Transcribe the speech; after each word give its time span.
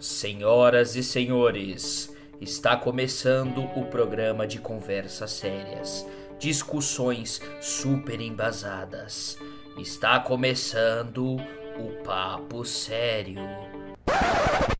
Senhoras 0.00 0.94
e 0.94 1.02
senhores, 1.02 2.14
está 2.40 2.76
começando 2.76 3.64
o 3.74 3.84
programa 3.86 4.46
de 4.46 4.60
conversas 4.60 5.32
sérias, 5.32 6.06
discussões 6.38 7.40
super 7.60 8.20
embasadas. 8.20 9.36
Está 9.76 10.20
começando 10.20 11.36
o 11.76 12.04
Papo 12.04 12.64
Sério. 12.64 13.42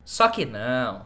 Só 0.05 0.29
que 0.29 0.45
não. 0.45 1.05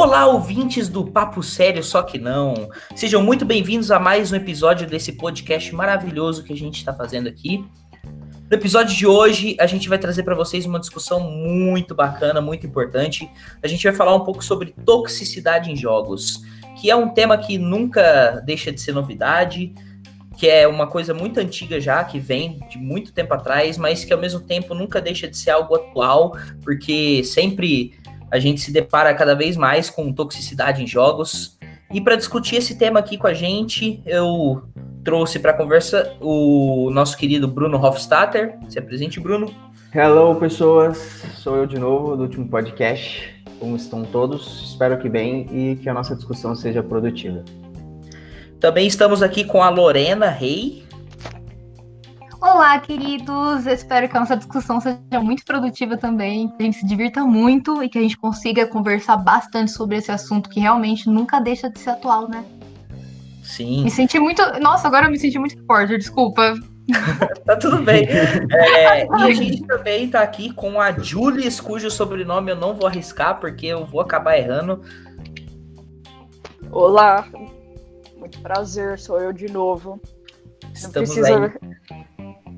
Olá, 0.00 0.28
ouvintes 0.28 0.88
do 0.88 1.04
Papo 1.04 1.42
Sério, 1.42 1.82
só 1.82 2.02
que 2.02 2.18
não. 2.18 2.70
Sejam 2.94 3.20
muito 3.20 3.44
bem-vindos 3.44 3.90
a 3.90 3.98
mais 3.98 4.30
um 4.30 4.36
episódio 4.36 4.86
desse 4.86 5.10
podcast 5.10 5.74
maravilhoso 5.74 6.44
que 6.44 6.52
a 6.52 6.56
gente 6.56 6.76
está 6.76 6.94
fazendo 6.94 7.28
aqui. 7.28 7.66
No 8.48 8.56
episódio 8.56 8.96
de 8.96 9.04
hoje, 9.08 9.56
a 9.58 9.66
gente 9.66 9.88
vai 9.88 9.98
trazer 9.98 10.22
para 10.22 10.36
vocês 10.36 10.64
uma 10.66 10.78
discussão 10.78 11.18
muito 11.18 11.96
bacana, 11.96 12.40
muito 12.40 12.64
importante. 12.64 13.28
A 13.60 13.66
gente 13.66 13.82
vai 13.82 13.92
falar 13.92 14.14
um 14.14 14.22
pouco 14.22 14.40
sobre 14.44 14.72
toxicidade 14.86 15.68
em 15.68 15.74
jogos, 15.74 16.44
que 16.80 16.88
é 16.88 16.94
um 16.94 17.08
tema 17.08 17.36
que 17.36 17.58
nunca 17.58 18.40
deixa 18.46 18.70
de 18.70 18.80
ser 18.80 18.92
novidade, 18.92 19.74
que 20.36 20.48
é 20.48 20.68
uma 20.68 20.86
coisa 20.86 21.12
muito 21.12 21.40
antiga 21.40 21.80
já, 21.80 22.04
que 22.04 22.20
vem 22.20 22.60
de 22.70 22.78
muito 22.78 23.12
tempo 23.12 23.34
atrás, 23.34 23.76
mas 23.76 24.04
que 24.04 24.12
ao 24.12 24.20
mesmo 24.20 24.38
tempo 24.38 24.74
nunca 24.74 25.00
deixa 25.00 25.26
de 25.26 25.36
ser 25.36 25.50
algo 25.50 25.74
atual, 25.74 26.38
porque 26.62 27.24
sempre 27.24 27.98
a 28.30 28.38
gente 28.38 28.60
se 28.60 28.72
depara 28.72 29.14
cada 29.14 29.34
vez 29.34 29.56
mais 29.56 29.90
com 29.90 30.12
toxicidade 30.12 30.82
em 30.82 30.86
jogos. 30.86 31.58
E 31.92 32.00
para 32.00 32.16
discutir 32.16 32.56
esse 32.56 32.76
tema 32.76 33.00
aqui 33.00 33.16
com 33.16 33.26
a 33.26 33.34
gente, 33.34 34.02
eu 34.04 34.62
trouxe 35.02 35.38
para 35.38 35.54
conversa 35.54 36.14
o 36.20 36.90
nosso 36.90 37.16
querido 37.16 37.48
Bruno 37.48 37.82
Hofstadter. 37.82 38.58
Se 38.68 38.78
apresente, 38.78 39.18
Bruno. 39.18 39.54
Hello, 39.94 40.34
pessoas. 40.34 40.98
Sou 41.36 41.56
eu 41.56 41.66
de 41.66 41.78
novo 41.78 42.14
do 42.14 42.24
último 42.24 42.46
podcast. 42.48 43.34
Como 43.58 43.74
estão 43.74 44.04
todos? 44.04 44.70
Espero 44.70 44.98
que 44.98 45.08
bem 45.08 45.46
e 45.50 45.76
que 45.76 45.88
a 45.88 45.94
nossa 45.94 46.14
discussão 46.14 46.54
seja 46.54 46.82
produtiva. 46.82 47.42
Também 48.60 48.86
estamos 48.86 49.22
aqui 49.22 49.44
com 49.44 49.62
a 49.62 49.70
Lorena 49.70 50.28
Rei. 50.28 50.87
Olá, 52.40 52.78
queridos! 52.78 53.66
Espero 53.66 54.08
que 54.08 54.16
a 54.16 54.20
nossa 54.20 54.36
discussão 54.36 54.80
seja 54.80 55.20
muito 55.20 55.44
produtiva 55.44 55.96
também, 55.96 56.48
que 56.48 56.62
a 56.62 56.64
gente 56.66 56.78
se 56.78 56.86
divirta 56.86 57.24
muito 57.24 57.82
e 57.82 57.88
que 57.88 57.98
a 57.98 58.00
gente 58.00 58.16
consiga 58.16 58.64
conversar 58.64 59.16
bastante 59.16 59.72
sobre 59.72 59.96
esse 59.96 60.12
assunto 60.12 60.48
que 60.48 60.60
realmente 60.60 61.08
nunca 61.08 61.40
deixa 61.40 61.68
de 61.68 61.80
ser 61.80 61.90
atual, 61.90 62.28
né? 62.28 62.44
Sim, 63.42 63.82
Me 63.82 63.90
senti 63.90 64.20
muito. 64.20 64.40
Nossa, 64.60 64.86
agora 64.86 65.06
eu 65.06 65.10
me 65.10 65.18
senti 65.18 65.36
muito 65.36 65.60
forte, 65.66 65.98
desculpa. 65.98 66.54
tá 67.44 67.56
tudo 67.56 67.82
bem. 67.82 68.06
É, 68.06 69.04
e 69.10 69.10
a 69.10 69.34
gente 69.34 69.66
também 69.66 70.08
tá 70.08 70.20
aqui 70.20 70.52
com 70.52 70.80
a 70.80 70.92
Julius, 70.92 71.60
cujo 71.60 71.90
sobrenome 71.90 72.52
eu 72.52 72.56
não 72.56 72.72
vou 72.72 72.86
arriscar, 72.86 73.40
porque 73.40 73.66
eu 73.66 73.84
vou 73.84 74.00
acabar 74.00 74.38
errando. 74.38 74.80
Olá, 76.70 77.26
muito 78.16 78.40
prazer, 78.40 78.96
sou 79.00 79.20
eu 79.20 79.32
de 79.32 79.50
novo. 79.50 80.00
Não 80.62 80.72
Estamos 80.72 81.14
precisa. 81.14 81.52
aí. 81.90 82.07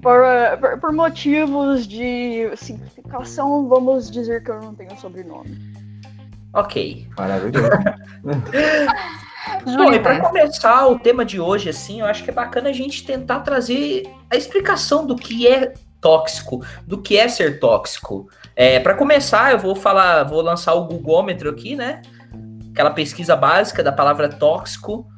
Por, 0.03 0.25
eh, 0.25 0.57
por- 0.57 0.79
por 0.79 0.93
motivos 0.93 1.87
de 1.87 2.51
simplificação, 2.57 3.69
vamos 3.69 4.11
dizer 4.11 4.43
que 4.43 4.51
eu 4.51 4.61
não 4.61 4.75
tenho 4.75 4.97
sobrenome. 4.99 5.59
Ok. 6.55 7.07
Maravilhoso. 7.17 7.69
E 9.67 9.73
Júlia, 9.73 10.01
para 10.01 10.21
começar 10.21 10.87
o 10.87 10.99
tema 10.99 11.25
de 11.25 11.41
hoje, 11.41 11.71
assim, 11.71 12.01
eu 12.01 12.07
acho 12.07 12.23
que 12.23 12.31
é 12.31 12.33
bacana 12.33 12.69
a 12.69 12.73
gente 12.73 13.05
tentar 13.05 13.41
trazer 13.41 14.03
a 14.31 14.37
explicação 14.37 15.07
do 15.07 15.17
que 15.17 15.47
é 15.49 15.73
tóxico, 16.01 16.63
do 16.87 17.01
que 17.01 17.17
é 17.17 17.27
ser 17.27 17.59
tóxico. 17.59 18.29
É, 18.55 18.79
para 18.81 18.95
começar, 18.95 19.51
eu 19.53 19.59
vou 19.59 19.75
falar, 19.75 20.25
vou 20.25 20.43
lançar 20.43 20.75
o 20.75 20.85
Googômetro 20.85 21.49
aqui, 21.51 21.75
né? 21.75 22.03
Aquela 22.71 22.91
pesquisa 22.91 23.35
básica 23.35 23.83
da 23.83 23.91
palavra 23.93 24.29
tóxico. 24.29 25.09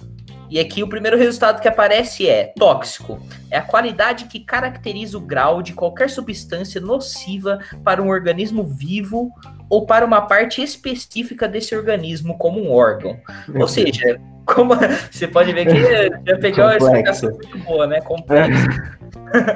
E 0.52 0.60
aqui 0.60 0.82
o 0.82 0.86
primeiro 0.86 1.16
resultado 1.16 1.62
que 1.62 1.66
aparece 1.66 2.28
é 2.28 2.52
tóxico. 2.58 3.18
É 3.50 3.56
a 3.56 3.62
qualidade 3.62 4.26
que 4.26 4.38
caracteriza 4.38 5.16
o 5.16 5.20
grau 5.22 5.62
de 5.62 5.72
qualquer 5.72 6.10
substância 6.10 6.78
nociva 6.78 7.58
para 7.82 8.02
um 8.02 8.10
organismo 8.10 8.62
vivo 8.62 9.30
ou 9.70 9.86
para 9.86 10.04
uma 10.04 10.20
parte 10.20 10.62
específica 10.62 11.48
desse 11.48 11.74
organismo, 11.74 12.36
como 12.36 12.60
um 12.60 12.70
órgão. 12.70 13.18
Ou 13.54 13.66
seja, 13.66 14.20
como 14.44 14.74
você 15.10 15.26
pode 15.26 15.54
ver 15.54 15.64
que 15.64 16.30
já 16.30 16.36
pegou 16.36 16.64
uma 16.66 16.76
explicação 16.76 17.30
muito 17.30 17.58
boa, 17.60 17.86
né? 17.86 18.02
Complexo. 18.02 18.69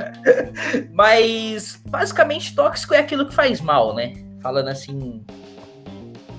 Mas 0.94 1.78
basicamente 1.86 2.54
tóxico 2.54 2.94
é 2.94 3.00
aquilo 3.00 3.26
que 3.26 3.34
faz 3.34 3.60
mal, 3.60 3.94
né? 3.94 4.14
Falando 4.40 4.68
assim 4.68 5.22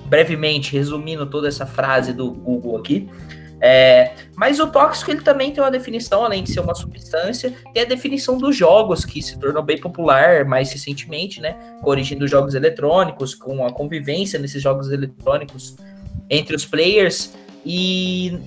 brevemente, 0.06 0.72
resumindo 0.72 1.26
toda 1.26 1.46
essa 1.46 1.64
frase 1.64 2.12
do 2.12 2.32
Google 2.32 2.76
aqui. 2.76 3.08
É, 3.60 4.12
mas 4.36 4.60
o 4.60 4.68
tóxico 4.68 5.10
ele 5.10 5.20
também 5.20 5.52
tem 5.52 5.62
uma 5.62 5.70
definição, 5.70 6.24
além 6.24 6.44
de 6.44 6.52
ser 6.52 6.60
uma 6.60 6.74
substância, 6.74 7.52
tem 7.74 7.82
a 7.82 7.86
definição 7.86 8.38
dos 8.38 8.56
jogos, 8.56 9.04
que 9.04 9.20
se 9.20 9.38
tornou 9.38 9.62
bem 9.62 9.78
popular 9.78 10.44
mais 10.44 10.72
recentemente, 10.72 11.40
né? 11.40 11.56
Com 11.80 11.88
a 11.88 11.90
origem 11.90 12.16
dos 12.16 12.30
jogos 12.30 12.54
eletrônicos, 12.54 13.34
com 13.34 13.66
a 13.66 13.72
convivência 13.72 14.38
nesses 14.38 14.62
jogos 14.62 14.90
eletrônicos 14.90 15.76
entre 16.30 16.54
os 16.54 16.64
players. 16.64 17.34
E 17.66 18.38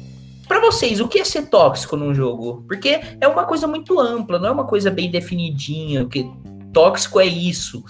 para 0.48 0.60
vocês, 0.60 1.00
o 1.00 1.08
que 1.08 1.20
é 1.20 1.26
ser 1.26 1.48
tóxico 1.48 1.98
num 1.98 2.14
jogo? 2.14 2.64
Porque 2.68 3.02
é 3.20 3.28
uma 3.28 3.46
coisa 3.46 3.68
muito 3.68 4.00
ampla, 4.00 4.40
não 4.40 4.48
é 4.48 4.52
uma 4.52 4.66
coisa 4.66 4.90
bem 4.90 5.12
definidinha, 5.12 6.06
que 6.06 6.30
tóxico 6.74 7.20
é 7.20 7.26
isso. 7.26 7.84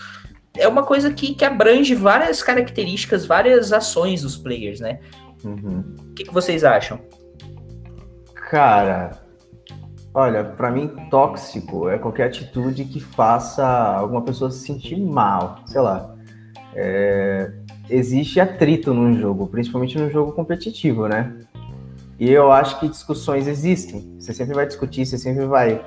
É 0.58 0.68
uma 0.68 0.84
coisa 0.84 1.12
que, 1.14 1.34
que 1.34 1.46
abrange 1.46 1.96
várias 1.96 2.44
características, 2.44 3.26
várias 3.26 3.72
ações 3.72 4.24
dos 4.24 4.36
players, 4.36 4.80
né? 4.80 5.00
Uhum. 5.44 5.96
O 6.12 6.14
que, 6.14 6.24
que 6.24 6.34
vocês 6.34 6.64
acham? 6.64 7.00
Cara, 8.50 9.12
olha, 10.14 10.44
pra 10.44 10.70
mim, 10.72 10.88
tóxico 11.10 11.90
é 11.90 11.98
qualquer 11.98 12.28
atitude 12.28 12.86
que 12.86 13.00
faça 13.00 13.66
alguma 13.66 14.22
pessoa 14.22 14.52
se 14.52 14.66
sentir 14.66 15.00
mal, 15.00 15.60
sei 15.66 15.82
lá. 15.82 16.16
É, 16.76 17.52
Existe 17.92 18.40
atrito 18.40 18.94
num 18.94 19.20
jogo, 19.20 19.48
principalmente 19.48 19.98
num 19.98 20.10
jogo 20.10 20.32
competitivo, 20.32 21.10
né? 21.10 21.34
E 22.18 22.32
eu 22.32 22.50
acho 22.50 22.80
que 22.80 22.88
discussões 22.88 23.48
existem. 23.48 24.16
Você 24.18 24.34
sempre 24.34 24.56
vai 24.56 24.66
discutir, 24.66 25.06
você 25.06 25.18
sempre 25.18 25.46
vai 25.46 25.84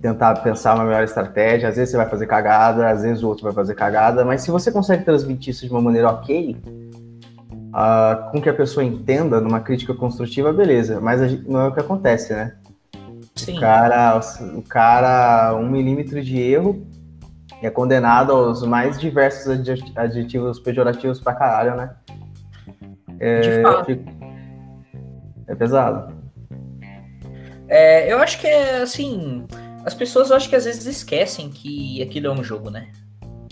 tentar 0.00 0.36
pensar 0.36 0.74
uma 0.74 0.84
melhor 0.84 1.02
estratégia. 1.02 1.68
Às 1.68 1.76
vezes 1.76 1.90
você 1.90 1.98
vai 1.98 2.08
fazer 2.08 2.26
cagada, 2.26 2.88
às 2.88 3.02
vezes 3.02 3.22
o 3.22 3.28
outro 3.28 3.44
vai 3.44 3.52
fazer 3.52 3.74
cagada, 3.74 4.24
mas 4.24 4.40
se 4.40 4.50
você 4.50 4.72
consegue 4.72 5.04
transmitir 5.04 5.50
isso 5.50 5.66
de 5.66 5.70
uma 5.70 5.82
maneira 5.82 6.08
ok, 6.08 6.56
ah, 7.74 8.28
com 8.30 8.40
que 8.40 8.48
a 8.48 8.54
pessoa 8.54 8.84
entenda 8.84 9.40
numa 9.40 9.58
crítica 9.60 9.92
construtiva, 9.94 10.52
beleza. 10.52 11.00
Mas 11.00 11.28
gente- 11.28 11.48
não 11.48 11.60
é 11.60 11.68
o 11.68 11.72
que 11.72 11.80
acontece, 11.80 12.32
né? 12.32 12.54
Sim. 13.34 13.56
O 13.56 13.60
cara, 13.60 14.20
o 14.56 14.62
cara, 14.62 15.56
um 15.56 15.68
milímetro 15.68 16.22
de 16.22 16.38
erro 16.40 16.86
é 17.60 17.68
condenado 17.68 18.32
aos 18.32 18.62
mais 18.62 19.00
diversos 19.00 19.48
adje- 19.48 19.92
adjetivos 19.96 20.60
pejorativos 20.60 21.18
pra 21.20 21.34
caralho, 21.34 21.74
né? 21.76 21.90
De 23.18 23.62
fato. 23.62 23.86
fico- 23.86 24.04
É 25.48 25.54
pesado. 25.54 26.14
É, 27.68 28.12
eu 28.12 28.18
acho 28.18 28.38
que 28.40 28.46
é 28.46 28.82
assim. 28.82 29.46
As 29.84 29.94
pessoas 29.94 30.30
eu 30.30 30.36
acho 30.36 30.48
que 30.48 30.56
às 30.56 30.64
vezes 30.64 30.86
esquecem 30.86 31.50
que 31.50 32.02
aquilo 32.02 32.28
é 32.28 32.30
um 32.30 32.42
jogo, 32.44 32.70
né? 32.70 32.88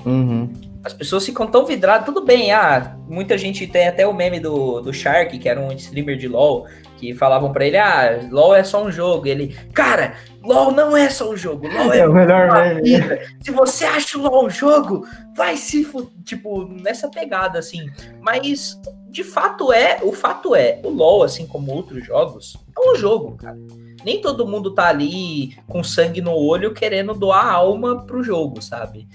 Uhum. 0.07 0.51
As 0.85 0.93
pessoas 0.93 1.25
ficam 1.25 1.47
tão 1.47 1.65
vidradas, 1.65 2.05
tudo 2.05 2.25
bem, 2.25 2.51
ah, 2.53 2.97
muita 3.09 3.39
gente 3.39 3.67
tem 3.67 3.87
até 3.87 4.07
o 4.07 4.13
meme 4.13 4.41
do, 4.41 4.81
do 4.81 4.93
Shark, 4.93 5.39
que 5.39 5.49
era 5.49 5.61
um 5.61 5.71
streamer 5.73 6.17
de 6.17 6.27
LoL, 6.27 6.67
que 6.97 7.15
falavam 7.15 7.53
pra 7.53 7.65
ele, 7.65 7.77
ah, 7.77 8.21
LoL 8.31 8.55
é 8.55 8.65
só 8.65 8.83
um 8.85 8.91
jogo. 8.91 9.27
Ele, 9.27 9.57
cara, 9.73 10.15
LoL 10.43 10.73
não 10.73 10.97
é 10.97 11.09
só 11.09 11.31
um 11.31 11.37
jogo, 11.37 11.69
LoL 11.69 11.93
é 11.93 11.99
É 11.99 12.09
o 12.09 12.13
melhor 12.13 12.49
uma 12.49 12.65
meme. 12.65 12.83
vida. 12.83 13.21
Se 13.43 13.51
você 13.53 13.85
acha 13.85 14.19
o 14.19 14.23
LoL 14.23 14.47
um 14.47 14.51
jogo, 14.51 15.07
vai 15.37 15.57
se 15.57 15.89
tipo, 16.25 16.65
nessa 16.65 17.09
pegada, 17.09 17.59
assim. 17.61 17.89
Mas, 18.21 18.81
de 19.09 19.23
fato 19.23 19.73
é, 19.73 19.99
o 20.03 20.13
fato 20.13 20.55
é, 20.55 20.81
o 20.83 20.91
LoL, 20.91 21.23
assim 21.23 21.47
como 21.47 21.73
outros 21.73 22.05
jogos, 22.05 22.57
é 22.77 22.91
um 22.91 22.97
jogo, 22.97 23.37
cara. 23.37 23.59
Nem 24.05 24.21
todo 24.21 24.49
mundo 24.49 24.75
tá 24.75 24.89
ali 24.89 25.57
com 25.69 25.85
sangue 25.85 26.21
no 26.21 26.33
olho 26.35 26.75
querendo 26.75 27.15
doar 27.15 27.47
a 27.47 27.53
alma 27.53 28.05
pro 28.05 28.23
jogo, 28.23 28.61
sabe? 28.61 29.07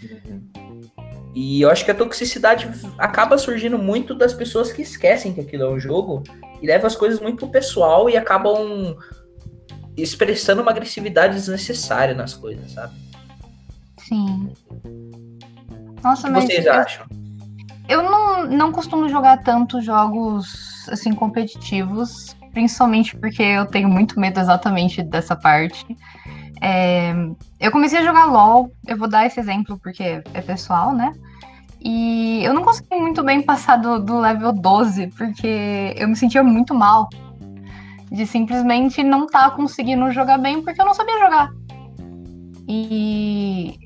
E 1.40 1.62
eu 1.62 1.70
acho 1.70 1.86
que 1.86 1.92
a 1.92 1.94
toxicidade 1.94 2.68
acaba 2.98 3.38
surgindo 3.38 3.78
muito 3.78 4.16
das 4.16 4.34
pessoas 4.34 4.72
que 4.72 4.82
esquecem 4.82 5.36
que 5.36 5.40
aquilo 5.40 5.66
é 5.66 5.70
um 5.70 5.80
jogo 5.80 6.24
e 6.60 6.66
levam 6.66 6.88
as 6.88 6.96
coisas 6.96 7.20
muito 7.20 7.38
pro 7.38 7.50
pessoal 7.50 8.10
e 8.10 8.18
acabam 8.18 8.98
expressando 9.96 10.64
uma 10.64 10.72
agressividade 10.72 11.36
desnecessária 11.36 12.16
nas 12.16 12.34
coisas, 12.34 12.72
sabe? 12.72 12.96
Sim. 14.00 14.52
O 14.84 16.02
Nossa, 16.04 16.24
que 16.24 16.34
mas 16.34 16.46
vocês 16.46 16.66
eu, 16.66 16.74
acham? 16.74 17.06
eu 17.88 18.02
não, 18.02 18.48
não 18.48 18.72
costumo 18.72 19.08
jogar 19.08 19.44
tanto 19.44 19.80
jogos 19.80 20.88
assim 20.90 21.14
competitivos, 21.14 22.36
principalmente 22.52 23.16
porque 23.16 23.44
eu 23.44 23.68
tenho 23.68 23.90
muito 23.90 24.20
medo 24.20 24.40
exatamente 24.40 25.04
dessa 25.04 25.36
parte. 25.36 25.86
É, 26.64 27.14
eu 27.60 27.72
comecei 27.72 28.00
a 28.00 28.04
jogar 28.04 28.26
LOL, 28.26 28.72
eu 28.88 28.98
vou 28.98 29.08
dar 29.08 29.28
esse 29.28 29.40
exemplo 29.40 29.78
porque 29.78 30.24
é 30.34 30.42
pessoal, 30.42 30.96
né? 30.96 31.14
E 31.80 32.44
eu 32.44 32.54
não 32.54 32.64
consegui 32.64 32.96
muito 32.96 33.24
bem 33.24 33.42
passar 33.42 33.78
do, 33.78 34.00
do 34.00 34.20
level 34.20 34.52
12, 34.52 35.08
porque 35.18 35.94
eu 35.96 36.08
me 36.08 36.16
sentia 36.16 36.44
muito 36.44 36.74
mal 36.74 37.10
de 38.12 38.26
simplesmente 38.26 39.04
não 39.04 39.26
estar 39.26 39.50
tá 39.50 39.56
conseguindo 39.56 40.10
jogar 40.12 40.38
bem 40.38 40.62
porque 40.62 40.82
eu 40.82 40.86
não 40.86 40.94
sabia 40.94 41.20
jogar. 41.20 41.50
E 42.68 43.78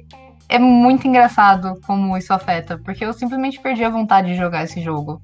é 0.49 0.59
muito 0.59 1.07
engraçado 1.07 1.79
como 1.85 2.17
isso 2.17 2.33
afeta, 2.33 2.77
porque 2.77 3.05
eu 3.05 3.13
simplesmente 3.13 3.59
perdi 3.59 3.83
a 3.83 3.89
vontade 3.89 4.29
de 4.29 4.35
jogar 4.35 4.63
esse 4.63 4.81
jogo. 4.81 5.21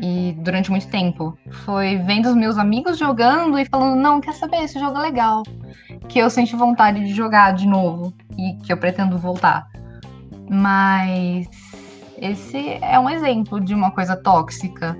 E 0.00 0.34
durante 0.38 0.70
muito 0.70 0.88
tempo. 0.88 1.38
Foi 1.64 1.96
vendo 1.98 2.26
os 2.26 2.34
meus 2.34 2.58
amigos 2.58 2.98
jogando 2.98 3.56
e 3.56 3.64
falando, 3.64 4.00
não, 4.00 4.20
quer 4.20 4.34
saber, 4.34 4.64
esse 4.64 4.80
jogo 4.80 4.98
é 4.98 5.02
legal. 5.02 5.44
Que 6.08 6.18
eu 6.18 6.28
senti 6.28 6.56
vontade 6.56 7.04
de 7.04 7.14
jogar 7.14 7.52
de 7.52 7.68
novo 7.68 8.12
e 8.36 8.54
que 8.64 8.72
eu 8.72 8.76
pretendo 8.76 9.16
voltar. 9.16 9.68
Mas 10.50 11.46
esse 12.22 12.78
é 12.80 12.98
um 13.00 13.10
exemplo 13.10 13.60
de 13.60 13.74
uma 13.74 13.90
coisa 13.90 14.16
tóxica. 14.16 14.96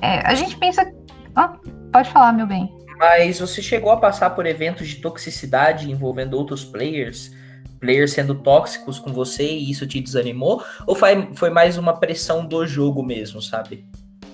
É, 0.00 0.18
a 0.26 0.34
gente 0.34 0.56
pensa. 0.56 0.92
Ah, 1.36 1.56
pode 1.92 2.10
falar, 2.10 2.32
meu 2.32 2.46
bem. 2.46 2.76
Mas 2.98 3.38
você 3.38 3.62
chegou 3.62 3.92
a 3.92 3.96
passar 3.96 4.30
por 4.30 4.44
eventos 4.44 4.88
de 4.88 4.96
toxicidade 4.96 5.90
envolvendo 5.90 6.34
outros 6.34 6.64
players? 6.64 7.30
Players 7.78 8.12
sendo 8.12 8.34
tóxicos 8.34 8.98
com 8.98 9.12
você 9.12 9.44
e 9.44 9.70
isso 9.70 9.86
te 9.86 10.00
desanimou? 10.00 10.62
Ou 10.86 10.96
foi, 10.96 11.30
foi 11.34 11.50
mais 11.50 11.78
uma 11.78 11.94
pressão 11.94 12.44
do 12.44 12.66
jogo 12.66 13.04
mesmo, 13.04 13.40
sabe? 13.40 13.86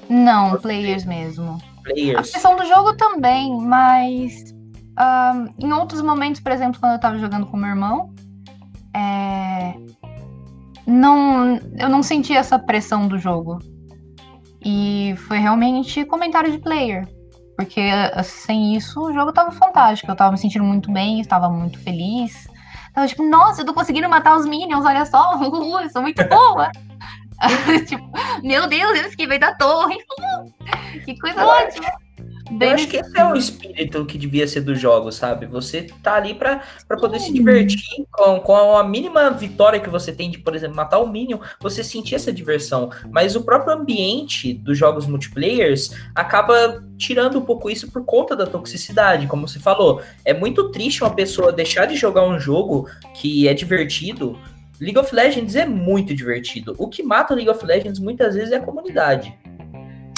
Não, 0.08 0.56
players 0.56 1.04
mesmo. 1.04 1.58
Players. 1.82 2.28
A 2.28 2.32
pressão 2.32 2.56
do 2.56 2.64
jogo 2.64 2.96
também, 2.96 3.54
mas 3.60 4.54
um, 4.98 5.66
em 5.66 5.72
outros 5.72 6.00
momentos, 6.00 6.40
por 6.40 6.52
exemplo, 6.52 6.80
quando 6.80 6.92
eu 6.92 7.00
tava 7.00 7.18
jogando 7.18 7.46
com 7.46 7.56
meu 7.56 7.68
irmão, 7.68 8.14
é, 8.94 9.74
não, 10.88 11.60
eu 11.76 11.88
não 11.88 12.02
senti 12.02 12.32
essa 12.32 12.58
pressão 12.58 13.06
do 13.06 13.18
jogo. 13.18 13.58
E 14.64 15.14
foi 15.28 15.38
realmente 15.38 16.04
comentário 16.06 16.50
de 16.50 16.58
player. 16.58 17.06
Porque 17.56 17.80
sem 18.24 18.74
isso 18.74 19.00
o 19.00 19.12
jogo 19.12 19.32
tava 19.32 19.50
fantástico. 19.52 20.10
Eu 20.10 20.16
tava 20.16 20.32
me 20.32 20.38
sentindo 20.38 20.64
muito 20.64 20.90
bem, 20.90 21.20
estava 21.20 21.50
muito 21.50 21.78
feliz. 21.78 22.48
Tava 22.94 23.06
tipo, 23.06 23.22
nossa, 23.28 23.60
eu 23.60 23.66
tô 23.66 23.74
conseguindo 23.74 24.08
matar 24.08 24.36
os 24.36 24.46
minions, 24.46 24.84
olha 24.84 25.04
só, 25.04 25.36
uh, 25.36 25.78
eu 25.82 25.90
sou 25.90 26.00
muito 26.00 26.26
boa. 26.26 26.70
tipo, 27.86 28.10
meu 28.42 28.66
Deus, 28.66 28.98
eu 28.98 29.06
esquivei 29.08 29.38
da 29.38 29.54
torre. 29.54 29.98
que 31.04 31.18
coisa 31.18 31.44
ótima. 31.44 31.86
Eu 32.60 32.70
acho 32.70 32.88
que 32.88 32.96
esse 32.96 33.18
é 33.18 33.24
o 33.24 33.36
espírito 33.36 34.04
que 34.06 34.16
devia 34.16 34.46
ser 34.46 34.60
dos 34.60 34.80
jogos, 34.80 35.16
sabe? 35.16 35.46
Você 35.46 35.88
tá 36.02 36.14
ali 36.14 36.34
pra, 36.34 36.62
pra 36.86 36.96
poder 36.96 37.20
se 37.20 37.32
divertir 37.32 38.06
com, 38.10 38.40
com 38.40 38.76
a 38.76 38.84
mínima 38.84 39.30
vitória 39.30 39.80
que 39.80 39.88
você 39.88 40.12
tem 40.12 40.30
de, 40.30 40.38
por 40.38 40.54
exemplo, 40.54 40.76
matar 40.76 40.98
o 40.98 41.08
Minion, 41.08 41.38
você 41.60 41.84
sentir 41.84 42.14
essa 42.14 42.32
diversão. 42.32 42.90
Mas 43.10 43.36
o 43.36 43.42
próprio 43.42 43.74
ambiente 43.74 44.52
dos 44.54 44.76
jogos 44.78 45.06
multiplayers 45.06 45.90
acaba 46.14 46.84
tirando 46.96 47.38
um 47.38 47.42
pouco 47.42 47.70
isso 47.70 47.90
por 47.90 48.04
conta 48.04 48.34
da 48.34 48.46
toxicidade, 48.46 49.26
como 49.26 49.46
você 49.46 49.58
falou. 49.58 50.02
É 50.24 50.32
muito 50.32 50.70
triste 50.70 51.02
uma 51.02 51.14
pessoa 51.14 51.52
deixar 51.52 51.86
de 51.86 51.96
jogar 51.96 52.26
um 52.26 52.38
jogo 52.38 52.88
que 53.14 53.48
é 53.48 53.54
divertido 53.54 54.38
League 54.80 54.98
of 54.98 55.12
Legends 55.12 55.56
é 55.56 55.66
muito 55.66 56.14
divertido. 56.14 56.74
O 56.78 56.88
que 56.88 57.02
mata 57.02 57.32
o 57.32 57.36
League 57.36 57.50
of 57.50 57.64
Legends 57.64 57.98
muitas 57.98 58.34
vezes 58.36 58.52
é 58.52 58.56
a 58.56 58.60
comunidade. 58.60 59.36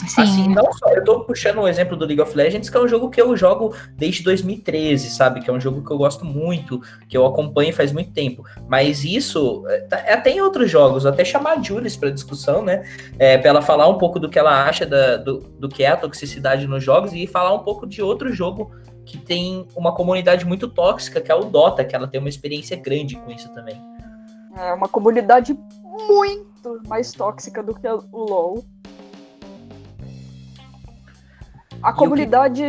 Sim. 0.08 0.23
Assim, 0.23 0.49
não 0.49 0.73
só, 0.73 0.88
eu 0.91 1.05
tô 1.05 1.20
puxando 1.20 1.58
um 1.58 1.69
exemplo 1.69 1.97
do 1.97 2.05
League 2.05 2.20
of 2.20 2.37
Legends, 2.37 2.70
que 2.70 2.76
é 2.76 2.81
um 2.81 2.88
jogo 2.88 3.11
que 3.11 3.20
eu 3.20 3.37
jogo 3.37 3.75
desde 3.97 4.23
2013, 4.23 5.11
sabe? 5.11 5.41
Que 5.41 5.50
é 5.50 5.52
um 5.52 5.61
jogo 5.61 5.85
que 5.85 5.91
eu 5.91 5.99
gosto 5.99 6.25
muito, 6.25 6.81
que 7.08 7.17
eu 7.17 7.26
acompanho 7.26 7.73
faz 7.73 7.93
muito 7.93 8.12
tempo. 8.12 8.44
Mas 8.69 9.05
isso, 9.05 9.64
é, 9.69 9.81
tá, 9.81 9.99
é 9.99 10.14
até 10.14 10.31
em 10.31 10.41
outros 10.41 10.70
jogos, 10.70 11.06
até 11.06 11.25
chamar 11.25 11.58
a 11.58 11.62
Jules 11.62 11.97
para 11.97 12.11
discussão, 12.11 12.62
né? 12.62 12.85
É, 13.19 13.38
para 13.38 13.50
ela 13.50 13.62
falar 13.62 13.88
um 13.88 13.99
pouco 13.99 14.19
do 14.19 14.29
que 14.29 14.38
ela 14.38 14.64
acha 14.64 14.87
da, 14.87 15.17
do, 15.17 15.38
do 15.38 15.69
que 15.69 15.82
é 15.82 15.88
a 15.88 15.97
toxicidade 15.97 16.67
nos 16.67 16.82
jogos 16.82 17.12
e 17.12 17.26
falar 17.26 17.53
um 17.55 17.61
pouco 17.61 17.87
de 17.87 18.03
outro 18.03 18.32
jogo 18.32 18.70
que 19.05 19.19
tem 19.19 19.67
uma 19.75 19.93
comunidade 19.93 20.44
muito 20.44 20.69
tóxica, 20.69 21.20
que 21.20 21.32
é 21.32 21.35
o 21.35 21.44
Dota, 21.44 21.85
que 21.85 21.96
ela 21.96 22.06
tem 22.06 22.20
uma 22.20 22.29
experiência 22.29 22.76
grande 22.76 23.17
com 23.17 23.31
isso 23.31 23.53
também. 23.53 23.81
É 24.56 24.73
uma 24.73 24.88
comunidade 24.88 25.58
muito 26.08 26.81
mais 26.87 27.12
tóxica 27.12 27.62
do 27.62 27.75
que 27.75 27.88
o 27.88 28.00
LoL. 28.12 28.64
A 31.82 31.93
comunidade, 31.93 32.62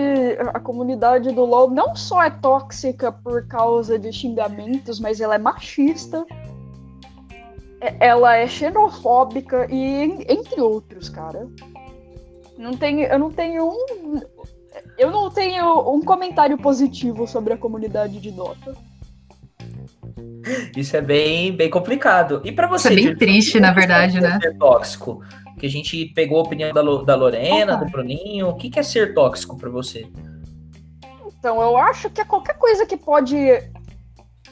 a 0.54 0.60
comunidade 0.60 1.32
do 1.32 1.44
LoL 1.44 1.70
não 1.70 1.96
só 1.96 2.24
é 2.24 2.30
tóxica 2.30 3.12
por 3.12 3.46
causa 3.48 4.00
de 4.00 4.12
xingamentos, 4.12 5.00
mas 5.00 5.20
ela 5.20 5.36
é 5.36 5.38
machista. 5.38 6.26
É, 7.82 7.96
ela 8.00 8.36
é 8.36 8.48
xenofóbica 8.48 9.68
e 9.70 10.26
entre 10.30 10.62
outros, 10.62 11.10
cara. 11.10 11.48
Não 12.58 12.72
tenho, 12.74 13.02
eu 13.02 13.20
não 13.20 13.32
tenho 13.32 13.68
um 13.68 14.22
eu 14.98 15.12
não 15.12 15.30
tenho 15.30 15.94
um 15.94 16.02
comentário 16.02 16.58
positivo 16.58 17.28
sobre 17.28 17.54
a 17.54 17.58
comunidade 17.58 18.20
de 18.20 18.32
Dota. 18.32 18.76
Isso 20.76 20.96
é 20.96 21.02
bem, 21.02 21.56
bem 21.56 21.70
complicado. 21.70 22.42
E 22.46 22.52
para 22.52 22.68
você? 22.68 22.94
Isso 22.94 23.00
é 23.00 23.06
bem 23.08 23.16
triste, 23.18 23.60
na 23.60 23.74
verdade, 23.74 24.22
né? 24.22 24.40
Ser 24.42 24.58
tóxico. 24.58 25.22
Que 25.60 25.66
a 25.66 25.70
gente 25.70 26.06
pegou 26.14 26.40
a 26.40 26.44
opinião 26.44 26.74
da, 26.74 26.82
da 26.82 27.16
Lorena, 27.16 27.76
Opa. 27.76 27.86
do 27.86 27.92
Bruninho. 27.92 28.50
O 28.50 28.56
que, 28.56 28.70
que 28.70 28.80
é 28.80 28.84
ser 28.84 29.14
tóxico 29.14 29.58
para 29.58 29.70
você? 29.70 30.08
Então, 31.28 31.62
eu 31.62 31.78
acho 31.78 32.10
que 32.10 32.22
é 32.22 32.26
qualquer 32.26 32.58
coisa 32.58 32.86
que 32.86 32.96
pode 32.96 33.36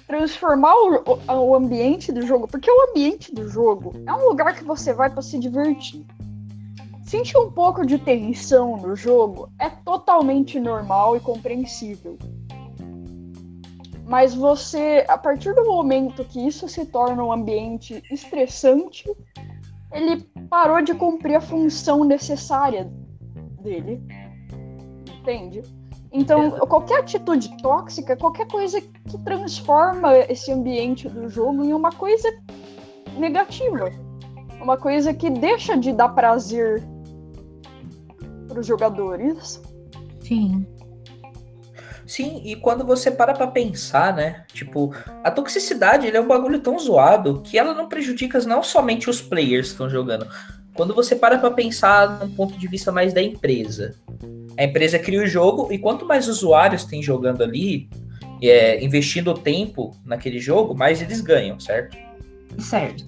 transformar 0.08 0.74
o, 0.74 1.20
o, 1.28 1.56
ambiente 1.56 2.12
do 2.12 2.26
jogo, 2.26 2.48
porque 2.48 2.70
o 2.70 2.90
ambiente 2.90 3.34
do 3.34 3.48
jogo 3.48 3.94
é 4.08 4.12
um 4.12 4.28
lugar 4.28 4.56
que 4.56 4.64
você 4.64 4.92
vai 4.92 5.08
para 5.08 5.22
se 5.22 5.38
divertir. 5.38 6.04
Sentir 7.06 7.38
um 7.38 7.52
pouco 7.52 7.86
de 7.86 8.00
tensão 8.00 8.76
no 8.78 8.96
jogo 8.96 9.52
é 9.60 9.70
totalmente 9.70 10.60
normal 10.60 11.16
e 11.16 11.20
compreensível. 11.20 12.18
Mas 14.04 14.34
você, 14.34 15.06
a 15.08 15.16
partir 15.16 15.54
do 15.54 15.64
momento 15.66 16.26
que 16.26 16.40
isso 16.40 16.68
se 16.68 16.88
torna 16.88 17.24
um 17.24 17.32
ambiente 17.32 18.04
estressante, 18.12 19.08
ele 19.92 20.24
parou 20.50 20.82
de 20.82 20.94
cumprir 20.94 21.36
a 21.36 21.42
função 21.42 22.04
necessária 22.04 22.92
dele. 23.62 24.02
Entende? 25.20 25.62
Então, 26.12 26.52
qualquer 26.68 27.02
atitude 27.02 27.56
tóxica, 27.62 28.18
qualquer 28.18 28.48
coisa 28.48 28.82
que 28.82 29.18
transforma 29.20 30.16
esse 30.18 30.52
ambiente 30.52 31.08
do 31.08 31.30
jogo 31.30 31.64
em 31.64 31.74
uma 31.74 31.92
coisa 31.92 32.28
negativa. 33.18 33.92
Uma 34.62 34.78
coisa 34.78 35.14
que 35.14 35.30
deixa 35.30 35.78
de 35.78 35.94
dar 35.94 36.10
prazer 36.10 36.84
para 38.48 38.60
os 38.60 38.66
jogadores. 38.66 39.62
Sim. 40.22 40.66
Sim, 42.10 42.42
e 42.44 42.56
quando 42.56 42.84
você 42.84 43.12
para 43.12 43.36
pra 43.36 43.46
pensar, 43.46 44.16
né? 44.16 44.44
Tipo, 44.52 44.92
a 45.24 45.30
toxicidade 45.30 46.08
ele 46.08 46.18
é 46.18 46.20
um 46.20 46.28
bagulho 46.28 46.60
tão 46.60 46.80
zoado 46.80 47.40
que 47.44 47.56
ela 47.56 47.72
não 47.72 47.88
prejudica 47.88 48.40
não 48.40 48.64
somente 48.64 49.08
os 49.08 49.22
players 49.22 49.68
que 49.68 49.74
estão 49.74 49.88
jogando. 49.88 50.28
Quando 50.74 50.96
você 50.96 51.16
para 51.16 51.38
pra 51.38 51.52
pensar 51.52 52.20
num 52.20 52.32
ponto 52.32 52.58
de 52.58 52.68
vista 52.68 52.92
mais 52.92 53.14
da 53.14 53.22
empresa. 53.22 53.94
A 54.58 54.64
empresa 54.64 54.98
cria 54.98 55.22
o 55.22 55.28
jogo 55.28 55.72
e 55.72 55.78
quanto 55.78 56.04
mais 56.04 56.28
usuários 56.28 56.84
tem 56.84 57.04
jogando 57.04 57.44
ali, 57.44 57.88
é, 58.42 58.84
investindo 58.84 59.32
tempo 59.36 59.96
naquele 60.04 60.40
jogo, 60.40 60.74
mais 60.74 61.04
eles 61.04 61.22
ganham, 61.22 61.60
certo? 61.60 61.96
Certo. 62.58 63.06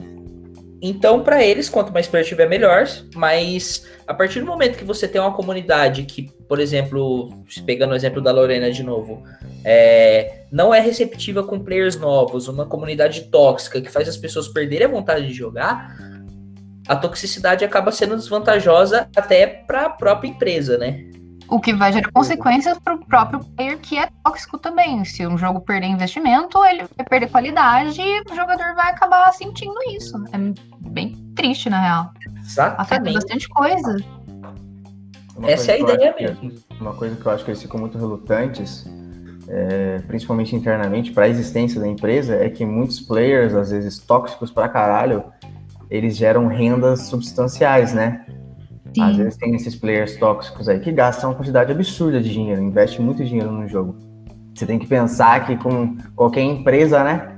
Então, 0.80 1.24
para 1.24 1.44
eles, 1.44 1.70
quanto 1.70 1.92
mais 1.92 2.08
player 2.08 2.28
tiver, 2.28 2.48
melhor. 2.48 2.88
Mas 3.16 3.88
a 4.08 4.14
partir 4.14 4.42
do 4.42 4.46
momento 4.46 4.78
que 4.78 4.84
você 4.84 5.08
tem 5.08 5.22
uma 5.22 5.34
comunidade 5.34 6.04
que, 6.04 6.30
por 6.52 6.60
exemplo, 6.60 7.30
pegando 7.66 7.92
o 7.92 7.96
exemplo 7.96 8.20
da 8.20 8.30
Lorena 8.30 8.70
de 8.70 8.84
novo, 8.84 9.24
é, 9.64 10.44
não 10.52 10.74
é 10.74 10.82
receptiva 10.82 11.42
com 11.42 11.58
players 11.58 11.96
novos, 11.96 12.50
uma 12.50 12.66
comunidade 12.66 13.22
tóxica 13.30 13.80
que 13.80 13.90
faz 13.90 14.10
as 14.10 14.18
pessoas 14.18 14.50
perderem 14.50 14.86
a 14.86 14.90
vontade 14.92 15.28
de 15.28 15.34
jogar, 15.34 15.96
a 16.90 16.96
toxicidade 16.98 17.64
acaba 17.64 17.90
sendo 17.94 18.18
desvantajosa 18.18 19.10
até 19.16 19.48
para 19.48 19.86
a 19.86 19.90
própria 19.92 20.28
empresa, 20.28 20.78
né? 20.78 21.06
O 21.48 21.58
que 21.58 21.74
vai 21.74 21.94
gerar 21.94 22.12
consequências 22.12 22.78
para 22.80 22.96
o 22.96 23.06
próprio 23.06 23.40
player 23.56 23.78
que 23.78 23.98
é 23.98 24.10
tóxico 24.22 24.58
também. 24.58 25.06
Se 25.06 25.26
um 25.26 25.38
jogo 25.38 25.62
perder 25.62 25.88
investimento, 25.88 26.62
ele 26.66 26.84
vai 26.98 27.06
perder 27.06 27.30
qualidade 27.30 28.02
e 28.02 28.22
o 28.30 28.36
jogador 28.36 28.76
vai 28.76 28.92
acabar 28.92 29.32
sentindo 29.32 29.76
isso. 29.96 30.22
É 30.34 30.90
bem 30.90 31.16
triste, 31.34 31.70
na 31.70 31.80
real. 31.80 32.12
Exatamente. 32.44 32.82
Afeta 32.82 33.14
bastante 33.14 33.48
coisa. 33.48 33.96
Essa 35.44 35.72
é 35.72 35.76
a 35.76 35.80
ideia 35.80 36.16
mesmo. 36.20 36.52
uma 36.80 36.94
coisa 36.94 37.16
que 37.16 37.26
eu 37.26 37.32
acho 37.32 37.44
que 37.44 37.52
eles 37.52 37.62
ficam 37.62 37.80
muito 37.80 37.98
relutantes, 37.98 38.86
é, 39.48 40.00
principalmente 40.08 40.56
internamente, 40.56 41.12
para 41.12 41.26
a 41.26 41.30
existência 41.30 41.80
da 41.80 41.88
empresa, 41.88 42.36
é 42.36 42.50
que 42.50 42.66
muitos 42.66 43.00
players, 43.00 43.54
às 43.54 43.72
vezes 43.72 44.00
tóxicos 44.00 44.52
pra 44.52 44.70
caralho, 44.70 45.24
eles 45.90 46.16
geram 46.16 46.48
rendas 46.48 47.02
substanciais, 47.04 47.94
né? 47.94 48.26
Sim. 48.94 49.04
Às 49.04 49.18
vezes 49.18 49.38
tem 49.38 49.56
esses 49.56 49.76
players 49.76 50.18
tóxicos 50.18 50.68
aí 50.68 50.80
que 50.80 50.92
gastam 50.92 51.30
uma 51.30 51.36
quantidade 51.36 51.72
absurda 51.72 52.22
de 52.22 52.32
dinheiro, 52.32 52.62
investem 52.62 53.04
muito 53.06 53.24
dinheiro 53.24 53.52
no 53.52 53.68
jogo. 53.68 53.96
Você 54.54 54.66
tem 54.66 54.78
que 54.78 54.88
pensar 54.88 55.46
que 55.46 55.56
com 55.58 55.98
qualquer 56.16 56.42
empresa, 56.42 57.04
né? 57.04 57.38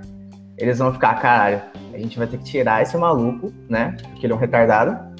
Eles 0.57 0.79
vão 0.79 0.91
ficar, 0.91 1.13
caralho, 1.15 1.62
a 1.93 1.97
gente 1.97 2.17
vai 2.17 2.27
ter 2.27 2.38
que 2.38 2.43
tirar 2.43 2.81
esse 2.81 2.97
maluco, 2.97 3.51
né? 3.69 3.95
Porque 4.09 4.25
ele 4.25 4.33
é 4.33 4.35
um 4.35 4.39
retardado, 4.39 5.12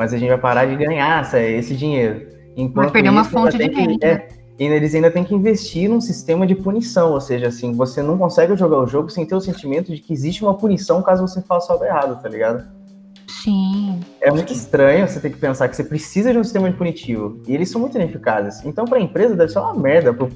mas 0.00 0.14
a 0.14 0.16
gente 0.16 0.30
vai 0.30 0.38
parar 0.38 0.64
de 0.64 0.76
ganhar 0.76 1.20
essa- 1.20 1.38
esse 1.38 1.76
dinheiro. 1.76 2.26
Enquanto 2.56 2.90
perder 2.90 3.10
uma 3.10 3.20
isso, 3.20 3.28
fonte 3.28 3.58
de 3.58 3.64
renda. 3.68 4.06
é, 4.06 4.28
e 4.58 4.64
eles 4.64 4.94
ainda 4.94 5.10
têm 5.10 5.22
que 5.22 5.34
investir 5.34 5.90
num 5.90 6.00
sistema 6.00 6.46
de 6.46 6.54
punição, 6.54 7.12
ou 7.12 7.20
seja, 7.20 7.48
assim, 7.48 7.74
você 7.74 8.00
não 8.02 8.16
consegue 8.16 8.56
jogar 8.56 8.78
o 8.78 8.86
jogo 8.86 9.10
sem 9.10 9.26
ter 9.26 9.34
o 9.34 9.40
sentimento 9.42 9.94
de 9.94 10.00
que 10.00 10.10
existe 10.10 10.42
uma 10.42 10.54
punição 10.56 11.02
caso 11.02 11.20
você 11.20 11.42
faça 11.42 11.70
algo 11.70 11.84
errado, 11.84 12.18
tá 12.22 12.30
ligado? 12.30 12.66
Sim. 13.28 14.00
É 14.22 14.30
muito 14.30 14.54
estranho 14.54 15.06
você 15.06 15.20
ter 15.20 15.28
que 15.28 15.36
pensar 15.36 15.68
que 15.68 15.76
você 15.76 15.84
precisa 15.84 16.32
de 16.32 16.38
um 16.38 16.44
sistema 16.44 16.70
de 16.70 16.76
punitivo. 16.78 17.42
E 17.46 17.54
eles 17.54 17.70
são 17.70 17.78
muito 17.78 17.94
ineficazes. 17.98 18.64
Então, 18.64 18.86
para 18.86 18.96
a 18.96 19.02
empresa, 19.02 19.36
deve 19.36 19.52
ser 19.52 19.58
uma 19.58 19.74
merda. 19.74 20.14
Pro 20.14 20.30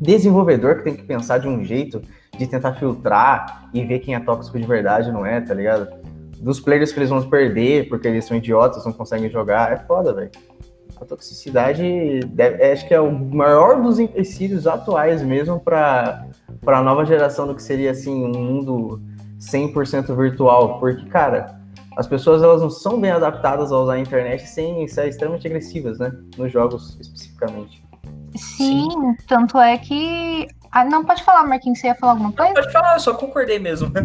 desenvolvedor 0.00 0.76
que 0.76 0.84
tem 0.84 0.94
que 0.96 1.02
pensar 1.02 1.36
de 1.36 1.46
um 1.46 1.62
jeito 1.62 2.00
de 2.38 2.46
tentar 2.46 2.72
filtrar 2.74 3.68
e 3.74 3.84
ver 3.84 3.98
quem 3.98 4.14
é 4.14 4.20
tóxico 4.20 4.58
de 4.58 4.66
verdade 4.66 5.12
não 5.12 5.26
é, 5.26 5.42
tá 5.42 5.52
ligado? 5.52 5.88
Dos 6.40 6.60
players 6.60 6.92
que 6.92 6.98
eles 6.98 7.10
vão 7.10 7.22
perder 7.28 7.88
porque 7.88 8.06
eles 8.08 8.24
são 8.24 8.36
idiotas, 8.36 8.84
não 8.84 8.92
conseguem 8.92 9.28
jogar. 9.30 9.72
É 9.72 9.76
foda, 9.76 10.12
velho. 10.12 10.30
A 11.00 11.04
toxicidade 11.04 12.20
deve- 12.26 12.62
é, 12.62 12.72
acho 12.72 12.86
que 12.86 12.94
é 12.94 13.00
o 13.00 13.10
maior 13.12 13.80
dos 13.82 13.98
empecilhos 13.98 14.66
atuais 14.66 15.22
mesmo 15.22 15.60
para 15.60 16.24
a 16.66 16.82
nova 16.82 17.04
geração 17.04 17.46
do 17.46 17.54
que 17.54 17.62
seria 17.62 17.92
assim 17.92 18.24
um 18.24 18.32
mundo 18.32 19.00
100% 19.38 20.14
virtual, 20.16 20.80
porque 20.80 21.06
cara, 21.06 21.56
as 21.96 22.06
pessoas 22.08 22.42
elas 22.42 22.60
não 22.62 22.70
são 22.70 23.00
bem 23.00 23.10
adaptadas 23.12 23.70
a 23.70 23.76
usar 23.78 23.92
a 23.94 23.98
internet 24.00 24.46
sem 24.48 24.86
ser 24.88 25.08
extremamente 25.08 25.46
agressivas, 25.46 25.98
né? 26.00 26.12
Nos 26.36 26.50
jogos 26.52 26.96
especificamente. 27.00 27.82
Sim, 28.36 28.88
tanto 29.26 29.58
é 29.58 29.78
que. 29.78 30.46
Ah, 30.70 30.84
não, 30.84 31.04
pode 31.04 31.22
falar, 31.24 31.44
Marquinhos, 31.46 31.78
você 31.80 31.86
ia 31.88 31.94
falar 31.94 32.12
alguma 32.12 32.32
coisa? 32.32 32.54
Pode 32.54 32.72
falar, 32.72 32.94
eu 32.94 33.00
só 33.00 33.14
concordei 33.14 33.58
mesmo. 33.58 33.90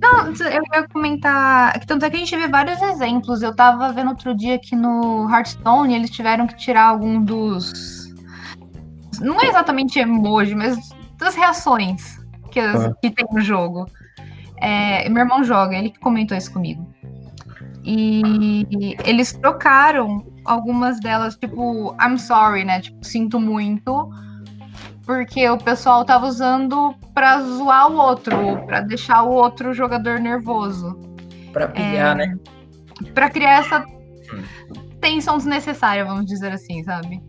Não, 0.00 0.26
eu 0.28 0.62
ia 0.74 0.88
comentar. 0.92 1.78
Tanto 1.86 2.04
é 2.04 2.10
que 2.10 2.16
a 2.16 2.18
gente 2.18 2.36
vê 2.36 2.48
vários 2.48 2.80
exemplos. 2.82 3.42
Eu 3.42 3.54
tava 3.54 3.92
vendo 3.92 4.08
outro 4.10 4.34
dia 4.34 4.58
que 4.58 4.74
no 4.76 5.28
Hearthstone 5.30 5.94
eles 5.94 6.10
tiveram 6.10 6.46
que 6.46 6.56
tirar 6.56 6.84
algum 6.88 7.22
dos. 7.22 8.12
Não 9.20 9.40
é 9.40 9.46
exatamente 9.46 9.98
emoji, 9.98 10.54
mas 10.54 10.76
das 11.18 11.34
reações 11.34 12.18
que, 12.50 12.58
as- 12.60 12.86
Ah. 12.86 12.94
que 13.00 13.10
tem 13.10 13.26
no 13.32 13.40
jogo. 13.40 13.86
É, 14.58 15.08
meu 15.08 15.22
irmão 15.22 15.42
joga, 15.44 15.76
ele 15.76 15.90
que 15.90 15.98
comentou 15.98 16.36
isso 16.36 16.52
comigo. 16.52 16.86
E 17.84 18.96
eles 19.04 19.32
trocaram 19.32 20.24
algumas 20.44 21.00
delas, 21.00 21.36
tipo, 21.36 21.96
I'm 22.00 22.16
sorry, 22.18 22.64
né? 22.64 22.80
Tipo, 22.80 23.04
sinto 23.04 23.40
muito. 23.40 24.08
Porque 25.12 25.46
o 25.46 25.58
pessoal 25.58 26.06
tava 26.06 26.26
usando 26.26 26.94
pra 27.12 27.42
zoar 27.42 27.92
o 27.92 27.96
outro, 27.96 28.64
pra 28.64 28.80
deixar 28.80 29.22
o 29.24 29.30
outro 29.30 29.74
jogador 29.74 30.18
nervoso. 30.18 30.98
Pra 31.52 31.68
pilhar, 31.68 32.16
né? 32.16 32.34
Pra 33.12 33.28
criar 33.28 33.60
essa 33.60 33.84
tensão 35.02 35.36
desnecessária, 35.36 36.02
vamos 36.02 36.24
dizer 36.24 36.50
assim, 36.50 36.82
sabe? 36.82 37.22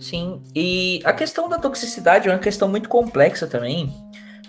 Sim, 0.00 0.42
e 0.56 1.00
a 1.04 1.12
questão 1.12 1.48
da 1.48 1.56
toxicidade 1.56 2.28
é 2.28 2.32
uma 2.32 2.40
questão 2.40 2.68
muito 2.68 2.88
complexa 2.88 3.46
também, 3.46 3.94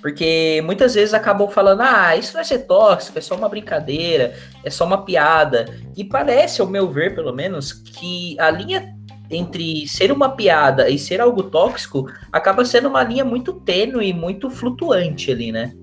porque 0.02 0.60
muitas 0.66 0.96
vezes 0.96 1.14
acabam 1.14 1.48
falando, 1.48 1.82
ah, 1.82 2.16
isso 2.16 2.34
vai 2.34 2.44
ser 2.44 2.60
tóxico, 2.66 3.20
é 3.20 3.22
só 3.22 3.36
uma 3.36 3.48
brincadeira, 3.48 4.34
é 4.64 4.72
só 4.72 4.86
uma 4.86 5.06
piada. 5.06 5.66
E 5.96 6.04
parece, 6.04 6.62
ao 6.62 6.68
meu 6.68 6.90
ver, 6.90 7.14
pelo 7.14 7.32
menos, 7.32 7.72
que 7.72 8.36
a 8.40 8.50
linha 8.50 8.93
entre 9.34 9.88
ser 9.88 10.12
uma 10.12 10.30
piada 10.30 10.90
e 10.90 10.98
ser 10.98 11.20
algo 11.22 11.44
tóxico 11.44 12.06
acaba 12.32 12.66
sendo 12.66 12.88
uma 12.90 13.04
linha 13.04 13.26
muito 13.26 13.54
tênue, 13.54 14.14
muito 14.14 14.50
flutuante 14.50 15.32
ali, 15.32 15.52
né? 15.52 15.74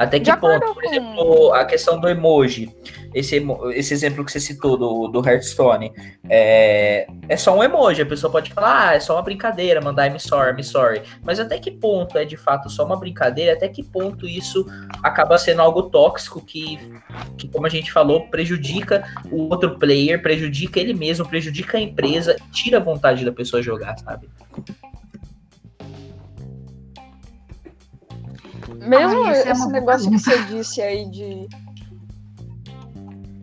Até 0.00 0.18
que 0.18 0.34
ponto, 0.34 0.74
por 0.74 0.82
exemplo, 0.84 1.52
a 1.52 1.62
questão 1.66 2.00
do 2.00 2.08
emoji, 2.08 2.74
esse, 3.14 3.36
emo- 3.36 3.70
esse 3.70 3.92
exemplo 3.92 4.24
que 4.24 4.32
você 4.32 4.40
citou 4.40 4.74
do, 4.78 5.08
do 5.08 5.28
Hearthstone, 5.28 5.92
é, 6.26 7.06
é 7.28 7.36
só 7.36 7.54
um 7.54 7.62
emoji, 7.62 8.00
a 8.00 8.06
pessoa 8.06 8.32
pode 8.32 8.50
falar, 8.50 8.88
ah, 8.88 8.94
é 8.94 9.00
só 9.00 9.14
uma 9.16 9.22
brincadeira, 9.22 9.78
mandar 9.78 10.06
I'm 10.06 10.18
sorry, 10.18 10.52
I'm 10.52 10.62
sorry. 10.62 11.02
Mas 11.22 11.38
até 11.38 11.58
que 11.58 11.70
ponto 11.70 12.16
é 12.16 12.24
de 12.24 12.38
fato 12.38 12.70
só 12.70 12.86
uma 12.86 12.96
brincadeira? 12.96 13.52
Até 13.52 13.68
que 13.68 13.82
ponto 13.82 14.26
isso 14.26 14.64
acaba 15.02 15.36
sendo 15.36 15.60
algo 15.60 15.82
tóxico 15.82 16.40
que, 16.40 16.78
que 17.36 17.46
como 17.48 17.66
a 17.66 17.70
gente 17.70 17.92
falou, 17.92 18.26
prejudica 18.28 19.04
o 19.30 19.50
outro 19.50 19.78
player, 19.78 20.22
prejudica 20.22 20.80
ele 20.80 20.94
mesmo, 20.94 21.28
prejudica 21.28 21.76
a 21.76 21.80
empresa, 21.80 22.36
tira 22.50 22.78
a 22.78 22.80
vontade 22.80 23.22
da 23.22 23.32
pessoa 23.32 23.62
jogar, 23.62 23.98
sabe? 23.98 24.30
Mesmo 28.80 29.24
Ah, 29.26 29.32
é 29.32 29.50
esse 29.50 29.62
uma 29.62 29.72
negócio 29.72 30.10
que 30.10 30.18
você 30.18 30.42
disse 30.44 30.82
aí 30.82 31.04
de. 31.10 31.48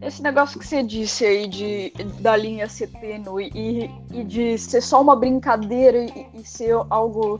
Esse 0.02 0.22
negócio 0.22 0.60
que 0.60 0.66
você 0.68 0.84
disse 0.84 1.26
aí 1.26 1.48
de 1.48 1.92
da 2.20 2.36
linha 2.36 2.68
ser 2.70 2.88
tênue 2.88 3.52
e, 3.54 3.90
e 4.14 4.24
de 4.24 4.58
ser 4.58 4.82
só 4.82 5.02
uma 5.02 5.16
brincadeira 5.16 5.98
e, 6.06 6.28
e 6.36 6.44
ser 6.44 6.76
algo 6.90 7.40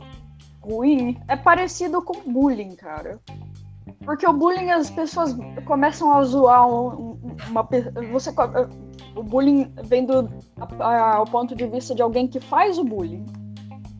ruim 0.60 1.16
é 1.28 1.36
parecido 1.36 2.02
com 2.02 2.30
bullying, 2.30 2.74
cara. 2.74 3.18
Porque 4.04 4.26
o 4.26 4.32
bullying 4.32 4.70
as 4.70 4.90
pessoas 4.90 5.36
começam 5.64 6.12
a 6.12 6.22
zoar 6.24 6.66
um- 6.68 6.88
um- 7.12 7.36
uma 7.48 7.66
você 8.12 8.32
o 9.14 9.22
bullying 9.22 9.72
vem 9.84 10.04
do 10.04 10.28
ao 10.80 11.24
ponto 11.26 11.54
de 11.54 11.66
vista 11.66 11.94
de 11.94 12.02
alguém 12.02 12.26
que 12.26 12.40
faz 12.40 12.78
o 12.78 12.84
bullying. 12.84 13.24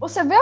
Você 0.00 0.22
vê, 0.22 0.36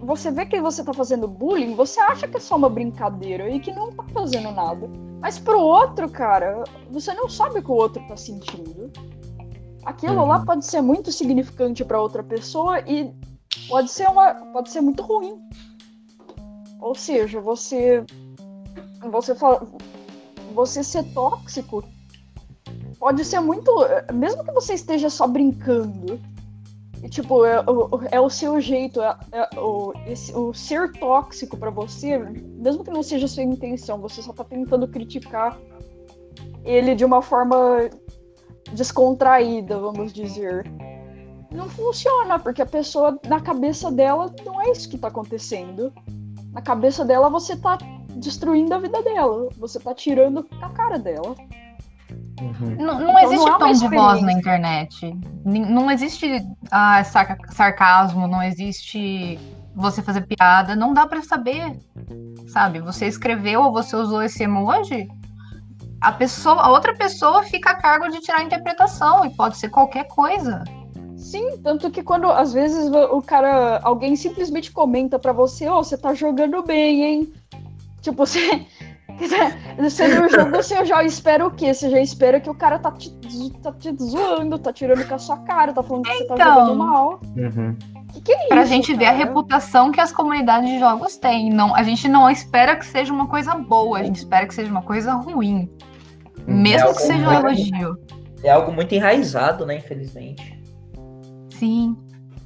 você 0.00 0.30
vê 0.30 0.44
que 0.44 0.60
você 0.60 0.84
tá 0.84 0.92
fazendo 0.92 1.26
bullying, 1.26 1.74
você 1.74 1.98
acha 2.00 2.28
que 2.28 2.36
é 2.36 2.40
só 2.40 2.56
uma 2.56 2.68
brincadeira 2.68 3.48
e 3.48 3.58
que 3.58 3.72
não 3.72 3.90
tá 3.90 4.04
fazendo 4.12 4.50
nada. 4.52 4.86
Mas 5.20 5.38
pro 5.38 5.58
outro, 5.60 6.10
cara, 6.10 6.62
você 6.90 7.14
não 7.14 7.28
sabe 7.28 7.58
o 7.58 7.62
que 7.62 7.70
o 7.70 7.74
outro 7.74 8.06
tá 8.06 8.16
sentindo. 8.16 8.90
Aquilo 9.84 10.26
lá 10.26 10.38
Uhum. 10.40 10.44
pode 10.44 10.66
ser 10.66 10.82
muito 10.82 11.10
significante 11.10 11.84
pra 11.84 12.00
outra 12.00 12.22
pessoa 12.22 12.80
e 12.80 13.10
pode 13.68 13.90
ser 13.90 14.06
uma, 14.08 14.34
pode 14.52 14.68
ser 14.70 14.82
muito 14.82 15.02
ruim. 15.02 15.40
Ou 16.80 16.94
seja, 16.94 17.40
você 17.40 18.04
você 19.10 19.34
fala, 19.34 19.66
você 20.54 20.84
ser 20.84 21.04
tóxico 21.14 21.82
pode 22.98 23.24
ser 23.24 23.40
muito, 23.40 23.72
mesmo 24.12 24.44
que 24.44 24.52
você 24.52 24.74
esteja 24.74 25.08
só 25.08 25.26
brincando, 25.26 26.20
tipo, 27.10 27.44
é, 27.44 27.60
o- 27.60 27.90
é 28.10 28.20
o 28.20 28.28
seu 28.30 28.60
jeito, 28.60 29.00
é, 29.00 29.16
é 29.32 29.60
o, 29.60 29.92
esse- 30.06 30.34
o 30.34 30.52
ser 30.52 30.90
tóxico 30.92 31.56
pra 31.56 31.70
você, 31.70 32.18
mesmo 32.18 32.82
que 32.82 32.90
não 32.90 33.02
seja 33.02 33.26
a 33.26 33.28
sua 33.28 33.42
intenção, 33.42 33.98
você 34.00 34.20
só 34.22 34.32
tá 34.32 34.42
tentando 34.44 34.88
criticar 34.88 35.58
ele 36.64 36.94
de 36.94 37.04
uma 37.04 37.22
forma 37.22 37.88
descontraída, 38.72 39.78
vamos 39.78 40.12
dizer. 40.12 40.64
Não 41.50 41.68
funciona, 41.68 42.38
porque 42.38 42.60
a 42.60 42.66
pessoa, 42.66 43.18
na 43.26 43.40
cabeça 43.40 43.90
dela, 43.90 44.34
não 44.44 44.60
é 44.60 44.70
isso 44.70 44.88
que 44.88 44.98
tá 44.98 45.08
acontecendo. 45.08 45.92
Na 46.52 46.60
cabeça 46.60 47.04
dela, 47.04 47.30
você 47.30 47.56
tá 47.56 47.78
destruindo 48.16 48.74
a 48.74 48.78
vida 48.78 49.02
dela. 49.02 49.48
Você 49.56 49.78
tá 49.78 49.94
tirando 49.94 50.46
a 50.60 50.68
cara 50.70 50.98
dela. 50.98 51.34
Uhum. 52.40 52.76
Não, 52.78 53.00
não 53.00 53.18
Então, 53.18 53.32
existe 53.32 53.50
não 53.50 53.58
tom 53.58 53.72
de 53.72 53.88
voz 53.88 54.22
na 54.22 54.32
internet. 54.32 55.16
Não 55.44 55.90
existe 55.90 56.46
ah, 56.70 57.02
sarca- 57.04 57.38
sarcasmo, 57.52 58.26
não 58.26 58.42
existe 58.42 59.38
você 59.74 60.02
fazer 60.02 60.26
piada. 60.26 60.74
Não 60.76 60.92
dá 60.92 61.06
pra 61.06 61.22
saber, 61.22 61.78
sabe? 62.48 62.80
Você 62.80 63.06
escreveu 63.06 63.62
ou 63.62 63.72
você 63.72 63.96
usou 63.96 64.22
esse 64.22 64.42
emoji, 64.42 65.08
a 66.00 66.12
pessoa, 66.12 66.62
a 66.62 66.70
outra 66.70 66.94
pessoa 66.94 67.42
fica 67.42 67.70
a 67.70 67.74
cargo 67.74 68.08
de 68.08 68.20
tirar 68.20 68.38
a 68.38 68.44
interpretação 68.44 69.24
e 69.24 69.30
pode 69.34 69.56
ser 69.56 69.68
qualquer 69.68 70.04
coisa. 70.06 70.62
Sim, 71.16 71.58
tanto 71.62 71.90
que 71.90 72.02
quando 72.02 72.30
às 72.30 72.52
vezes 72.52 72.88
o 73.10 73.20
cara, 73.20 73.80
alguém 73.82 74.14
simplesmente 74.14 74.70
comenta 74.70 75.18
pra 75.18 75.32
você, 75.32 75.66
ó, 75.66 75.82
você 75.82 75.98
tá 75.98 76.14
jogando 76.14 76.62
bem, 76.62 77.02
hein? 77.04 77.32
Tipo, 78.00 78.18
você, 78.24 78.64
você 79.78 80.08
no 80.08 80.28
jogo 80.28 80.50
você 80.50 80.84
já 80.84 81.02
espera 81.04 81.46
o 81.46 81.50
quê? 81.50 81.72
Você 81.74 81.90
já 81.90 82.00
espera 82.00 82.40
que 82.40 82.48
o 82.50 82.54
cara 82.54 82.78
tá 82.78 82.90
te, 82.92 83.10
tá 83.62 83.72
te 83.72 83.94
zoando, 83.96 84.58
tá 84.58 84.72
tirando 84.72 85.06
com 85.06 85.14
a 85.14 85.18
sua 85.18 85.38
cara, 85.38 85.72
tá 85.72 85.82
falando 85.82 86.04
que 86.04 86.12
você 86.14 86.26
tá 86.26 86.34
Então. 86.34 86.54
jogando 86.54 86.76
mal. 86.78 87.20
Uhum. 87.36 87.76
Que 88.12 88.20
que 88.22 88.32
é 88.32 88.46
Pra 88.48 88.62
isso, 88.62 88.72
gente 88.72 88.94
ver 88.94 89.04
a 89.06 89.12
cara? 89.12 89.24
reputação 89.24 89.90
que 89.92 90.00
as 90.00 90.12
comunidades 90.12 90.68
de 90.70 90.78
jogos 90.78 91.16
têm. 91.16 91.50
Não, 91.50 91.74
a 91.74 91.82
gente 91.82 92.08
não 92.08 92.28
espera 92.30 92.74
que 92.76 92.86
seja 92.86 93.12
uma 93.12 93.26
coisa 93.26 93.54
boa, 93.54 93.98
a 93.98 94.02
gente 94.02 94.16
espera 94.16 94.46
que 94.46 94.54
seja 94.54 94.70
uma 94.70 94.82
coisa 94.82 95.12
ruim. 95.12 95.70
Mesmo 96.46 96.88
É 96.88 96.94
que 96.94 97.02
seja 97.02 97.28
um 97.28 97.32
elogio. 97.32 97.98
É 98.42 98.50
algo 98.50 98.72
muito 98.72 98.94
enraizado, 98.94 99.66
né, 99.66 99.76
infelizmente. 99.76 100.58
Sim. 101.50 101.96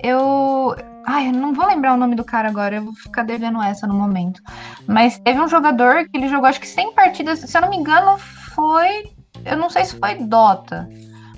Eu, 0.02 0.75
Ai, 1.06 1.28
eu 1.28 1.32
não 1.32 1.52
vou 1.52 1.66
lembrar 1.66 1.94
o 1.94 1.97
nome 1.97 2.14
do 2.14 2.25
cara 2.25 2.49
agora, 2.49 2.76
eu 2.76 2.85
vou 2.85 2.94
ficar 2.94 3.25
devendo 3.25 3.61
essa 3.62 3.87
no 3.87 3.94
momento. 3.94 4.40
Mas 4.87 5.18
teve 5.18 5.40
um 5.40 5.49
jogador 5.49 6.04
que 6.09 6.16
ele 6.16 6.28
jogou 6.28 6.49
acho 6.49 6.61
que 6.61 6.68
100 6.68 6.94
partidas, 6.94 7.40
se 7.40 7.56
eu 7.56 7.62
não 7.62 7.71
me 7.71 7.76
engano, 7.76 8.18
foi. 8.54 9.11
Eu 9.44 9.56
não 9.56 9.68
sei 9.68 9.85
se 9.85 9.99
foi 9.99 10.14
Dota, 10.16 10.88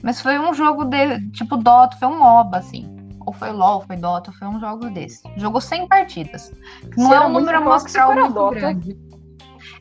mas 0.03 0.21
foi 0.21 0.39
um 0.39 0.53
jogo 0.53 0.85
de 0.85 1.31
tipo 1.31 1.57
Dota, 1.57 1.97
foi 1.97 2.09
um 2.09 2.19
MOBA, 2.19 2.59
assim. 2.59 2.95
Ou 3.27 3.33
foi 3.33 3.51
LOL, 3.51 3.81
foi 3.81 3.97
Dota, 3.97 4.33
foi 4.33 4.47
um 4.47 4.61
jogo 4.61 4.91
desse. 4.91 5.23
Jogou 5.37 5.61
100 5.61 5.89
partidas. 5.89 6.53
Não 6.97 7.15
é 7.15 7.27
um 7.27 7.33
número 7.33 7.57
amostral 7.57 8.13
muito 8.15 8.35
Dota. 8.35 8.55
grande. 8.55 8.99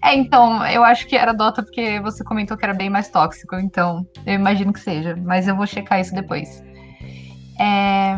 É, 0.01 0.15
então, 0.15 0.65
eu 0.67 0.83
acho 0.83 1.07
que 1.07 1.15
era 1.15 1.33
Dota 1.33 1.61
porque 1.61 1.99
você 1.99 2.23
comentou 2.23 2.57
que 2.57 2.63
era 2.63 2.73
bem 2.73 2.89
mais 2.89 3.09
tóxico, 3.09 3.55
então 3.55 4.05
eu 4.25 4.33
imagino 4.33 4.71
que 4.71 4.79
seja, 4.79 5.15
mas 5.25 5.47
eu 5.47 5.55
vou 5.55 5.67
checar 5.67 5.99
isso 5.99 6.13
depois. 6.13 6.63
É, 7.59 8.17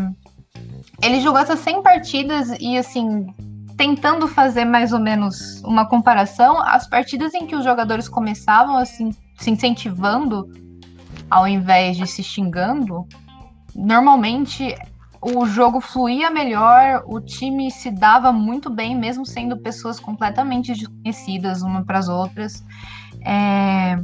Ele 1.01 1.19
jogou 1.21 1.39
essas 1.39 1.59
100 1.59 1.81
partidas 1.83 2.49
e, 2.59 2.77
assim, 2.77 3.27
tentando 3.77 4.27
fazer 4.27 4.65
mais 4.65 4.93
ou 4.93 4.99
menos 4.99 5.61
uma 5.63 5.85
comparação, 5.85 6.59
as 6.59 6.87
partidas 6.87 7.33
em 7.33 7.45
que 7.45 7.55
os 7.55 7.63
jogadores 7.63 8.07
começavam, 8.07 8.77
assim, 8.77 9.11
se 9.37 9.51
incentivando 9.51 10.47
ao 11.29 11.47
invés 11.47 11.97
de 11.97 12.07
se 12.07 12.23
xingando, 12.23 13.05
normalmente 13.75 14.75
o 15.21 15.45
jogo 15.45 15.81
fluía 15.81 16.29
melhor, 16.29 17.03
o 17.07 17.19
time 17.19 17.71
se 17.71 17.89
dava 17.89 18.31
muito 18.31 18.69
bem, 18.69 18.95
mesmo 18.95 19.25
sendo 19.25 19.57
pessoas 19.57 19.99
completamente 19.99 20.71
desconhecidas 20.73 21.61
uma 21.63 21.83
para 21.83 21.97
as 21.99 22.07
outras. 22.07 22.63
É, 23.25 23.97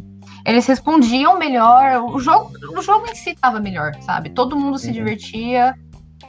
Eles 0.44 0.66
respondiam 0.66 1.38
melhor, 1.38 2.02
o 2.04 2.20
jogo, 2.20 2.52
o 2.76 2.82
jogo 2.82 3.06
em 3.08 3.14
si 3.14 3.30
estava 3.30 3.60
melhor, 3.60 3.92
sabe? 4.02 4.32
Todo 4.32 4.60
mundo 4.60 4.80
se 4.80 4.88
Uhum. 4.88 4.94
divertia. 4.94 5.76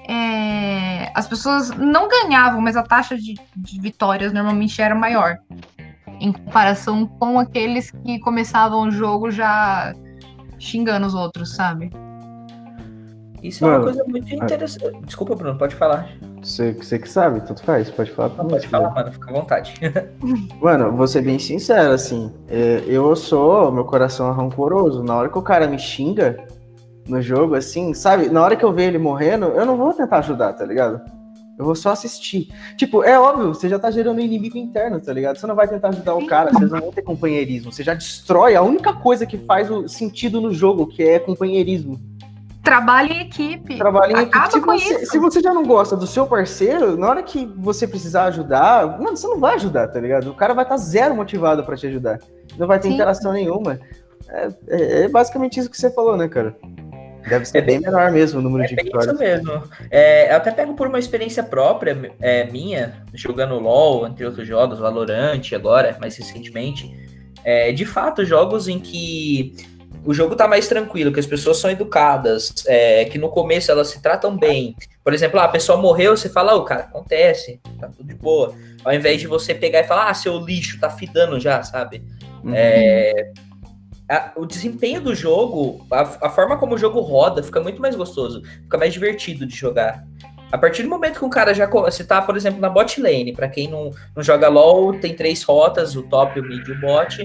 É, 0.09 1.11
As 1.15 1.27
pessoas 1.27 1.71
não 1.71 2.09
ganhavam, 2.09 2.61
mas 2.61 2.77
a 2.77 2.83
taxa 2.83 3.17
de, 3.17 3.35
de 3.57 3.81
vitórias 3.81 4.33
normalmente 4.33 4.81
era 4.81 4.95
maior. 4.95 5.39
Em 6.21 6.33
comparação 6.33 7.07
com 7.07 7.39
aqueles 7.39 7.91
que 7.91 8.19
começavam 8.21 8.83
o 8.83 8.91
jogo 8.91 9.31
já 9.31 9.93
xingando 10.59 11.07
os 11.07 11.15
outros, 11.15 11.55
sabe? 11.55 11.91
Isso 13.43 13.65
é 13.65 13.67
uma 13.67 13.73
Mano, 13.79 13.85
coisa 13.85 14.05
muito 14.05 14.33
interessante. 14.33 15.01
Desculpa, 15.05 15.35
Bruno, 15.35 15.59
pode 15.59 15.75
falar. 15.75 16.09
Você, 16.41 16.73
você 16.73 16.99
que 16.99 17.09
sabe, 17.09 17.41
tanto 17.41 17.63
faz, 17.65 17.91
pode 17.91 18.11
falar 18.13 18.29
Não, 18.37 18.47
pode 18.47 18.69
falar, 18.69 18.91
mano, 18.91 19.13
fica 19.13 19.31
à 19.31 19.33
vontade. 19.33 19.75
Mano, 20.61 20.93
vou 20.93 21.07
ser 21.07 21.23
bem 21.23 21.39
sincero, 21.39 21.93
assim, 21.93 22.33
é, 22.49 22.83
eu 22.87 23.15
sou, 23.15 23.71
meu 23.71 23.85
coração 23.85 24.29
é 24.29 24.35
rancoroso, 24.35 25.05
na 25.05 25.15
hora 25.17 25.29
que 25.29 25.39
o 25.39 25.43
cara 25.43 25.69
me 25.69 25.79
xinga 25.79 26.45
no 27.09 27.21
jogo, 27.21 27.55
assim, 27.55 27.93
sabe, 27.95 28.29
na 28.29 28.43
hora 28.43 28.57
que 28.57 28.65
eu 28.65 28.73
ver 28.73 28.85
ele 28.89 28.99
morrendo, 28.99 29.47
eu 29.47 29.67
não 29.67 29.77
vou 29.77 29.93
tentar 29.93 30.19
ajudar, 30.19 30.53
tá 30.53 30.65
ligado? 30.65 31.01
Eu 31.59 31.67
vou 31.67 31.75
só 31.75 31.91
assistir. 31.91 32.49
Tipo, 32.77 33.05
é 33.05 33.19
óbvio, 33.19 33.49
você 33.49 33.69
já 33.69 33.79
tá 33.79 33.91
gerando 33.91 34.19
um 34.19 34.25
inimigo 34.25 34.57
interno, 34.57 35.01
tá 35.01 35.13
ligado? 35.13 35.37
Você 35.37 35.47
não 35.47 35.55
vai 35.55 35.69
tentar 35.69 35.89
ajudar 35.89 36.15
o 36.15 36.27
cara, 36.27 36.51
vocês 36.53 36.71
não 36.71 36.81
vão 36.81 36.91
ter 36.91 37.03
companheirismo. 37.03 37.71
Você 37.73 37.83
já 37.85 37.95
destrói 37.95 38.55
a 38.57 38.63
única 38.63 38.93
coisa 38.93 39.27
que 39.27 39.37
faz 39.39 39.71
o 39.71 39.87
sentido 39.87 40.41
no 40.41 40.53
jogo, 40.53 40.87
que 40.87 41.03
é 41.03 41.19
companheirismo. 41.19 42.01
Trabalho 42.63 43.13
em 43.13 43.21
equipe. 43.23 43.77
Trabalho 43.77 44.17
em 44.17 44.21
equipe. 44.23 44.39
Acaba 44.39 44.51
Se 44.51 44.61
com 44.61 44.73
você, 44.73 45.07
se 45.07 45.19
você 45.19 45.41
já 45.41 45.53
não 45.53 45.65
gosta 45.65 45.97
do 45.97 46.07
seu 46.07 46.27
parceiro, 46.27 46.97
na 46.97 47.09
hora 47.09 47.23
que 47.23 47.45
você 47.57 47.87
precisar 47.87 48.25
ajudar, 48.25 48.99
mano, 49.01 49.17
você 49.17 49.27
não 49.27 49.39
vai 49.39 49.57
ajudar, 49.57 49.89
tá 49.89 50.01
ligado? 50.01 50.31
O 50.31 50.35
cara 50.35 50.55
vai 50.55 50.65
estar 50.65 50.77
zero 50.77 51.15
motivado 51.15 51.65
pra 51.65 51.77
te 51.77 51.87
ajudar. 51.87 52.19
Não 52.57 52.67
vai 52.67 52.79
ter 52.79 52.89
Sim. 52.89 52.95
interação 52.95 53.33
nenhuma. 53.33 53.79
É, 54.29 54.49
é- 54.69 55.03
é 55.03 55.09
basicamente 55.09 55.61
isso 55.61 55.69
que 55.69 55.77
você 55.77 55.91
falou, 55.91 56.17
né, 56.17 56.29
cara? 56.29 56.57
Deve 57.29 57.45
ser 57.45 57.59
É 57.59 57.61
bem 57.61 57.81
menor 57.81 58.11
mesmo 58.11 58.41
o 58.41 58.43
número 58.43 58.65
É 58.65 58.67
de 58.67 58.75
bem 58.75 58.87
isso 58.87 58.99
vitórias. 58.99 59.19
mesmo. 59.19 59.63
É, 59.91 60.33
eu 60.33 60.37
até 60.37 60.51
pego 60.51 60.75
por 60.75 60.87
uma 60.87 60.99
experiência 60.99 61.43
própria 61.43 62.13
é, 62.21 62.45
minha, 62.45 63.03
jogando 63.15 63.59
LOL, 63.59 64.07
entre 64.07 64.25
outros 64.25 64.47
jogos, 64.47 64.79
Valorant 64.79 65.41
agora, 65.55 65.97
mais 66.01 66.17
recentemente. 66.17 66.91
É, 67.45 67.73
de 67.73 67.85
fato, 67.85 68.25
jogos 68.25 68.69
em 68.69 68.79
que 68.79 69.55
o 70.05 70.13
jogo 70.13 70.35
tá 70.35 70.49
mais 70.49 70.67
tranquilo, 70.67 71.13
que 71.13 71.21
as 71.21 71.27
pessoas 71.27 71.59
são 71.59 71.71
educadas, 71.71 72.53
é, 72.67 73.05
que 73.05 73.19
no 73.19 73.29
começo 73.29 73.71
elas 73.71 73.89
se 73.89 74.03
tratam 74.03 74.37
bem. 74.37 74.75
Por 75.05 75.15
exemplo, 75.15 75.39
ah, 75.39 75.45
a 75.45 75.49
pessoa 75.49 75.79
morreu, 75.81 76.17
você 76.17 76.29
fala, 76.29 76.55
ô, 76.55 76.65
cara, 76.65 76.83
acontece, 76.83 77.61
tá 77.81 77.89
tudo 77.89 78.09
de 78.09 78.15
boa. 78.15 78.55
Ao 78.85 78.93
invés 78.93 79.21
de 79.21 79.27
você 79.27 79.55
pegar 79.55 79.81
e 79.81 79.85
falar, 79.85 80.09
ah, 80.09 80.15
seu 80.15 80.39
lixo 80.39 80.79
tá 80.81 80.91
fidando 80.91 81.39
já, 81.39 81.63
sabe? 81.63 82.03
Uhum. 82.43 82.53
É, 82.55 83.33
a- 84.09 84.33
o 84.37 84.45
desempenho 84.47 85.01
do 85.01 85.15
jogo, 85.15 85.87
a, 85.91 86.27
a 86.27 86.31
forma 86.31 86.57
como 86.59 86.75
o 86.75 86.79
jogo 86.79 87.01
roda, 87.01 87.43
fica 87.43 87.61
muito 87.61 87.81
mais 87.81 87.95
gostoso, 87.95 88.43
fica 88.63 88.79
mais 88.79 88.93
divertido 88.93 89.47
de 89.47 89.55
jogar. 89.57 90.05
A 90.51 90.59
partir 90.59 90.83
do 90.83 90.89
momento 90.91 91.19
que 91.19 91.25
um 91.25 91.31
cara 91.31 91.55
já. 91.55 91.67
Você 91.67 92.05
tá, 92.05 92.21
por 92.21 92.37
exemplo, 92.37 92.61
na 92.61 92.69
bot 92.69 93.01
lane, 93.01 93.33
pra 93.33 93.49
quem 93.49 93.69
não, 93.69 93.91
não 94.15 94.23
joga 94.23 94.49
LOL, 94.49 94.93
tem 95.01 95.15
três 95.15 95.43
rotas, 95.43 95.97
o 95.97 96.03
top, 96.03 96.39
o 96.39 96.43
mid 96.43 96.69
e 96.69 96.73
o 96.73 96.79
bot, 96.81 97.25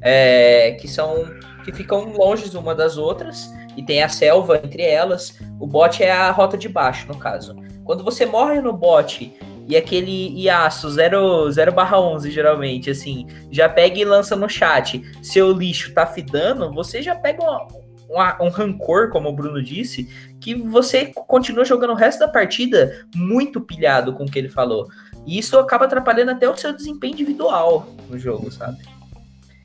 é, 0.00 0.72
que 0.80 0.88
são. 0.88 1.24
que 1.64 1.72
ficam 1.72 2.12
longe 2.16 2.56
uma 2.56 2.74
das 2.74 2.96
outras, 2.96 3.48
e 3.76 3.82
tem 3.82 4.02
a 4.02 4.08
selva 4.08 4.56
entre 4.64 4.82
elas. 4.82 5.38
O 5.60 5.66
bot 5.66 6.02
é 6.02 6.10
a 6.10 6.30
rota 6.32 6.56
de 6.58 6.68
baixo, 6.68 7.06
no 7.06 7.16
caso. 7.16 7.54
Quando 7.84 8.02
você 8.02 8.26
morre 8.26 8.60
no 8.60 8.72
bot 8.72 9.32
e 9.68 9.76
aquele 9.76 10.40
Yasuo 10.40 10.90
0, 10.90 11.50
0 11.52 11.72
barra 11.72 12.00
11, 12.00 12.30
geralmente, 12.30 12.88
assim, 12.90 13.26
já 13.50 13.68
pega 13.68 13.98
e 13.98 14.04
lança 14.04 14.34
no 14.34 14.48
chat, 14.48 15.02
seu 15.22 15.52
lixo 15.52 15.92
tá 15.92 16.06
fidando, 16.06 16.72
você 16.72 17.02
já 17.02 17.14
pega 17.14 17.42
uma- 17.42 17.68
uma- 18.08 18.42
um 18.42 18.48
rancor, 18.48 19.10
como 19.10 19.28
o 19.28 19.32
Bruno 19.32 19.62
disse, 19.62 20.08
que 20.40 20.54
você 20.54 21.12
continua 21.26 21.64
jogando 21.66 21.90
o 21.90 21.96
resto 21.96 22.20
da 22.20 22.28
partida 22.28 23.06
muito 23.14 23.60
pilhado 23.60 24.14
com 24.14 24.24
o 24.24 24.30
que 24.30 24.38
ele 24.38 24.48
falou. 24.48 24.88
E 25.26 25.38
isso 25.38 25.58
acaba 25.58 25.84
atrapalhando 25.84 26.30
até 26.30 26.48
o 26.48 26.56
seu 26.56 26.72
desempenho 26.72 27.12
individual 27.12 27.86
no 28.08 28.16
jogo, 28.18 28.50
sabe? 28.50 28.78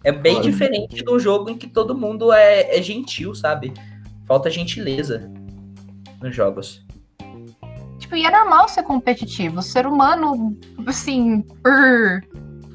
É 0.04 0.12
bem 0.12 0.36
Olha. 0.36 0.44
diferente 0.44 1.02
de 1.02 1.10
um 1.10 1.18
jogo 1.18 1.50
em 1.50 1.58
que 1.58 1.68
todo 1.68 1.98
mundo 1.98 2.34
é, 2.34 2.78
é 2.78 2.82
gentil, 2.82 3.34
sabe? 3.34 3.74
Falta 4.26 4.50
gentileza 4.50 5.32
nos 6.22 6.36
jogos. 6.36 6.83
E 8.16 8.26
é 8.26 8.32
normal 8.32 8.68
ser 8.70 8.84
competitivo. 8.84 9.60
O 9.60 9.62
ser 9.62 9.86
humano, 9.86 10.58
assim. 10.86 11.44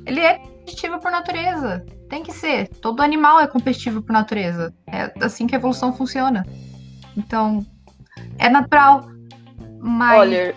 Ele 0.07 0.21
é 0.21 0.39
competitivo 0.39 1.01
por 1.01 1.11
natureza. 1.11 1.85
Tem 2.09 2.23
que 2.23 2.33
ser. 2.33 2.69
Todo 2.69 3.03
animal 3.03 3.41
é 3.41 3.47
competitivo 3.47 4.03
por 4.03 4.13
natureza. 4.13 4.75
É 4.87 5.13
assim 5.21 5.47
que 5.47 5.55
a 5.55 5.59
evolução 5.59 5.93
funciona. 5.93 6.47
Então, 7.17 7.65
é 8.39 8.49
natural. 8.49 9.09
Mas 9.81 10.19
Olha, 10.19 10.55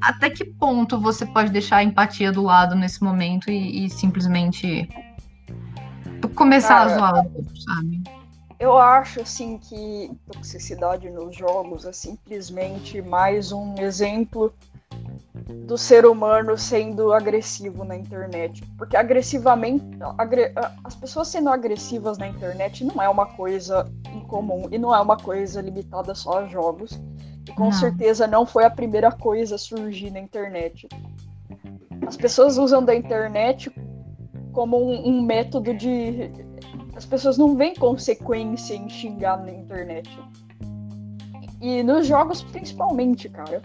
até 0.00 0.30
que 0.30 0.44
ponto 0.44 0.98
você 1.00 1.26
pode 1.26 1.50
deixar 1.50 1.78
a 1.78 1.84
empatia 1.84 2.30
do 2.30 2.42
lado 2.42 2.74
nesse 2.74 3.02
momento 3.02 3.50
e, 3.50 3.86
e 3.86 3.90
simplesmente 3.90 4.88
começar 6.34 6.86
Cara, 6.86 6.90
a 6.90 6.98
zoar 6.98 7.26
sabe? 7.64 8.02
Eu 8.64 8.78
acho 8.78 9.20
assim 9.20 9.58
que 9.58 10.10
toxicidade 10.32 11.10
nos 11.10 11.36
jogos 11.36 11.84
é 11.84 11.92
simplesmente 11.92 13.02
mais 13.02 13.52
um 13.52 13.74
exemplo 13.78 14.52
do 15.66 15.76
ser 15.76 16.06
humano 16.06 16.56
sendo 16.56 17.12
agressivo 17.12 17.84
na 17.84 17.96
internet. 17.96 18.62
Porque 18.78 18.96
agressivamente, 18.96 19.84
agre- 20.16 20.52
as 20.82 20.94
pessoas 20.94 21.28
sendo 21.28 21.50
agressivas 21.50 22.16
na 22.16 22.26
internet 22.28 22.84
não 22.84 23.02
é 23.02 23.08
uma 23.08 23.26
coisa 23.26 23.86
incomum 24.14 24.68
e 24.70 24.78
não 24.78 24.94
é 24.94 25.00
uma 25.00 25.16
coisa 25.16 25.60
limitada 25.60 26.14
só 26.14 26.38
a 26.38 26.46
jogos. 26.46 26.98
E 27.46 27.52
com 27.52 27.64
Não. 27.64 27.72
certeza 27.72 28.26
não 28.26 28.46
foi 28.46 28.64
a 28.64 28.70
primeira 28.70 29.12
coisa 29.12 29.56
a 29.56 29.58
surgir 29.58 30.10
na 30.10 30.20
internet. 30.20 30.88
As 32.06 32.16
pessoas 32.16 32.56
usam 32.56 32.82
da 32.82 32.94
internet 32.94 33.70
como 34.52 34.78
um, 34.78 35.08
um 35.08 35.22
método 35.22 35.74
de. 35.74 36.30
As 36.96 37.04
pessoas 37.04 37.36
não 37.36 37.56
veem 37.56 37.74
consequência 37.74 38.74
em 38.74 38.88
xingar 38.88 39.42
na 39.42 39.52
internet. 39.52 40.08
E 41.60 41.82
nos 41.82 42.06
jogos 42.06 42.42
principalmente, 42.42 43.28
cara. 43.28 43.62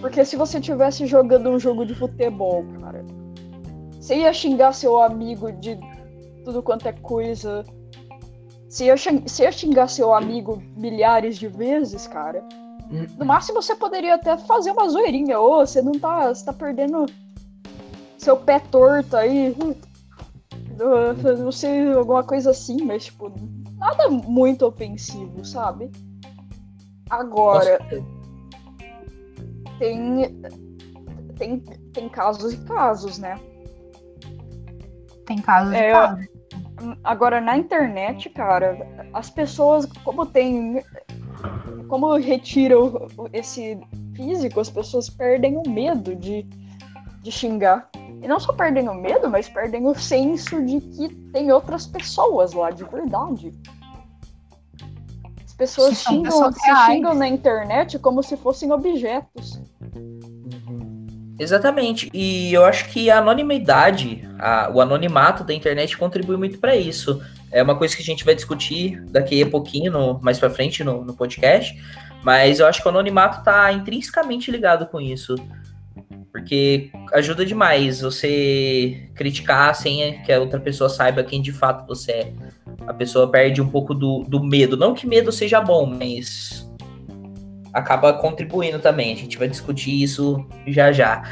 Porque 0.00 0.24
se 0.24 0.36
você 0.36 0.60
tivesse 0.60 1.06
jogando 1.06 1.50
um 1.50 1.58
jogo 1.58 1.86
de 1.86 1.94
futebol, 1.94 2.64
cara, 2.80 3.04
você 4.00 4.16
ia 4.16 4.32
xingar 4.32 4.72
seu 4.72 5.02
amigo 5.02 5.50
de 5.52 5.78
tudo 6.44 6.62
quanto 6.62 6.86
é 6.86 6.92
coisa. 6.92 7.64
Você 8.68 8.86
ia, 8.86 8.96
você 8.96 9.44
ia 9.44 9.52
xingar 9.52 9.88
seu 9.88 10.14
amigo 10.14 10.62
milhares 10.76 11.36
de 11.38 11.48
vezes, 11.48 12.06
cara. 12.06 12.44
No 13.18 13.24
máximo 13.24 13.60
você 13.60 13.74
poderia 13.74 14.14
até 14.14 14.36
fazer 14.36 14.70
uma 14.70 14.88
zoeirinha. 14.88 15.40
Ô, 15.40 15.66
você 15.66 15.82
não 15.82 15.92
tá. 15.92 16.32
Você 16.32 16.44
tá 16.44 16.52
perdendo 16.52 17.06
seu 18.16 18.36
pé 18.36 18.60
torto 18.60 19.16
aí. 19.16 19.54
Eu 20.78 21.36
Não 21.38 21.52
sei, 21.52 21.92
alguma 21.92 22.22
coisa 22.22 22.50
assim, 22.50 22.82
mas 22.84 23.06
tipo, 23.06 23.32
nada 23.76 24.08
muito 24.08 24.66
ofensivo, 24.66 25.44
sabe? 25.44 25.90
Agora, 27.08 27.78
tem, 29.78 30.34
tem, 31.38 31.60
tem 31.92 32.08
casos 32.08 32.52
e 32.54 32.56
casos, 32.64 33.18
né? 33.18 33.38
Tem 35.26 35.38
casos 35.38 35.72
É, 35.74 35.86
de 35.86 35.92
casos. 35.92 36.26
Agora, 37.04 37.40
na 37.40 37.56
internet, 37.56 38.28
cara, 38.30 38.76
as 39.12 39.30
pessoas, 39.30 39.86
como 40.04 40.26
tem. 40.26 40.82
Como 41.88 42.14
retira 42.16 42.78
o- 42.78 43.06
o- 43.16 43.28
esse 43.32 43.78
físico, 44.14 44.60
as 44.60 44.68
pessoas 44.70 45.08
perdem 45.08 45.56
o 45.56 45.68
medo 45.68 46.14
de, 46.16 46.42
de 47.22 47.30
xingar. 47.32 47.88
E 48.26 48.28
não 48.28 48.40
só 48.40 48.52
perdem 48.52 48.88
o 48.88 48.94
medo, 48.94 49.30
mas 49.30 49.48
perdem 49.48 49.86
o 49.86 49.94
senso 49.94 50.60
de 50.66 50.80
que 50.80 51.08
tem 51.32 51.52
outras 51.52 51.86
pessoas 51.86 52.52
lá 52.54 52.72
de 52.72 52.82
verdade. 52.82 53.52
As 55.44 55.54
pessoas 55.54 56.02
xingam, 56.02 56.24
pessoas 56.24 56.56
se 56.56 56.86
xingam 56.86 57.14
na 57.14 57.28
internet 57.28 58.00
como 58.00 58.24
se 58.24 58.36
fossem 58.36 58.72
objetos. 58.72 59.60
Exatamente. 61.38 62.10
E 62.12 62.52
eu 62.52 62.64
acho 62.64 62.88
que 62.88 63.08
a 63.08 63.18
anonimidade, 63.18 64.28
a- 64.40 64.72
o 64.74 64.80
anonimato 64.80 65.44
da 65.44 65.54
internet 65.54 65.96
contribui 65.96 66.36
muito 66.36 66.58
para 66.58 66.74
isso. 66.74 67.22
É 67.52 67.62
uma 67.62 67.76
coisa 67.76 67.94
que 67.94 68.02
a 68.02 68.04
gente 68.04 68.24
vai 68.24 68.34
discutir 68.34 69.00
daqui 69.04 69.40
a 69.40 69.48
pouquinho, 69.48 69.92
no- 69.92 70.18
mais 70.20 70.36
para 70.40 70.50
frente 70.50 70.82
no, 70.82 71.04
no 71.04 71.14
podcast. 71.14 71.80
Mas 72.24 72.58
eu 72.58 72.66
acho 72.66 72.82
que 72.82 72.88
o 72.88 72.90
anonimato 72.90 73.44
tá 73.44 73.72
intrinsecamente 73.72 74.50
ligado 74.50 74.84
com 74.88 75.00
isso. 75.00 75.36
Porque 76.36 76.90
ajuda 77.14 77.46
demais 77.46 78.02
você 78.02 79.08
criticar 79.14 79.74
sem 79.74 80.20
que 80.20 80.30
a 80.30 80.38
outra 80.38 80.60
pessoa 80.60 80.90
saiba 80.90 81.24
quem 81.24 81.40
de 81.40 81.50
fato 81.50 81.86
você 81.86 82.12
é. 82.12 82.32
A 82.86 82.92
pessoa 82.92 83.30
perde 83.30 83.62
um 83.62 83.68
pouco 83.70 83.94
do, 83.94 84.22
do 84.28 84.44
medo. 84.44 84.76
Não 84.76 84.92
que 84.92 85.06
medo 85.06 85.32
seja 85.32 85.62
bom, 85.62 85.86
mas 85.86 86.70
acaba 87.72 88.12
contribuindo 88.12 88.78
também. 88.78 89.14
A 89.14 89.16
gente 89.16 89.38
vai 89.38 89.48
discutir 89.48 90.02
isso 90.02 90.46
já 90.66 90.92
já. 90.92 91.22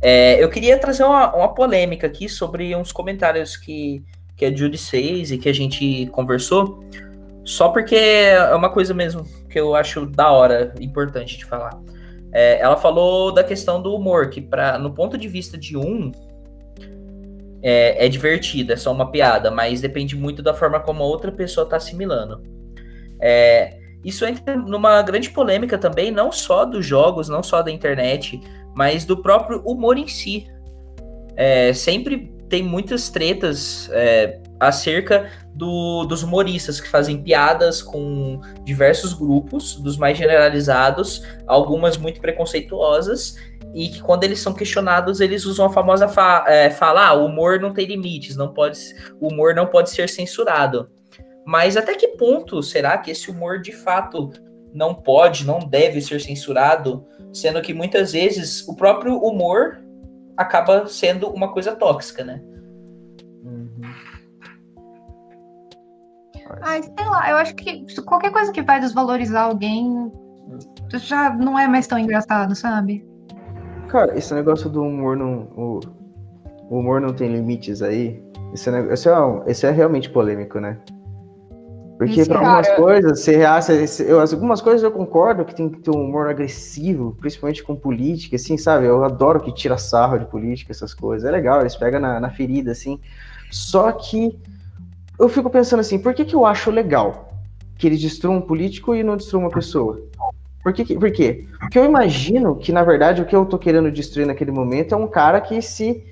É, 0.00 0.42
eu 0.42 0.50
queria 0.50 0.76
trazer 0.76 1.04
uma, 1.04 1.32
uma 1.36 1.54
polêmica 1.54 2.08
aqui 2.08 2.28
sobre 2.28 2.74
uns 2.74 2.90
comentários 2.90 3.56
que, 3.56 4.02
que 4.36 4.44
a 4.44 4.52
Judy 4.52 4.76
fez 4.76 5.30
e 5.30 5.38
que 5.38 5.48
a 5.48 5.54
gente 5.54 6.06
conversou, 6.06 6.82
só 7.44 7.68
porque 7.68 7.96
é 7.96 8.54
uma 8.54 8.70
coisa 8.70 8.94
mesmo 8.94 9.24
que 9.48 9.58
eu 9.58 9.74
acho 9.74 10.06
da 10.06 10.30
hora, 10.30 10.74
importante 10.80 11.36
de 11.36 11.44
falar. 11.44 11.78
É, 12.32 12.60
ela 12.60 12.76
falou 12.76 13.32
da 13.32 13.44
questão 13.44 13.80
do 13.82 13.94
humor, 13.94 14.30
que 14.30 14.40
pra, 14.40 14.78
no 14.78 14.94
ponto 14.94 15.18
de 15.18 15.28
vista 15.28 15.58
de 15.58 15.76
um, 15.76 16.10
é, 17.62 18.06
é 18.06 18.08
divertido, 18.08 18.72
é 18.72 18.76
só 18.76 18.90
uma 18.90 19.10
piada, 19.10 19.50
mas 19.50 19.80
depende 19.80 20.16
muito 20.16 20.42
da 20.42 20.54
forma 20.54 20.80
como 20.80 21.02
a 21.02 21.06
outra 21.06 21.30
pessoa 21.30 21.64
está 21.64 21.76
assimilando. 21.76 22.42
É, 23.20 23.78
isso 24.04 24.24
entra 24.24 24.56
numa 24.56 25.00
grande 25.02 25.30
polêmica 25.30 25.78
também, 25.78 26.10
não 26.10 26.32
só 26.32 26.64
dos 26.64 26.84
jogos, 26.84 27.28
não 27.28 27.42
só 27.42 27.62
da 27.62 27.70
internet, 27.70 28.40
mas 28.74 29.04
do 29.04 29.16
próprio 29.16 29.60
humor 29.64 29.96
em 29.96 30.08
si. 30.08 30.46
É, 31.36 31.72
sempre 31.72 32.34
tem 32.48 32.62
muitas 32.62 33.08
tretas 33.10 33.88
é, 33.92 34.41
acerca 34.62 35.30
do- 35.54 36.04
dos 36.04 36.22
humoristas 36.22 36.80
que 36.80 36.88
fazem 36.88 37.22
piadas 37.22 37.82
com 37.82 38.40
diversos 38.64 39.12
grupos, 39.12 39.74
dos 39.76 39.96
mais 39.96 40.16
generalizados, 40.16 41.22
algumas 41.46 41.96
muito 41.96 42.20
preconceituosas, 42.20 43.36
e 43.74 43.88
que 43.88 44.00
quando 44.02 44.24
eles 44.24 44.40
são 44.40 44.52
questionados, 44.52 45.20
eles 45.20 45.44
usam 45.44 45.66
a 45.66 45.70
famosa 45.72 46.06
fa 46.06 46.44
é, 46.46 46.70
fala, 46.70 47.08
ah, 47.08 47.14
o 47.14 47.26
humor 47.26 47.60
não 47.60 47.72
tem 47.72 47.86
limites, 47.86 48.36
não 48.36 48.52
pode, 48.52 48.78
o 49.20 49.28
humor 49.28 49.54
não 49.54 49.66
pode 49.66 49.90
ser 49.90 50.08
censurado. 50.08 50.90
Mas 51.44 51.76
até 51.76 51.94
que 51.94 52.08
ponto 52.08 52.62
será 52.62 52.98
que 52.98 53.10
esse 53.10 53.30
humor 53.30 53.60
de 53.60 53.72
fato 53.72 54.30
não 54.72 54.94
pode, 54.94 55.44
não 55.44 55.58
deve 55.58 56.00
ser 56.00 56.20
censurado, 56.20 57.04
sendo 57.32 57.60
que 57.60 57.74
muitas 57.74 58.12
vezes 58.12 58.66
o 58.68 58.76
próprio 58.76 59.18
humor 59.18 59.82
acaba 60.36 60.86
sendo 60.86 61.28
uma 61.28 61.52
coisa 61.52 61.74
tóxica, 61.74 62.24
né? 62.24 62.40
Ai, 66.60 66.82
sei 66.82 67.06
lá, 67.06 67.30
eu 67.30 67.36
acho 67.36 67.54
que 67.54 67.84
qualquer 68.02 68.30
coisa 68.30 68.52
que 68.52 68.62
vai 68.62 68.80
desvalorizar 68.80 69.44
alguém 69.44 70.12
já 70.94 71.30
não 71.34 71.58
é 71.58 71.66
mais 71.66 71.86
tão 71.86 71.98
engraçado, 71.98 72.54
sabe? 72.54 73.06
Cara, 73.88 74.16
esse 74.16 74.34
negócio 74.34 74.68
do 74.68 74.82
humor 74.82 75.16
não. 75.16 75.48
O, 75.56 75.80
o 76.70 76.78
humor 76.78 77.00
não 77.00 77.12
tem 77.12 77.32
limites 77.32 77.82
aí. 77.82 78.22
Esse, 78.52 78.70
esse, 78.70 79.08
é, 79.08 79.12
esse 79.46 79.66
é 79.66 79.70
realmente 79.70 80.10
polêmico, 80.10 80.60
né? 80.60 80.78
Porque 81.98 82.24
pra 82.24 82.38
algumas 82.38 82.66
cara. 82.66 82.80
coisas, 82.80 83.20
você 83.20 83.36
reaça. 83.36 83.72
Eu, 84.02 84.20
algumas 84.20 84.60
coisas 84.60 84.82
eu 84.82 84.90
concordo 84.90 85.44
que 85.44 85.54
tem 85.54 85.68
que 85.68 85.80
ter 85.80 85.90
um 85.90 86.04
humor 86.04 86.28
agressivo, 86.28 87.16
principalmente 87.20 87.62
com 87.62 87.76
política, 87.76 88.36
assim, 88.36 88.58
sabe? 88.58 88.86
Eu 88.86 89.04
adoro 89.04 89.40
que 89.40 89.54
tira 89.54 89.78
sarro 89.78 90.18
de 90.18 90.26
política, 90.26 90.72
essas 90.72 90.92
coisas. 90.92 91.28
É 91.28 91.30
legal, 91.30 91.60
eles 91.60 91.76
pegam 91.76 92.00
na, 92.00 92.18
na 92.18 92.30
ferida, 92.30 92.72
assim. 92.72 92.98
Só 93.50 93.92
que 93.92 94.36
eu 95.22 95.28
fico 95.28 95.48
pensando 95.48 95.80
assim, 95.80 95.98
por 95.98 96.12
que, 96.14 96.24
que 96.24 96.34
eu 96.34 96.44
acho 96.44 96.70
legal 96.70 97.28
que 97.78 97.86
eles 97.86 98.00
destruam 98.00 98.38
um 98.38 98.40
político 98.40 98.94
e 98.94 99.04
não 99.04 99.16
destruam 99.16 99.44
uma 99.44 99.50
pessoa? 99.50 100.02
Por, 100.62 100.72
que, 100.72 100.96
por 100.96 101.10
quê? 101.12 101.46
Porque 101.60 101.78
eu 101.78 101.84
imagino 101.84 102.56
que, 102.56 102.72
na 102.72 102.82
verdade, 102.82 103.22
o 103.22 103.24
que 103.24 103.34
eu 103.34 103.44
tô 103.46 103.56
querendo 103.58 103.90
destruir 103.90 104.26
naquele 104.26 104.50
momento 104.50 104.94
é 104.94 104.98
um 104.98 105.06
cara 105.06 105.40
que 105.40 105.62
se. 105.62 106.04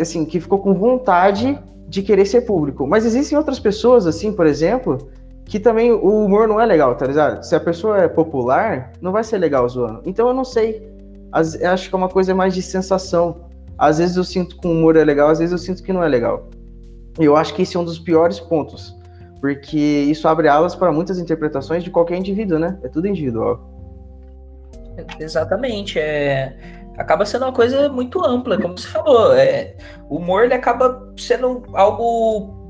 assim, 0.00 0.24
que 0.24 0.40
ficou 0.40 0.58
com 0.58 0.74
vontade 0.74 1.58
de 1.86 2.02
querer 2.02 2.24
ser 2.24 2.42
público. 2.42 2.86
Mas 2.86 3.04
existem 3.04 3.36
outras 3.36 3.60
pessoas, 3.60 4.06
assim, 4.06 4.32
por 4.32 4.46
exemplo, 4.46 5.10
que 5.44 5.60
também 5.60 5.92
o 5.92 6.24
humor 6.24 6.48
não 6.48 6.58
é 6.58 6.64
legal, 6.64 6.94
tá 6.94 7.06
ligado? 7.06 7.42
Se 7.42 7.54
a 7.54 7.60
pessoa 7.60 7.98
é 7.98 8.08
popular, 8.08 8.92
não 9.02 9.12
vai 9.12 9.22
ser 9.22 9.36
legal 9.36 9.68
zoando. 9.68 10.00
Então 10.06 10.28
eu 10.28 10.34
não 10.34 10.44
sei. 10.44 10.82
Às- 11.30 11.60
eu 11.60 11.70
acho 11.70 11.88
que 11.90 11.94
é 11.94 11.98
uma 11.98 12.08
coisa 12.08 12.34
mais 12.34 12.54
de 12.54 12.62
sensação. 12.62 13.44
Às 13.76 13.98
vezes 13.98 14.16
eu 14.16 14.24
sinto 14.24 14.58
que 14.58 14.66
o 14.66 14.70
humor 14.70 14.96
é 14.96 15.04
legal, 15.04 15.28
às 15.28 15.38
vezes 15.40 15.52
eu 15.52 15.58
sinto 15.58 15.82
que 15.82 15.92
não 15.92 16.02
é 16.02 16.08
legal. 16.08 16.48
Eu 17.18 17.36
acho 17.36 17.54
que 17.54 17.62
esse 17.62 17.76
é 17.76 17.80
um 17.80 17.84
dos 17.84 17.98
piores 17.98 18.40
pontos. 18.40 18.96
Porque 19.40 19.76
isso 19.76 20.28
abre 20.28 20.46
alas 20.48 20.74
para 20.74 20.92
muitas 20.92 21.18
interpretações 21.18 21.82
de 21.82 21.90
qualquer 21.90 22.16
indivíduo, 22.16 22.58
né? 22.58 22.78
É 22.82 22.88
tudo 22.88 23.08
individual. 23.08 23.68
Exatamente, 25.18 25.98
é 25.98 26.80
acaba 26.96 27.24
sendo 27.24 27.44
uma 27.44 27.52
coisa 27.52 27.88
muito 27.88 28.24
ampla, 28.24 28.58
como 28.60 28.76
você 28.76 28.88
falou. 28.88 29.34
É, 29.34 29.74
o 30.08 30.16
humor 30.16 30.44
ele 30.44 30.54
acaba 30.54 31.12
sendo 31.16 31.62
algo 31.72 32.60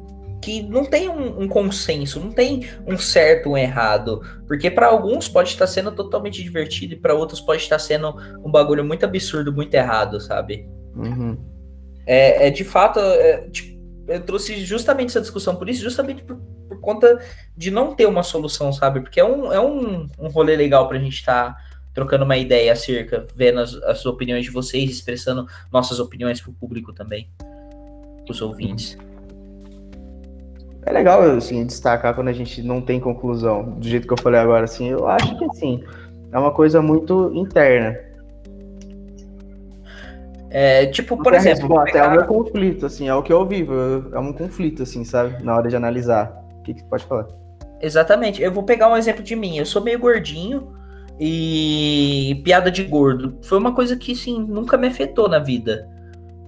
que 0.40 0.62
não 0.62 0.84
tem 0.84 1.08
um, 1.08 1.42
um 1.42 1.48
consenso, 1.48 2.18
não 2.18 2.32
tem 2.32 2.68
um 2.86 2.98
certo 2.98 3.50
um 3.50 3.56
errado, 3.56 4.20
porque 4.48 4.70
para 4.70 4.88
alguns 4.88 5.28
pode 5.28 5.50
estar 5.50 5.68
sendo 5.68 5.92
totalmente 5.92 6.42
divertido 6.42 6.94
e 6.94 6.96
para 6.96 7.14
outros 7.14 7.40
pode 7.40 7.62
estar 7.62 7.78
sendo 7.78 8.14
um 8.44 8.50
bagulho 8.50 8.84
muito 8.84 9.04
absurdo, 9.04 9.52
muito 9.52 9.72
errado, 9.74 10.20
sabe? 10.20 10.68
Uhum. 10.96 11.38
É, 12.04 12.48
é 12.48 12.50
de 12.50 12.64
fato, 12.64 12.98
é, 12.98 13.48
tipo, 13.50 13.71
eu 14.06 14.20
trouxe 14.20 14.64
justamente 14.64 15.10
essa 15.10 15.20
discussão 15.20 15.56
por 15.56 15.68
isso, 15.68 15.82
justamente 15.82 16.22
por, 16.22 16.36
por 16.68 16.80
conta 16.80 17.20
de 17.56 17.70
não 17.70 17.94
ter 17.94 18.06
uma 18.06 18.22
solução, 18.22 18.72
sabe? 18.72 19.00
Porque 19.00 19.20
é 19.20 19.24
um, 19.24 19.52
é 19.52 19.60
um, 19.60 20.08
um 20.18 20.28
rolê 20.28 20.56
legal 20.56 20.88
pra 20.88 20.98
gente 20.98 21.14
estar 21.14 21.56
trocando 21.94 22.24
uma 22.24 22.36
ideia 22.36 22.72
acerca, 22.72 23.26
vendo 23.34 23.60
as, 23.60 23.74
as 23.74 24.06
opiniões 24.06 24.44
de 24.44 24.50
vocês, 24.50 24.90
expressando 24.90 25.46
nossas 25.70 26.00
opiniões 26.00 26.40
pro 26.40 26.52
público 26.52 26.92
também, 26.92 27.28
os 28.28 28.40
ouvintes. 28.40 28.96
É 30.84 30.92
legal, 30.92 31.22
assim, 31.22 31.64
destacar 31.64 32.14
quando 32.14 32.28
a 32.28 32.32
gente 32.32 32.62
não 32.62 32.80
tem 32.80 32.98
conclusão, 32.98 33.78
do 33.78 33.86
jeito 33.86 34.06
que 34.06 34.12
eu 34.12 34.18
falei 34.20 34.40
agora, 34.40 34.64
assim, 34.64 34.88
eu 34.88 35.06
acho 35.06 35.38
que, 35.38 35.44
assim, 35.44 35.84
é 36.32 36.38
uma 36.38 36.50
coisa 36.50 36.82
muito 36.82 37.30
interna. 37.34 37.96
É, 40.54 40.84
tipo, 40.86 41.16
por 41.16 41.32
exemplo, 41.32 41.60
resposta, 41.66 41.96
é 41.98 42.02
o 42.02 42.04
pegar- 42.04 42.10
meu 42.10 42.24
conflito, 42.26 42.84
assim, 42.84 43.08
é 43.08 43.14
o 43.14 43.22
que 43.22 43.32
eu 43.32 43.46
vivo, 43.46 43.72
é 44.12 44.18
um 44.18 44.32
conflito, 44.34 44.82
assim, 44.82 45.02
sabe, 45.02 45.42
na 45.42 45.56
hora 45.56 45.68
de 45.68 45.74
analisar. 45.76 46.30
O 46.58 46.62
que 46.62 46.74
que 46.74 46.84
pode 46.84 47.04
falar? 47.06 47.26
Exatamente. 47.80 48.42
Eu 48.42 48.52
vou 48.52 48.62
pegar 48.62 48.88
um 48.88 48.96
exemplo 48.96 49.22
de 49.22 49.34
mim. 49.34 49.56
Eu 49.56 49.64
sou 49.66 49.82
meio 49.82 49.98
gordinho 49.98 50.72
e 51.18 52.40
piada 52.44 52.70
de 52.70 52.82
gordo 52.84 53.38
foi 53.42 53.58
uma 53.58 53.74
coisa 53.74 53.96
que, 53.96 54.14
sim, 54.14 54.44
nunca 54.46 54.76
me 54.76 54.88
afetou 54.88 55.28
na 55.28 55.38
vida. 55.38 55.88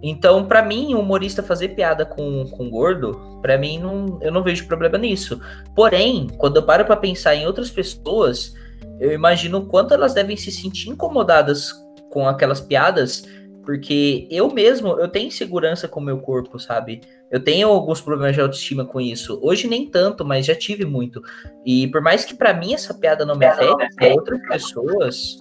Então, 0.03 0.45
pra 0.45 0.62
mim, 0.62 0.95
um 0.95 1.01
humorista 1.01 1.43
fazer 1.43 1.69
piada 1.69 2.05
com, 2.05 2.45
com 2.51 2.69
gordo, 2.69 3.38
pra 3.40 3.57
mim, 3.57 3.79
não, 3.79 4.19
eu 4.21 4.31
não 4.31 4.43
vejo 4.43 4.67
problema 4.67 4.99
nisso. 4.99 5.40
Porém, 5.75 6.27
quando 6.37 6.57
eu 6.57 6.62
paro 6.62 6.85
pra 6.85 6.95
pensar 6.95 7.35
em 7.35 7.47
outras 7.47 7.71
pessoas, 7.71 8.53
eu 9.01 9.12
imagino 9.12 9.59
o 9.59 9.67
quanto 9.67 9.95
elas 9.95 10.12
devem 10.12 10.37
se 10.37 10.53
sentir 10.53 10.90
incomodadas 10.90 11.73
com 12.11 12.29
aquelas 12.29 12.61
piadas, 12.61 13.25
porque 13.64 14.27
eu 14.31 14.50
mesmo, 14.50 14.88
eu 15.00 15.09
tenho 15.09 15.29
insegurança 15.29 15.88
com 15.88 16.00
o 16.00 16.03
meu 16.03 16.18
corpo, 16.18 16.59
sabe? 16.59 17.00
Eu 17.31 17.42
tenho 17.42 17.68
alguns 17.68 18.00
problemas 18.00 18.35
de 18.35 18.40
autoestima 18.40 18.85
com 18.85 19.00
isso. 19.00 19.40
Hoje 19.42 19.66
nem 19.66 19.87
tanto, 19.90 20.24
mas 20.24 20.46
já 20.46 20.55
tive 20.55 20.85
muito. 20.85 21.22
E 21.64 21.88
por 21.88 22.00
mais 22.00 22.24
que 22.24 22.35
pra 22.35 22.55
mim 22.55 22.74
essa 22.74 22.94
piada 22.94 23.24
não 23.24 23.35
me 23.37 23.46
afete, 23.46 23.94
pra 23.96 24.09
outras 24.14 24.40
pessoas 24.48 25.37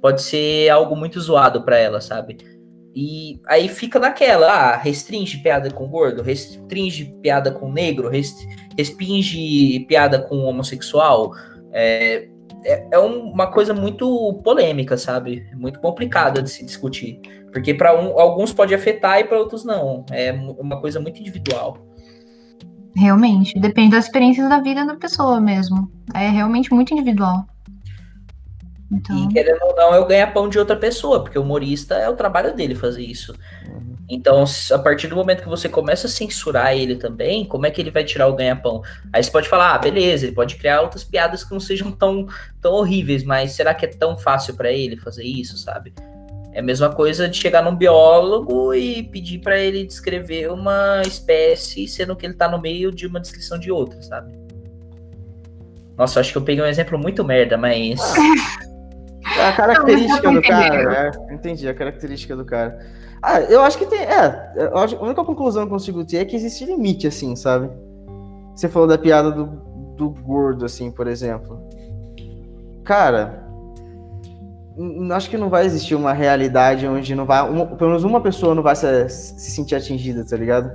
pode 0.00 0.22
ser 0.22 0.68
algo 0.68 0.94
muito 0.94 1.20
zoado 1.20 1.64
pra 1.64 1.78
elas, 1.78 2.04
sabe? 2.04 2.36
E 2.94 3.40
aí 3.48 3.66
fica 3.68 3.98
naquela, 3.98 4.46
ah, 4.46 4.76
restringe 4.76 5.38
piada 5.38 5.68
com 5.70 5.88
gordo, 5.88 6.22
restringe 6.22 7.06
piada 7.20 7.50
com 7.50 7.72
negro, 7.72 8.08
rest- 8.08 8.46
restringe 8.78 9.80
piada 9.88 10.20
com 10.20 10.36
homossexual. 10.44 11.32
É, 11.72 12.28
é, 12.64 12.86
é 12.92 12.98
um- 12.98 13.30
uma 13.30 13.46
coisa 13.50 13.74
muito 13.74 14.40
polêmica, 14.42 14.96
sabe? 14.96 15.46
Muito 15.54 15.78
complicada 15.80 16.42
de 16.42 16.50
se 16.50 16.64
discutir. 16.64 17.20
Porque 17.52 17.72
para 17.72 17.90
alguns 17.90 18.52
pode 18.52 18.74
afetar 18.74 19.20
e 19.20 19.24
para 19.24 19.38
outros 19.38 19.64
não. 19.64 20.04
É 20.10 20.32
uma 20.32 20.80
coisa 20.80 20.98
muito 20.98 21.20
individual. 21.20 21.78
Realmente, 22.96 23.58
depende 23.58 23.90
das 23.90 24.06
experiências 24.06 24.48
da 24.48 24.60
vida 24.60 24.84
da 24.84 24.96
pessoa 24.96 25.40
mesmo. 25.40 25.90
É 26.14 26.28
realmente 26.28 26.72
muito 26.72 26.92
individual. 26.92 27.44
Então, 28.90 29.16
E 29.16 29.28
querendo 29.28 29.62
ou 29.62 29.74
não, 29.74 29.94
é 29.94 29.98
o 29.98 30.06
ganha-pão 30.06 30.48
de 30.48 30.58
outra 30.58 30.76
pessoa, 30.76 31.22
porque 31.22 31.38
o 31.38 31.42
humorista 31.42 31.94
é 31.94 32.08
o 32.08 32.14
trabalho 32.14 32.54
dele 32.54 32.74
fazer 32.74 33.02
isso. 33.02 33.34
Então, 34.08 34.44
a 34.72 34.78
partir 34.78 35.08
do 35.08 35.16
momento 35.16 35.42
que 35.42 35.48
você 35.48 35.68
começa 35.68 36.06
a 36.06 36.10
censurar 36.10 36.76
ele 36.76 36.96
também, 36.96 37.44
como 37.44 37.66
é 37.66 37.70
que 37.70 37.80
ele 37.80 37.90
vai 37.90 38.04
tirar 38.04 38.28
o 38.28 38.34
ganha-pão? 38.34 38.82
Aí 39.12 39.22
você 39.22 39.30
pode 39.30 39.48
falar, 39.48 39.74
ah, 39.74 39.78
beleza, 39.78 40.26
ele 40.26 40.34
pode 40.34 40.56
criar 40.56 40.82
outras 40.82 41.02
piadas 41.02 41.42
que 41.42 41.52
não 41.52 41.60
sejam 41.60 41.90
tão, 41.90 42.26
tão 42.60 42.72
horríveis, 42.72 43.24
mas 43.24 43.52
será 43.52 43.72
que 43.72 43.86
é 43.86 43.88
tão 43.88 44.16
fácil 44.16 44.54
pra 44.54 44.70
ele 44.70 44.96
fazer 44.96 45.24
isso, 45.24 45.56
sabe? 45.56 45.94
É 46.52 46.60
a 46.60 46.62
mesma 46.62 46.90
coisa 46.94 47.28
de 47.28 47.36
chegar 47.36 47.62
num 47.62 47.74
biólogo 47.74 48.74
e 48.74 49.02
pedir 49.02 49.38
pra 49.38 49.58
ele 49.58 49.84
descrever 49.84 50.52
uma 50.52 51.02
espécie, 51.02 51.88
sendo 51.88 52.14
que 52.14 52.26
ele 52.26 52.34
tá 52.34 52.48
no 52.48 52.60
meio 52.60 52.92
de 52.92 53.06
uma 53.06 53.18
descrição 53.18 53.58
de 53.58 53.72
outra, 53.72 54.00
sabe? 54.02 54.32
Nossa, 55.96 56.18
eu 56.18 56.20
acho 56.20 56.32
que 56.32 56.38
eu 56.38 56.42
peguei 56.42 56.62
um 56.62 56.66
exemplo 56.66 56.98
muito 56.98 57.24
merda, 57.24 57.56
mas. 57.56 58.00
É 59.36 59.48
a 59.48 59.52
característica 59.52 60.22
Não, 60.22 60.34
do 60.34 60.42
cara, 60.42 61.10
é, 61.28 61.34
entendi, 61.34 61.68
a 61.68 61.74
característica 61.74 62.36
do 62.36 62.44
cara. 62.44 62.78
Ah, 63.26 63.40
eu 63.40 63.62
acho 63.62 63.78
que 63.78 63.86
tem, 63.86 64.00
é, 64.00 64.70
acho- 64.74 64.96
a 64.96 65.02
única 65.02 65.24
conclusão 65.24 65.62
que 65.62 65.68
eu 65.68 65.72
consigo 65.76 66.04
ter 66.04 66.18
é 66.18 66.24
que 66.26 66.36
existe 66.36 66.66
limite, 66.66 67.06
assim, 67.06 67.34
sabe? 67.34 67.70
Você 68.54 68.68
falou 68.68 68.86
da 68.86 68.98
piada 68.98 69.30
do, 69.32 69.46
do 69.96 70.10
gordo, 70.10 70.66
assim, 70.66 70.90
por 70.90 71.06
exemplo. 71.06 71.58
Cara, 72.84 73.42
acho 75.14 75.30
que 75.30 75.38
não 75.38 75.48
vai 75.48 75.64
existir 75.64 75.94
uma 75.94 76.12
realidade 76.12 76.86
onde 76.86 77.14
não 77.14 77.24
vai, 77.24 77.48
uma- 77.48 77.64
pelo 77.66 77.90
menos 77.90 78.04
uma 78.04 78.20
pessoa 78.20 78.54
não 78.54 78.62
vai 78.62 78.76
se, 78.76 79.08
se 79.08 79.50
sentir 79.52 79.74
atingida, 79.74 80.22
tá 80.22 80.36
ligado? 80.36 80.70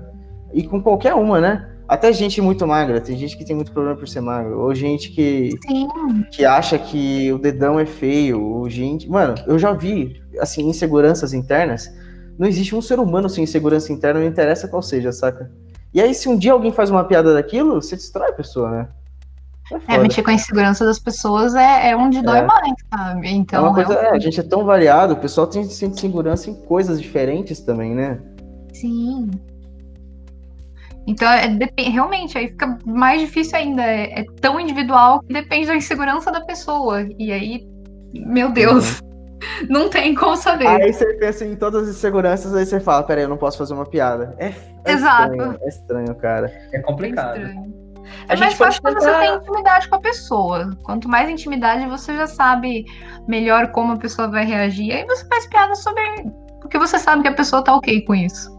E 0.51 0.63
com 0.63 0.81
qualquer 0.81 1.13
uma, 1.13 1.39
né? 1.39 1.69
Até 1.87 2.11
gente 2.13 2.41
muito 2.41 2.65
magra, 2.65 2.99
tem 2.99 3.15
gente 3.15 3.37
que 3.37 3.45
tem 3.45 3.55
muito 3.55 3.71
problema 3.71 3.95
por 3.95 4.07
ser 4.07 4.21
magro, 4.21 4.59
ou 4.59 4.73
gente 4.73 5.11
que 5.11 5.51
sim, 5.67 5.87
que 6.31 6.45
acha 6.45 6.79
que 6.79 7.31
o 7.31 7.37
dedão 7.37 7.79
é 7.79 7.85
feio, 7.85 8.41
ou 8.43 8.67
gente. 8.69 9.07
Mano, 9.07 9.35
eu 9.45 9.59
já 9.59 9.71
vi, 9.71 10.19
assim, 10.39 10.67
inseguranças 10.67 11.31
internas. 11.33 11.91
Não 12.39 12.47
existe 12.47 12.73
um 12.73 12.81
ser 12.81 12.99
humano 12.99 13.29
sem 13.29 13.43
insegurança 13.43 13.91
interna, 13.91 14.21
não 14.21 14.27
interessa 14.27 14.67
qual 14.69 14.81
seja, 14.81 15.11
saca? 15.11 15.51
E 15.93 16.01
aí, 16.01 16.13
se 16.13 16.29
um 16.29 16.37
dia 16.37 16.53
alguém 16.53 16.71
faz 16.71 16.89
uma 16.89 17.03
piada 17.03 17.33
daquilo, 17.33 17.81
você 17.81 17.97
destrói 17.97 18.29
a 18.29 18.33
pessoa, 18.33 18.71
né? 18.71 18.87
É, 19.87 19.95
é, 19.95 19.97
mexer 19.99 20.23
com 20.23 20.31
a 20.31 20.33
insegurança 20.33 20.85
das 20.85 20.97
pessoas 20.99 21.53
é, 21.53 21.89
é 21.89 21.97
onde 21.97 22.21
dói 22.23 22.39
É. 22.39 22.43
mais, 22.43 22.73
sabe? 22.91 23.27
É 23.27 23.31
Então, 23.31 23.63
uma 23.65 23.73
coisa, 23.73 23.93
é, 23.93 23.97
a 23.97 24.01
realmente, 24.01 24.23
gente 24.23 24.39
é 24.39 24.43
tão 24.43 24.63
variado, 24.63 25.13
o 25.13 25.17
pessoal 25.17 25.45
tem 25.47 25.63
sente 25.65 25.99
segurança 25.99 26.49
em 26.49 26.55
coisas 26.55 26.99
diferentes 27.01 27.59
também, 27.59 27.93
né? 27.93 28.19
sim. 28.73 29.29
Então, 31.07 31.27
é, 31.29 31.57
realmente, 31.89 32.37
aí 32.37 32.49
fica 32.49 32.77
mais 32.85 33.21
difícil 33.21 33.57
ainda. 33.57 33.81
É, 33.83 34.21
é 34.21 34.25
tão 34.41 34.59
individual 34.59 35.21
que 35.21 35.33
depende 35.33 35.67
da 35.67 35.75
insegurança 35.75 36.31
da 36.31 36.41
pessoa. 36.41 37.07
E 37.17 37.31
aí, 37.31 37.67
meu 38.13 38.51
Deus, 38.51 39.01
não 39.69 39.89
tem 39.89 40.13
como 40.15 40.35
saber. 40.37 40.67
Aí 40.67 40.93
você 40.93 41.13
pensa 41.13 41.45
em 41.45 41.55
todas 41.55 41.83
as 41.83 41.95
inseguranças, 41.95 42.53
aí 42.55 42.65
você 42.65 42.79
fala, 42.79 43.03
peraí, 43.03 43.23
eu 43.23 43.29
não 43.29 43.37
posso 43.37 43.57
fazer 43.57 43.73
uma 43.73 43.85
piada. 43.85 44.35
É, 44.37 44.53
é 44.85 44.91
Exato. 44.93 45.31
estranho, 45.33 45.57
é 45.61 45.67
estranho, 45.67 46.15
cara. 46.15 46.47
É 46.71 46.77
É 46.77 46.81
complicado. 46.81 47.37
estranho. 47.37 47.79
A 48.27 48.33
É 48.33 48.37
mais 48.37 48.39
gente 48.39 48.57
pode 48.57 48.57
fácil 48.57 48.81
quando 48.81 48.99
você 49.01 49.11
tem 49.19 49.35
intimidade 49.35 49.87
com 49.87 49.95
a 49.95 49.99
pessoa. 49.99 50.77
Quanto 50.83 51.07
mais 51.07 51.29
intimidade, 51.29 51.85
você 51.87 52.15
já 52.15 52.25
sabe 52.27 52.85
melhor 53.27 53.67
como 53.71 53.93
a 53.93 53.97
pessoa 53.97 54.27
vai 54.27 54.45
reagir. 54.45 54.91
Aí 54.91 55.05
você 55.05 55.25
faz 55.27 55.47
piada 55.47 55.75
sobre. 55.75 56.01
Porque 56.59 56.77
você 56.79 56.97
sabe 56.97 57.21
que 57.21 57.27
a 57.27 57.33
pessoa 57.33 57.63
tá 57.63 57.75
ok 57.75 58.01
com 58.05 58.15
isso. 58.15 58.49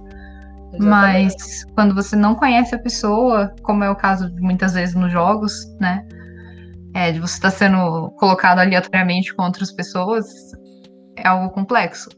Mas 0.78 1.64
quando 1.74 1.94
você 1.94 2.14
não 2.14 2.34
conhece 2.34 2.74
a 2.74 2.78
pessoa, 2.78 3.52
como 3.62 3.82
é 3.82 3.90
o 3.90 3.96
caso 3.96 4.32
muitas 4.38 4.74
vezes 4.74 4.94
nos 4.94 5.10
jogos, 5.10 5.52
né? 5.80 6.06
É, 6.94 7.12
de 7.12 7.20
você 7.20 7.34
estar 7.34 7.50
sendo 7.50 8.10
colocado 8.12 8.60
aleatoriamente 8.60 9.34
com 9.34 9.42
outras 9.44 9.72
pessoas, 9.72 10.26
é 11.24 11.28
algo 11.28 11.50
complexo. 11.50 12.08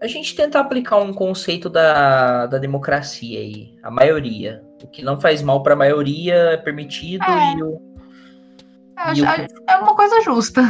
A 0.00 0.06
gente 0.06 0.34
tenta 0.36 0.60
aplicar 0.60 0.98
um 0.98 1.12
conceito 1.12 1.68
da, 1.68 2.46
da 2.46 2.58
democracia 2.58 3.40
aí, 3.40 3.74
a 3.82 3.90
maioria. 3.90 4.62
O 4.82 4.86
que 4.86 5.02
não 5.02 5.20
faz 5.20 5.42
mal 5.42 5.62
para 5.62 5.72
a 5.74 5.76
maioria 5.76 6.34
é 6.34 6.56
permitido 6.56 7.24
É. 7.24 7.54
e 7.56 7.62
o, 7.64 7.80
E 9.16 9.24
acho- 9.24 9.46
é 9.68 9.76
uma 9.78 9.96
coisa 9.96 10.20
justa. 10.22 10.62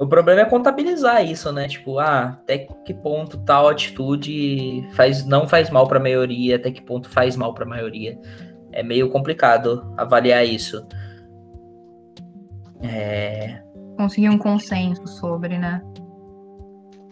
o 0.00 0.06
problema 0.08 0.40
é 0.40 0.44
contabilizar 0.46 1.22
isso, 1.24 1.52
né? 1.52 1.68
Tipo, 1.68 1.98
ah, 1.98 2.38
até 2.40 2.66
que 2.86 2.94
ponto 2.94 3.36
tal 3.44 3.68
atitude 3.68 4.88
faz 4.94 5.26
não 5.26 5.46
faz 5.46 5.68
mal 5.68 5.86
para 5.86 5.98
a 5.98 6.02
maioria, 6.02 6.56
até 6.56 6.70
que 6.70 6.80
ponto 6.80 7.10
faz 7.10 7.36
mal 7.36 7.52
para 7.52 7.64
a 7.64 7.68
maioria. 7.68 8.18
É 8.72 8.82
meio 8.82 9.10
complicado 9.10 9.92
avaliar 9.98 10.46
isso. 10.46 10.86
É, 12.82 13.62
Conseguir 14.00 14.30
um 14.30 14.38
consenso 14.38 15.06
sobre, 15.06 15.58
né? 15.58 15.82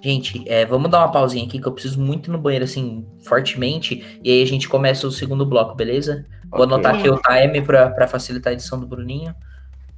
Gente, 0.02 0.42
é, 0.48 0.64
vamos 0.64 0.90
dar 0.90 1.00
uma 1.00 1.12
pausinha 1.12 1.44
aqui 1.44 1.58
que 1.60 1.68
eu 1.68 1.72
preciso 1.72 2.00
muito 2.00 2.30
ir 2.30 2.32
no 2.32 2.38
banheiro, 2.38 2.64
assim, 2.64 3.06
fortemente. 3.26 4.18
E 4.24 4.30
aí 4.30 4.42
a 4.42 4.46
gente 4.46 4.66
começa 4.66 5.06
o 5.06 5.10
segundo 5.12 5.44
bloco, 5.44 5.74
beleza? 5.74 6.24
Vou 6.50 6.62
Ok. 6.62 6.72
anotar 6.72 6.94
aqui 6.94 7.10
o 7.10 7.20
time 7.20 7.60
pra, 7.60 7.90
pra 7.90 8.08
facilitar 8.08 8.52
a 8.52 8.54
edição 8.54 8.80
do 8.80 8.86
Bruninho. 8.86 9.34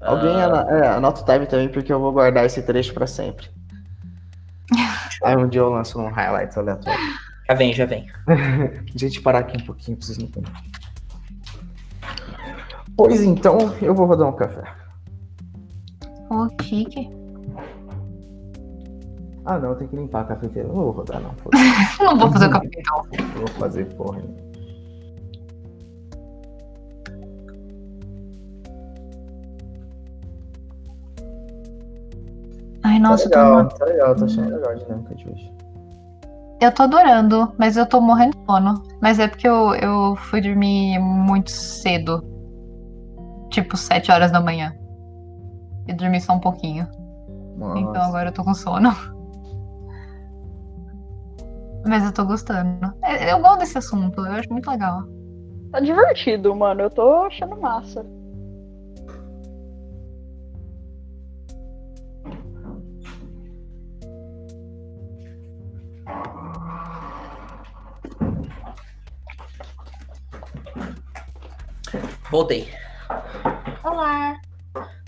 Alguém 0.01 0.43
ana- 0.43 0.67
é, 0.69 0.89
anota 0.89 1.21
o 1.23 1.25
time 1.25 1.47
também, 1.47 1.69
porque 1.69 1.93
eu 1.93 2.01
vou 2.01 2.11
guardar 2.13 2.45
esse 2.45 2.61
trecho 2.61 2.93
pra 2.93 3.07
sempre. 3.07 3.47
Aí 5.23 5.37
um 5.37 5.47
dia 5.49 5.61
eu 5.61 5.71
lanço 5.71 5.97
um 6.01 6.09
highlights 6.11 6.59
aleatório. 6.59 6.99
já 7.49 7.55
vem, 7.55 7.73
já 7.73 7.87
vem. 7.87 8.07
Gente, 8.97 9.21
parar 9.23 9.39
aqui 9.41 9.57
um 9.63 9.65
pouquinho, 9.65 9.97
preciso 9.97 10.21
entender. 10.25 10.51
Pois 12.97 13.23
então, 13.23 13.73
eu 13.81 13.95
vou 13.95 14.07
rodar 14.07 14.27
um 14.29 14.33
café. 14.33 14.80
Ô, 16.31 16.49
chique. 16.63 17.11
Ah, 19.45 19.59
não, 19.59 19.75
tem 19.75 19.89
que 19.89 19.97
limpar 19.97 20.21
a 20.21 20.25
cafeteira. 20.25 20.69
Não 20.69 20.77
vou 20.77 20.91
rodar, 20.93 21.21
não. 21.21 21.35
Não 22.07 22.17
vou 22.17 22.31
fazer 22.31 22.47
o 22.47 22.51
café. 22.51 22.69
Não 22.87 23.39
vou 23.39 23.49
fazer 23.49 23.85
porra. 23.97 24.21
nenhuma. 24.21 24.51
Ai, 32.83 32.99
nossa, 32.99 33.27
eu 33.27 33.31
tá 33.31 33.43
tô, 33.43 33.57
legal, 33.57 33.69
tá 33.69 33.85
legal, 33.85 34.17
tô 34.17 34.25
achando 34.25 34.51
legal 34.51 34.71
a 34.71 34.75
dinâmica 34.75 35.15
de 35.15 35.29
hoje. 35.29 35.53
eu 36.63 36.73
tô 36.73 36.83
adorando, 36.85 37.53
mas 37.59 37.77
eu 37.77 37.87
tô 37.87 38.01
morrendo 38.01 38.37
de 38.37 38.45
sono. 38.47 38.83
Mas 39.03 39.19
é 39.19 39.27
porque 39.27 39.49
eu, 39.49 39.75
eu 39.75 40.17
fui 40.17 40.41
dormir 40.41 40.99
muito 40.99 41.51
cedo. 41.51 42.23
Tipo, 43.51 43.77
7 43.77 44.13
horas 44.13 44.31
da 44.31 44.41
manhã. 44.41 44.80
E 45.91 45.93
dormi 45.93 46.21
só 46.21 46.35
um 46.35 46.39
pouquinho. 46.39 46.87
Então 47.57 47.93
Nossa. 47.93 48.07
agora 48.07 48.29
eu 48.29 48.33
tô 48.33 48.45
com 48.45 48.55
sono. 48.55 48.91
Mas 51.85 52.05
eu 52.05 52.13
tô 52.13 52.25
gostando. 52.25 52.95
É, 53.03 53.33
Eu 53.33 53.41
gosto 53.41 53.59
desse 53.59 53.77
assunto, 53.77 54.25
eu 54.25 54.33
acho 54.33 54.49
muito 54.53 54.71
legal. 54.71 55.03
Tá 55.73 55.81
divertido, 55.81 56.55
mano. 56.55 56.83
Eu 56.83 56.91
tô 56.91 57.25
achando 57.25 57.61
massa. 57.61 58.07
Voltei. 72.31 72.69
Olá! 73.83 74.30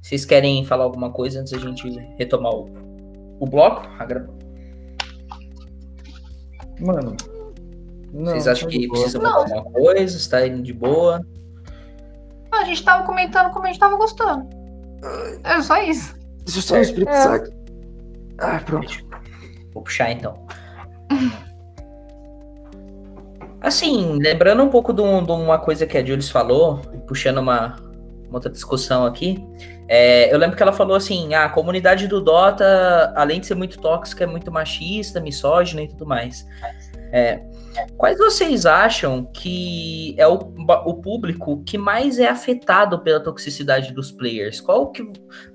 Vocês 0.02 0.24
querem 0.24 0.64
falar 0.64 0.84
alguma 0.84 1.10
coisa 1.10 1.40
antes 1.40 1.52
da 1.52 1.58
gente 1.58 1.88
retomar 2.18 2.52
o, 2.52 2.68
o 3.40 3.46
bloco? 3.46 3.86
A 3.98 4.04
gra- 4.04 4.26
Mano. 6.80 7.16
não, 8.12 8.24
Vocês 8.32 8.48
acham 8.48 8.68
tá 8.68 8.72
que 8.76 8.88
precisa 8.88 9.18
mudar 9.18 9.34
alguma 9.36 9.62
coisa? 9.70 10.16
Está 10.16 10.44
indo 10.46 10.60
de 10.62 10.72
boa? 10.72 11.20
A 12.52 12.64
gente 12.64 12.84
tava 12.84 13.04
comentando 13.06 13.52
como 13.52 13.64
a 13.64 13.68
gente 13.68 13.78
tava 13.78 13.96
gostando. 13.96 14.48
É 15.44 15.62
só 15.62 15.80
isso. 15.82 16.14
Deixa 16.44 16.58
eu 16.58 16.62
só 16.62 16.76
explicar 16.78 17.34
aqui. 17.36 17.50
Ah, 18.38 18.60
pronto. 18.64 18.92
Vou 19.72 19.82
puxar 19.84 20.10
então. 20.10 20.44
Assim, 23.60 24.18
lembrando 24.20 24.62
um 24.64 24.68
pouco 24.68 24.92
de, 24.92 25.00
um- 25.00 25.24
de 25.24 25.30
uma 25.30 25.58
coisa 25.58 25.86
que 25.86 25.96
a 25.96 26.04
Jules 26.04 26.28
falou, 26.28 26.78
puxando 27.06 27.38
uma, 27.38 27.76
uma 28.32 28.38
outra 28.38 28.50
discussão 28.50 29.04
aqui, 29.04 29.44
é, 29.86 30.32
eu 30.32 30.38
lembro 30.38 30.56
que 30.56 30.62
ela 30.62 30.72
falou 30.72 30.96
assim: 30.96 31.34
"Ah, 31.34 31.44
a 31.44 31.48
comunidade 31.50 32.08
do 32.08 32.20
Dota, 32.20 33.12
além 33.14 33.40
de 33.40 33.46
ser 33.46 33.54
muito 33.54 33.78
tóxica, 33.78 34.24
é 34.24 34.26
muito 34.26 34.50
machista, 34.50 35.20
misógina 35.20 35.82
e 35.82 35.88
tudo 35.88 36.06
mais. 36.06 36.46
É, 37.12 37.42
quais 37.98 38.16
vocês 38.16 38.64
acham 38.64 39.24
que 39.34 40.14
é 40.16 40.26
o, 40.26 40.34
o 40.86 40.94
público 40.94 41.62
que 41.64 41.76
mais 41.76 42.18
é 42.18 42.26
afetado 42.26 43.00
pela 43.00 43.20
toxicidade 43.20 43.92
dos 43.92 44.10
players? 44.10 44.62
Qual 44.62 44.90
que, 44.90 45.04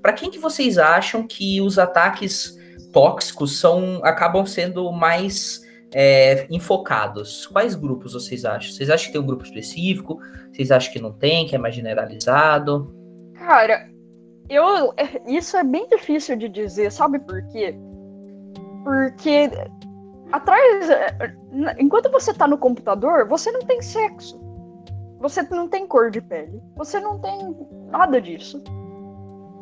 para 0.00 0.12
quem 0.12 0.30
que 0.30 0.38
vocês 0.38 0.78
acham 0.78 1.26
que 1.26 1.60
os 1.60 1.76
ataques 1.76 2.56
tóxicos 2.92 3.58
são 3.58 4.00
acabam 4.04 4.46
sendo 4.46 4.90
mais 4.92 5.66
é, 5.94 6.46
enfocados. 6.50 7.46
Quais 7.46 7.74
grupos 7.74 8.12
vocês 8.12 8.44
acham? 8.44 8.72
Vocês 8.72 8.90
acham 8.90 9.06
que 9.06 9.12
tem 9.12 9.20
um 9.20 9.26
grupo 9.26 9.44
específico? 9.44 10.20
Vocês 10.52 10.70
acham 10.70 10.92
que 10.92 11.00
não 11.00 11.12
tem, 11.12 11.46
que 11.46 11.54
é 11.54 11.58
mais 11.58 11.74
generalizado? 11.74 12.94
Cara, 13.34 13.88
eu. 14.48 14.94
Isso 15.26 15.56
é 15.56 15.64
bem 15.64 15.88
difícil 15.88 16.36
de 16.36 16.48
dizer, 16.48 16.92
sabe 16.92 17.18
por 17.20 17.42
quê? 17.48 17.74
Porque 18.84 19.50
atrás. 20.32 20.88
Enquanto 21.78 22.10
você 22.10 22.32
tá 22.34 22.46
no 22.46 22.58
computador, 22.58 23.26
você 23.26 23.50
não 23.50 23.60
tem 23.60 23.80
sexo. 23.80 24.40
Você 25.20 25.42
não 25.42 25.68
tem 25.68 25.86
cor 25.86 26.10
de 26.10 26.20
pele. 26.20 26.62
Você 26.76 27.00
não 27.00 27.18
tem 27.18 27.56
nada 27.90 28.20
disso. 28.20 28.62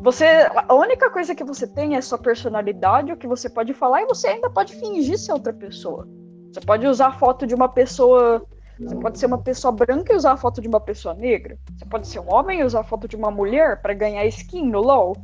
Você, 0.02 0.24
a 0.68 0.74
única 0.74 1.10
coisa 1.10 1.34
que 1.34 1.44
você 1.44 1.66
tem 1.66 1.96
é 1.96 2.00
sua 2.00 2.18
personalidade, 2.18 3.12
o 3.12 3.16
que 3.16 3.26
você 3.26 3.48
pode 3.48 3.72
falar, 3.72 4.02
e 4.02 4.06
você 4.06 4.28
ainda 4.28 4.50
pode 4.50 4.74
fingir 4.74 5.18
ser 5.18 5.32
outra 5.32 5.52
pessoa. 5.52 6.06
Você 6.52 6.60
pode 6.60 6.86
usar 6.86 7.08
a 7.08 7.12
foto 7.12 7.46
de 7.46 7.54
uma 7.54 7.68
pessoa. 7.68 8.44
Você 8.78 8.94
pode 8.96 9.18
ser 9.18 9.26
uma 9.26 9.38
pessoa 9.38 9.72
branca 9.72 10.12
e 10.12 10.16
usar 10.16 10.32
a 10.32 10.36
foto 10.36 10.60
de 10.60 10.68
uma 10.68 10.80
pessoa 10.80 11.14
negra. 11.14 11.58
Você 11.76 11.84
pode 11.86 12.06
ser 12.06 12.20
um 12.20 12.32
homem 12.32 12.60
e 12.60 12.64
usar 12.64 12.80
a 12.80 12.84
foto 12.84 13.08
de 13.08 13.16
uma 13.16 13.30
mulher 13.30 13.80
para 13.80 13.94
ganhar 13.94 14.24
skin 14.26 14.68
no 14.70 14.80
LoL. 14.80 15.16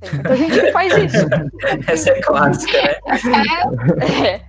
Tem 0.00 0.12
muita 0.12 0.36
gente 0.36 0.60
que 0.60 0.72
faz 0.72 0.92
isso. 0.96 1.26
Essa 1.88 2.10
é 2.10 2.20
clássica, 2.20 2.82
né? 2.82 3.44
É. 4.28 4.40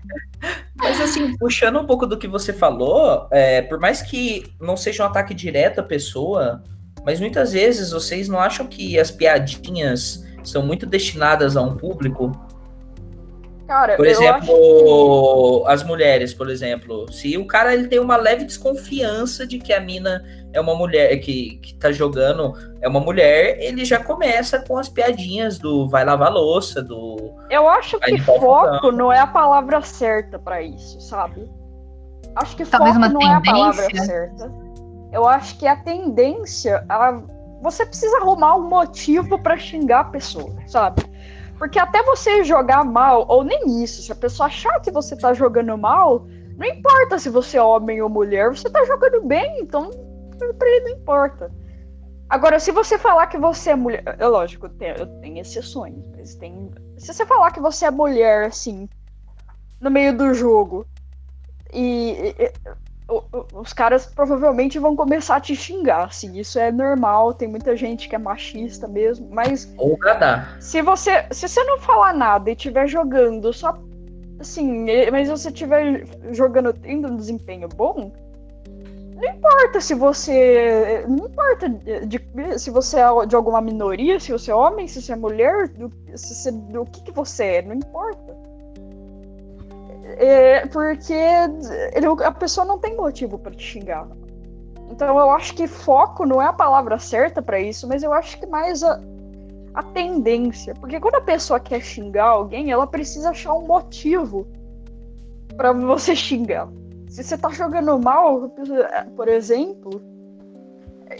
Mas 0.77 1.01
assim, 1.01 1.35
puxando 1.37 1.79
um 1.79 1.85
pouco 1.85 2.05
do 2.05 2.17
que 2.17 2.27
você 2.27 2.53
falou, 2.53 3.27
é, 3.31 3.61
por 3.61 3.79
mais 3.79 4.01
que 4.01 4.53
não 4.61 4.77
seja 4.77 5.03
um 5.03 5.07
ataque 5.07 5.33
direto 5.33 5.79
à 5.79 5.83
pessoa, 5.83 6.63
mas 7.07 7.21
muitas 7.21 7.53
vezes 7.53 7.91
vocês 7.91 8.27
não 8.27 8.37
acham 8.37 8.67
que 8.67 8.99
as 8.99 9.09
piadinhas 9.09 10.25
são 10.43 10.61
muito 10.61 10.85
destinadas 10.85 11.55
a 11.55 11.61
um 11.61 11.77
público? 11.77 12.33
Cara, 13.65 13.95
Por 13.95 14.05
eu 14.05 14.11
exemplo, 14.11 15.63
as 15.67 15.83
mulheres, 15.83 16.33
por 16.33 16.49
exemplo, 16.49 17.09
se 17.09 17.37
o 17.37 17.47
cara 17.47 17.73
ele 17.73 17.87
tem 17.87 17.97
uma 17.99 18.17
leve 18.17 18.43
desconfiança 18.43 19.47
de 19.47 19.57
que 19.57 19.71
a 19.71 19.79
mina 19.79 20.21
é 20.51 20.59
uma 20.59 20.75
mulher 20.75 21.15
que, 21.19 21.59
que 21.59 21.75
tá 21.75 21.93
jogando, 21.93 22.53
é 22.81 22.89
uma 22.89 22.99
mulher, 22.99 23.57
ele 23.61 23.85
já 23.85 24.03
começa 24.03 24.59
com 24.59 24.77
as 24.77 24.89
piadinhas 24.89 25.57
do 25.57 25.87
vai 25.87 26.03
lavar 26.03 26.29
louça, 26.29 26.83
do 26.83 27.33
Eu 27.49 27.69
acho 27.69 27.97
que 28.01 28.17
foco 28.17 28.91
não 28.91 29.13
é 29.13 29.19
a 29.19 29.27
palavra 29.27 29.81
certa 29.81 30.37
pra 30.37 30.61
isso, 30.61 30.99
sabe? 30.99 31.49
Acho 32.35 32.57
que 32.57 32.65
Talvez 32.65 32.95
foco 32.95 33.07
uma 33.07 33.13
não 33.13 33.21
é 33.21 33.33
a 33.33 33.41
palavra 33.41 33.87
tendência? 33.87 34.05
certa. 34.05 34.66
Eu 35.11 35.27
acho 35.27 35.57
que 35.57 35.67
a 35.67 35.75
tendência, 35.75 36.85
a- 36.89 37.21
você 37.61 37.85
precisa 37.85 38.17
arrumar 38.17 38.55
um 38.55 38.67
motivo 38.67 39.39
pra 39.39 39.57
xingar 39.57 40.01
a 40.01 40.03
pessoa, 40.05 40.55
sabe? 40.67 41.03
Porque 41.57 41.79
até 41.79 42.03
você 42.03 42.43
jogar 42.43 42.83
mal, 42.83 43.25
ou 43.27 43.43
nem 43.43 43.83
isso, 43.83 44.01
se 44.03 44.11
a 44.11 44.15
pessoa 44.15 44.47
achar 44.47 44.79
que 44.79 44.91
você 44.91 45.15
tá 45.15 45.33
jogando 45.33 45.75
mal, 45.77 46.27
não 46.55 46.67
importa 46.67 47.17
se 47.17 47.29
você 47.29 47.57
é 47.57 47.61
homem 47.63 48.01
ou 48.01 48.09
mulher, 48.09 48.49
você 48.49 48.69
tá 48.69 48.83
jogando 48.85 49.21
bem, 49.23 49.59
então 49.61 49.89
pra 50.37 50.67
ele 50.69 50.85
não 50.85 50.97
importa. 50.99 51.51
Agora, 52.29 52.59
se 52.59 52.71
você 52.71 52.97
falar 52.97 53.27
que 53.27 53.37
você 53.37 53.71
é 53.71 53.75
mulher. 53.75 54.03
É 54.19 54.27
lógico, 54.27 54.67
tem, 54.69 55.39
exceções, 55.39 55.95
mas 56.15 56.35
tem. 56.35 56.69
Se 56.97 57.13
você 57.13 57.25
falar 57.25 57.51
que 57.51 57.59
você 57.59 57.85
é 57.85 57.91
mulher, 57.91 58.47
assim, 58.47 58.87
no 59.79 59.89
meio 59.89 60.15
do 60.15 60.33
jogo, 60.33 60.85
e. 61.73 62.35
os 63.53 63.71
caras 63.71 64.05
provavelmente 64.05 64.77
vão 64.79 64.95
começar 64.95 65.37
a 65.37 65.39
te 65.39 65.55
xingar, 65.55 66.05
assim, 66.05 66.37
isso 66.37 66.59
é 66.59 66.71
normal, 66.71 67.33
tem 67.33 67.47
muita 67.47 67.75
gente 67.75 68.09
que 68.09 68.15
é 68.15 68.19
machista 68.19 68.87
mesmo, 68.87 69.27
mas 69.31 69.73
ou 69.77 69.93
agradar. 69.95 70.57
se 70.61 70.81
você 70.81 71.25
se 71.31 71.47
você 71.47 71.63
não 71.63 71.79
falar 71.79 72.13
nada 72.13 72.49
e 72.49 72.53
estiver 72.53 72.85
jogando 72.87 73.53
só 73.53 73.77
assim, 74.39 74.85
mas 75.11 75.29
você 75.29 75.47
estiver 75.47 76.05
jogando 76.31 76.73
tendo 76.73 77.07
um 77.07 77.15
desempenho 77.15 77.67
bom, 77.69 78.11
não 79.15 79.23
importa 79.23 79.81
se 79.81 79.95
você 79.95 81.03
não 81.07 81.25
importa 81.25 81.69
de, 81.69 82.05
de- 82.05 82.59
se 82.59 82.69
você 82.69 82.99
é 82.99 83.25
de 83.25 83.35
alguma 83.35 83.61
minoria, 83.61 84.19
se 84.19 84.31
você 84.31 84.51
é 84.51 84.55
homem, 84.55 84.87
se 84.87 85.01
você 85.01 85.13
é 85.13 85.15
mulher, 85.15 85.69
do, 85.69 85.91
se 86.15 86.35
você, 86.35 86.51
do 86.51 86.85
que 86.85 87.01
que 87.03 87.11
você 87.11 87.43
é, 87.45 87.61
não 87.63 87.73
importa. 87.75 88.46
É, 90.17 90.65
porque 90.67 91.13
ele- 91.13 92.07
a 92.23 92.31
pessoa 92.31 92.65
não 92.65 92.79
tem 92.79 92.95
motivo 92.95 93.37
para 93.37 93.51
te 93.51 93.63
xingar. 93.63 94.07
Então 94.89 95.19
eu 95.19 95.29
acho 95.31 95.53
que 95.53 95.67
foco 95.67 96.25
não 96.25 96.41
é 96.41 96.45
a 96.45 96.53
palavra 96.53 96.97
certa 96.97 97.41
para 97.41 97.59
isso, 97.59 97.87
mas 97.87 98.03
eu 98.03 98.13
acho 98.13 98.39
que 98.39 98.45
mais 98.45 98.83
a, 98.83 99.01
a 99.73 99.83
tendência. 99.83 100.73
Porque 100.75 100.99
quando 100.99 101.15
a 101.15 101.21
pessoa 101.21 101.59
quer 101.59 101.81
xingar 101.81 102.25
alguém, 102.25 102.71
ela 102.71 102.87
precisa 102.87 103.31
achar 103.31 103.53
um 103.53 103.67
motivo 103.67 104.47
pra 105.57 105.73
você 105.73 106.15
xingar. 106.15 106.69
Se 107.09 107.23
você 107.23 107.37
tá 107.37 107.49
jogando 107.49 107.99
mal, 107.99 108.49
por 109.15 109.27
exemplo, 109.27 110.01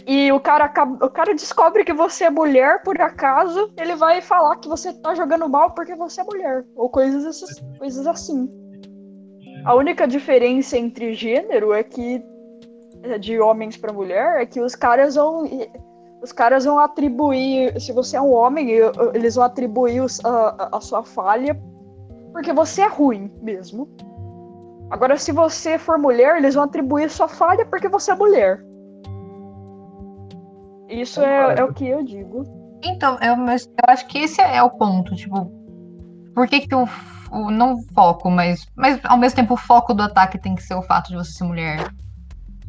e 0.06 0.30
o 0.32 0.38
cara, 0.40 0.70
o 1.02 1.08
cara 1.10 1.34
descobre 1.34 1.84
que 1.84 1.92
você 1.92 2.24
é 2.24 2.30
mulher 2.30 2.82
por 2.82 3.00
acaso, 3.00 3.70
ele 3.76 3.96
vai 3.96 4.20
falar 4.20 4.56
que 4.56 4.68
você 4.68 4.92
tá 4.92 5.14
jogando 5.14 5.48
mal 5.48 5.72
porque 5.72 5.94
você 5.94 6.20
é 6.20 6.24
mulher. 6.24 6.64
Ou 6.76 6.88
coisas, 6.88 7.24
essas- 7.24 7.62
coisas 7.78 8.06
assim. 8.06 8.48
A 9.68 9.74
única 9.74 10.08
diferença 10.08 10.78
entre 10.78 11.12
gênero 11.12 11.74
é 11.74 11.82
que 11.82 12.24
é, 13.02 13.18
de 13.18 13.38
homens 13.38 13.76
pra 13.76 13.92
mulher 13.92 14.40
é 14.40 14.46
que 14.46 14.60
os 14.62 14.74
caras 14.74 15.14
vão 15.14 15.44
os 16.22 16.32
caras 16.32 16.64
vão 16.64 16.78
atribuir, 16.78 17.78
se 17.78 17.92
você 17.92 18.16
é 18.16 18.20
um 18.20 18.32
homem, 18.32 18.70
e- 18.70 18.80
eles 19.14 19.34
vão 19.34 19.44
atribuir 19.44 20.00
os- 20.00 20.24
a, 20.24 20.70
a- 20.72 20.80
sua 20.80 21.04
falha 21.04 21.54
porque 22.32 22.50
você 22.52 22.80
é 22.80 22.88
ruim 22.88 23.30
mesmo. 23.42 23.86
Agora, 24.90 25.18
se 25.18 25.32
você 25.32 25.76
for 25.78 25.98
mulher, 25.98 26.38
eles 26.38 26.54
vão 26.54 26.64
atribuir 26.64 27.10
sua 27.10 27.28
falha 27.28 27.66
porque 27.66 27.88
você 27.88 28.10
é 28.12 28.14
mulher. 28.14 28.64
Isso 30.88 31.20
é, 31.20 31.56
é 31.58 31.62
o 31.64 31.74
que 31.74 31.86
eu 31.86 32.02
digo. 32.02 32.42
Então, 32.82 33.18
eu, 33.20 33.34
eu 33.34 33.56
acho 33.86 34.06
que 34.08 34.18
esse 34.20 34.40
é 34.40 34.62
o 34.62 34.70
ponto, 34.70 35.14
tipo, 35.14 35.52
por 36.34 36.48
que 36.48 36.60
que 36.60 36.74
o, 36.74 36.86
o 37.30 37.50
não 37.50 37.82
foco, 37.94 38.30
mas, 38.30 38.66
mas 38.76 39.00
ao 39.04 39.16
mesmo 39.16 39.36
tempo 39.36 39.54
o 39.54 39.56
foco 39.56 39.94
do 39.94 40.02
ataque 40.02 40.38
tem 40.38 40.54
que 40.54 40.62
ser 40.62 40.74
o 40.74 40.82
fato 40.82 41.08
de 41.08 41.16
você 41.16 41.32
ser 41.32 41.44
mulher. 41.44 41.92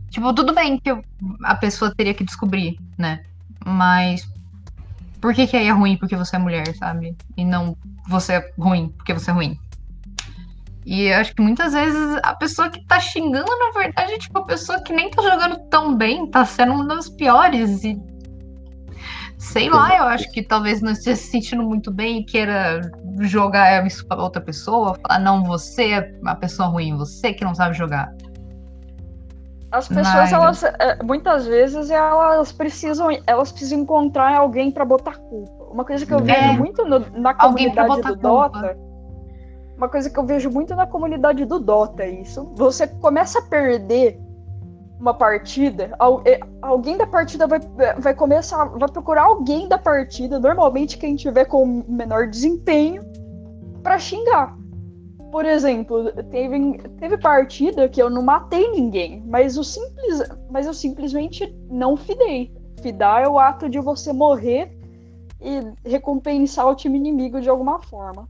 Tipo, 0.10 0.34
tudo 0.34 0.54
bem 0.54 0.80
que 0.80 0.90
a 1.44 1.56
pessoa 1.56 1.94
teria 1.96 2.14
que 2.14 2.24
descobrir, 2.24 2.80
né? 2.98 3.24
Mas 3.66 4.28
por 5.22 5.34
que 5.34 5.46
que 5.46 5.58
aí 5.58 5.68
é 5.68 5.72
ruim 5.72 5.98
porque 5.98 6.16
você 6.16 6.36
é 6.36 6.40
mulher, 6.40 6.76
sabe? 6.76 7.16
E 7.38 7.46
não 7.46 7.78
você 8.08 8.34
é 8.34 8.52
ruim 8.58 8.90
porque 8.90 9.14
você 9.14 9.32
é 9.32 9.34
ruim. 9.34 9.60
E 10.86 11.12
acho 11.14 11.36
que 11.36 11.42
muitas 11.42 11.74
vezes 11.74 12.20
a 12.24 12.34
pessoa 12.34 12.70
que 12.70 12.84
tá 12.86 13.00
xingando, 13.00 13.52
na 13.60 13.80
verdade, 13.80 14.14
é 14.14 14.18
tipo 14.18 14.40
a 14.40 14.46
pessoa 14.46 14.82
que 14.82 14.92
nem 14.92 15.12
tá 15.12 15.22
jogando 15.22 15.60
tão 15.70 15.96
bem, 15.96 16.30
tá 16.32 16.44
sendo 16.46 16.74
uma 16.74 16.88
das 16.88 17.10
piores. 17.10 17.84
E 17.84 17.96
Sei 19.40 19.70
lá, 19.70 19.98
eu 19.98 20.04
acho 20.04 20.30
que 20.34 20.44
talvez 20.44 20.82
não 20.82 20.92
esteja 20.92 21.16
se 21.16 21.28
sentindo 21.32 21.64
muito 21.64 21.90
bem 21.90 22.20
e 22.20 22.24
queira 22.26 22.82
jogar 23.22 23.88
isso 23.88 24.06
pra 24.06 24.22
outra 24.22 24.42
pessoa, 24.42 24.96
falar, 25.02 25.18
não, 25.20 25.46
você 25.46 25.92
é 25.94 26.14
uma 26.22 26.36
pessoa 26.36 26.68
ruim, 26.68 26.98
você 26.98 27.32
que 27.34 27.46
não 27.46 27.56
sabe 27.56 27.74
jogar. 27.74 28.14
As 29.72 29.88
pessoas, 29.88 30.08
Mas- 30.14 30.34
elas, 30.34 30.64
é, 30.64 31.02
muitas 31.04 31.46
vezes, 31.48 31.90
elas 31.90 32.52
precisam, 32.52 33.08
elas 33.26 33.52
precisam 33.52 33.80
encontrar 33.80 34.36
alguém 34.38 34.72
pra 34.72 34.84
botar 34.84 35.16
culpa. 35.18 35.64
Uma 35.72 35.86
coisa 35.86 36.06
que 36.06 36.14
eu 36.14 36.20
É. 36.20 36.22
vejo 36.24 36.54
muito 36.60 36.84
no- 36.84 37.00
na 37.18 37.34
Alguém 37.38 37.72
pra 37.72 37.86
comunidade 37.86 38.18
do 38.18 38.18
botar 38.22 38.50
culpa. 38.50 38.68
Dota. 38.68 38.78
Uma 39.78 39.88
coisa 39.88 40.10
que 40.10 40.20
eu 40.20 40.26
vejo 40.26 40.50
muito 40.50 40.76
na 40.76 40.86
comunidade 40.86 41.46
do 41.46 41.60
Dota 41.60 42.04
é 42.04 42.10
isso. 42.10 42.52
Você 42.58 42.88
começa 42.88 43.40
a 43.40 43.44
perder 43.44 44.20
uma 45.00 45.14
partida, 45.14 45.96
é, 46.26 46.40
alguém 46.62 46.98
da 46.98 47.08
partida 47.08 47.48
vai, 47.48 47.60
vai 47.98 48.14
começar, 48.14 48.66
vai 48.66 48.90
procurar 48.90 49.24
alguém 49.24 49.68
da 49.68 49.78
partida, 49.78 50.40
normalmente 50.40 50.98
quem 50.98 51.16
tiver 51.16 51.46
com 51.46 51.84
menor 51.88 52.28
desempenho, 52.28 53.02
pra 53.82 53.98
xingar. 53.98 54.58
Por 55.32 55.46
exemplo, 55.46 56.12
teve, 56.30 56.78
teve 57.00 57.18
partida 57.18 57.88
que 57.88 58.02
eu 58.02 58.10
não 58.10 58.24
matei 58.24 58.72
ninguém, 58.72 59.24
mas, 59.26 59.58
o 59.58 59.64
simples, 59.64 60.24
mas 60.50 60.66
eu 60.66 60.74
simplesmente 60.74 61.56
não 61.70 61.96
fidei. 61.96 62.52
Fidar 62.82 63.24
é 63.24 63.28
o 63.28 63.40
ato 63.40 63.70
de 63.70 63.80
você 63.80 64.12
morrer 64.12 64.78
e 65.40 65.88
recompensar 65.88 66.68
o 66.68 66.76
time 66.76 66.98
inimigo 66.98 67.40
de 67.40 67.50
alguma 67.50 67.80
forma. 67.80 68.28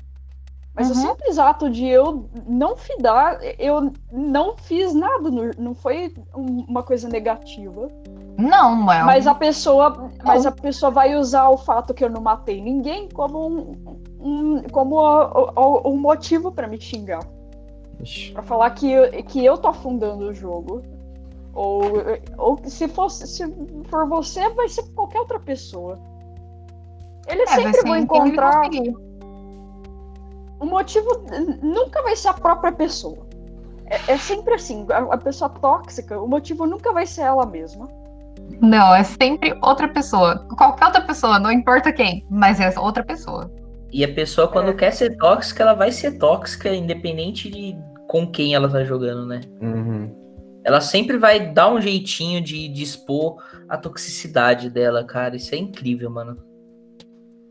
Mas 0.75 0.89
o 0.89 0.93
Uhum. 0.93 1.01
simples 1.07 1.37
ato 1.37 1.69
de 1.69 1.85
eu 1.87 2.29
não 2.47 2.77
fidar, 2.77 3.39
eu 3.57 3.91
não 4.11 4.55
fiz 4.55 4.93
nada, 4.93 5.29
não 5.57 5.73
foi 5.73 6.13
um- 6.35 6.63
uma 6.69 6.83
coisa 6.83 7.09
negativa. 7.09 7.89
Não, 8.37 8.89
é. 8.91 9.03
Mas 9.03 9.27
a 9.27 9.35
pessoa, 9.35 10.09
mas 10.23 10.45
a 10.45 10.51
pessoa 10.51 10.89
vai 10.91 11.15
usar 11.15 11.49
o 11.49 11.57
fato 11.57 11.93
que 11.93 12.03
eu 12.03 12.09
não 12.09 12.21
matei 12.21 12.61
ninguém 12.61 13.09
como 13.09 13.47
um, 13.47 13.73
um- 14.21 14.63
como 14.71 14.99
a- 14.99 15.51
o- 15.59 15.89
um 15.91 15.97
motivo 15.97 16.51
pra 16.51 16.67
me 16.67 16.79
xingar. 16.79 17.23
Pra 18.33 18.41
falar 18.43 18.69
que 18.71 18.89
eu, 18.89 19.11
que 19.23 19.43
eu 19.43 19.57
tô 19.57 19.67
afundando 19.67 20.29
o 20.29 20.33
jogo. 20.33 20.81
Ou, 21.53 21.81
ou 22.37 22.57
se 22.63 22.87
fosse, 22.87 23.27
se 23.27 23.43
for 23.89 24.07
você, 24.07 24.47
vai 24.51 24.69
ser 24.69 24.83
qualquer 24.93 25.19
outra 25.19 25.39
pessoa. 25.39 25.99
Eles 27.27 27.51
É, 27.51 27.55
sempre 27.55 27.81
vão 27.81 27.97
encontrar 27.97 28.69
conseguir. 28.69 28.95
O 30.59 30.65
motivo 30.65 31.23
nunca 31.61 32.01
vai 32.03 32.15
ser 32.15 32.29
a 32.29 32.33
própria 32.33 32.71
pessoa. 32.71 33.27
É, 33.85 34.13
é 34.13 34.17
sempre 34.17 34.53
assim, 34.53 34.85
a, 34.91 35.13
a 35.13 35.17
pessoa 35.17 35.49
tóxica, 35.49 36.19
o 36.19 36.27
motivo 36.27 36.65
nunca 36.65 36.91
vai 36.91 37.05
ser 37.05 37.21
ela 37.21 37.45
mesma. 37.45 37.87
Não, 38.61 38.93
é 38.93 39.03
sempre 39.03 39.57
outra 39.61 39.87
pessoa. 39.87 40.45
Qualquer 40.57 40.85
outra 40.85 41.01
pessoa, 41.01 41.39
não 41.39 41.51
importa 41.51 41.91
quem, 41.93 42.25
mas 42.29 42.59
é 42.59 42.77
outra 42.79 43.03
pessoa. 43.03 43.51
E 43.91 44.03
a 44.03 44.13
pessoa, 44.13 44.47
quando 44.47 44.69
É. 44.69 44.73
quer 44.73 44.91
ser 44.91 45.17
tóxica, 45.17 45.63
ela 45.63 45.73
vai 45.73 45.91
ser 45.91 46.17
tóxica, 46.17 46.73
independente 46.73 47.49
de 47.49 47.75
com 48.07 48.29
quem 48.29 48.53
ela 48.55 48.67
tá 48.69 48.83
jogando, 48.83 49.25
né? 49.25 49.41
Uhum. 49.61 50.15
Ela 50.63 50.81
sempre 50.81 51.17
vai 51.17 51.51
dar 51.51 51.71
um 51.71 51.79
jeitinho 51.79 52.41
de, 52.41 52.67
de 52.67 52.83
expor 52.83 53.41
a 53.67 53.77
toxicidade 53.77 54.69
dela, 54.69 55.03
cara. 55.03 55.35
Isso 55.35 55.53
é 55.55 55.57
incrível, 55.57 56.09
mano. 56.09 56.37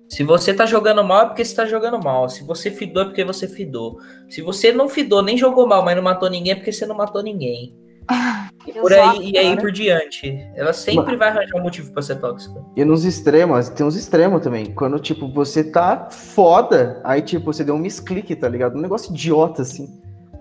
Se 0.09 0.25
você 0.25 0.55
tá 0.55 0.65
jogando 0.65 1.05
mal, 1.05 1.23
é 1.23 1.27
porque 1.27 1.45
você 1.45 1.55
tá 1.55 1.67
jogando 1.67 2.03
mal. 2.03 2.29
Se 2.29 2.43
você 2.43 2.71
fidou, 2.71 3.03
é 3.03 3.07
porque 3.07 3.25
você 3.25 3.47
fidou. 3.47 3.99
Se 4.29 4.41
você 4.41 4.73
não 4.73 4.89
fidou, 4.89 5.23
nem 5.23 5.37
jogou 5.37 5.67
mal, 5.67 5.85
mas 5.85 5.95
não 5.97 6.03
matou 6.03 6.31
ninguém, 6.31 6.53
é 6.53 6.57
porque 6.57 6.73
você 6.73 6.87
não 6.87 6.97
matou 6.97 7.23
ninguém. 7.23 7.77
E 8.67 8.73
por 8.73 8.91
Exato, 8.91 9.21
aí, 9.21 9.31
e 9.33 9.39
aí 9.39 9.49
cara. 9.51 9.61
por 9.61 9.71
diante. 9.71 10.51
Ela 10.55 10.73
sempre 10.73 11.15
vai 11.17 11.29
arranjar 11.29 11.57
um 11.59 11.63
motivo 11.63 11.93
pra 11.93 12.01
ser 12.03 12.17
tóxica. 12.17 12.59
E 12.75 12.85
nos 12.85 13.05
extremos, 13.05 13.69
tem 13.69 13.85
uns 13.87 13.97
extremos 13.97 14.43
também. 14.43 14.73
Quando, 14.75 14.99
tipo, 14.99 15.29
você 15.29 15.63
tá 15.63 16.09
foda, 16.11 17.01
aí, 17.05 17.21
tipo, 17.21 17.53
você 17.53 17.63
deu 17.63 17.75
um 17.75 17.79
misclick, 17.79 18.35
tá 18.37 18.49
ligado? 18.49 18.79
Um 18.79 18.81
negócio 18.83 19.13
idiota, 19.13 19.61
assim. 19.63 19.89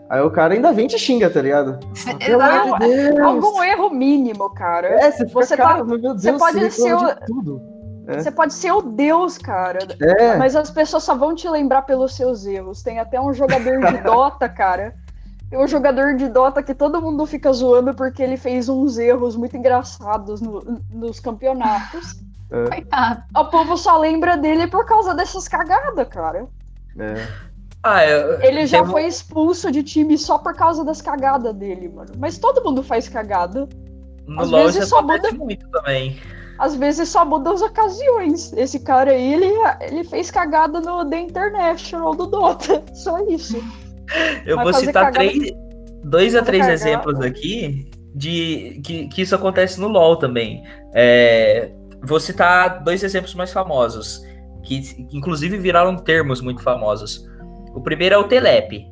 Aí 0.10 0.22
o 0.22 0.32
cara 0.32 0.54
ainda 0.54 0.72
vem 0.72 0.86
e 0.86 0.90
te 0.90 0.98
xinga, 0.98 1.30
tá 1.30 1.42
ligado? 1.42 1.78
Pelo 2.26 2.38
Não, 2.40 2.46
amor 2.52 2.80
de 2.80 2.88
Deus! 2.88 3.20
Algum 3.20 3.62
erro 3.64 3.90
mínimo, 3.90 4.50
cara. 4.54 4.88
É, 4.88 5.12
você 5.12 5.28
fica, 5.28 5.42
Você 5.42 5.58
tá- 5.58 5.64
cara, 5.64 5.84
meu 5.84 5.98
Deus, 6.00 6.22
você 6.22 6.32
pode 6.34 6.58
reclama 6.60 6.72
ser 6.72 6.94
o- 6.96 7.08
de 7.20 7.26
tudo. 7.26 7.62
É. 8.08 8.20
Você 8.20 8.32
pode 8.32 8.54
ser 8.54 8.72
o 8.72 8.82
Deus, 8.82 9.38
cara. 9.38 9.80
É, 10.02 10.38
Mas 10.38 10.56
as 10.56 10.72
pessoas 10.72 11.04
só 11.04 11.14
vão 11.16 11.36
te 11.36 11.48
lembrar 11.50 11.82
pelos 11.84 12.16
seus 12.16 12.46
erros. 12.46 12.82
Tem 12.82 13.00
até 13.00 13.20
um 13.20 13.34
jogador 13.34 13.80
de 13.86 13.98
Dota, 14.04 14.48
cara. 14.48 14.96
Tem 15.50 15.60
um 15.60 15.68
jogador 15.68 16.16
de 16.16 16.28
Dota 16.30 16.64
que 16.64 16.74
todo 16.74 17.02
mundo 17.02 17.26
fica 17.26 17.52
zoando 17.52 17.94
porque 17.94 18.22
ele 18.24 18.38
fez 18.38 18.68
uns 18.70 18.98
erros 18.98 19.36
muito 19.36 19.56
engraçados 19.58 20.42
no- 20.42 20.82
nos 20.92 21.20
campeonatos. 21.20 22.16
Coitado. 22.50 23.24
O 23.38 23.46
povo 23.46 23.76
só 23.78 23.98
lembra 23.98 24.38
dele 24.38 24.68
por 24.68 24.86
causa 24.86 25.14
dessas 25.14 25.48
cagadas, 25.48 26.08
cara. 26.08 26.48
é. 27.00 27.48
Ah, 27.84 28.06
eu, 28.06 28.42
Ele 28.42 28.66
já 28.66 28.82
tem 28.82 28.92
foi 28.92 29.06
expulso 29.06 29.72
de 29.72 29.82
time 29.84 30.18
só 30.18 30.38
por 30.38 30.54
causa 30.56 30.84
das 30.84 31.02
cagadas 31.02 31.54
dele, 31.54 31.88
mano. 31.88 32.12
Mas 32.18 32.38
todo 32.38 32.62
mundo 32.64 32.82
faz 32.84 33.08
cagada. 33.08 33.70
No 34.26 34.42
às 34.42 34.50
LoL 34.50 34.64
vezes 34.66 34.82
isso 34.82 34.90
só 34.90 35.02
muda- 35.02 35.32
muito 35.32 35.70
também. 35.70 36.20
Às 36.60 36.76
vezes 36.76 37.10
só 37.10 37.24
muda 37.24 37.52
as 37.52 37.62
ocasiões. 37.62 38.52
Esse 38.54 38.80
cara 38.80 39.12
aí, 39.12 39.34
ele, 39.34 39.54
ele 39.82 40.04
fez 40.04 40.32
cagada 40.32 40.80
no 40.80 41.08
The 41.10 41.20
International 41.20 42.16
do 42.16 42.26
Dota. 42.26 42.84
Só 42.94 43.20
isso. 43.28 43.58
Eu 44.46 44.56
Vai 44.56 44.66
vou 44.66 44.74
citar 44.74 45.12
três, 45.12 45.52
dois 46.04 46.36
a 46.36 46.42
três 46.42 46.66
cagada. 46.66 46.74
exemplos 46.74 47.22
aqui 47.22 47.92
de 48.16 48.82
que, 48.84 49.08
que 49.08 49.22
isso 49.22 49.36
acontece 49.36 49.80
no 49.80 49.88
LoL 49.88 50.16
também. 50.16 50.64
É, 50.94 51.72
vou 52.02 52.20
citar 52.20 52.84
dois 52.84 53.04
exemplos 53.04 53.36
mais 53.36 53.52
famosos, 53.52 54.24
que, 54.64 54.82
que 54.82 55.18
inclusive 55.18 55.58
viraram 55.58 55.96
termos 55.96 56.42
muito 56.42 56.64
famosos. 56.64 57.28
O 57.76 57.82
primeiro 57.82 58.16
é 58.16 58.18
o 58.18 58.24
Telep. 58.24 58.88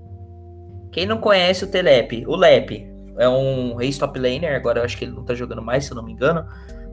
Quem 0.91 1.05
não 1.05 1.17
conhece 1.17 1.63
o 1.63 1.67
Telep? 1.67 2.25
O 2.27 2.35
Lep 2.35 2.87
é 3.17 3.27
um 3.27 3.81
ex-top 3.81 4.19
laner, 4.19 4.55
agora 4.55 4.79
eu 4.79 4.85
acho 4.85 4.97
que 4.97 5.05
ele 5.05 5.13
não 5.13 5.23
tá 5.23 5.33
jogando 5.33 5.61
mais, 5.61 5.85
se 5.85 5.91
eu 5.91 5.95
não 5.95 6.03
me 6.03 6.11
engano. 6.11 6.45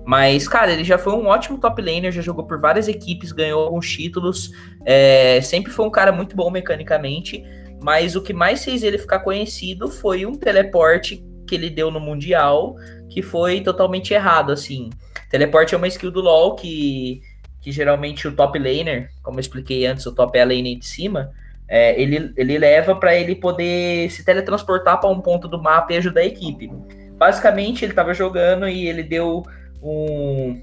Mas, 0.05 0.49
cara, 0.49 0.73
ele 0.73 0.85
já 0.85 0.99
foi 0.99 1.13
um 1.13 1.27
ótimo 1.27 1.59
top 1.59 1.81
laner, 1.81 2.11
já 2.11 2.23
jogou 2.23 2.45
por 2.45 2.61
várias 2.61 2.89
equipes, 2.89 3.31
ganhou 3.33 3.63
alguns 3.63 3.89
títulos. 3.89 4.51
é, 4.85 5.41
sempre 5.41 5.73
foi 5.73 5.87
um 5.87 5.91
cara 5.91 6.11
muito 6.13 6.35
bom 6.35 6.51
mecanicamente. 6.51 7.45
Mas 7.83 8.15
o 8.15 8.23
que 8.23 8.33
mais 8.33 8.65
fez 8.65 8.83
ele 8.83 8.99
ficar 8.99 9.21
conhecido 9.21 9.89
foi 9.89 10.25
um 10.25 10.35
teleporte 10.35 11.25
que 11.47 11.55
ele 11.55 11.69
deu 11.69 11.91
no 11.91 12.01
Mundial, 12.01 12.77
que 13.11 13.21
foi 13.21 13.61
totalmente 13.61 14.15
errado, 14.15 14.53
assim. 14.53 14.91
Teleporte 15.29 15.75
é 15.75 15.79
uma 15.79 15.89
skill 15.89 16.11
do 16.11 16.21
LoL 16.21 16.55
que, 16.55 17.21
que 17.61 17.73
geralmente 17.73 18.29
o 18.29 18.33
top 18.33 18.59
laner, 18.59 19.11
como 19.23 19.39
eu 19.39 19.41
expliquei 19.41 19.85
antes, 19.87 20.07
o 20.07 20.15
top 20.15 20.39
é 20.39 20.43
a 20.43 20.47
lane 20.47 20.77
de 20.77 20.87
cima, 20.87 21.33
é, 21.69 22.01
ele, 22.01 22.33
ele 22.37 22.59
leva 22.59 22.95
para 22.95 23.17
ele 23.17 23.35
poder 23.35 24.11
se 24.11 24.25
teletransportar 24.25 25.01
para 25.01 25.11
um 25.11 25.21
ponto 25.21 25.49
do 25.49 25.61
mapa 25.61 25.93
e 25.93 25.97
ajudar 25.97 26.21
a 26.21 26.27
equipe. 26.27 26.71
Basicamente, 27.17 27.85
ele 27.85 27.93
estava 27.93 28.15
jogando 28.15 28.69
e 28.69 28.87
ele 28.87 29.03
deu 29.03 29.43
um, 29.83 30.63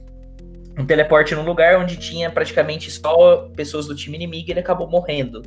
um 0.78 0.86
teleporte 0.86 1.36
num 1.36 1.44
lugar 1.44 1.78
onde 1.78 1.98
tinha 1.98 2.30
praticamente 2.30 2.90
só 2.90 3.50
pessoas 3.56 3.86
do 3.86 3.96
time 3.96 4.16
inimigo 4.16 4.48
e 4.48 4.52
ele 4.52 4.60
acabou 4.60 4.90
morrendo. 4.90 5.42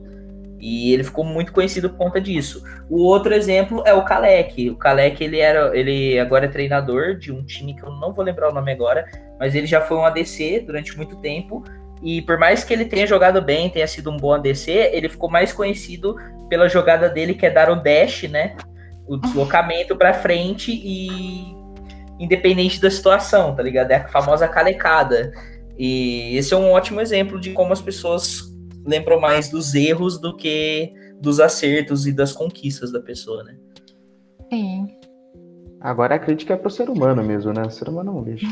E 0.61 0.93
ele 0.93 1.03
ficou 1.03 1.25
muito 1.25 1.53
conhecido 1.53 1.91
por 1.91 1.99
conta 1.99 2.20
disso. 2.20 2.62
O 2.89 3.03
outro 3.03 3.35
exemplo 3.35 3.83
é 3.85 3.93
o 3.93 4.05
Kalec. 4.05 4.70
O 4.70 4.77
Kalec, 4.77 5.23
ele 5.23 5.41
era, 5.41 5.77
ele 5.77 6.20
agora 6.20 6.45
é 6.45 6.49
treinador 6.49 7.16
de 7.16 7.33
um 7.33 7.43
time 7.45 7.75
que 7.75 7.83
eu 7.83 7.91
não 7.91 8.12
vou 8.12 8.25
lembrar 8.25 8.51
o 8.51 8.55
nome 8.55 8.70
agora, 8.70 9.05
mas 9.41 9.57
ele 9.57 9.66
já 9.66 9.81
foi 9.81 9.97
um 9.97 10.05
ADC 10.05 10.61
durante 10.64 10.97
muito 10.97 11.16
tempo. 11.16 11.64
E 12.01 12.23
por 12.23 12.39
mais 12.39 12.62
que 12.62 12.73
ele 12.73 12.85
tenha 12.85 13.07
jogado 13.09 13.43
bem, 13.43 13.70
tenha 13.70 13.87
sido 13.89 14.11
um 14.11 14.16
bom 14.16 14.33
ADC, 14.33 14.70
ele 14.93 15.09
ficou 15.09 15.29
mais 15.29 15.53
conhecido 15.53 16.14
pela 16.49 16.68
jogada 16.68 17.09
dele 17.09 17.35
que 17.35 17.47
é 17.47 17.51
dar 17.51 17.68
o 17.68 17.77
dash, 17.77 18.25
né? 18.25 18.57
O 19.09 19.16
deslocamento 19.16 19.97
para 19.97 20.14
frente 20.14 20.70
e 20.73 21.61
independente 22.23 22.81
da 22.81 22.91
situação, 22.91 23.55
tá 23.55 23.62
ligado? 23.62 23.91
É 23.91 23.97
a 23.97 24.09
famosa 24.09 24.47
calecada. 24.49 25.33
E 25.79 26.37
esse 26.37 26.53
é 26.55 26.57
um 26.57 26.70
ótimo 26.73 27.01
exemplo 27.01 27.41
de 27.41 27.51
como 27.53 27.73
as 27.73 27.81
pessoas 27.81 28.43
lembram 28.87 29.20
mais 29.20 29.49
dos 29.49 29.75
erros 29.75 30.18
do 30.20 30.37
que 30.37 30.93
dos 31.20 31.41
acertos 31.41 32.07
e 32.07 32.12
das 32.12 32.33
conquistas 32.33 32.93
da 32.93 33.01
pessoa, 33.01 33.43
né? 33.45 33.57
Sim. 34.51 34.87
Agora 35.81 36.14
a 36.14 36.18
crítica 36.18 36.55
é 36.55 36.57
pro 36.57 36.70
ser 36.70 36.89
humano 36.91 37.23
mesmo, 37.25 37.53
né? 37.53 37.62
O 37.62 37.70
ser 37.70 37.89
humano 37.89 38.12
não 38.12 38.23
deixa. 38.23 38.47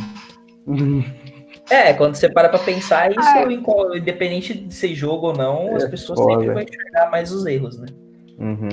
É, 1.70 1.92
quando 1.94 2.16
você 2.16 2.28
para 2.28 2.48
pra 2.48 2.58
pensar, 2.58 3.10
isso, 3.10 3.20
Ah. 3.20 3.44
qual- 3.62 3.96
independente 3.96 4.52
de 4.54 4.74
ser 4.74 4.92
jogo 4.94 5.28
ou 5.28 5.36
não, 5.36 5.76
as 5.76 5.84
É 5.84 5.88
pessoas 5.88 6.18
foda. 6.18 6.32
sempre 6.40 6.52
vão 6.54 6.62
enxergar 6.62 7.10
mais 7.10 7.30
os 7.30 7.46
erros, 7.46 7.78
né? 7.78 7.86
Uhum. 8.38 8.68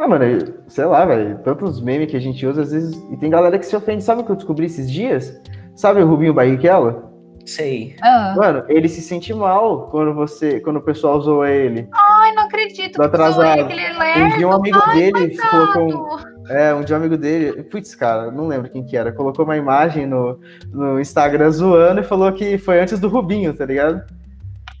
Ah, 0.00 0.08
mano, 0.08 0.24
sei 0.66 0.86
lá, 0.86 1.04
velho. 1.04 1.38
Tantos 1.44 1.78
memes 1.78 2.10
que 2.10 2.16
a 2.16 2.20
gente 2.20 2.46
usa, 2.46 2.62
às 2.62 2.72
vezes. 2.72 2.96
E 3.12 3.18
tem 3.18 3.28
galera 3.28 3.58
que 3.58 3.66
se 3.66 3.76
ofende. 3.76 4.02
Sabe 4.02 4.22
o 4.22 4.24
que 4.24 4.32
eu 4.32 4.36
descobri 4.36 4.64
esses 4.64 4.90
dias? 4.90 5.38
Sabe 5.74 6.00
o 6.00 6.06
Rubinho 6.06 6.32
Barrichello? 6.32 7.10
Sei. 7.44 7.96
Ah. 8.00 8.34
Mano, 8.34 8.64
ele 8.68 8.88
se 8.88 9.02
sente 9.02 9.34
mal 9.34 9.88
quando 9.90 10.14
você. 10.14 10.58
Quando 10.60 10.76
o 10.76 10.82
pessoal 10.82 11.20
zoa 11.20 11.50
ele. 11.50 11.86
Ai, 11.92 12.32
não 12.32 12.44
acredito 12.44 12.96
zoei 12.96 13.06
atrasado. 13.08 13.60
aquele 13.60 14.22
Um 14.22 14.36
dia 14.38 14.48
um 14.48 14.52
amigo 14.52 14.78
Ai, 14.82 14.94
dele 14.94 15.36
colocou 15.50 15.82
um. 15.82 15.90
coitado. 15.90 16.30
É, 16.48 16.74
um 16.74 16.80
dia 16.80 16.96
um 16.96 16.98
amigo 16.98 17.18
dele. 17.18 17.62
Putz, 17.64 17.94
cara, 17.94 18.30
não 18.30 18.46
lembro 18.46 18.70
quem 18.70 18.82
que 18.82 18.96
era. 18.96 19.12
Colocou 19.12 19.44
uma 19.44 19.56
imagem 19.58 20.06
no, 20.06 20.40
no 20.72 20.98
Instagram 20.98 21.50
zoando 21.50 22.00
e 22.00 22.04
falou 22.04 22.32
que 22.32 22.56
foi 22.56 22.80
antes 22.80 22.98
do 22.98 23.08
Rubinho, 23.08 23.52
tá 23.52 23.66
ligado? 23.66 24.02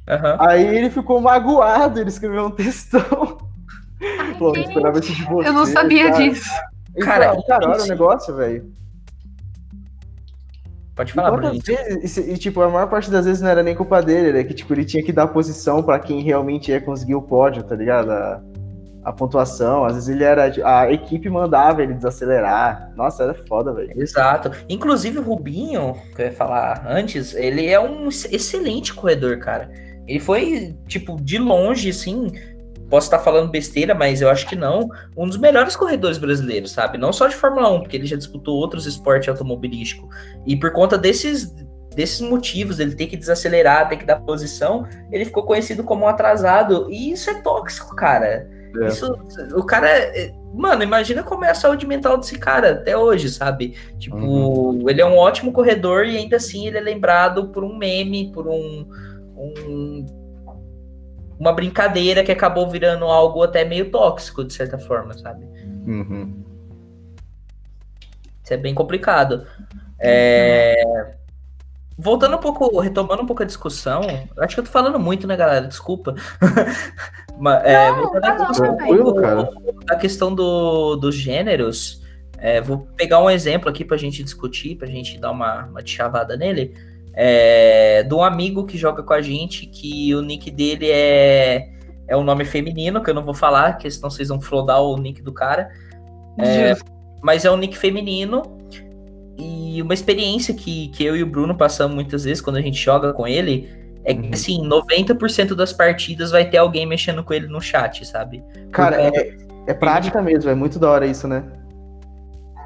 Aham. 0.08 0.36
Aí 0.40 0.76
ele 0.76 0.88
ficou 0.88 1.20
magoado, 1.20 2.00
ele 2.00 2.08
escreveu 2.08 2.46
um 2.46 2.50
textão. 2.56 3.36
Ai, 4.02 4.34
Pô, 4.38 4.54
eu 4.54 4.62
esperava 4.62 4.98
isso 4.98 5.12
de 5.14 5.24
você. 5.24 5.48
Eu 5.48 5.52
não 5.52 5.66
sabia 5.66 6.10
cara. 6.10 6.16
disso. 6.30 6.50
Então, 6.90 7.06
Cara, 7.06 7.42
cara, 7.46 7.66
olha 7.66 7.74
o 7.74 7.78
isso- 7.78 7.88
negócio, 7.88 8.34
velho. 8.34 8.72
Pode 10.94 11.12
falar, 11.12 11.30
Bruno. 11.30 11.58
vezes, 11.64 12.16
e, 12.16 12.32
e, 12.32 12.36
tipo, 12.36 12.60
a 12.60 12.68
maior 12.68 12.88
parte 12.88 13.10
das 13.10 13.24
vezes 13.24 13.40
não 13.40 13.48
era 13.48 13.62
nem 13.62 13.74
culpa 13.74 14.02
dele, 14.02 14.32
né? 14.32 14.44
Que, 14.44 14.52
tipo, 14.52 14.72
ele 14.74 14.84
tinha 14.84 15.02
que 15.02 15.12
dar 15.12 15.28
posição 15.28 15.82
pra 15.82 15.98
quem 15.98 16.20
realmente 16.20 16.70
ia 16.70 16.80
conseguir 16.80 17.14
o 17.14 17.22
pódio, 17.22 17.62
tá 17.62 17.74
ligado? 17.74 18.10
A, 18.10 18.42
a 19.04 19.12
pontuação. 19.12 19.84
Às 19.84 19.94
vezes 19.94 20.08
ele 20.10 20.24
era. 20.24 20.52
A 20.64 20.92
equipe 20.92 21.30
mandava 21.30 21.82
ele 21.82 21.94
desacelerar. 21.94 22.92
Nossa, 22.96 23.22
era 23.22 23.34
foda, 23.34 23.72
velho. 23.72 23.92
Exato. 23.96 24.50
Inclusive 24.68 25.18
o 25.20 25.22
Rubinho, 25.22 25.94
que 26.14 26.20
eu 26.20 26.26
ia 26.26 26.32
falar 26.32 26.84
antes, 26.86 27.34
ele 27.34 27.66
é 27.66 27.80
um 27.80 28.04
ex- 28.06 28.26
excelente 28.30 28.92
corredor, 28.92 29.38
cara. 29.38 29.70
Ele 30.06 30.18
foi, 30.20 30.76
tipo, 30.86 31.16
de 31.22 31.38
longe, 31.38 31.88
assim, 31.90 32.26
posso 32.90 33.06
estar 33.06 33.20
falando 33.20 33.50
besteira, 33.50 33.94
mas 33.94 34.20
eu 34.20 34.28
acho 34.28 34.46
que 34.48 34.56
não, 34.56 34.88
um 35.16 35.26
dos 35.26 35.36
melhores 35.38 35.76
corredores 35.76 36.18
brasileiros, 36.18 36.72
sabe? 36.72 36.98
Não 36.98 37.12
só 37.12 37.28
de 37.28 37.36
Fórmula 37.36 37.70
1, 37.70 37.80
porque 37.82 37.96
ele 37.96 38.06
já 38.06 38.16
disputou 38.16 38.56
outros 38.56 38.84
esportes 38.86 39.28
automobilísticos. 39.28 40.08
E 40.46 40.56
por 40.56 40.72
conta 40.72 40.98
desses, 40.98 41.54
desses 41.94 42.20
motivos, 42.20 42.80
ele 42.80 42.94
tem 42.94 43.06
que 43.08 43.16
desacelerar, 43.16 43.88
tem 43.88 43.96
que 43.98 44.04
dar 44.04 44.20
posição, 44.20 44.86
ele 45.12 45.24
ficou 45.24 45.44
conhecido 45.44 45.84
como 45.84 46.04
um 46.04 46.08
atrasado. 46.08 46.88
E 46.90 47.12
isso 47.12 47.30
é 47.30 47.40
tóxico, 47.40 47.94
cara. 47.94 48.46
É. 48.82 48.86
Isso, 48.88 49.12
o 49.54 49.64
cara. 49.64 49.88
é- 49.88 50.32
Mano, 50.52 50.82
imagina 50.82 51.22
como 51.22 51.44
é 51.44 51.50
a 51.50 51.54
saúde 51.54 51.86
mental 51.86 52.18
desse 52.18 52.36
cara 52.36 52.72
até 52.72 52.96
hoje, 52.96 53.28
sabe? 53.28 53.74
Tipo, 54.00 54.16
Uhum. 54.16 54.88
ele 54.90 55.00
é 55.00 55.06
um 55.06 55.16
ótimo 55.16 55.52
corredor 55.52 56.04
e 56.06 56.16
ainda 56.16 56.36
assim 56.36 56.66
ele 56.66 56.76
é 56.76 56.80
lembrado 56.80 57.48
por 57.50 57.62
um 57.62 57.76
meme, 57.78 58.32
por 58.32 58.48
um, 58.48 58.84
um- 59.36 60.04
uma 61.40 61.52
brincadeira 61.54 62.22
que 62.22 62.30
acabou 62.30 62.68
virando 62.68 63.06
algo 63.06 63.42
até 63.42 63.64
meio 63.64 63.90
tóxico, 63.90 64.44
de 64.44 64.52
certa 64.52 64.78
forma, 64.78 65.14
sabe? 65.14 65.46
Uhum. 65.86 66.44
Isso 68.44 68.52
é 68.52 68.58
bem 68.58 68.74
complicado. 68.74 69.46
É, 69.98 71.14
voltando 71.96 72.36
um 72.36 72.40
pouco, 72.40 72.78
retomando 72.80 73.22
um 73.22 73.26
pouco 73.26 73.42
a 73.42 73.46
discussão, 73.46 74.02
acho 74.38 74.54
que 74.54 74.60
eu 74.60 74.64
tô 74.64 74.70
falando 74.70 74.98
muito, 74.98 75.26
né, 75.26 75.34
galera? 75.34 75.66
Desculpa. 75.66 76.14
Mas, 77.38 77.64
é, 77.64 77.90
voltando 77.90 78.20
tá 78.20 78.28
não, 78.34 78.36
discussão 78.36 78.76
tá 78.76 78.86
do- 79.34 79.84
da 79.86 79.96
questão 79.96 80.34
do, 80.34 80.96
dos 80.96 81.14
gêneros, 81.14 82.02
é, 82.36 82.60
vou 82.60 82.86
pegar 82.96 83.18
um 83.22 83.30
exemplo 83.30 83.70
aqui 83.70 83.82
pra 83.82 83.96
gente 83.96 84.22
discutir, 84.22 84.76
pra 84.76 84.86
gente 84.86 85.18
dar 85.18 85.30
uma, 85.30 85.64
uma 85.66 85.86
chavada 85.86 86.36
nele. 86.36 86.74
É, 87.14 88.02
de 88.02 88.14
um 88.14 88.22
amigo 88.22 88.64
que 88.64 88.78
joga 88.78 89.02
com 89.02 89.12
a 89.12 89.20
gente, 89.20 89.66
que 89.66 90.14
o 90.14 90.22
nick 90.22 90.50
dele 90.50 90.90
é, 90.90 91.68
é 92.08 92.16
um 92.16 92.22
nome 92.22 92.44
feminino, 92.44 93.02
que 93.02 93.10
eu 93.10 93.14
não 93.14 93.24
vou 93.24 93.34
falar, 93.34 93.72
porque 93.74 93.90
senão 93.90 94.10
vocês 94.10 94.28
vão 94.28 94.40
flodar 94.40 94.80
o 94.82 94.96
nick 94.96 95.20
do 95.22 95.32
cara. 95.32 95.68
É, 96.38 96.74
mas 97.22 97.44
é 97.44 97.50
um 97.50 97.56
nick 97.56 97.76
feminino. 97.76 98.42
E 99.38 99.80
uma 99.82 99.94
experiência 99.94 100.52
que, 100.54 100.88
que 100.88 101.04
eu 101.04 101.16
e 101.16 101.22
o 101.22 101.26
Bruno 101.26 101.54
passamos 101.54 101.94
muitas 101.94 102.24
vezes 102.24 102.40
quando 102.40 102.56
a 102.56 102.60
gente 102.60 102.78
joga 102.78 103.12
com 103.12 103.26
ele 103.26 103.68
é 104.04 104.14
que, 104.14 104.20
Uhum. 104.28 104.30
assim, 104.32 104.62
90% 104.66 105.54
das 105.54 105.72
partidas 105.72 106.30
vai 106.30 106.48
ter 106.48 106.56
alguém 106.58 106.86
mexendo 106.86 107.22
com 107.22 107.32
ele 107.34 107.46
no 107.46 107.60
chat, 107.60 108.04
sabe? 108.06 108.42
Cara, 108.72 109.10
Porque- 109.10 109.18
é, 109.66 109.70
é 109.72 109.74
prática 109.74 110.22
mesmo, 110.22 110.50
é 110.50 110.54
muito 110.54 110.78
da 110.78 110.90
hora 110.90 111.06
isso, 111.06 111.28
né? 111.28 111.44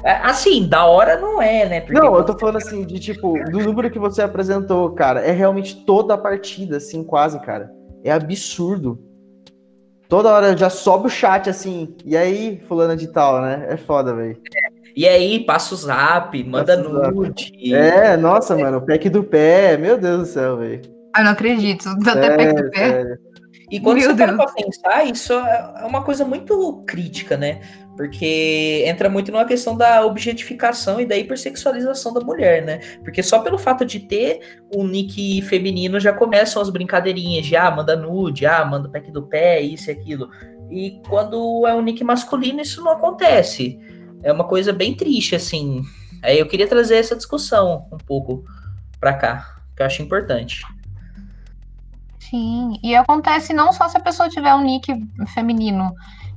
É, 0.05 0.13
Assim, 0.23 0.69
da 0.69 0.85
hora 0.85 1.17
não 1.19 1.41
é, 1.41 1.67
né? 1.69 1.81
Porque 1.81 1.99
Não, 1.99 2.15
eu 2.15 2.25
tô 2.25 2.39
falando 2.39 2.57
assim, 2.57 2.85
de 2.85 2.99
tipo, 3.01 3.33
do 3.51 3.61
número 3.61 3.91
que 3.91 3.99
você 3.99 4.21
apresentou, 4.23 4.91
cara, 4.91 5.21
é 5.21 5.31
realmente 5.31 5.85
toda 5.87 6.15
a 6.15 6.19
partida, 6.19 6.77
assim, 6.77 7.03
quase, 7.03 7.41
cara. 7.41 7.71
É 8.05 8.13
absurdo. 8.13 8.99
Toda 10.09 10.31
hora 10.31 10.57
já 10.57 10.69
sobe 10.69 11.07
o 11.07 11.11
chat, 11.11 11.49
assim, 11.49 11.97
e 12.05 12.17
aí, 12.17 12.61
fulana 12.69 12.95
de 12.95 13.09
tal, 13.09 13.41
né? 13.41 13.67
É 13.71 13.77
foda, 13.77 14.15
velho. 14.15 14.37
E 14.95 15.09
aí, 15.09 15.41
passa 15.45 15.75
o 15.75 15.79
zap, 15.79 16.45
manda 16.45 16.77
Passa 16.77 16.89
o 16.89 16.93
zap. 17.01 17.15
nude. 17.15 17.75
É, 17.75 18.17
nossa, 18.17 18.55
mano, 18.57 18.79
o 18.79 18.83
pack 18.87 19.09
do 19.09 19.25
pé, 19.25 19.77
meu 19.79 19.97
Deus 19.99 20.19
do 20.21 20.27
céu, 20.27 20.59
velho. 20.59 20.83
Ai, 21.17 21.25
não 21.25 21.31
acredito. 21.33 21.89
Até 22.07 22.27
É, 22.27 22.37
pé 22.37 22.53
do 22.53 22.71
pé. 22.71 22.79
sério. 22.91 23.19
E 23.71 23.81
quando 23.81 23.97
Meu 23.99 24.11
você 24.11 24.15
para 24.17 24.33
Deus. 24.33 24.37
pra 24.37 24.53
pensar, 24.63 25.05
isso 25.07 25.33
é 25.33 25.85
uma 25.87 26.03
coisa 26.05 26.25
muito 26.25 26.85
crítica, 26.87 27.37
né? 27.37 27.61
Porque 27.97 28.83
entra 28.87 29.09
muito 29.09 29.31
numa 29.31 29.45
questão 29.45 29.77
da 29.77 30.05
objetificação 30.05 31.01
e 31.01 31.07
da 31.07 31.17
hipersexualização 31.17 32.13
da 32.13 32.21
mulher, 32.21 32.65
né? 32.65 32.81
Porque 33.05 33.23
só 33.23 33.39
pelo 33.39 33.57
fato 33.57 33.85
de 33.85 34.01
ter 34.01 34.59
um 34.75 34.87
nick 34.87 35.41
feminino 35.43 36.01
já 36.01 36.13
começam 36.13 36.61
as 36.61 36.71
brincadeirinhas 36.71 37.47
de 37.47 37.55
ah, 37.55 37.71
manda 37.71 37.95
nude, 37.95 38.47
ah, 38.47 38.65
manda 38.65 38.89
pack 38.89 39.13
do 39.13 39.23
pé, 39.23 39.61
isso 39.61 39.91
e 39.91 39.93
aquilo. 39.93 40.29
E 40.71 41.01
quando 41.09 41.67
é 41.67 41.75
um 41.75 41.83
nick 41.83 42.03
masculino, 42.03 42.61
isso 42.61 42.83
não 42.83 42.93
acontece. 42.93 43.79
É 44.23 44.33
uma 44.33 44.45
coisa 44.45 44.73
bem 44.73 44.95
triste, 44.95 45.37
assim. 45.37 45.83
Aí 46.23 46.39
eu 46.39 46.47
queria 46.47 46.67
trazer 46.67 46.97
essa 46.97 47.15
discussão 47.15 47.87
um 47.93 47.99
pouco 47.99 48.45
pra 48.99 49.13
cá, 49.13 49.57
que 49.77 49.83
eu 49.83 49.87
acho 49.87 50.03
importante. 50.03 50.63
Sim, 52.19 52.81
e 52.83 52.97
acontece 52.97 53.53
não 53.53 53.73
só 53.73 53.89
se 53.89 53.97
a 53.99 54.01
pessoa 54.01 54.29
tiver 54.29 54.55
um 54.55 54.65
nick 54.65 54.93
feminino. 55.35 55.95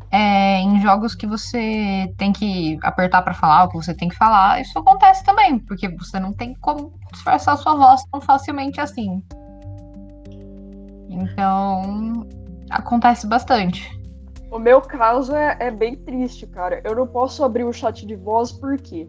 É, 0.10 0.60
em 0.60 0.82
jogos 0.82 1.14
que 1.14 1.28
você 1.28 2.14
tem 2.18 2.32
que 2.32 2.80
apertar 2.82 3.22
pra 3.22 3.34
falar 3.34 3.66
o 3.66 3.70
que 3.70 3.76
você 3.76 3.93
tem 3.93 4.08
que 4.08 4.16
falar, 4.16 4.62
isso 4.62 4.80
acontece 4.80 5.24
também, 5.24 5.60
porque 5.60 5.89
você 5.89 6.18
não 6.20 6.32
tem 6.32 6.53
como 6.55 6.93
disfarçar 7.12 7.58
sua 7.58 7.76
voz 7.76 8.03
tão 8.12 8.22
facilmente 8.22 8.80
assim. 8.80 9.22
Então, 11.10 12.26
acontece 12.70 13.28
bastante. 13.28 13.97
O 14.49 14.60
meu 14.60 14.82
caso 14.82 15.36
é, 15.36 15.58
é 15.60 15.72
bem 15.72 15.95
triste, 15.95 16.47
cara. 16.47 16.82
Eu 16.84 16.95
não 16.95 17.05
posso 17.05 17.43
abrir 17.43 17.66
o 17.66 17.74
chat 17.74 18.05
de 18.05 18.16
voz 18.16 18.51
porque 18.51 19.08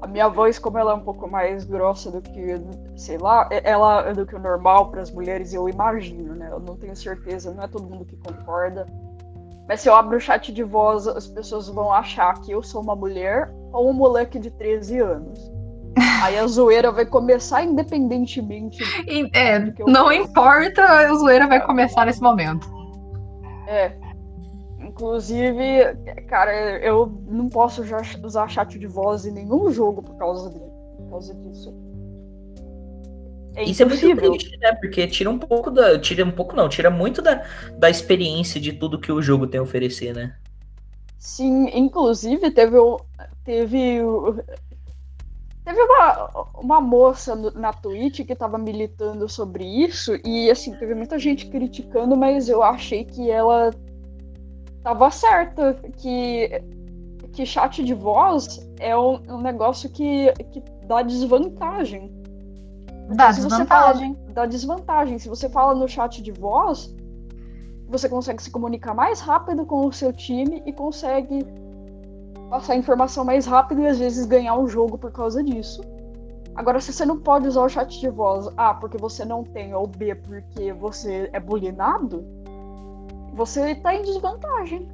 a 0.00 0.06
minha 0.06 0.28
voz, 0.28 0.58
como 0.58 0.78
ela 0.78 0.92
é 0.92 0.94
um 0.94 1.00
pouco 1.00 1.28
mais 1.28 1.64
grossa 1.64 2.10
do 2.10 2.22
que, 2.22 2.60
sei 2.96 3.18
lá, 3.18 3.48
ela 3.50 4.08
é 4.08 4.12
do 4.12 4.24
que 4.24 4.36
o 4.36 4.38
normal 4.38 4.90
para 4.90 5.02
as 5.02 5.10
mulheres, 5.10 5.52
eu 5.52 5.68
imagino, 5.68 6.34
né? 6.34 6.48
Eu 6.52 6.60
não 6.60 6.76
tenho 6.76 6.94
certeza, 6.94 7.52
não 7.52 7.64
é 7.64 7.68
todo 7.68 7.88
mundo 7.88 8.04
que 8.04 8.16
concorda. 8.16 8.86
Mas 9.68 9.82
se 9.82 9.88
eu 9.88 9.94
abro 9.94 10.16
o 10.16 10.20
chat 10.20 10.50
de 10.50 10.64
voz, 10.64 11.06
as 11.06 11.26
pessoas 11.26 11.68
vão 11.68 11.92
achar 11.92 12.40
que 12.40 12.50
eu 12.50 12.62
sou 12.62 12.82
uma 12.82 12.96
mulher 12.96 13.52
ou 13.70 13.90
um 13.90 13.92
moleque 13.92 14.38
de 14.38 14.50
13 14.50 14.98
anos. 14.98 15.52
Aí 16.24 16.38
a 16.38 16.46
zoeira 16.46 16.90
vai 16.90 17.04
começar 17.04 17.62
independentemente. 17.62 18.82
É, 19.34 19.58
não 19.86 20.06
faço. 20.06 20.12
importa, 20.14 20.82
a 20.82 21.14
zoeira 21.14 21.46
vai 21.46 21.64
começar 21.64 22.06
nesse 22.06 22.22
momento. 22.22 22.66
É. 23.66 23.92
Inclusive, 24.80 25.94
cara, 26.28 26.78
eu 26.78 27.06
não 27.26 27.48
posso 27.48 27.84
já 27.84 28.00
usar 28.24 28.48
chat 28.48 28.78
de 28.78 28.86
voz 28.86 29.26
em 29.26 29.32
nenhum 29.32 29.70
jogo 29.70 30.02
por 30.02 30.16
causa, 30.16 30.48
de, 30.48 30.58
por 30.58 31.10
causa 31.10 31.34
disso. 31.34 31.87
É 33.58 33.64
Isso 33.64 33.82
é 33.82 33.86
muito 33.86 34.08
triste, 34.14 34.56
né? 34.58 34.72
Porque 34.74 35.06
tira 35.06 35.28
um 35.30 35.38
pouco 35.38 35.70
da. 35.70 35.98
Tira 35.98 36.24
um 36.24 36.30
pouco, 36.30 36.54
não, 36.54 36.68
tira 36.68 36.90
muito 36.90 37.20
da, 37.20 37.42
da 37.76 37.90
experiência 37.90 38.60
de 38.60 38.72
tudo 38.72 39.00
que 39.00 39.10
o 39.10 39.20
jogo 39.20 39.46
tem 39.46 39.58
a 39.58 39.62
oferecer, 39.62 40.14
né? 40.14 40.36
Sim, 41.18 41.68
inclusive 41.74 42.50
teve 42.52 42.76
teve 43.44 44.00
teve 45.64 45.80
uma, 45.82 46.30
uma 46.54 46.80
moça 46.80 47.34
no- 47.36 47.50
na 47.50 47.72
Twitch 47.72 48.24
que 48.26 48.34
tava 48.34 48.56
militando 48.58 49.28
sobre 49.28 49.64
isso 49.64 50.12
e 50.24 50.50
assim, 50.50 50.74
teve 50.76 50.94
muita 50.94 51.18
gente 51.18 51.46
criticando, 51.48 52.16
mas 52.16 52.48
eu 52.48 52.62
achei 52.62 53.04
que 53.04 53.30
ela 53.30 53.70
tava 54.82 55.10
certa, 55.10 55.74
que 55.98 56.62
que 57.34 57.46
chat 57.46 57.84
de 57.84 57.94
voz 57.94 58.58
é 58.80 58.96
um, 58.96 59.14
um 59.28 59.40
negócio 59.40 59.90
que, 59.90 60.32
que 60.52 60.60
dá 60.86 61.02
desvantagem. 61.02 62.10
Dá 63.08 63.32
Se 63.32 63.40
você 63.40 63.64
fala- 63.64 63.92
desvantagem. 63.92 64.18
Dá 64.32 64.46
desvantagem. 64.46 65.18
Se 65.18 65.28
você 65.28 65.48
fala 65.48 65.74
no 65.74 65.88
chat 65.88 66.22
de 66.22 66.30
voz, 66.32 66.94
você 67.88 68.08
consegue 68.08 68.42
se 68.42 68.50
comunicar 68.50 68.94
mais 68.94 69.20
rápido 69.20 69.64
com 69.64 69.86
o 69.86 69.92
seu 69.92 70.12
time 70.12 70.62
e 70.66 70.72
consegue 70.72 71.46
passar 72.50 72.76
informação 72.76 73.24
mais 73.24 73.46
rápido 73.46 73.80
e 73.82 73.86
às 73.86 73.98
vezes 73.98 74.26
ganhar 74.26 74.56
um 74.58 74.68
jogo 74.68 74.98
por 74.98 75.10
causa 75.12 75.42
disso. 75.42 75.82
Agora, 76.54 76.80
se 76.80 76.92
você 76.92 77.04
não 77.06 77.18
pode 77.18 77.46
usar 77.46 77.62
o 77.62 77.68
chat 77.68 78.00
de 78.00 78.08
voz, 78.08 78.48
A, 78.56 78.74
porque 78.74 78.98
você 78.98 79.24
não 79.24 79.44
tem, 79.44 79.74
ou 79.74 79.86
B, 79.86 80.14
porque 80.14 80.72
você 80.72 81.30
é 81.32 81.38
bulinado, 81.38 82.24
você 83.32 83.74
tá 83.76 83.94
em 83.94 84.02
desvantagem. 84.02 84.88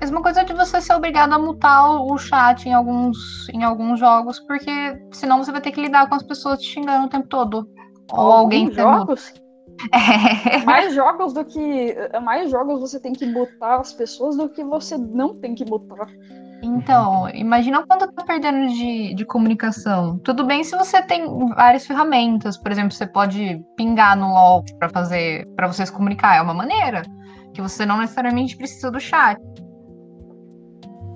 Mesma 0.00 0.22
coisa 0.22 0.44
de 0.44 0.52
você 0.52 0.80
ser 0.80 0.94
obrigado 0.94 1.32
a 1.32 1.38
mutar 1.38 1.90
o 1.90 2.16
chat 2.16 2.66
em 2.66 2.72
alguns, 2.72 3.48
em 3.52 3.64
alguns 3.64 3.98
jogos, 3.98 4.38
porque 4.40 4.70
senão 5.12 5.42
você 5.42 5.50
vai 5.50 5.60
ter 5.60 5.72
que 5.72 5.80
lidar 5.80 6.08
com 6.08 6.14
as 6.14 6.22
pessoas 6.22 6.60
te 6.60 6.66
xingando 6.66 7.06
o 7.06 7.08
tempo 7.08 7.26
todo. 7.28 7.68
Ou 8.12 8.32
alguém 8.32 8.66
Alguns 8.66 8.76
jogos, 8.76 9.34
É. 9.92 10.58
mais 10.64 10.94
jogos 10.94 11.32
do 11.32 11.44
que. 11.44 11.96
Mais 12.22 12.50
jogos 12.50 12.80
você 12.80 12.98
tem 12.98 13.12
que 13.12 13.26
mutar 13.26 13.80
as 13.80 13.92
pessoas 13.92 14.36
do 14.36 14.48
que 14.48 14.64
você 14.64 14.96
não 14.96 15.34
tem 15.40 15.54
que 15.54 15.64
mutar. 15.64 16.06
Então, 16.62 17.28
imagina 17.30 17.84
quando 17.86 18.10
tá 18.12 18.24
perdendo 18.24 18.68
de, 18.68 19.14
de 19.14 19.24
comunicação. 19.24 20.18
Tudo 20.18 20.44
bem 20.44 20.64
se 20.64 20.76
você 20.76 21.00
tem 21.02 21.24
várias 21.54 21.86
ferramentas, 21.86 22.56
por 22.56 22.72
exemplo, 22.72 22.90
você 22.90 23.06
pode 23.06 23.64
pingar 23.76 24.16
no 24.16 24.32
LoL 24.32 24.64
para 24.78 24.88
fazer, 24.88 25.46
para 25.54 25.68
você 25.68 25.86
se 25.86 25.92
comunicar, 25.92 26.36
é 26.36 26.42
uma 26.42 26.54
maneira 26.54 27.02
que 27.54 27.62
você 27.62 27.86
não 27.86 27.98
necessariamente 27.98 28.56
precisa 28.56 28.90
do 28.90 28.98
chat. 28.98 29.40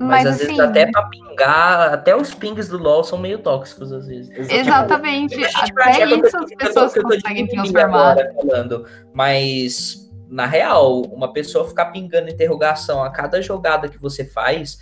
Mas, 0.02 0.24
Mas, 0.24 0.26
às 0.26 0.34
assim, 0.36 0.46
vezes 0.56 0.60
até 0.60 0.90
pra 0.90 1.04
pingar, 1.04 1.92
até 1.92 2.16
os 2.16 2.34
pings 2.34 2.68
do 2.68 2.76
LoL 2.76 3.04
são 3.04 3.18
meio 3.18 3.38
tóxicos, 3.38 3.92
às 3.92 4.06
vezes. 4.08 4.30
exatamente, 4.50 5.34
A 5.34 5.48
gente 5.48 5.72
até 5.78 6.04
isso 6.06 6.36
as 6.36 6.54
pessoas 6.56 6.92
tô 6.92 7.02
conseguem 7.02 7.46
transformar. 7.46 8.16
falando, 8.34 8.86
mas 9.14 10.10
na 10.28 10.46
real, 10.46 11.02
uma 11.02 11.32
pessoa 11.32 11.68
ficar 11.68 11.86
pingando 11.86 12.30
interrogação 12.30 13.02
a 13.04 13.10
cada 13.10 13.40
jogada 13.40 13.88
que 13.88 13.98
você 13.98 14.24
faz 14.24 14.78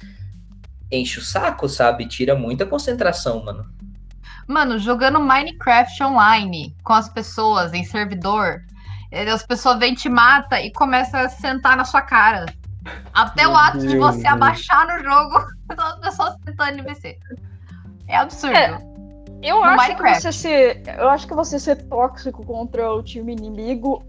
enche 0.91 1.19
o 1.19 1.23
saco, 1.23 1.69
sabe? 1.69 2.07
Tira 2.07 2.35
muita 2.35 2.65
concentração, 2.65 3.45
mano. 3.45 3.67
Mano, 4.47 4.79
jogando 4.79 5.21
Minecraft 5.21 6.03
online 6.03 6.75
com 6.83 6.93
as 6.93 7.09
pessoas 7.09 7.73
em 7.73 7.85
servidor, 7.85 8.63
eh, 9.13 9.29
as 9.31 9.45
pessoas 9.45 9.79
vêm 9.79 9.95
te 9.95 10.09
mata 10.09 10.61
e 10.61 10.73
começa 10.73 11.21
a 11.21 11.29
sentar 11.29 11.77
na 11.77 11.85
sua 11.85 12.03
cara. 12.03 12.47
Até 13.13 13.47
o 13.47 13.51
Meu 13.51 13.57
ato 13.61 13.79
de 13.79 13.89
Deus, 13.89 13.99
você 13.99 14.23
velho. 14.23 14.35
abaixar 14.35 14.87
no 14.87 15.05
jogo, 15.05 15.47
as 15.69 15.99
pessoas 16.01 16.37
tentando 16.45 16.71
NPC. 16.79 17.19
É 18.09 18.17
absurdo. 18.17 18.57
É. 18.57 18.79
Eu 19.43 19.57
No 19.57 19.65
acho 19.65 19.77
Minecraft. 19.77 20.17
que 20.17 20.23
você 20.23 20.33
ser, 20.33 20.83
eu 20.99 21.09
acho 21.09 21.27
que 21.27 21.35
você 21.35 21.59
ser 21.59 21.77
tóxico 21.89 22.45
contra 22.45 22.93
o 22.93 23.03
time 23.03 23.33
inimigo 23.33 24.03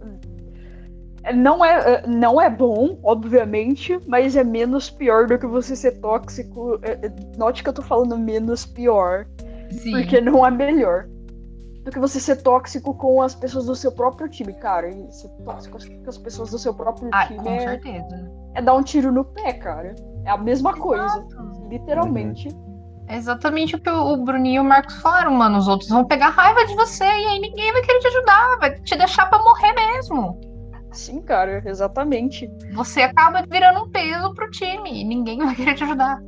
é- 1.23 1.31
não 1.33 1.63
é, 1.63 1.93
é- 1.93 2.07
não 2.07 2.41
é 2.41 2.49
bom, 2.49 2.99
obviamente, 3.03 3.97
mas 4.07 4.35
é 4.35 4.43
menos 4.43 4.89
pior 4.89 5.27
do 5.27 5.37
que 5.37 5.45
você 5.47 5.75
ser 5.75 5.99
tóxico. 6.01 6.79
é- 6.81 7.09
Note 7.37 7.63
que 7.63 7.69
eu 7.69 7.73
tô 7.73 7.81
falando 7.81 8.17
menos 8.17 8.65
pior, 8.65 9.25
Sim. 9.71 9.91
porque 9.91 10.19
não 10.19 10.45
é 10.45 10.51
melhor. 10.51 11.07
Do 11.85 11.91
que 11.91 11.99
você 11.99 12.19
ser 12.19 12.41
tóxico 12.43 12.93
com 12.93 13.21
as 13.21 13.33
pessoas 13.33 13.65
do 13.65 13.75
seu 13.75 13.91
próprio 13.91 14.27
time, 14.29 14.53
cara. 14.53 14.89
E 14.89 15.11
ser 15.11 15.29
tóxico 15.45 15.77
com 16.03 16.09
as 16.09 16.17
pessoas 16.17 16.51
do 16.51 16.59
seu 16.59 16.73
próprio 16.73 17.09
Ah, 17.13 17.25
time 17.27 17.39
com 17.39 17.49
é, 17.51 17.59
certeza. 17.59 18.31
É 18.55 18.61
dar 18.61 18.73
um 18.73 18.83
tiro 18.83 19.11
no 19.11 19.23
pé, 19.25 19.53
cara. 19.53 19.95
É 20.25 20.29
a 20.31 20.37
mesma 20.37 20.73
coisa, 20.73 21.03
Exato. 21.05 21.67
literalmente. 21.69 22.49
É 23.07 23.15
exatamente 23.17 23.75
o 23.75 23.79
que 23.81 23.89
o 23.89 24.17
Bruninho 24.17 24.57
e 24.57 24.59
o 24.59 24.63
Marcos 24.67 24.95
falaram, 25.01 25.31
mano. 25.33 25.57
Os 25.57 25.67
outros 25.67 25.89
vão 25.89 26.05
pegar 26.05 26.29
raiva 26.29 26.65
de 26.65 26.75
você 26.75 27.03
e 27.03 27.07
aí 27.27 27.39
ninguém 27.39 27.71
vai 27.73 27.81
querer 27.81 27.99
te 27.99 28.07
ajudar, 28.07 28.57
vai 28.59 28.73
te 28.75 28.95
deixar 28.95 29.25
pra 29.27 29.39
morrer 29.39 29.73
mesmo. 29.73 30.39
Sim, 30.91 31.21
cara, 31.21 31.61
exatamente. 31.65 32.49
Você 32.73 33.01
acaba 33.01 33.43
virando 33.49 33.83
um 33.85 33.89
peso 33.89 34.33
pro 34.33 34.49
time 34.51 35.01
e 35.01 35.03
ninguém 35.03 35.39
vai 35.39 35.55
querer 35.55 35.73
te 35.75 35.83
ajudar. 35.83 36.19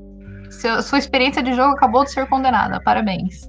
Seu- 0.49 0.81
sua 0.81 0.97
experiência 0.99 1.41
de 1.43 1.53
jogo 1.53 1.73
acabou 1.73 2.03
de 2.03 2.11
ser 2.11 2.27
condenada. 2.27 2.81
Parabéns. 2.83 3.41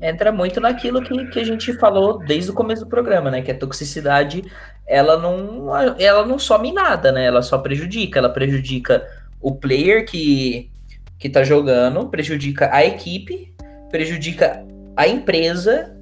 entra 0.00 0.30
muito 0.30 0.60
naquilo 0.60 1.02
que, 1.02 1.26
que 1.28 1.40
a 1.40 1.44
gente 1.44 1.72
falou 1.78 2.18
desde 2.18 2.50
o 2.50 2.54
começo 2.54 2.84
do 2.84 2.88
programa, 2.90 3.30
né? 3.30 3.40
Que 3.40 3.50
a 3.52 3.58
toxicidade, 3.58 4.42
ela 4.86 5.18
não, 5.18 5.76
ela 5.98 6.26
não 6.26 6.38
some 6.38 6.68
em 6.68 6.72
nada, 6.72 7.10
né? 7.10 7.24
Ela 7.26 7.42
só 7.42 7.58
prejudica. 7.58 8.18
Ela 8.18 8.28
prejudica 8.28 9.06
o 9.40 9.54
player 9.54 10.06
que, 10.06 10.70
que 11.18 11.28
tá 11.28 11.42
jogando, 11.42 12.08
prejudica 12.08 12.68
a 12.72 12.84
equipe, 12.84 13.54
prejudica 13.90 14.64
a 14.96 15.08
empresa, 15.08 15.94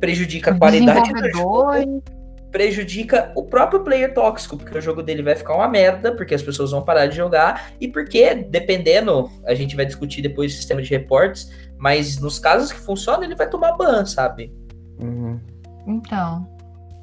prejudica 0.00 0.50
a 0.50 0.58
qualidade 0.58 1.12
do 1.12 1.30
jogo, 1.30 2.02
prejudica 2.50 3.32
o 3.34 3.44
próprio 3.44 3.82
player 3.82 4.14
tóxico, 4.14 4.56
porque 4.56 4.76
o 4.76 4.80
jogo 4.80 5.02
dele 5.02 5.22
vai 5.22 5.34
ficar 5.34 5.54
uma 5.54 5.68
merda, 5.68 6.14
porque 6.14 6.34
as 6.34 6.42
pessoas 6.42 6.70
vão 6.70 6.82
parar 6.82 7.06
de 7.06 7.16
jogar, 7.16 7.72
e 7.80 7.88
porque, 7.88 8.34
dependendo, 8.34 9.30
a 9.44 9.54
gente 9.54 9.76
vai 9.76 9.84
discutir 9.84 10.22
depois 10.22 10.52
o 10.52 10.56
sistema 10.56 10.80
de 10.80 10.90
reportes, 10.90 11.52
mas 11.76 12.18
nos 12.18 12.38
casos 12.38 12.72
que 12.72 12.78
funciona, 12.78 13.24
ele 13.24 13.34
vai 13.34 13.48
tomar 13.48 13.72
ban, 13.72 14.04
sabe? 14.06 14.52
Uhum. 14.98 15.38
Então. 15.86 16.55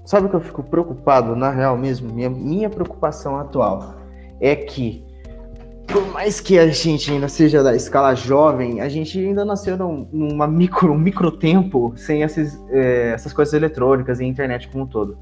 Sabe 0.05 0.27
o 0.27 0.29
que 0.29 0.35
eu 0.35 0.41
fico 0.41 0.61
preocupado, 0.63 1.35
na 1.35 1.49
real 1.49 1.77
mesmo? 1.77 2.13
Minha, 2.13 2.29
minha 2.29 2.69
preocupação 2.69 3.39
atual 3.39 3.95
é 4.41 4.55
que, 4.55 5.03
por 5.87 6.05
mais 6.11 6.41
que 6.41 6.59
a 6.59 6.67
gente 6.67 7.09
ainda 7.09 7.29
seja 7.29 7.63
da 7.63 7.73
escala 7.73 8.13
jovem, 8.13 8.81
a 8.81 8.89
gente 8.89 9.17
ainda 9.17 9.45
nasceu 9.45 9.77
num, 9.77 10.07
numa 10.11 10.45
micro, 10.45 10.91
um 10.91 10.97
micro 10.97 11.31
tempo 11.31 11.93
sem 11.95 12.23
essas, 12.23 12.59
é, 12.69 13.11
essas 13.13 13.31
coisas 13.31 13.53
eletrônicas 13.53 14.19
e 14.19 14.25
internet 14.25 14.67
como 14.67 14.83
um 14.83 14.87
todo. 14.87 15.17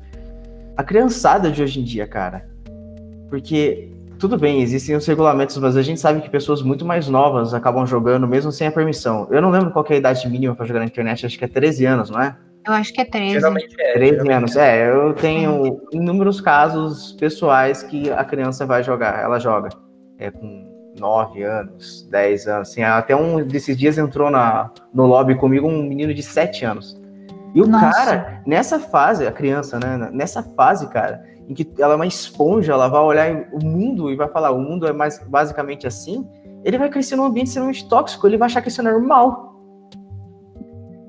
A 0.76 0.84
criançada 0.84 1.52
de 1.52 1.62
hoje 1.62 1.80
em 1.80 1.84
dia, 1.84 2.08
cara, 2.08 2.50
porque 3.30 3.92
tudo 4.18 4.38
bem, 4.38 4.62
existem 4.62 4.96
os 4.96 5.06
regulamentos, 5.06 5.58
mas 5.58 5.78
a 5.78 5.82
gente 5.82 6.00
sabe 6.00 6.22
que 6.22 6.30
pessoas 6.30 6.62
muito 6.64 6.86
mais 6.86 7.08
novas 7.08 7.54
acabam 7.54 7.86
jogando 7.86 8.28
mesmo 8.28 8.52
sem 8.52 8.68
a 8.68 8.72
permissão. 8.72 9.28
Eu 9.30 9.42
não 9.42 9.52
lembro 9.52 9.72
qual 9.72 9.86
é 9.90 9.94
a 9.94 9.98
idade 9.98 10.28
mínima 10.28 10.56
pra 10.56 10.66
jogar 10.66 10.80
na 10.80 10.86
internet, 10.86 11.26
acho 11.26 11.38
que 11.38 11.46
é 11.46 11.48
13 11.48 11.86
anos, 11.86 12.10
não 12.10 12.20
é? 12.20 12.36
Eu 12.66 12.74
acho 12.74 12.94
que 12.94 13.02
é 13.02 13.06
13. 13.06 13.34
Geralmente 13.34 13.76
é. 13.80 13.94
13 13.94 14.12
geralmente 14.12 14.32
anos. 14.32 14.56
É, 14.56 14.90
eu 14.90 15.14
tenho 15.14 15.82
inúmeros 15.92 16.40
casos 16.40 17.14
pessoais 17.14 17.84
que 17.84 18.12
a 18.12 18.24
criança 18.24 18.66
vai 18.66 18.84
jogar, 18.84 19.20
ela 19.20 19.40
joga. 19.40 19.70
É 20.18 20.30
com 20.30 20.70
9 21.00 21.44
anos, 21.44 22.08
10 22.10 22.48
anos. 22.48 22.70
Assim, 22.70 22.84
até 22.84 23.16
um 23.16 23.44
desses 23.44 23.76
dias 23.76 23.98
entrou 23.98 24.30
na, 24.30 24.70
no 24.94 25.06
lobby 25.06 25.36
comigo 25.36 25.68
um 25.68 25.84
menino 25.84 26.14
de 26.14 26.22
7 26.22 26.66
anos. 26.66 27.02
E 27.54 27.62
o 27.62 27.68
Nossa. 27.68 27.92
cara, 27.92 28.42
nessa 28.46 28.80
fase, 28.80 29.28
a 29.28 29.32
criança, 29.32 29.80
né? 29.80 30.10
Nessa 30.14 30.42
fase, 30.42 30.88
cara, 30.90 31.24
em 31.48 31.54
que 31.54 31.70
ela 31.80 31.94
é 31.94 31.96
uma 31.96 32.08
esponja, 32.08 32.74
ela 32.74 32.88
vai 32.88 33.02
olhar 33.02 33.48
o 33.52 33.64
mundo 33.64 34.10
e 34.10 34.16
vai 34.16 34.28
falar, 34.30 34.52
o 34.52 34.60
mundo 34.60 34.88
é 34.88 34.94
mais 34.94 35.20
basicamente 35.28 35.86
assim, 35.86 36.26
ele 36.64 36.78
vai 36.78 36.90
crescer 36.90 37.16
num 37.16 37.26
ambiente 37.26 37.48
extremamente 37.48 37.88
tóxico, 37.90 38.26
ele 38.26 38.38
vai 38.38 38.46
achar 38.46 38.62
que 38.62 38.70
isso 38.70 38.82
é 38.82 38.84
normal. 38.84 39.51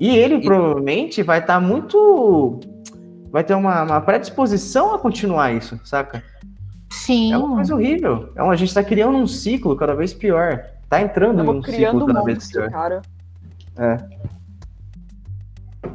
E 0.01 0.16
ele 0.16 0.36
E- 0.36 0.45
provavelmente 0.45 1.22
vai 1.22 1.38
estar 1.40 1.61
muito. 1.61 2.61
Vai 3.30 3.43
ter 3.45 3.55
uma, 3.55 3.82
uma 3.82 4.01
predisposição 4.01 4.95
a 4.95 4.99
continuar 4.99 5.53
isso, 5.53 5.80
saca? 5.84 6.22
Sim. 6.90 7.32
É 7.32 7.38
uma 7.38 7.57
coisa 7.57 7.74
horrível. 7.74 8.30
É 8.36 8.43
um, 8.43 8.51
a 8.51 8.57
gente 8.57 8.74
tá 8.74 8.84
criando 8.84 9.16
um 9.16 9.26
ciclo 9.26 9.74
cada 9.76 9.95
vez 9.95 10.12
pior. 10.12 10.66
Tá 10.88 11.01
entrando 11.01 11.43
um 11.51 11.62
criando 11.62 12.01
ciclo 12.01 12.05
um 12.05 12.07
cada 12.14 12.22
vez 12.22 12.51
pior. 12.51 12.70
cara. 12.70 13.03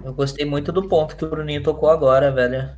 Eu 0.03 0.13
gostei 0.13 0.45
muito 0.45 0.71
do 0.71 0.87
ponto 0.87 1.15
que 1.15 1.25
o 1.25 1.29
Bruninho 1.29 1.61
tocou 1.61 1.89
agora, 1.89 2.31
velho. 2.31 2.69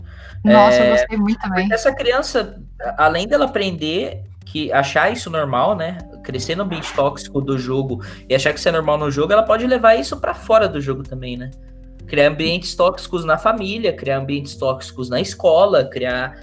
Nossa, 0.43 0.77
É, 0.77 0.87
eu 0.87 0.91
gostei 0.91 1.17
muito 1.17 1.39
também. 1.39 1.71
Essa 1.71 1.93
criança, 1.93 2.61
além 2.97 3.27
dela 3.27 3.45
aprender 3.45 4.23
que 4.45 4.71
achar 4.73 5.11
isso 5.11 5.29
normal, 5.29 5.75
né? 5.75 5.97
Crescer 6.29 6.55
no 6.55 6.61
ambiente 6.61 6.93
tóxico 6.93 7.41
do 7.41 7.57
jogo 7.57 8.03
e 8.29 8.35
achar 8.35 8.53
que 8.53 8.59
isso 8.59 8.69
é 8.69 8.71
normal 8.71 8.99
no 8.99 9.09
jogo, 9.09 9.33
ela 9.33 9.41
pode 9.41 9.65
levar 9.65 9.95
isso 9.95 10.15
pra 10.17 10.35
fora 10.35 10.67
do 10.67 10.79
jogo 10.79 11.01
também, 11.01 11.35
né? 11.35 11.49
Criar 12.05 12.27
ambientes 12.27 12.75
tóxicos 12.75 13.25
na 13.25 13.35
família, 13.35 13.91
criar 13.91 14.19
ambientes 14.19 14.55
tóxicos 14.55 15.09
na 15.09 15.19
escola, 15.19 15.85
criar 15.85 16.37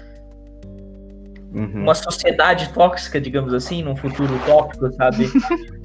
Uhum. 1.53 1.83
uma 1.83 1.95
sociedade 1.95 2.73
tóxica, 2.73 3.21
digamos 3.21 3.53
assim, 3.53 3.81
num 3.81 3.95
futuro 3.95 4.35
utópico, 4.35 4.91
sabe? 4.91 5.31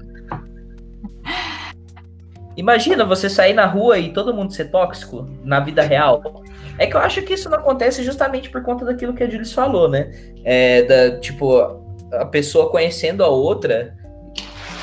Imagina 2.57 3.05
você 3.05 3.31
sair 3.31 3.55
na 3.55 3.65
rua 3.65 4.01
e 4.01 4.13
todo 4.13 4.35
mundo 4.35 4.53
ser 4.53 4.65
tóxico 4.67 5.31
na 5.45 5.61
vida 5.61 5.83
real. 5.83 6.43
É 6.77 6.87
que 6.87 6.97
eu 6.97 7.01
acho 7.01 7.23
que 7.23 7.35
isso 7.35 7.49
não 7.49 7.59
acontece 7.59 8.03
justamente 8.03 8.51
por 8.51 8.63
conta 8.63 8.85
daquilo 8.85 9.15
que 9.15 9.23
a 9.23 9.31
Jules 9.31 9.53
falou, 9.53 9.89
né? 9.89 10.11
É, 10.45 10.83
da, 10.83 11.21
tipo, 11.21 11.82
a 12.13 12.25
pessoa 12.25 12.71
conhecendo 12.71 13.25
a 13.25 13.29
outra 13.29 13.97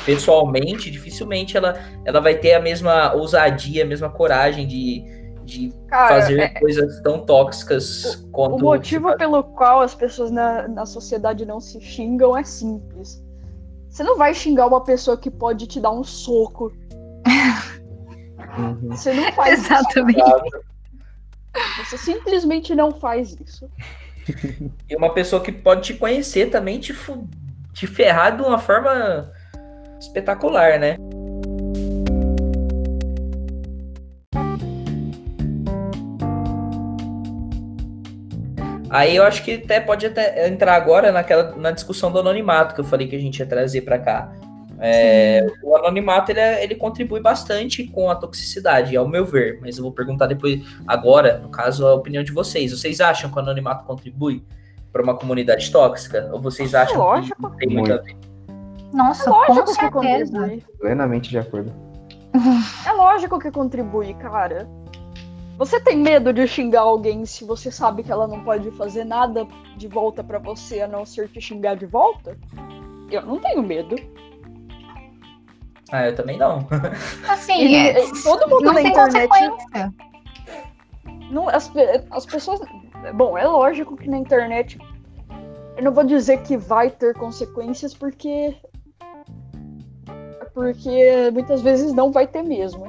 pessoalmente, 0.04 0.90
dificilmente 0.90 1.56
ela, 1.56 1.78
ela 2.04 2.20
vai 2.20 2.34
ter 2.34 2.54
a 2.54 2.60
mesma 2.60 3.12
ousadia, 3.14 3.84
a 3.84 3.86
mesma 3.86 4.08
coragem 4.08 4.66
de, 4.66 5.04
de 5.44 5.72
Cara, 5.88 6.08
fazer 6.08 6.40
é- 6.40 6.48
coisas 6.48 7.00
tão 7.02 7.24
tóxicas 7.24 8.26
quanto. 8.32 8.56
o 8.56 8.60
motivo 8.60 9.16
pelo 9.16 9.42
qual 9.44 9.80
as 9.80 9.94
pessoas 9.94 10.30
na, 10.30 10.66
na 10.66 10.86
sociedade 10.86 11.44
não 11.44 11.60
se 11.60 11.80
xingam 11.80 12.36
é 12.36 12.42
simples. 12.44 13.22
Você 13.88 14.02
não 14.02 14.16
vai 14.16 14.32
xingar 14.32 14.66
uma 14.66 14.82
pessoa 14.82 15.16
que 15.16 15.30
pode 15.30 15.66
te 15.66 15.80
dar 15.80 15.90
um 15.90 16.04
soco. 16.04 16.72
Uhum. 18.56 18.88
Você 18.90 19.12
não 19.12 19.32
faz 19.32 19.60
isso. 19.60 19.72
Exatamente. 19.72 20.22
Você 21.78 21.98
simplesmente 21.98 22.74
não 22.74 22.92
faz 22.92 23.36
isso. 23.44 23.68
E 24.88 24.96
uma 24.96 25.12
pessoa 25.12 25.42
que 25.42 25.52
pode 25.52 25.82
te 25.82 25.94
conhecer 25.94 26.50
também 26.50 26.78
te, 26.78 26.94
te 27.72 27.86
ferrar 27.86 28.36
de 28.36 28.42
uma 28.42 28.58
forma 28.58 29.30
espetacular, 30.00 30.78
né? 30.78 30.96
Aí 38.90 39.14
eu 39.14 39.22
acho 39.22 39.44
que 39.44 39.54
até 39.54 39.78
pode 39.78 40.04
até 40.04 40.48
entrar 40.48 40.74
agora 40.74 41.12
naquela, 41.12 41.54
na 41.56 41.70
discussão 41.70 42.10
do 42.10 42.18
anonimato 42.18 42.74
que 42.74 42.80
eu 42.80 42.84
falei 42.84 43.06
que 43.06 43.14
a 43.14 43.20
gente 43.20 43.38
ia 43.38 43.46
trazer 43.46 43.82
para 43.82 43.98
cá. 44.00 44.32
É, 44.82 45.46
o 45.62 45.76
anonimato 45.76 46.30
ele, 46.32 46.40
é- 46.40 46.64
ele 46.64 46.74
contribui 46.74 47.20
bastante 47.20 47.84
com 47.84 48.10
a 48.10 48.14
toxicidade, 48.16 48.96
ao 48.96 49.06
meu 49.06 49.24
ver. 49.26 49.58
Mas 49.60 49.76
eu 49.76 49.82
vou 49.84 49.92
perguntar 49.92 50.26
depois, 50.26 50.60
agora, 50.86 51.38
no 51.38 51.50
caso, 51.50 51.86
a 51.86 51.94
opinião 51.94 52.22
de 52.24 52.32
vocês. 52.32 52.70
Vocês 52.72 53.00
acham 53.00 53.30
que 53.30 53.36
o 53.36 53.40
anonimato 53.40 53.84
contribui 53.84 54.42
para 54.92 55.02
uma 55.02 55.14
comunidade 55.16 55.70
tóxica? 55.70 56.30
Ou 56.32 56.40
vocês 56.40 56.74
acham 56.74 56.98
lógico. 56.98 57.36
que 57.36 57.42
não 57.42 57.50
tem 57.56 57.68
muito 57.68 57.92
a 57.92 57.96
ver? 57.98 58.16
Nossa, 58.92 59.28
É 59.28 59.32
lógico 59.32 59.56
com 59.56 59.64
que 59.64 59.72
certeza. 60.06 60.32
contribui. 60.38 60.64
Plenamente 60.80 61.30
de 61.30 61.38
acordo. 61.38 61.72
É 62.88 62.92
lógico 62.92 63.38
que 63.38 63.50
contribui, 63.50 64.14
cara. 64.14 64.66
Você 65.58 65.78
tem 65.78 65.96
medo 65.98 66.32
de 66.32 66.46
xingar 66.46 66.80
alguém 66.80 67.26
se 67.26 67.44
você 67.44 67.70
sabe 67.70 68.02
que 68.02 68.10
ela 68.10 68.26
não 68.26 68.42
pode 68.42 68.70
fazer 68.72 69.04
nada 69.04 69.46
de 69.76 69.86
volta 69.86 70.24
pra 70.24 70.38
você 70.38 70.80
a 70.80 70.88
não 70.88 71.04
ser 71.04 71.28
te 71.28 71.38
xingar 71.40 71.74
de 71.76 71.84
volta? 71.86 72.36
Eu 73.10 73.22
não 73.22 73.38
tenho 73.38 73.62
medo. 73.62 73.94
Ah, 75.92 76.06
eu 76.06 76.14
também 76.14 76.38
não. 76.38 76.66
Assim, 77.28 77.74
é, 77.74 78.04
e 78.04 78.22
todo 78.22 78.48
mundo 78.48 78.64
não 78.64 78.72
na 78.72 78.80
tem 78.80 78.90
internet. 78.90 79.28
consequência. 79.28 79.94
Não, 81.30 81.48
as, 81.48 81.70
as 82.10 82.26
pessoas. 82.26 82.60
Bom, 83.14 83.36
é 83.36 83.46
lógico 83.46 83.96
que 83.96 84.08
na 84.08 84.18
internet. 84.18 84.78
Eu 85.76 85.84
não 85.84 85.92
vou 85.92 86.04
dizer 86.04 86.42
que 86.42 86.56
vai 86.56 86.90
ter 86.90 87.14
consequências 87.14 87.94
porque. 87.94 88.56
Porque 90.52 91.30
muitas 91.32 91.62
vezes 91.62 91.92
não 91.92 92.10
vai 92.10 92.26
ter 92.26 92.42
mesmo. 92.42 92.84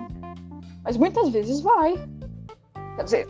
Mas 0.83 0.97
muitas 0.97 1.29
vezes 1.29 1.61
vai. 1.61 1.93
Quer 2.95 3.03
dizer. 3.03 3.27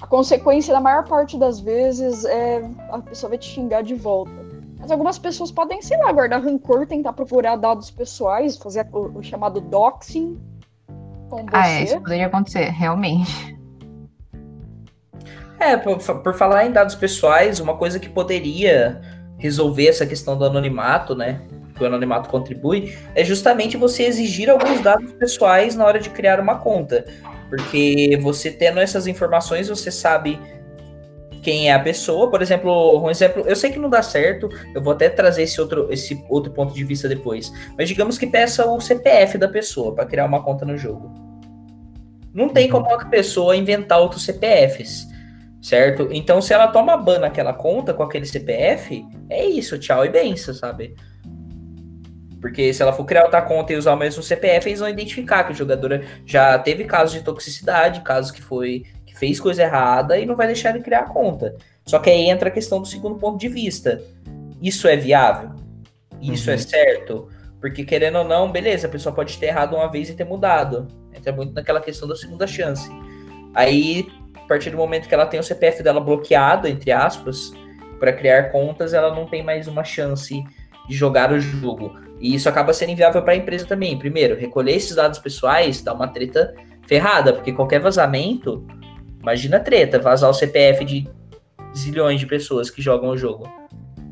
A 0.00 0.06
consequência 0.06 0.72
da 0.72 0.80
maior 0.80 1.06
parte 1.06 1.38
das 1.38 1.60
vezes 1.60 2.24
é 2.24 2.62
a 2.90 2.98
pessoa 3.00 3.28
vai 3.28 3.38
te 3.38 3.46
xingar 3.46 3.82
de 3.82 3.94
volta. 3.94 4.49
Mas 4.80 4.90
algumas 4.90 5.18
pessoas 5.18 5.52
podem, 5.52 5.82
sei 5.82 5.98
lá, 5.98 6.10
guardar 6.10 6.42
rancor, 6.42 6.86
tentar 6.86 7.12
procurar 7.12 7.56
dados 7.56 7.90
pessoais, 7.90 8.56
fazer 8.56 8.86
o, 8.92 9.18
o 9.18 9.22
chamado 9.22 9.60
doxing 9.60 10.40
com 11.28 11.44
você. 11.44 11.48
Ah, 11.52 11.68
é, 11.68 11.84
isso 11.84 12.00
poderia 12.00 12.26
acontecer, 12.26 12.70
realmente. 12.70 13.56
É, 15.58 15.76
por, 15.76 15.98
por 15.98 16.34
falar 16.34 16.64
em 16.64 16.72
dados 16.72 16.94
pessoais, 16.94 17.60
uma 17.60 17.76
coisa 17.76 18.00
que 18.00 18.08
poderia 18.08 19.00
resolver 19.36 19.88
essa 19.88 20.06
questão 20.06 20.36
do 20.36 20.44
anonimato, 20.44 21.14
né? 21.14 21.42
Que 21.76 21.84
o 21.84 21.86
anonimato 21.86 22.30
contribui, 22.30 22.96
é 23.14 23.22
justamente 23.22 23.76
você 23.76 24.04
exigir 24.04 24.48
alguns 24.48 24.80
dados 24.80 25.12
pessoais 25.12 25.76
na 25.76 25.84
hora 25.84 25.98
de 25.98 26.08
criar 26.08 26.40
uma 26.40 26.56
conta. 26.56 27.04
Porque 27.50 28.18
você 28.22 28.50
tendo 28.50 28.80
essas 28.80 29.06
informações, 29.06 29.68
você 29.68 29.90
sabe 29.90 30.40
quem 31.42 31.68
é 31.68 31.72
a 31.74 31.78
pessoa. 31.78 32.30
Por 32.30 32.42
exemplo, 32.42 33.02
um 33.02 33.10
exemplo, 33.10 33.44
eu 33.46 33.56
sei 33.56 33.70
que 33.70 33.78
não 33.78 33.90
dá 33.90 34.02
certo, 34.02 34.48
eu 34.74 34.82
vou 34.82 34.92
até 34.92 35.08
trazer 35.08 35.42
esse 35.42 35.60
outro, 35.60 35.88
esse 35.90 36.24
outro 36.28 36.52
ponto 36.52 36.74
de 36.74 36.84
vista 36.84 37.08
depois. 37.08 37.52
Mas 37.76 37.88
digamos 37.88 38.18
que 38.18 38.26
peça 38.26 38.66
o 38.66 38.80
CPF 38.80 39.38
da 39.38 39.48
pessoa 39.48 39.94
para 39.94 40.06
criar 40.06 40.26
uma 40.26 40.42
conta 40.42 40.64
no 40.64 40.76
jogo. 40.76 41.12
Não 42.32 42.48
tem 42.48 42.68
como 42.68 42.92
a 42.94 43.04
pessoa 43.06 43.56
inventar 43.56 44.00
outros 44.00 44.24
CPFs, 44.24 45.08
certo? 45.60 46.08
Então, 46.12 46.40
se 46.40 46.54
ela 46.54 46.68
toma 46.68 46.96
ban 46.96 47.18
naquela 47.18 47.52
conta 47.52 47.92
com 47.92 48.02
aquele 48.02 48.24
CPF, 48.24 49.04
é 49.28 49.44
isso, 49.44 49.78
tchau 49.78 50.04
e 50.04 50.08
benção, 50.08 50.54
sabe? 50.54 50.94
Porque 52.40 52.72
se 52.72 52.82
ela 52.82 52.92
for 52.92 53.04
criar 53.04 53.24
outra 53.24 53.42
conta 53.42 53.72
e 53.72 53.76
usar 53.76 53.92
o 53.92 53.98
mesmo 53.98 54.22
CPF, 54.22 54.68
eles 54.68 54.80
vão 54.80 54.88
identificar 54.88 55.44
que 55.44 55.52
o 55.52 55.54
jogador 55.54 56.02
já 56.24 56.58
teve 56.58 56.84
casos 56.84 57.14
de 57.14 57.22
toxicidade, 57.22 58.00
casos 58.00 58.30
que 58.30 58.40
foi 58.40 58.84
fez 59.20 59.38
coisa 59.38 59.62
errada 59.62 60.18
e 60.18 60.24
não 60.24 60.34
vai 60.34 60.46
deixar 60.46 60.70
ele 60.70 60.82
criar 60.82 61.00
a 61.00 61.08
conta. 61.08 61.54
Só 61.84 61.98
que 61.98 62.08
aí 62.08 62.30
entra 62.30 62.48
a 62.48 62.52
questão 62.52 62.80
do 62.80 62.88
segundo 62.88 63.16
ponto 63.16 63.38
de 63.38 63.48
vista. 63.48 64.02
Isso 64.62 64.88
é 64.88 64.96
viável? 64.96 65.50
Isso 66.20 66.48
Uhum. 66.48 66.54
é 66.54 66.58
certo? 66.58 67.28
Porque 67.60 67.84
querendo 67.84 68.16
ou 68.16 68.24
não, 68.24 68.50
beleza, 68.50 68.86
a 68.86 68.90
pessoa 68.90 69.14
pode 69.14 69.36
ter 69.36 69.46
errado 69.46 69.76
uma 69.76 69.90
vez 69.90 70.08
e 70.08 70.14
ter 70.14 70.24
mudado. 70.24 70.88
Entra 71.14 71.32
muito 71.32 71.52
naquela 71.52 71.80
questão 71.80 72.08
da 72.08 72.16
segunda 72.16 72.46
chance. 72.46 72.90
Aí, 73.54 74.08
a 74.34 74.40
partir 74.48 74.70
do 74.70 74.78
momento 74.78 75.06
que 75.06 75.14
ela 75.14 75.26
tem 75.26 75.38
o 75.38 75.42
CPF 75.42 75.82
dela 75.82 76.00
bloqueado, 76.00 76.66
entre 76.66 76.90
aspas, 76.90 77.52
para 77.98 78.14
criar 78.14 78.44
contas, 78.50 78.94
ela 78.94 79.14
não 79.14 79.26
tem 79.26 79.42
mais 79.42 79.68
uma 79.68 79.84
chance 79.84 80.42
de 80.88 80.96
jogar 80.96 81.30
o 81.30 81.38
jogo. 81.38 81.94
E 82.18 82.34
isso 82.34 82.48
acaba 82.48 82.72
sendo 82.72 82.92
inviável 82.92 83.22
para 83.22 83.34
a 83.34 83.36
empresa 83.36 83.66
também. 83.66 83.98
Primeiro, 83.98 84.34
recolher 84.34 84.72
esses 84.76 84.96
dados 84.96 85.18
pessoais 85.18 85.82
dá 85.82 85.92
uma 85.92 86.08
treta 86.08 86.54
ferrada, 86.86 87.32
porque 87.34 87.52
qualquer 87.52 87.80
vazamento, 87.80 88.66
imagina 89.20 89.56
a 89.58 89.60
treta, 89.60 89.98
vazar 89.98 90.30
o 90.30 90.34
CPF 90.34 90.84
de 90.84 91.08
zilhões 91.76 92.18
de 92.20 92.26
pessoas 92.26 92.70
que 92.70 92.82
jogam 92.82 93.10
o 93.10 93.16
jogo. 93.16 93.48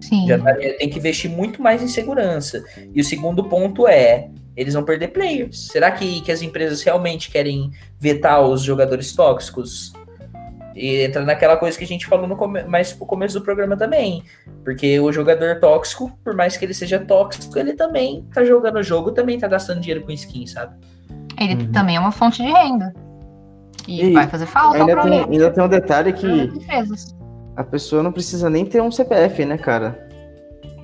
Sim. 0.00 0.26
Já 0.28 0.38
tá- 0.38 0.54
tem 0.54 0.88
que 0.88 0.98
investir 0.98 1.30
muito 1.30 1.60
mais 1.60 1.82
em 1.82 1.88
segurança. 1.88 2.62
E 2.94 3.00
o 3.00 3.04
segundo 3.04 3.42
ponto 3.44 3.86
é, 3.88 4.28
eles 4.56 4.74
vão 4.74 4.84
perder 4.84 5.08
players. 5.08 5.66
Será 5.68 5.90
que, 5.90 6.20
que 6.20 6.30
as 6.30 6.40
empresas 6.40 6.82
realmente 6.82 7.30
querem 7.30 7.70
vetar 7.98 8.40
os 8.42 8.62
jogadores 8.62 9.12
tóxicos? 9.12 9.92
E 10.76 11.02
entra 11.02 11.24
naquela 11.24 11.56
coisa 11.56 11.76
que 11.76 11.82
a 11.82 11.86
gente 11.86 12.06
falou 12.06 12.28
no 12.28 12.36
come 12.36 12.62
mais 12.62 12.96
no 12.96 13.04
começo 13.04 13.36
do 13.40 13.44
programa 13.44 13.76
também. 13.76 14.22
Porque 14.64 15.00
o 15.00 15.10
jogador 15.10 15.58
tóxico, 15.58 16.16
por 16.22 16.36
mais 16.36 16.56
que 16.56 16.64
ele 16.64 16.74
seja 16.74 17.00
tóxico, 17.00 17.58
ele 17.58 17.72
também 17.72 18.24
tá 18.32 18.44
jogando 18.44 18.76
o 18.76 18.82
jogo, 18.82 19.10
também 19.10 19.36
tá 19.38 19.48
gastando 19.48 19.80
dinheiro 19.80 20.04
com 20.04 20.12
skin, 20.12 20.46
sabe? 20.46 20.76
Ele 21.40 21.54
Uhum. 21.54 21.72
também 21.72 21.96
é 21.96 22.00
uma 22.00 22.12
fonte 22.12 22.40
de 22.42 22.48
renda. 22.48 22.94
E, 23.88 24.10
E 24.10 24.12
vai 24.12 24.28
fazer 24.28 24.46
falta 24.46 24.76
Ainda 24.78 24.92
para 24.92 25.02
tem, 25.02 25.24
ainda 25.24 25.50
tem 25.50 25.64
um 25.64 25.68
detalhe 25.68 26.12
que 26.12 26.52
a 27.56 27.64
pessoa 27.64 28.02
não 28.02 28.12
precisa 28.12 28.48
nem 28.50 28.64
ter 28.64 28.82
um 28.82 28.90
CPF, 28.92 29.44
né, 29.44 29.56
cara? 29.58 30.06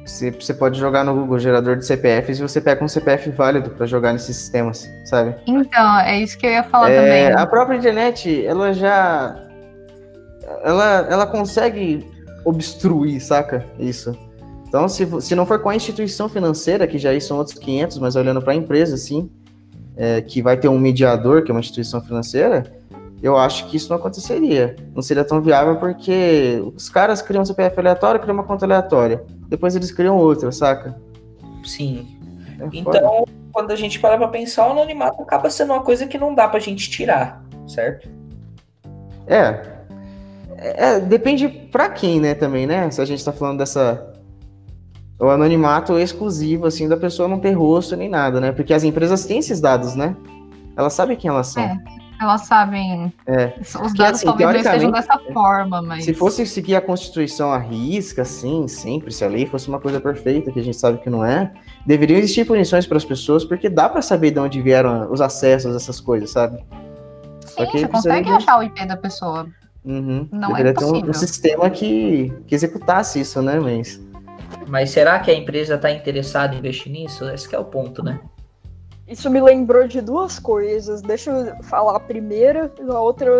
Você, 0.04 0.30
você 0.30 0.52
pode 0.52 0.78
jogar 0.78 1.04
no 1.04 1.14
Google 1.14 1.38
gerador 1.38 1.76
de 1.76 1.86
CPFs 1.86 2.38
e 2.38 2.42
você 2.42 2.60
pega 2.60 2.82
um 2.84 2.88
CPF 2.88 3.30
válido 3.30 3.70
pra 3.70 3.86
jogar 3.86 4.12
nesses 4.12 4.36
sistemas, 4.36 4.88
sabe? 5.04 5.34
Então, 5.46 5.98
é 6.00 6.20
isso 6.20 6.36
que 6.36 6.46
eu 6.46 6.50
ia 6.50 6.64
falar 6.64 6.90
É, 6.90 7.00
também. 7.00 7.42
a 7.42 7.46
própria 7.46 7.76
internet, 7.76 8.44
ela 8.44 8.72
já. 8.72 9.36
Ela, 10.62 11.06
ela 11.10 11.26
consegue 11.26 12.06
obstruir, 12.44 13.20
saca? 13.20 13.64
Isso. 13.78 14.16
Então, 14.68 14.88
se, 14.88 15.06
se 15.22 15.34
não 15.34 15.46
for 15.46 15.60
com 15.60 15.68
a 15.70 15.76
instituição 15.76 16.28
financeira, 16.28 16.86
que 16.86 16.98
já 16.98 17.10
aí 17.10 17.20
são 17.20 17.38
outros 17.38 17.56
500, 17.58 17.98
mas 17.98 18.16
olhando 18.16 18.42
para 18.42 18.52
a 18.52 18.56
empresa, 18.56 18.96
assim, 18.96 19.30
é, 19.96 20.20
que 20.20 20.42
vai 20.42 20.56
ter 20.56 20.68
um 20.68 20.78
mediador, 20.78 21.44
que 21.44 21.50
é 21.50 21.54
uma 21.54 21.60
instituição 21.60 22.00
financeira, 22.02 22.64
eu 23.24 23.38
acho 23.38 23.66
que 23.68 23.78
isso 23.78 23.88
não 23.88 23.96
aconteceria. 23.96 24.76
Não 24.94 25.00
seria 25.00 25.24
tão 25.24 25.40
viável 25.40 25.76
porque 25.76 26.62
os 26.76 26.90
caras 26.90 27.22
criam 27.22 27.40
um 27.40 27.46
CPF 27.46 27.80
aleatório, 27.80 28.20
criam 28.20 28.34
uma 28.34 28.44
conta 28.44 28.66
aleatória. 28.66 29.24
Depois 29.48 29.74
eles 29.74 29.90
criam 29.90 30.18
outra, 30.18 30.52
saca? 30.52 30.94
Sim. 31.64 32.18
É. 32.60 32.68
Então, 32.70 33.24
quando 33.50 33.70
a 33.70 33.76
gente 33.76 33.98
para 33.98 34.18
pra 34.18 34.28
pensar, 34.28 34.68
o 34.68 34.72
anonimato 34.72 35.22
acaba 35.22 35.48
sendo 35.48 35.72
uma 35.72 35.80
coisa 35.80 36.06
que 36.06 36.18
não 36.18 36.34
dá 36.34 36.46
pra 36.46 36.60
gente 36.60 36.90
tirar, 36.90 37.42
certo? 37.66 38.10
É. 39.26 39.72
É, 40.58 41.00
depende 41.00 41.48
pra 41.48 41.88
quem, 41.88 42.20
né, 42.20 42.34
também, 42.34 42.66
né? 42.66 42.90
Se 42.90 43.00
a 43.00 43.06
gente 43.06 43.24
tá 43.24 43.32
falando 43.32 43.56
dessa. 43.56 44.12
O 45.18 45.30
anonimato 45.30 45.98
exclusivo, 45.98 46.66
assim, 46.66 46.86
da 46.86 46.96
pessoa 46.98 47.26
não 47.26 47.40
ter 47.40 47.52
rosto 47.52 47.96
nem 47.96 48.10
nada, 48.10 48.38
né? 48.38 48.52
Porque 48.52 48.74
as 48.74 48.84
empresas 48.84 49.24
têm 49.24 49.38
esses 49.38 49.62
dados, 49.62 49.94
né? 49.94 50.14
Elas 50.76 50.92
sabem 50.92 51.16
quem 51.16 51.30
elas 51.30 51.46
são. 51.46 51.62
É. 51.62 52.03
Elas 52.20 52.42
sabem. 52.42 53.12
É. 53.26 53.52
Os 53.60 53.92
dados 53.94 54.20
assim, 54.20 54.26
talvez 54.26 54.50
não 54.52 54.56
estejam 54.60 54.90
dessa 54.90 55.18
forma, 55.32 55.82
mas. 55.82 56.04
Se 56.04 56.14
fosse 56.14 56.46
seguir 56.46 56.76
a 56.76 56.80
Constituição 56.80 57.52
à 57.52 57.58
risca, 57.58 58.22
assim, 58.22 58.68
sempre, 58.68 59.12
se 59.12 59.24
a 59.24 59.28
lei 59.28 59.46
fosse 59.46 59.68
uma 59.68 59.80
coisa 59.80 60.00
perfeita, 60.00 60.50
que 60.52 60.60
a 60.60 60.62
gente 60.62 60.76
sabe 60.76 60.98
que 60.98 61.10
não 61.10 61.24
é, 61.24 61.52
deveriam 61.86 62.18
existir 62.18 62.44
punições 62.46 62.86
para 62.86 62.96
as 62.96 63.04
pessoas, 63.04 63.44
porque 63.44 63.68
dá 63.68 63.88
pra 63.88 64.00
saber 64.00 64.30
de 64.30 64.38
onde 64.38 64.62
vieram 64.62 65.10
os 65.12 65.20
acessos, 65.20 65.74
essas 65.74 66.00
coisas, 66.00 66.30
sabe? 66.30 66.64
Sim, 67.46 67.66
você 67.66 67.88
consegue 67.88 68.28
de- 68.28 68.34
achar 68.34 68.58
o 68.58 68.62
IP 68.62 68.86
da 68.86 68.96
pessoa. 68.96 69.46
Uhum. 69.84 70.26
Não 70.32 70.50
é 70.56 70.62
Deveria 70.62 70.74
ter 70.74 70.84
um, 70.84 70.92
um 70.92 70.96
impossível. 70.96 71.28
sistema 71.28 71.68
que, 71.70 72.32
que 72.46 72.54
executasse 72.54 73.20
isso, 73.20 73.42
né, 73.42 73.60
mas. 73.60 74.00
Mas 74.66 74.90
será 74.90 75.18
que 75.18 75.30
a 75.30 75.34
empresa 75.34 75.76
tá 75.76 75.90
interessada 75.90 76.54
em 76.54 76.58
investir 76.58 76.90
nisso? 76.90 77.28
Esse 77.28 77.48
que 77.48 77.54
é 77.54 77.58
o 77.58 77.64
ponto, 77.64 78.02
né? 78.02 78.18
Isso 79.06 79.28
me 79.28 79.40
lembrou 79.40 79.86
de 79.86 80.00
duas 80.00 80.38
coisas. 80.38 81.02
Deixa 81.02 81.30
eu 81.30 81.62
falar 81.64 81.96
a 81.96 82.00
primeira, 82.00 82.72
a 82.88 83.00
outra 83.00 83.30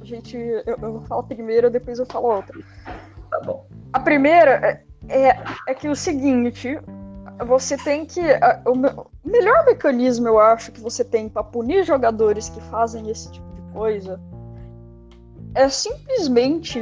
a 0.00 0.04
gente. 0.04 0.36
Eu, 0.36 0.76
eu 0.82 0.92
vou 0.92 1.02
falar 1.02 1.20
a 1.20 1.24
primeira, 1.24 1.70
depois 1.70 1.98
eu 1.98 2.06
falo 2.06 2.30
a 2.32 2.36
outra. 2.36 2.58
Tá 3.30 3.40
bom. 3.44 3.66
A 3.92 4.00
primeira 4.00 4.84
é, 5.08 5.28
é, 5.28 5.36
é 5.68 5.74
que 5.74 5.88
o 5.88 5.94
seguinte, 5.94 6.78
você 7.46 7.76
tem 7.76 8.04
que. 8.04 8.20
a- 8.20 8.60
O, 8.66 8.74
me- 8.74 8.88
o 8.88 9.06
melhor 9.24 9.64
mecanismo, 9.64 10.26
eu 10.26 10.40
acho, 10.40 10.72
que 10.72 10.80
você 10.80 11.04
tem 11.04 11.28
para 11.28 11.44
punir 11.44 11.84
jogadores 11.84 12.48
que 12.48 12.60
fazem 12.62 13.08
esse 13.08 13.30
tipo 13.30 13.46
de 13.54 13.62
coisa 13.72 14.20
é 15.54 15.68
simplesmente. 15.70 16.78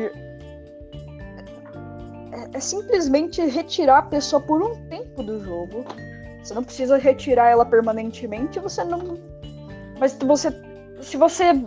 É, 2.33 2.57
é 2.57 2.61
simplesmente 2.61 3.41
retirar 3.47 3.99
a 3.99 4.03
pessoa 4.03 4.41
por 4.43 4.61
um 4.63 4.75
tempo 4.89 5.23
do 5.23 5.41
jogo. 5.45 5.85
Você 6.45 6.53
não 6.53 6.63
precisa 6.63 6.99
retirar 6.99 7.49
ela 7.49 7.65
permanentemente, 7.65 8.61
você 8.61 8.85
não. 8.85 9.19
Mas 9.99 10.13
você, 10.13 10.51
se 11.01 11.17
você 11.17 11.59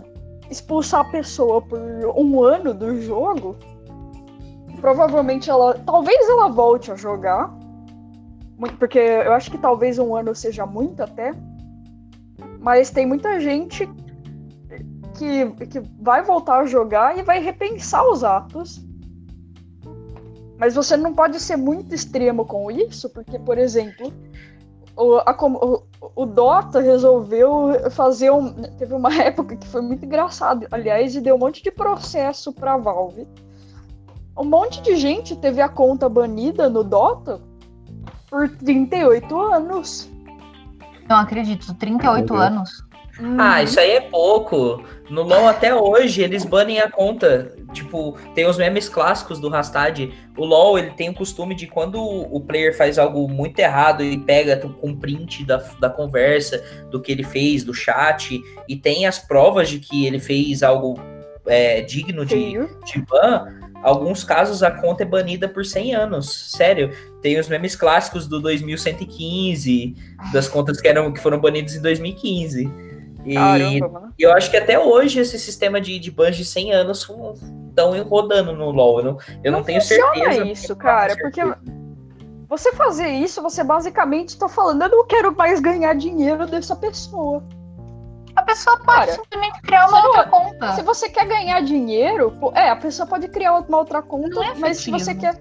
expulsar 0.48 1.00
a 1.00 1.10
pessoa 1.10 1.60
por 1.60 1.80
um 2.16 2.40
ano 2.44 2.72
do 2.72 3.02
jogo, 3.02 3.56
provavelmente 4.80 5.50
ela. 5.50 5.74
Talvez 5.84 6.28
ela 6.28 6.48
volte 6.48 6.92
a 6.92 6.94
jogar. 6.94 7.52
Porque 8.78 9.00
eu 9.00 9.32
acho 9.32 9.50
que 9.50 9.58
talvez 9.58 9.98
um 9.98 10.14
ano 10.14 10.32
seja 10.32 10.64
muito 10.64 11.02
até. 11.02 11.32
Mas 12.60 12.90
tem 12.90 13.04
muita 13.04 13.40
gente 13.40 13.84
que, 15.16 15.66
que 15.66 15.80
vai 16.00 16.22
voltar 16.22 16.60
a 16.60 16.66
jogar 16.66 17.18
e 17.18 17.22
vai 17.24 17.40
repensar 17.40 18.08
os 18.08 18.22
atos. 18.22 18.80
Mas 20.56 20.76
você 20.76 20.96
não 20.96 21.14
pode 21.14 21.40
ser 21.40 21.56
muito 21.56 21.94
extremo 21.94 22.44
com 22.44 22.70
isso, 22.70 23.08
porque, 23.10 23.38
por 23.38 23.58
exemplo, 23.58 24.12
o, 24.98 25.18
a 25.18 25.34
o- 25.46 25.82
o 26.16 26.26
Dota 26.26 26.80
resolveu 26.80 27.90
fazer 27.90 28.30
um. 28.30 28.52
Teve 28.52 28.92
uma 28.94 29.14
época 29.22 29.56
que 29.56 29.66
foi 29.68 29.80
muito 29.80 30.04
engraçado, 30.04 30.66
aliás, 30.70 31.14
e 31.14 31.20
deu 31.20 31.36
um 31.36 31.38
monte 31.38 31.62
de 31.62 31.70
processo 31.70 32.52
pra 32.52 32.76
Valve. 32.76 33.26
Um 34.36 34.44
monte 34.44 34.82
de 34.82 34.96
gente 34.96 35.34
teve 35.36 35.60
a 35.60 35.68
conta 35.68 36.08
banida 36.08 36.68
no 36.68 36.84
Dota 36.84 37.40
por 38.28 38.48
38 38.48 39.40
anos. 39.40 40.08
Não 41.08 41.16
acredito, 41.16 41.72
38 41.74 42.32
Meu 42.34 42.42
Ah, 43.38 43.62
isso 43.62 43.80
aí 43.80 43.92
é 43.92 44.00
pouco. 44.00 44.82
No 45.10 45.22
LoL 45.22 45.48
até 45.48 45.74
hoje 45.74 46.22
eles 46.22 46.44
banem 46.44 46.78
a 46.78 46.90
conta. 46.90 47.52
Tipo, 47.72 48.16
tem 48.34 48.46
os 48.46 48.56
memes 48.56 48.88
clássicos 48.88 49.40
do 49.40 49.48
Rastad. 49.48 50.10
O 50.36 50.44
LoL 50.44 50.78
ele 50.78 50.90
tem 50.90 51.08
o 51.08 51.14
costume 51.14 51.54
de 51.54 51.66
quando 51.66 52.00
o 52.00 52.40
player 52.40 52.76
faz 52.76 52.98
algo 52.98 53.28
muito 53.28 53.58
errado 53.58 54.04
e 54.04 54.18
pega 54.18 54.56
com 54.56 54.94
print 54.94 55.44
da, 55.44 55.56
da 55.80 55.90
conversa, 55.90 56.62
do 56.90 57.00
que 57.00 57.10
ele 57.10 57.24
fez, 57.24 57.64
do 57.64 57.74
chat, 57.74 58.40
e 58.68 58.76
tem 58.76 59.06
as 59.06 59.18
provas 59.18 59.68
de 59.68 59.78
que 59.78 60.06
ele 60.06 60.20
fez 60.20 60.62
algo 60.62 60.98
é, 61.46 61.80
digno 61.80 62.24
de, 62.24 62.52
de 62.84 63.00
ban, 63.08 63.46
alguns 63.82 64.22
casos 64.22 64.62
a 64.62 64.70
conta 64.70 65.02
é 65.02 65.06
banida 65.06 65.48
por 65.48 65.64
100 65.64 65.94
anos. 65.94 66.52
Sério. 66.52 66.90
Tem 67.20 67.38
os 67.38 67.48
memes 67.48 67.74
clássicos 67.74 68.28
do 68.28 68.40
2115, 68.40 69.96
das 70.32 70.46
contas 70.46 70.80
que, 70.80 70.86
eram, 70.86 71.12
que 71.12 71.20
foram 71.20 71.40
banidas 71.40 71.74
em 71.74 71.82
2015. 71.82 72.87
E 73.24 73.34
Caramba, 73.34 74.12
eu 74.18 74.32
acho 74.32 74.50
que 74.50 74.56
até 74.56 74.78
hoje 74.78 75.20
esse 75.20 75.38
sistema 75.38 75.80
de, 75.80 75.98
de 75.98 76.10
bans 76.10 76.36
de 76.36 76.44
100 76.44 76.72
anos 76.72 77.00
estão 77.68 78.02
rodando 78.04 78.52
no 78.52 78.70
LoL. 78.70 79.00
Eu 79.00 79.04
não, 79.04 79.18
eu 79.44 79.52
não, 79.52 79.58
Não 79.58 79.64
tenho 79.64 79.80
funciona 79.80 80.14
certeza. 80.14 80.44
isso, 80.46 80.66
tenho 80.68 80.76
cara, 80.78 81.14
certeza. 81.14 81.56
porque- 81.56 81.70
Você 82.48 82.72
fazer 82.72 83.08
isso, 83.08 83.42
você 83.42 83.62
basicamente 83.62 84.38
tá 84.38 84.48
falando, 84.48 84.82
eu 84.82 84.88
não 84.88 85.06
quero 85.06 85.34
mais 85.36 85.60
ganhar 85.60 85.94
dinheiro 85.94 86.46
dessa 86.46 86.74
pessoa. 86.76 87.42
A 88.36 88.42
pessoa 88.42 88.76
pode 88.76 88.86
Cara, 88.86 89.12
simplesmente 89.12 89.60
criar 89.62 89.88
uma 89.88 90.06
outra 90.06 90.24
conta. 90.28 90.72
Se 90.74 90.82
você 90.82 91.08
quer 91.08 91.26
ganhar 91.26 91.60
dinheiro, 91.60 92.32
é, 92.54 92.70
a 92.70 92.76
pessoa 92.76 93.06
pode 93.06 93.26
criar 93.28 93.58
uma 93.58 93.78
outra 93.78 94.00
conta, 94.00 94.42
é 94.44 94.54
mas 94.54 94.78
se 94.78 94.90
você 94.92 95.12
quer. 95.14 95.34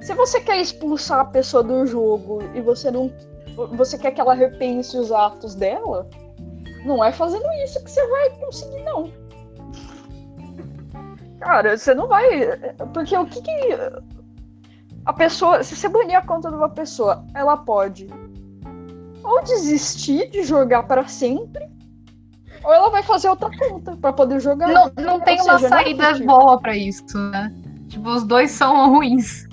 Se 0.00 0.14
você 0.14 0.40
quer 0.40 0.60
expulsar 0.60 1.20
a 1.20 1.24
pessoa 1.24 1.62
do 1.62 1.84
jogo 1.86 2.38
e 2.54 2.60
você 2.60 2.90
não. 2.90 3.12
Você 3.72 3.98
quer 3.98 4.12
que 4.12 4.20
ela 4.20 4.32
repense 4.34 4.96
os 4.96 5.10
atos 5.10 5.54
dela, 5.56 6.08
não 6.84 7.04
é 7.04 7.12
fazendo 7.12 7.46
isso 7.64 7.82
que 7.82 7.90
você 7.90 8.06
vai 8.08 8.30
conseguir, 8.38 8.82
não. 8.82 9.10
Cara, 11.40 11.76
você 11.76 11.94
não 11.94 12.08
vai. 12.08 12.56
Porque 12.92 13.16
o 13.16 13.26
que 13.26 13.42
que. 13.42 13.52
A 15.04 15.12
pessoa. 15.12 15.62
Se 15.62 15.76
você 15.76 15.88
banir 15.88 16.16
a 16.16 16.22
conta 16.22 16.50
de 16.50 16.56
uma 16.56 16.68
pessoa, 16.68 17.24
ela 17.34 17.56
pode 17.56 18.08
ou 19.24 19.42
desistir 19.42 20.28
de 20.30 20.42
jogar 20.42 20.82
para 20.82 21.08
sempre, 21.08 21.66
ou 22.62 22.72
ela 22.72 22.90
vai 22.90 23.02
fazer 23.02 23.28
outra 23.28 23.50
conta 23.58 23.96
para 23.96 24.12
poder 24.12 24.38
jogar. 24.38 24.68
Não, 24.68 24.92
não 25.02 25.20
tem 25.20 25.40
Ou 25.40 25.46
uma 25.46 25.58
seja, 25.58 25.66
é 25.66 25.68
saída 25.70 26.10
efetivo. 26.10 26.26
boa 26.26 26.60
pra 26.60 26.76
isso, 26.76 27.18
né? 27.30 27.52
Tipo, 27.88 28.10
os 28.10 28.22
dois 28.24 28.50
são 28.50 28.90
ruins. 28.92 29.48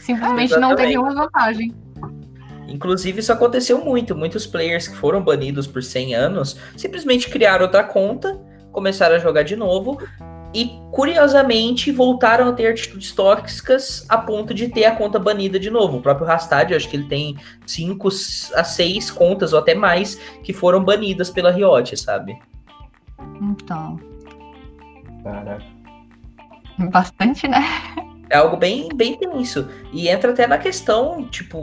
Simplesmente 0.00 0.56
não 0.58 0.74
tem 0.74 0.88
nenhuma 0.88 1.14
vantagem. 1.14 1.74
Inclusive, 2.74 3.20
isso 3.20 3.32
aconteceu 3.32 3.84
muito. 3.84 4.16
Muitos 4.16 4.48
players 4.48 4.88
que 4.88 4.96
foram 4.96 5.22
banidos 5.22 5.64
por 5.64 5.80
100 5.80 6.16
anos 6.16 6.58
simplesmente 6.76 7.30
criaram 7.30 7.66
outra 7.66 7.84
conta, 7.84 8.36
começaram 8.72 9.14
a 9.14 9.20
jogar 9.20 9.44
de 9.44 9.54
novo 9.54 9.96
e, 10.52 10.72
curiosamente, 10.90 11.92
voltaram 11.92 12.48
a 12.48 12.52
ter 12.52 12.66
atitudes 12.66 13.12
tóxicas 13.12 14.04
a 14.08 14.18
ponto 14.18 14.52
de 14.52 14.68
ter 14.68 14.86
a 14.86 14.96
conta 14.96 15.20
banida 15.20 15.56
de 15.56 15.70
novo. 15.70 15.98
O 15.98 16.02
próprio 16.02 16.26
Rastad, 16.26 16.72
eu 16.72 16.76
acho 16.76 16.88
que 16.88 16.96
ele 16.96 17.06
tem 17.06 17.36
5 17.64 18.08
a 18.54 18.64
6 18.64 19.08
contas 19.12 19.52
ou 19.52 19.60
até 19.60 19.72
mais 19.72 20.16
que 20.42 20.52
foram 20.52 20.82
banidas 20.82 21.30
pela 21.30 21.52
Riot, 21.52 21.96
sabe? 21.96 22.36
Então, 23.40 24.00
Caraca. 25.22 25.64
bastante, 26.90 27.46
né? 27.46 27.62
É 28.30 28.36
algo 28.36 28.56
bem, 28.56 28.88
bem 28.92 29.16
tenso. 29.16 29.68
E 29.92 30.08
entra 30.08 30.32
até 30.32 30.44
na 30.48 30.58
questão, 30.58 31.24
tipo, 31.28 31.60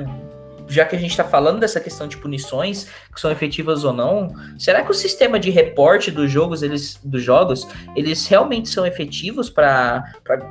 já 0.72 0.86
que 0.86 0.96
a 0.96 1.00
gente 1.00 1.16
tá 1.16 1.24
falando 1.24 1.60
dessa 1.60 1.80
questão 1.80 2.08
de 2.08 2.16
punições, 2.16 2.88
que 3.14 3.20
são 3.20 3.30
efetivas 3.30 3.84
ou 3.84 3.92
não, 3.92 4.34
será 4.58 4.82
que 4.84 4.90
o 4.90 4.94
sistema 4.94 5.38
de 5.38 5.50
reporte 5.50 6.10
dos 6.10 6.32
jogos, 6.32 6.64
eles, 6.64 6.98
dos 7.04 7.22
jogos, 7.22 7.68
eles 7.94 8.26
realmente 8.26 8.70
são 8.70 8.86
efetivos 8.86 9.50
para 9.50 10.04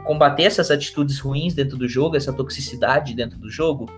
combater 0.04 0.42
essas 0.42 0.70
atitudes 0.70 1.18
ruins 1.18 1.54
dentro 1.54 1.76
do 1.78 1.88
jogo, 1.88 2.16
essa 2.16 2.32
toxicidade 2.32 3.14
dentro 3.14 3.38
do 3.38 3.50
jogo? 3.50 3.90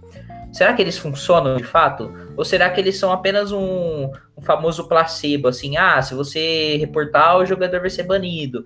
Será 0.52 0.72
que 0.74 0.82
eles 0.82 0.96
funcionam 0.96 1.56
de 1.56 1.64
fato? 1.64 2.12
Ou 2.36 2.44
será 2.44 2.70
que 2.70 2.80
eles 2.80 2.96
são 2.96 3.10
apenas 3.10 3.50
um, 3.50 4.08
um 4.36 4.42
famoso 4.42 4.86
placebo, 4.86 5.48
assim, 5.48 5.76
ah, 5.76 6.00
se 6.02 6.14
você 6.14 6.76
reportar, 6.76 7.38
o 7.38 7.46
jogador 7.46 7.80
vai 7.80 7.90
ser 7.90 8.04
banido? 8.04 8.64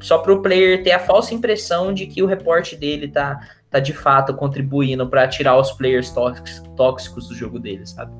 Só 0.00 0.18
para 0.18 0.32
o 0.32 0.40
player 0.40 0.82
ter 0.82 0.92
a 0.92 0.98
falsa 0.98 1.34
impressão 1.34 1.92
de 1.92 2.06
que 2.06 2.22
o 2.22 2.26
reporte 2.26 2.76
dele 2.76 3.08
tá, 3.08 3.38
tá 3.74 3.80
de 3.80 3.92
fato 3.92 4.32
contribuindo 4.32 5.08
para 5.08 5.26
tirar 5.26 5.58
os 5.58 5.72
players 5.72 6.08
tóxicos, 6.12 6.62
tóxicos 6.76 7.28
do 7.28 7.34
jogo 7.34 7.58
dele, 7.58 7.84
sabe? 7.84 8.12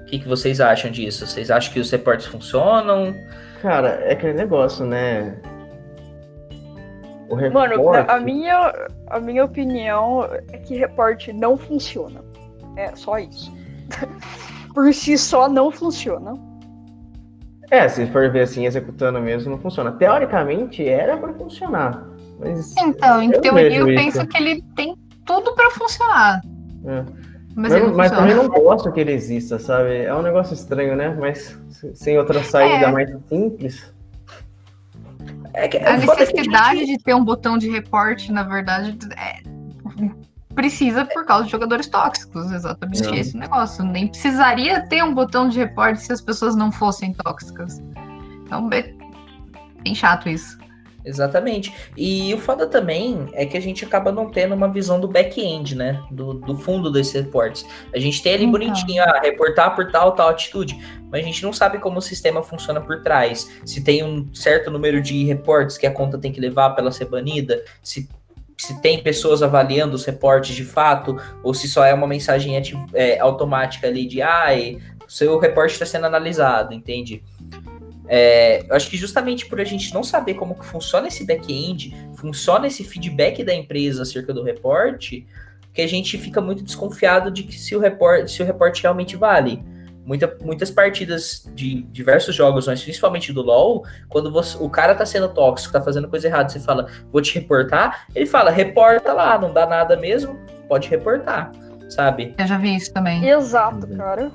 O 0.00 0.04
que, 0.06 0.18
que 0.18 0.26
vocês 0.26 0.60
acham 0.60 0.90
disso? 0.90 1.24
Vocês 1.24 1.52
acham 1.52 1.72
que 1.72 1.78
os 1.78 1.88
reportes 1.88 2.26
funcionam? 2.26 3.14
Cara, 3.62 3.90
é 4.02 4.12
aquele 4.12 4.32
negócio, 4.32 4.84
né? 4.84 5.40
O 7.28 7.36
Mano, 7.52 7.90
a 8.08 8.18
minha, 8.18 8.88
a 9.06 9.20
minha 9.20 9.44
opinião 9.44 10.24
é 10.52 10.58
que 10.58 10.76
reporte 10.76 11.32
não 11.32 11.56
funciona. 11.56 12.24
É 12.76 12.94
só 12.96 13.18
isso. 13.18 13.52
Por 14.74 14.92
si 14.92 15.16
só 15.16 15.48
não 15.48 15.70
funciona. 15.70 16.34
É, 17.70 17.88
se 17.88 18.06
for 18.06 18.30
ver 18.30 18.42
assim, 18.42 18.66
executando 18.66 19.20
mesmo, 19.20 19.50
não 19.50 19.58
funciona. 19.58 19.92
Teoricamente, 19.92 20.86
era 20.86 21.16
pra 21.16 21.32
funcionar. 21.34 22.06
Mas. 22.38 22.74
Então, 22.76 23.22
em 23.22 23.32
eu 23.32 23.40
teoria, 23.40 23.78
eu 23.78 23.86
penso 23.86 24.18
isso. 24.18 24.26
que 24.26 24.36
ele 24.36 24.62
tem 24.76 24.96
tudo 25.24 25.54
pra 25.54 25.70
funcionar. 25.70 26.40
É. 26.86 27.04
Mas 27.56 27.72
Mas, 27.72 27.82
funciona. 27.82 28.10
também 28.10 28.34
não 28.34 28.48
gosto 28.48 28.90
que 28.92 29.00
ele 29.00 29.12
exista, 29.12 29.58
sabe? 29.58 29.98
É 29.98 30.14
um 30.14 30.22
negócio 30.22 30.54
estranho, 30.54 30.96
né? 30.96 31.16
Mas 31.18 31.58
se- 31.70 31.94
sem 31.94 32.18
outra 32.18 32.42
saída 32.42 32.86
É. 32.86 32.92
mais 32.92 33.10
simples. 33.28 33.94
É 35.52 35.68
que, 35.68 35.76
A 35.78 35.98
que 35.98 36.06
necessidade 36.06 36.80
gente- 36.80 36.98
de 36.98 37.04
ter 37.04 37.14
um 37.14 37.24
botão 37.24 37.56
de 37.56 37.70
reporte, 37.70 38.32
na 38.32 38.42
verdade, 38.42 38.98
é- 39.16 39.40
precisa 40.54 41.04
por 41.04 41.24
causa 41.24 41.44
de 41.44 41.50
jogadores 41.50 41.86
tóxicos. 41.88 42.50
Exatamente 42.50 43.02
Não. 43.02 43.14
esse 43.14 43.36
negócio. 43.36 43.84
Nem 43.84 44.08
precisaria 44.08 44.86
ter 44.88 45.02
um 45.02 45.14
botão 45.14 45.48
de 45.48 45.58
reporte 45.58 46.00
se 46.00 46.12
as 46.12 46.20
pessoas 46.20 46.56
não 46.56 46.70
fossem 46.72 47.12
tóxicas. 47.12 47.82
Então, 48.44 48.68
é 48.72 48.92
bem 49.82 49.94
chato 49.94 50.28
isso. 50.28 50.58
Exatamente. 51.04 51.72
E 51.96 52.32
o 52.32 52.38
foda 52.38 52.66
também 52.66 53.28
é 53.34 53.44
que 53.44 53.58
a 53.58 53.60
gente 53.60 53.84
acaba 53.84 54.10
não 54.10 54.30
tendo 54.30 54.54
uma 54.54 54.68
visão 54.68 54.98
do 54.98 55.06
back-end, 55.06 55.74
né? 55.74 56.02
Do, 56.10 56.34
do 56.34 56.56
fundo 56.56 56.90
desses 56.90 57.12
reportes. 57.12 57.66
A 57.94 57.98
gente 57.98 58.22
tem 58.22 58.32
ali 58.32 58.44
Então. 58.44 58.52
bonitinho, 58.52 59.02
ah, 59.02 59.20
reportar 59.22 59.76
por 59.76 59.92
tal, 59.92 60.12
tal 60.12 60.30
atitude. 60.30 60.78
Mas 61.10 61.22
a 61.22 61.26
gente 61.26 61.42
não 61.42 61.52
sabe 61.52 61.78
como 61.78 61.98
o 61.98 62.02
sistema 62.02 62.42
funciona 62.42 62.80
por 62.80 63.02
trás. 63.02 63.50
Se 63.66 63.84
tem 63.84 64.02
um 64.02 64.32
certo 64.34 64.70
número 64.70 65.02
de 65.02 65.24
reportes 65.24 65.76
que 65.76 65.86
a 65.86 65.90
conta 65.90 66.16
tem 66.16 66.32
que 66.32 66.40
levar 66.40 66.70
para 66.70 66.82
ela 66.84 66.90
ser 66.90 67.04
banida. 67.04 67.62
Se, 67.82 68.08
se 68.64 68.80
tem 68.80 69.02
pessoas 69.02 69.42
avaliando 69.42 69.94
os 69.94 70.04
reportes 70.04 70.54
de 70.54 70.64
fato. 70.64 71.16
Ou 71.42 71.52
se 71.52 71.68
só 71.68 71.84
é 71.84 71.92
uma 71.92 72.06
mensagem 72.06 72.54
é, 72.94 73.18
automática 73.18 73.86
ali 73.86 74.06
de, 74.06 74.22
ai, 74.22 74.78
seu 75.06 75.38
reporte 75.38 75.72
está 75.72 75.86
sendo 75.86 76.06
analisado, 76.06 76.72
entende? 76.72 77.22
É, 78.06 78.64
eu 78.68 78.74
acho 78.74 78.90
que 78.90 78.96
justamente 78.96 79.46
por 79.46 79.60
a 79.60 79.64
gente 79.64 79.92
não 79.94 80.02
saber 80.02 80.34
como 80.34 80.54
que 80.54 80.64
funciona 80.64 81.08
esse 81.08 81.24
back-end, 81.24 81.94
funciona 82.16 82.66
esse 82.66 82.84
feedback 82.84 83.42
da 83.42 83.54
empresa 83.54 84.02
acerca 84.02 84.32
do 84.32 84.42
reporte, 84.42 85.26
que 85.72 85.82
a 85.82 85.86
gente 85.86 86.16
fica 86.18 86.40
muito 86.40 86.62
desconfiado 86.62 87.30
de 87.30 87.42
que 87.42 87.58
se 87.58 87.74
o 87.74 87.80
reporte, 87.80 88.42
o 88.42 88.46
reporte 88.46 88.82
realmente 88.82 89.16
vale. 89.16 89.62
Muita, 90.04 90.36
muitas 90.42 90.70
partidas 90.70 91.50
de 91.54 91.82
diversos 91.84 92.34
jogos, 92.34 92.66
mas 92.66 92.82
principalmente 92.82 93.32
do 93.32 93.40
LoL, 93.40 93.84
quando 94.08 94.30
você- 94.30 94.56
o 94.62 94.68
cara 94.68 94.94
tá 94.94 95.06
sendo 95.06 95.28
tóxico, 95.28 95.72
tá 95.72 95.80
fazendo 95.80 96.08
coisa 96.08 96.26
errada, 96.28 96.48
você 96.50 96.60
fala, 96.60 96.86
vou 97.10 97.22
te 97.22 97.34
reportar, 97.38 98.06
ele 98.14 98.26
fala, 98.26 98.50
reporta 98.50 99.12
lá, 99.14 99.38
não 99.38 99.52
dá 99.52 99.64
nada 99.66 99.96
mesmo, 99.96 100.38
pode 100.68 100.88
reportar, 100.90 101.50
sabe? 101.88 102.34
Eu 102.36 102.46
já 102.46 102.58
vi 102.58 102.74
isso 102.76 102.92
também. 102.92 103.26
Exato, 103.26 103.86
Uhum. 103.86 103.96
cara. 103.96 104.30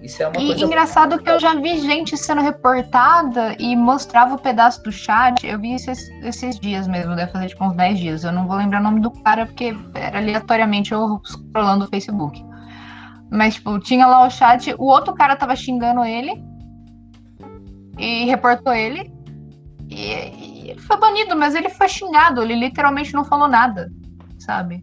Isso 0.00 0.22
é 0.22 0.28
uma 0.28 0.40
E 0.40 0.46
coisa. 0.46 0.64
engraçado 0.64 1.18
que 1.20 1.28
eu 1.28 1.40
já 1.40 1.54
vi 1.56 1.80
gente 1.80 2.16
sendo 2.16 2.40
reportada 2.40 3.56
e 3.58 3.74
mostrava 3.74 4.36
o 4.36 4.38
pedaço 4.38 4.80
do 4.84 4.92
chat. 4.92 5.44
Eu 5.44 5.58
vi 5.58 5.74
esses, 5.74 6.08
esses 6.22 6.60
dias 6.60 6.86
mesmo, 6.86 7.16
deve 7.16 7.32
fazer 7.32 7.48
tipo 7.48 7.64
uns 7.64 7.74
10 7.74 7.98
dias. 7.98 8.22
Eu 8.22 8.30
não 8.30 8.46
vou 8.46 8.56
lembrar 8.56 8.78
o 8.80 8.84
nome 8.84 9.00
do 9.00 9.10
cara 9.10 9.44
porque 9.46 9.76
era 9.94 10.18
aleatoriamente 10.18 10.92
eu 10.92 11.20
scrollando 11.24 11.86
o 11.86 11.88
Facebook. 11.88 12.46
Mas, 13.30 13.54
tipo, 13.54 13.78
tinha 13.78 14.06
lá 14.06 14.26
o 14.26 14.30
chat, 14.30 14.74
o 14.78 14.84
outro 14.84 15.14
cara 15.14 15.36
tava 15.36 15.54
xingando 15.54 16.04
ele 16.04 16.42
e 17.98 18.24
reportou 18.24 18.72
ele. 18.72 19.12
E, 19.88 20.02
e 20.02 20.70
ele 20.70 20.80
foi 20.80 20.98
banido, 20.98 21.36
mas 21.36 21.54
ele 21.54 21.68
foi 21.68 21.88
xingado, 21.88 22.42
ele 22.42 22.54
literalmente 22.54 23.12
não 23.14 23.24
falou 23.24 23.48
nada, 23.48 23.90
sabe? 24.38 24.82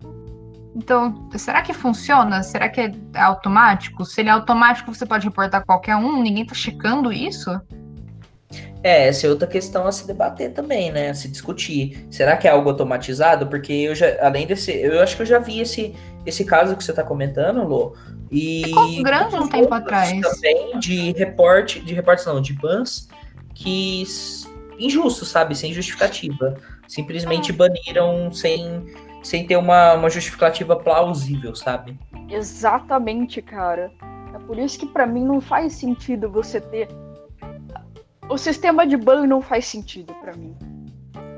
Então, 0.76 1.30
será 1.38 1.62
que 1.62 1.74
funciona? 1.74 2.44
Será 2.44 2.68
que 2.68 2.82
é 2.82 2.92
automático? 3.16 4.04
Se 4.04 4.22
ele 4.22 4.30
é 4.30 4.34
automático, 4.34 4.94
você 4.94 5.06
pode 5.06 5.26
reportar 5.26 5.66
qualquer 5.66 5.96
um? 5.96 6.22
Ninguém 6.22 6.46
tá 6.46 6.54
checando 6.54 7.14
isso? 7.14 7.50
É, 8.84 9.08
essa 9.08 9.26
é 9.26 9.30
outra 9.30 9.48
questão 9.48 9.88
a 9.88 9.92
se 9.92 10.06
debater 10.06 10.52
também, 10.52 10.92
né? 10.92 11.10
A 11.10 11.14
se 11.14 11.30
discutir. 11.30 12.06
Será 12.12 12.36
que 12.36 12.46
é 12.46 12.52
algo 12.52 12.70
automatizado? 12.70 13.48
Porque 13.48 13.72
eu 13.72 13.96
já, 13.96 14.06
além 14.22 14.46
desse, 14.46 14.72
eu 14.72 15.02
acho 15.02 15.16
que 15.16 15.22
eu 15.22 15.26
já 15.26 15.40
vi 15.40 15.62
esse, 15.62 15.96
esse 16.26 16.44
caso 16.44 16.76
que 16.76 16.84
você 16.84 16.94
tá 16.94 17.04
comentando, 17.04 17.64
Lô. 17.64 17.96
E 18.32 18.64
Ficou 18.66 19.04
grande 19.04 19.36
um 19.36 19.48
tempo 19.48 19.74
atrás. 19.74 20.20
também 20.22 20.80
de 20.80 21.12
reporte, 21.14 21.80
de 21.80 21.94
reportes 21.94 22.26
não, 22.26 22.42
de 22.42 22.54
bans 22.54 23.08
que 23.54 24.04
injusto, 24.80 25.26
sabe? 25.26 25.56
Sem 25.56 25.74
justificativa. 25.74 26.56
Simplesmente 26.88 27.52
baniram 27.54 28.32
sem, 28.32 28.86
sem 29.24 29.46
ter 29.48 29.58
uma, 29.58 29.94
uma 29.94 30.10
justificativa 30.10 30.76
plausível, 30.76 31.56
sabe? 31.56 31.98
Exatamente, 32.30 33.42
cara. 33.42 33.92
É 34.34 34.40
por 34.40 34.58
isso 34.60 34.78
que 34.80 34.86
pra 34.86 35.08
mim 35.08 35.24
não 35.24 35.40
faz 35.40 35.74
sentido 35.74 36.30
você 36.30 36.60
ter. 36.60 36.90
O 38.28 38.38
sistema 38.38 38.86
de 38.86 38.98
ban 38.98 39.26
não 39.26 39.42
faz 39.42 39.66
sentido 39.66 40.14
pra 40.16 40.36
mim. 40.36 40.56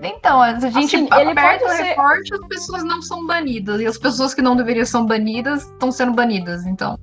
Então, 0.01 0.39
a 0.41 0.59
gente 0.59 0.95
Assim, 0.95 1.07
ele 1.19 1.31
aperta 1.31 1.63
o 1.65 1.67
pode 1.67 1.77
ser- 1.77 1.83
reporte, 1.83 2.33
as 2.33 2.47
pessoas 2.47 2.83
não 2.83 3.01
são 3.01 3.25
banidas. 3.25 3.81
E 3.81 3.85
as 3.87 3.97
pessoas 3.97 4.33
que 4.33 4.41
não 4.41 4.55
deveriam 4.55 4.85
ser 4.85 5.01
banidas 5.03 5.63
estão 5.63 5.91
sendo 5.91 6.13
banidas. 6.13 6.65
Então, 6.67 6.99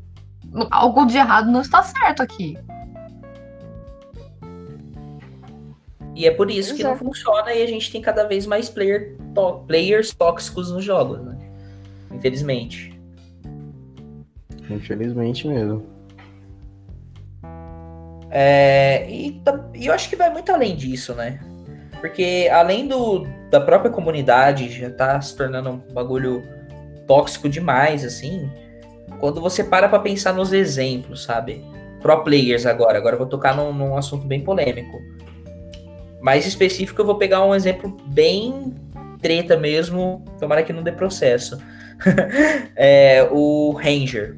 algo 0.70 1.04
de 1.04 1.16
errado 1.16 1.50
não 1.50 1.60
está 1.60 1.82
certo 1.82 2.22
aqui. 2.22 2.56
E 6.14 6.26
é 6.26 6.30
por 6.30 6.48
isso 6.48 6.76
que 6.76 6.84
não 6.84 6.92
Exato. 6.92 7.04
funciona 7.04 7.52
e 7.52 7.62
a 7.62 7.66
gente 7.66 7.90
tem 7.90 8.00
cada 8.00 8.24
vez 8.28 8.46
mais 8.46 8.70
player 8.70 9.16
tó- 9.34 9.64
players 9.66 10.14
tóxicos 10.14 10.70
nos 10.70 10.84
jogos, 10.84 11.20
né? 11.20 11.36
Infelizmente. 12.12 12.96
Infelizmente 14.70 15.48
mesmo. 15.48 15.84
É, 18.30 19.10
e, 19.10 19.32
ta- 19.44 19.68
e 19.74 19.86
eu 19.86 19.92
acho 19.92 20.08
que 20.08 20.14
vai 20.14 20.30
muito 20.30 20.50
além 20.52 20.76
disso, 20.76 21.14
né? 21.14 21.40
Porque 22.04 22.50
além 22.52 22.86
do, 22.86 23.26
da 23.48 23.58
própria 23.58 23.90
comunidade 23.90 24.68
já 24.68 24.90
tá 24.90 25.18
se 25.22 25.34
tornando 25.34 25.70
um 25.70 25.78
bagulho 25.94 26.46
tóxico 27.06 27.48
demais, 27.48 28.04
assim, 28.04 28.52
quando 29.18 29.40
você 29.40 29.64
para 29.64 29.88
pra 29.88 29.98
pensar 29.98 30.34
nos 30.34 30.52
exemplos, 30.52 31.22
sabe? 31.22 31.64
Pro 32.02 32.22
players 32.22 32.66
agora, 32.66 32.98
agora 32.98 33.14
eu 33.14 33.20
vou 33.20 33.26
tocar 33.26 33.56
num, 33.56 33.72
num 33.72 33.96
assunto 33.96 34.26
bem 34.26 34.42
polêmico. 34.42 35.00
Mais 36.20 36.46
específico, 36.46 37.00
eu 37.00 37.06
vou 37.06 37.14
pegar 37.16 37.42
um 37.42 37.54
exemplo 37.54 37.96
bem 38.08 38.74
treta 39.22 39.56
mesmo, 39.56 40.22
tomara 40.38 40.62
que 40.62 40.74
não 40.74 40.82
dê 40.82 40.92
processo. 40.92 41.56
é, 42.76 43.26
o 43.32 43.72
Ranger, 43.72 44.36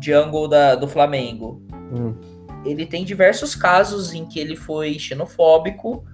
jungle 0.00 0.46
da, 0.46 0.76
do 0.76 0.86
Flamengo 0.86 1.60
Hum. 1.92 2.14
ele 2.64 2.86
tem 2.86 3.04
diversos 3.04 3.56
casos 3.56 4.14
em 4.14 4.24
que 4.24 4.38
ele 4.38 4.54
foi 4.54 4.96
xenofóbico, 4.96 6.04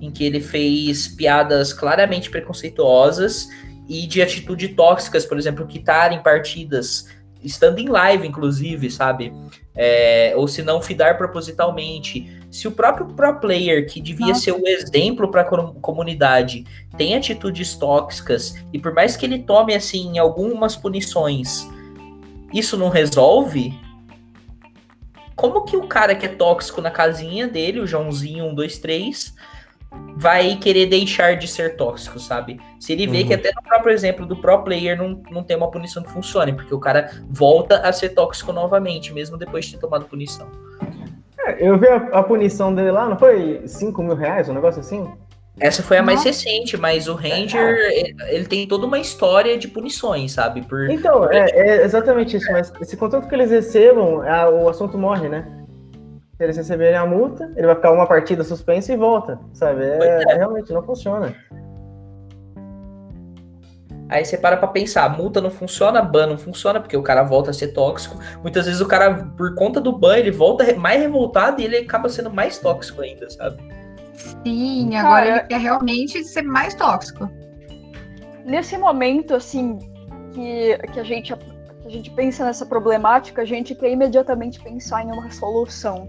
em 0.00 0.10
que 0.10 0.24
ele 0.24 0.40
fez 0.40 1.08
piadas 1.08 1.72
claramente 1.72 2.30
preconceituosas 2.30 3.48
e 3.88 4.06
de 4.06 4.20
atitude 4.20 4.68
tóxicas, 4.68 5.24
por 5.24 5.38
exemplo, 5.38 5.66
quitar 5.66 6.12
em 6.12 6.22
partidas, 6.22 7.08
estando 7.42 7.78
em 7.78 7.88
live, 7.88 8.26
inclusive, 8.26 8.90
sabe? 8.90 9.32
É, 9.74 10.32
ou 10.36 10.48
se 10.48 10.62
não, 10.62 10.80
fidar 10.80 11.16
propositalmente. 11.16 12.34
Se 12.50 12.66
o 12.66 12.72
próprio 12.72 13.06
pro 13.06 13.38
player, 13.38 13.86
que 13.86 14.00
devia 14.00 14.28
Nossa. 14.28 14.40
ser 14.40 14.52
o 14.52 14.66
exemplo 14.66 15.30
para 15.30 15.42
a 15.42 15.44
comunidade, 15.44 16.64
tem 16.96 17.14
atitudes 17.14 17.76
tóxicas, 17.76 18.54
e 18.72 18.78
por 18.78 18.92
mais 18.92 19.16
que 19.16 19.26
ele 19.26 19.40
tome, 19.40 19.74
assim, 19.74 20.18
algumas 20.18 20.74
punições, 20.74 21.68
isso 22.52 22.76
não 22.76 22.88
resolve, 22.88 23.78
como 25.36 25.64
que 25.64 25.76
o 25.76 25.86
cara 25.86 26.14
que 26.14 26.24
é 26.24 26.30
tóxico 26.30 26.80
na 26.80 26.90
casinha 26.90 27.46
dele, 27.46 27.80
o 27.80 27.86
Joãozinho 27.86 28.46
1, 28.46 28.54
2, 28.54 28.78
3, 28.78 29.34
vai 30.16 30.56
querer 30.56 30.86
deixar 30.86 31.36
de 31.36 31.46
ser 31.46 31.76
tóxico, 31.76 32.18
sabe? 32.18 32.58
Se 32.80 32.92
ele 32.92 33.06
vê 33.06 33.20
Uhum. 33.20 33.26
que 33.26 33.34
até 33.34 33.52
no 33.54 33.62
próprio 33.62 33.92
exemplo 33.92 34.24
do 34.24 34.36
pro 34.36 34.62
player 34.62 34.96
não, 34.96 35.20
não 35.30 35.42
tem 35.42 35.56
uma 35.56 35.70
punição 35.70 36.02
que 36.02 36.10
funcione, 36.10 36.52
porque 36.54 36.74
o 36.74 36.80
cara 36.80 37.10
volta 37.28 37.78
a 37.80 37.92
ser 37.92 38.10
tóxico 38.10 38.52
novamente, 38.52 39.12
mesmo 39.12 39.36
depois 39.36 39.66
de 39.66 39.72
ter 39.74 39.78
tomado 39.80 40.06
punição. 40.06 40.48
É, 41.46 41.68
Eu 41.68 41.78
vi 41.78 41.86
a, 41.88 41.96
a 41.96 42.22
punição 42.22 42.74
dele 42.74 42.90
lá, 42.90 43.08
não 43.08 43.18
foi 43.18 43.62
5 43.66 44.02
mil 44.02 44.14
reais, 44.16 44.48
um 44.48 44.54
negócio 44.54 44.80
assim? 44.80 45.06
Essa 45.58 45.82
foi 45.82 45.96
a 45.96 46.02
mais 46.02 46.18
Nossa. 46.18 46.28
recente, 46.28 46.76
mas 46.76 47.08
o 47.08 47.14
Ranger, 47.14 47.76
ele, 47.92 48.14
ele 48.28 48.44
tem 48.44 48.66
toda 48.68 48.84
uma 48.86 48.98
história 48.98 49.56
de 49.56 49.66
punições, 49.68 50.32
sabe? 50.32 50.60
Por, 50.60 50.90
Então, 50.90 51.30
é, 51.32 51.46
é 51.50 51.82
exatamente 51.84 52.36
isso, 52.36 52.50
mas 52.52 52.70
se 52.82 52.94
contanto 52.96 53.26
que 53.26 53.34
eles 53.34 53.50
recebam, 53.50 54.20
a- 54.20 54.50
o 54.50 54.68
assunto 54.68 54.98
morre, 54.98 55.30
né? 55.30 55.46
Se 56.36 56.44
eles 56.44 56.56
receberem 56.56 56.96
a 56.96 57.06
multa, 57.06 57.50
ele 57.56 57.66
vai 57.66 57.76
ficar 57.76 57.92
uma 57.92 58.06
partida 58.06 58.44
suspensa 58.44 58.92
e 58.92 58.96
volta, 58.96 59.40
sabe? 59.54 59.84
É, 59.84 60.22
é. 60.28 60.34
realmente 60.34 60.70
não 60.70 60.82
funciona. 60.82 61.34
Aí 64.08 64.24
você 64.24 64.36
para 64.36 64.56
pra 64.56 64.68
pensar, 64.68 65.04
a 65.04 65.08
multa 65.08 65.40
não 65.40 65.50
funciona, 65.50 66.00
ban 66.00 66.26
não 66.26 66.38
funciona, 66.38 66.78
porque 66.78 66.96
o 66.96 67.02
cara 67.02 67.22
volta 67.22 67.50
a 67.50 67.54
ser 67.54 67.68
tóxico. 67.68 68.18
Muitas 68.42 68.66
vezes 68.66 68.80
o 68.80 68.86
cara, 68.86 69.26
por 69.36 69.54
conta 69.54 69.80
do 69.80 69.96
ban, 69.96 70.18
ele 70.18 70.30
volta 70.30 70.76
mais 70.76 71.00
revoltado 71.00 71.60
e 71.60 71.64
ele 71.64 71.78
acaba 71.78 72.08
sendo 72.08 72.30
mais 72.30 72.58
tóxico 72.58 73.02
ainda, 73.02 73.28
sabe? 73.30 73.56
Sim, 74.44 74.94
agora 74.94 75.24
Cara, 75.24 75.38
ele 75.38 75.48
quer 75.48 75.60
realmente 75.60 76.22
ser 76.22 76.42
mais 76.42 76.74
tóxico. 76.74 77.28
Nesse 78.44 78.78
momento, 78.78 79.34
assim, 79.34 79.78
que, 80.32 80.78
que, 80.92 81.00
a 81.00 81.02
gente, 81.02 81.34
que 81.34 81.86
a 81.86 81.90
gente 81.90 82.10
pensa 82.10 82.44
nessa 82.44 82.64
problemática, 82.64 83.42
a 83.42 83.44
gente 83.44 83.74
quer 83.74 83.90
imediatamente 83.90 84.60
pensar 84.60 85.02
em 85.02 85.10
uma 85.10 85.30
solução. 85.30 86.08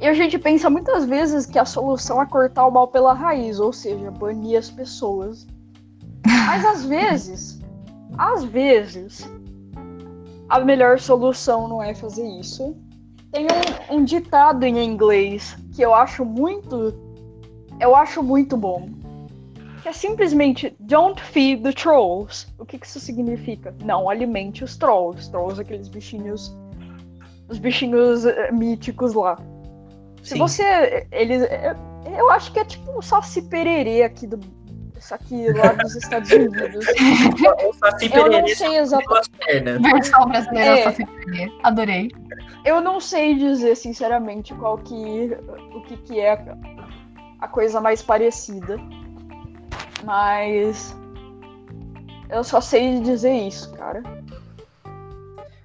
E 0.00 0.08
a 0.08 0.14
gente 0.14 0.38
pensa 0.38 0.70
muitas 0.70 1.04
vezes 1.04 1.44
que 1.44 1.58
a 1.58 1.64
solução 1.66 2.22
é 2.22 2.26
cortar 2.26 2.66
o 2.66 2.70
mal 2.70 2.88
pela 2.88 3.12
raiz, 3.12 3.60
ou 3.60 3.70
seja, 3.70 4.10
banir 4.10 4.58
as 4.58 4.70
pessoas. 4.70 5.46
Mas 6.46 6.64
às 6.64 6.84
vezes, 6.84 7.60
às 8.16 8.42
vezes, 8.42 9.30
a 10.48 10.58
melhor 10.60 10.98
solução 10.98 11.68
não 11.68 11.82
é 11.82 11.94
fazer 11.94 12.26
isso. 12.26 12.74
Tem 13.30 13.46
um, 13.90 13.96
um 13.98 14.04
ditado 14.04 14.64
em 14.64 14.82
inglês 14.82 15.54
que 15.74 15.82
eu 15.82 15.94
acho 15.94 16.24
muito. 16.24 16.94
Eu 17.78 17.94
acho 17.94 18.22
muito 18.22 18.56
bom. 18.56 18.88
Que 19.82 19.90
é 19.90 19.92
simplesmente 19.92 20.74
Don't 20.80 21.20
feed 21.20 21.62
the 21.62 21.72
trolls. 21.72 22.46
O 22.58 22.64
que, 22.64 22.78
que 22.78 22.86
isso 22.86 23.00
significa? 23.00 23.74
Não 23.84 24.08
alimente 24.08 24.64
os 24.64 24.78
trolls. 24.78 25.30
Trolls, 25.30 25.60
aqueles 25.60 25.88
bichinhos. 25.88 26.56
Os 27.48 27.58
bichinhos 27.58 28.24
eh, 28.24 28.50
míticos 28.50 29.12
lá. 29.12 29.38
Se 30.22 30.30
Sim. 30.34 30.38
você. 30.38 31.06
Eles. 31.12 31.42
Eu, 31.42 32.12
eu 32.18 32.30
acho 32.30 32.52
que 32.52 32.60
é 32.60 32.64
tipo 32.64 32.96
um 32.96 33.02
saci 33.02 33.42
pererê 33.42 34.02
aqui 34.02 34.26
do. 34.26 34.38
Isso 34.98 35.14
aqui 35.14 35.50
lá 35.52 35.72
dos 35.72 35.96
Estados 35.96 36.30
Unidos. 36.30 36.84
O 37.66 37.72
Saci 37.72 38.10
Eu 38.14 38.30
não 38.30 38.46
sei 38.48 38.76
exatamente. 38.76 39.30
Versão 39.94 40.26
brasileira 40.28 40.78
É. 40.78 40.82
só 40.84 40.90
se 40.92 41.06
perder. 41.06 41.50
Adorei. 41.62 42.10
Eu 42.66 42.82
não 42.82 43.00
sei 43.00 43.34
dizer, 43.34 43.76
sinceramente, 43.76 44.52
qual 44.54 44.76
que. 44.76 45.38
o 45.74 45.80
que, 45.82 45.96
que 45.96 46.20
é 46.20 46.32
a- 46.32 46.56
a 47.40 47.48
coisa 47.48 47.80
mais 47.80 48.02
parecida. 48.02 48.76
Mas. 50.04 50.94
Eu 52.28 52.44
só 52.44 52.60
sei 52.60 53.00
dizer 53.00 53.32
isso, 53.32 53.72
cara. 53.74 54.02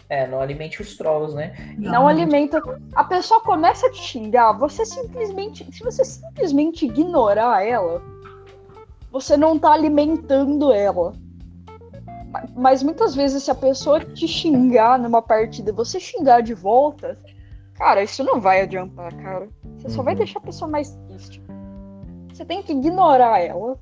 É, 0.07 0.27
não 0.27 0.39
alimente 0.39 0.81
os 0.81 0.95
trolls, 0.95 1.35
né? 1.35 1.53
Não 1.77 2.07
alimenta. 2.07 2.61
A 2.93 3.03
pessoa 3.03 3.39
começa 3.41 3.87
a 3.87 3.91
te 3.91 3.97
xingar, 4.01 4.51
você 4.53 4.85
simplesmente. 4.85 5.65
Se 5.75 5.83
você 5.83 6.05
simplesmente 6.05 6.85
ignorar 6.85 7.63
ela, 7.65 8.01
você 9.11 9.35
não 9.35 9.57
tá 9.57 9.71
alimentando 9.71 10.71
ela. 10.71 11.13
Ma- 12.31 12.43
Mas 12.55 12.83
muitas 12.83 13.15
vezes, 13.15 13.43
se 13.43 13.49
a 13.51 13.55
pessoa 13.55 13.99
te 13.99 14.27
xingar 14.27 14.99
numa 14.99 15.21
partida, 15.21 15.73
você 15.73 15.99
xingar 15.99 16.41
de 16.41 16.53
volta, 16.53 17.17
cara, 17.73 18.03
isso 18.03 18.23
não 18.23 18.39
vai 18.39 18.61
adiantar, 18.61 19.11
cara. 19.15 19.49
Você 19.77 19.89
só 19.89 20.03
vai 20.03 20.13
Uhum. 20.13 20.19
deixar 20.19 20.37
a 20.39 20.43
pessoa 20.43 20.69
mais 20.69 20.91
triste. 21.07 21.41
Você 22.31 22.45
tem 22.45 22.61
que 22.61 22.73
ignorar 22.73 23.39
ela. 23.39 23.79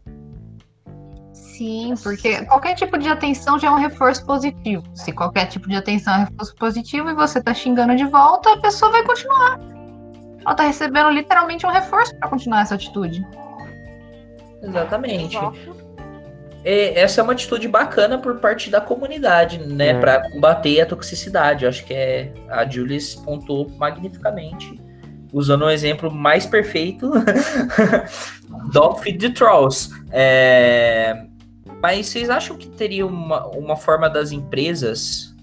Sim, 1.34 1.96
porque 2.04 2.46
qualquer 2.46 2.76
tipo 2.76 2.98
de 2.98 3.10
atenção 3.10 3.58
já 3.60 3.68
é 3.68 3.72
um 3.72 3.80
reforço 3.80 4.26
positivo. 4.26 4.84
Se 4.94 5.12
qualquer 5.12 5.48
tipo 5.48 5.68
de 5.68 5.76
atenção 5.76 6.14
é 6.14 6.20
reforço 6.26 6.56
positivo 6.56 7.10
e 7.10 7.14
você 7.14 7.42
tá 7.42 7.54
xingando 7.54 7.96
de 7.96 8.06
volta, 8.06 8.54
a 8.54 8.58
pessoa 8.58 8.92
vai 8.92 9.04
continuar. 9.04 9.60
Ela 10.46 10.56
tá 10.56 10.64
recebendo 10.64 11.10
literalmente 11.10 11.66
um 11.66 11.70
reforço 11.70 12.16
pra 12.18 12.30
continuar 12.30 12.62
essa 12.62 12.76
atitude. 12.76 13.26
Exatamente. 14.62 15.38
E 16.66 16.94
essa 16.96 17.20
é 17.20 17.24
uma 17.24 17.34
atitude 17.34 17.68
bacana 17.68 18.18
por 18.18 18.40
parte 18.40 18.70
da 18.70 18.80
comunidade, 18.80 19.60
né? 19.60 19.90
É. 19.90 20.00
Pra 20.00 20.30
combater 20.30 20.82
a 20.82 20.86
toxicidade. 20.86 21.66
Eu 21.66 21.70
acho 21.70 21.84
que 21.84 21.94
é, 21.94 22.32
a 22.50 22.66
Julius 22.66 23.16
pontuou 23.16 23.70
magnificamente, 23.78 24.80
usando 25.34 25.66
um 25.66 25.70
exemplo 25.70 26.10
mais 26.10 26.46
perfeito: 26.46 27.12
Dog 28.72 29.02
Feed 29.02 29.20
the 29.20 29.30
Trolls. 29.30 29.90
É, 30.12 31.26
Mas 31.82 32.08
vocês 32.08 32.30
acham 32.30 32.58
que 32.58 32.68
teria 32.68 33.06
uma, 33.06 33.48
uma 33.48 33.76
forma 33.76 34.10
das 34.10 34.32
empresas 34.32 35.34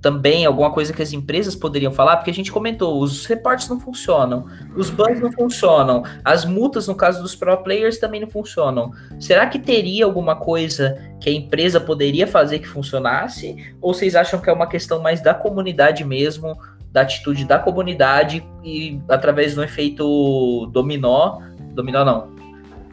também, 0.00 0.46
alguma 0.46 0.70
coisa 0.72 0.92
que 0.92 1.02
as 1.02 1.12
empresas 1.12 1.54
poderiam 1.54 1.92
falar? 1.92 2.16
Porque 2.16 2.30
a 2.30 2.34
gente 2.34 2.50
comentou, 2.50 3.02
os 3.02 3.26
reportes 3.26 3.68
não 3.68 3.78
funcionam, 3.78 4.46
os 4.74 4.88
bans 4.88 5.20
não 5.20 5.30
funcionam, 5.30 6.02
as 6.24 6.44
multas, 6.44 6.88
no 6.88 6.94
caso 6.94 7.22
dos 7.22 7.34
pro 7.34 7.56
players, 7.58 7.98
também 7.98 8.20
não 8.20 8.28
funcionam. 8.28 8.92
Será 9.18 9.46
que 9.46 9.58
teria 9.58 10.04
alguma 10.04 10.36
coisa 10.36 10.96
que 11.20 11.28
a 11.28 11.32
empresa 11.32 11.78
poderia 11.80 12.26
fazer 12.26 12.60
que 12.60 12.66
funcionasse? 12.66 13.74
Ou 13.80 13.92
vocês 13.92 14.16
acham 14.16 14.40
que 14.40 14.48
é 14.48 14.52
uma 14.52 14.66
questão 14.66 15.00
mais 15.00 15.20
da 15.20 15.34
comunidade 15.34 16.02
mesmo, 16.02 16.56
da 16.90 17.02
atitude 17.02 17.44
da 17.44 17.58
comunidade 17.58 18.44
e 18.64 18.98
através 19.08 19.54
do 19.54 19.62
efeito 19.62 20.66
dominó? 20.72 21.40
Dominó 21.80 22.04
não. 22.04 22.28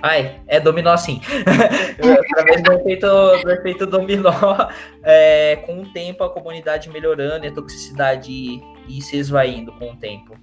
Ai, 0.02 0.40
é 0.48 0.62
dominó 0.62 0.96
sim. 0.96 1.20
através 2.32 2.64
do 2.64 2.72
efeito, 2.72 3.08
do 3.44 3.52
efeito 3.52 3.86
dominó, 3.86 4.32
é, 5.04 5.58
com 5.66 5.82
o 5.82 5.86
tempo 5.88 6.24
a 6.24 6.30
comunidade 6.30 6.90
melhorando 6.90 7.46
e 7.46 7.50
a 7.50 7.52
toxicidade 7.52 8.32
ir 8.32 9.02
se 9.02 9.18
esvaindo 9.18 9.74
com 9.74 9.92
o 9.92 9.96
tempo. 9.98 10.36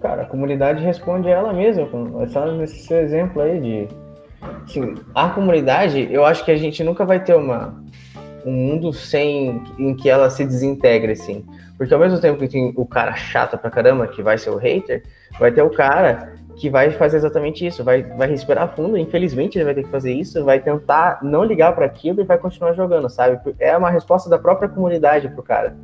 Cara, 0.00 0.22
a 0.22 0.26
comunidade 0.26 0.82
responde 0.82 1.28
ela 1.28 1.52
mesma, 1.52 1.86
só 2.28 2.50
nesse 2.50 2.80
seu 2.80 2.98
exemplo 2.98 3.40
aí 3.40 3.60
de. 3.60 3.88
Assim, 4.64 4.94
a 5.14 5.28
comunidade, 5.28 6.08
eu 6.10 6.24
acho 6.24 6.44
que 6.44 6.50
a 6.50 6.56
gente 6.56 6.82
nunca 6.82 7.04
vai 7.04 7.22
ter 7.22 7.34
uma, 7.34 7.80
um 8.44 8.50
mundo 8.50 8.92
sem 8.92 9.62
em 9.78 9.94
que 9.94 10.10
ela 10.10 10.28
se 10.30 10.44
desintegre, 10.44 11.12
assim. 11.12 11.46
Porque 11.76 11.92
ao 11.92 12.00
mesmo 12.00 12.20
tempo 12.20 12.38
que 12.38 12.48
tem 12.48 12.72
o 12.76 12.86
cara 12.86 13.14
chato 13.14 13.58
pra 13.58 13.70
caramba, 13.70 14.06
que 14.06 14.22
vai 14.22 14.38
ser 14.38 14.50
o 14.50 14.56
hater, 14.56 15.02
vai 15.38 15.50
ter 15.50 15.62
o 15.62 15.70
cara 15.70 16.32
que 16.56 16.70
vai 16.70 16.90
fazer 16.90 17.16
exatamente 17.16 17.66
isso, 17.66 17.82
vai, 17.82 18.02
vai 18.02 18.28
respirar 18.28 18.74
fundo, 18.74 18.96
infelizmente 18.96 19.58
ele 19.58 19.64
vai 19.64 19.74
ter 19.74 19.82
que 19.82 19.90
fazer 19.90 20.12
isso, 20.12 20.44
vai 20.44 20.60
tentar 20.60 21.18
não 21.22 21.42
ligar 21.42 21.74
para 21.74 21.84
aquilo 21.84 22.20
e 22.20 22.24
vai 22.24 22.38
continuar 22.38 22.74
jogando, 22.74 23.08
sabe? 23.10 23.40
É 23.58 23.76
uma 23.76 23.90
resposta 23.90 24.30
da 24.30 24.38
própria 24.38 24.68
comunidade 24.68 25.28
pro 25.28 25.42
cara. 25.42 25.76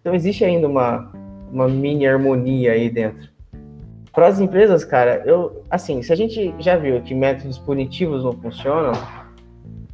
Então 0.00 0.14
existe 0.14 0.44
ainda 0.44 0.66
uma, 0.66 1.12
uma 1.52 1.68
mini 1.68 2.06
harmonia 2.06 2.72
aí 2.72 2.88
dentro. 2.88 3.28
Para 4.10 4.28
as 4.28 4.40
empresas, 4.40 4.84
cara, 4.84 5.22
eu 5.26 5.62
assim, 5.68 6.02
se 6.02 6.10
a 6.10 6.16
gente 6.16 6.54
já 6.58 6.76
viu 6.76 7.02
que 7.02 7.14
métodos 7.14 7.58
punitivos 7.58 8.24
não 8.24 8.32
funcionam, 8.32 8.92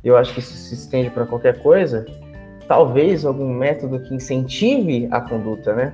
eu 0.04 0.16
acho 0.16 0.32
que 0.32 0.38
isso 0.38 0.52
se 0.52 0.74
estende 0.74 1.10
para 1.10 1.26
qualquer 1.26 1.60
coisa, 1.60 2.06
talvez 2.72 3.26
algum 3.26 3.52
método 3.52 4.00
que 4.00 4.14
incentive 4.14 5.06
a 5.10 5.20
conduta, 5.20 5.74
né? 5.74 5.92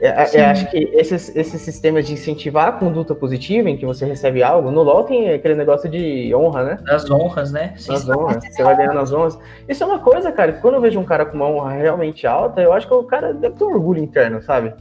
Eu, 0.00 0.10
eu 0.40 0.46
acho 0.46 0.68
que 0.68 0.78
esses, 0.94 1.30
esses 1.36 1.60
sistemas 1.60 2.04
de 2.08 2.14
incentivar 2.14 2.66
a 2.66 2.72
conduta 2.72 3.14
positiva, 3.14 3.70
em 3.70 3.76
que 3.76 3.86
você 3.86 4.04
recebe 4.04 4.42
algo, 4.42 4.72
no 4.72 4.82
LoL 4.82 5.04
tem 5.04 5.32
aquele 5.32 5.54
negócio 5.54 5.88
de 5.88 6.34
honra, 6.34 6.64
né? 6.64 6.78
Das 6.84 7.08
honras, 7.08 7.52
né? 7.52 7.74
Sim, 7.76 7.92
Nas 7.92 8.08
honras, 8.08 8.42
você 8.44 8.64
vai 8.64 8.76
ganhando 8.76 8.98
as 8.98 9.12
honras. 9.12 9.38
Isso 9.68 9.84
é 9.84 9.86
uma 9.86 10.00
coisa, 10.00 10.32
cara, 10.32 10.54
que 10.54 10.60
quando 10.60 10.74
eu 10.74 10.80
vejo 10.80 10.98
um 10.98 11.04
cara 11.04 11.24
com 11.24 11.36
uma 11.36 11.46
honra 11.48 11.70
realmente 11.74 12.26
alta, 12.26 12.60
eu 12.60 12.72
acho 12.72 12.88
que 12.88 12.94
o 12.94 13.04
cara 13.04 13.32
deve 13.32 13.54
ter 13.54 13.62
um 13.62 13.68
orgulho 13.74 14.02
interno, 14.02 14.42
sabe? 14.42 14.74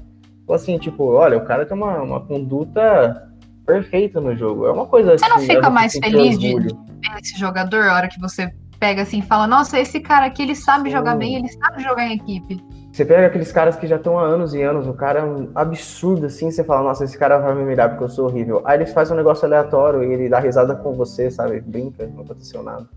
Ou 0.47 0.55
assim, 0.55 0.80
tipo, 0.80 1.03
olha, 1.11 1.38
o 1.38 1.45
cara 1.45 1.67
tem 1.67 1.78
uma, 1.78 2.01
uma 2.01 2.19
conduta 2.26 3.30
perfeita 3.63 4.19
no 4.19 4.36
jogo. 4.36 4.65
É 4.65 4.72
uma 4.72 4.88
coisa 4.88 5.15
Você 5.19 5.30
não 5.30 5.36
assim, 5.36 5.47
fica 5.53 5.67
é 5.67 5.69
mais 5.69 5.91
você 5.93 5.99
ter 5.99 6.09
feliz 6.09 6.39
de- 6.39 6.47
orgulho. 6.55 6.76
ver 6.99 7.19
esse 7.22 7.38
jogador, 7.39 7.84
a 7.89 7.93
hora 7.95 8.07
que 8.07 8.19
você 8.19 8.51
pega 8.82 9.03
assim 9.03 9.19
e 9.19 9.21
fala, 9.21 9.45
nossa, 9.45 9.79
esse 9.79 9.99
cara 9.99 10.25
aqui, 10.25 10.41
ele 10.41 10.55
sabe 10.55 10.89
jogar 10.89 11.11
Sim. 11.13 11.19
bem, 11.19 11.36
ele 11.36 11.47
sabe 11.49 11.84
jogar 11.84 12.03
em 12.07 12.15
equipe. 12.15 12.59
Você 12.91 13.05
pega 13.05 13.27
aqueles 13.27 13.51
caras 13.51 13.75
que 13.75 13.86
já 13.88 13.95
estão 13.95 14.17
há 14.19 14.23
anos 14.23 14.53
e 14.55 14.61
anos, 14.61 14.88
o 14.88 14.93
cara 14.93 15.19
é 15.19 15.23
um 15.23 15.51
absurdo 15.53 16.25
assim, 16.25 16.49
você 16.49 16.63
fala, 16.63 16.82
nossa, 16.82 17.05
esse 17.05 17.17
cara 17.17 17.38
vai 17.38 17.53
me 17.53 17.63
mirar 17.63 17.89
porque 17.89 18.03
eu 18.03 18.09
sou 18.09 18.25
horrível. 18.25 18.61
Aí 18.65 18.77
ele 18.79 18.88
faz 18.88 19.11
um 19.11 19.15
negócio 19.15 19.45
aleatório 19.45 20.03
e 20.03 20.11
ele 20.11 20.27
dá 20.27 20.39
risada 20.39 20.75
com 20.75 20.93
você, 20.93 21.29
sabe? 21.29 21.61
Brinca, 21.61 22.05
não 22.07 22.23
aconteceu 22.23 22.63
nada. 22.63 22.89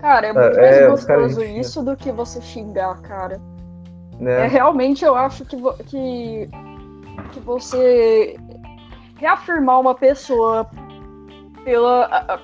Cara, 0.00 0.26
é 0.26 0.32
muito 0.32 0.58
É, 0.58 0.88
mais 0.88 0.90
gostoso 1.06 1.42
enfim. 1.44 1.60
isso 1.60 1.82
do 1.82 1.96
que 1.96 2.10
você 2.10 2.40
xingar, 2.42 3.00
cara. 3.02 3.40
É, 4.20 4.24
Né? 4.24 4.46
realmente 4.48 5.04
eu 5.04 5.14
acho 5.14 5.44
que, 5.44 5.56
vo- 5.56 5.74
que, 5.86 6.50
que 7.32 7.38
você 7.40 8.36
reafirmar 9.16 9.80
uma 9.80 9.94
pessoa 9.94 10.68
pela, 11.64 12.40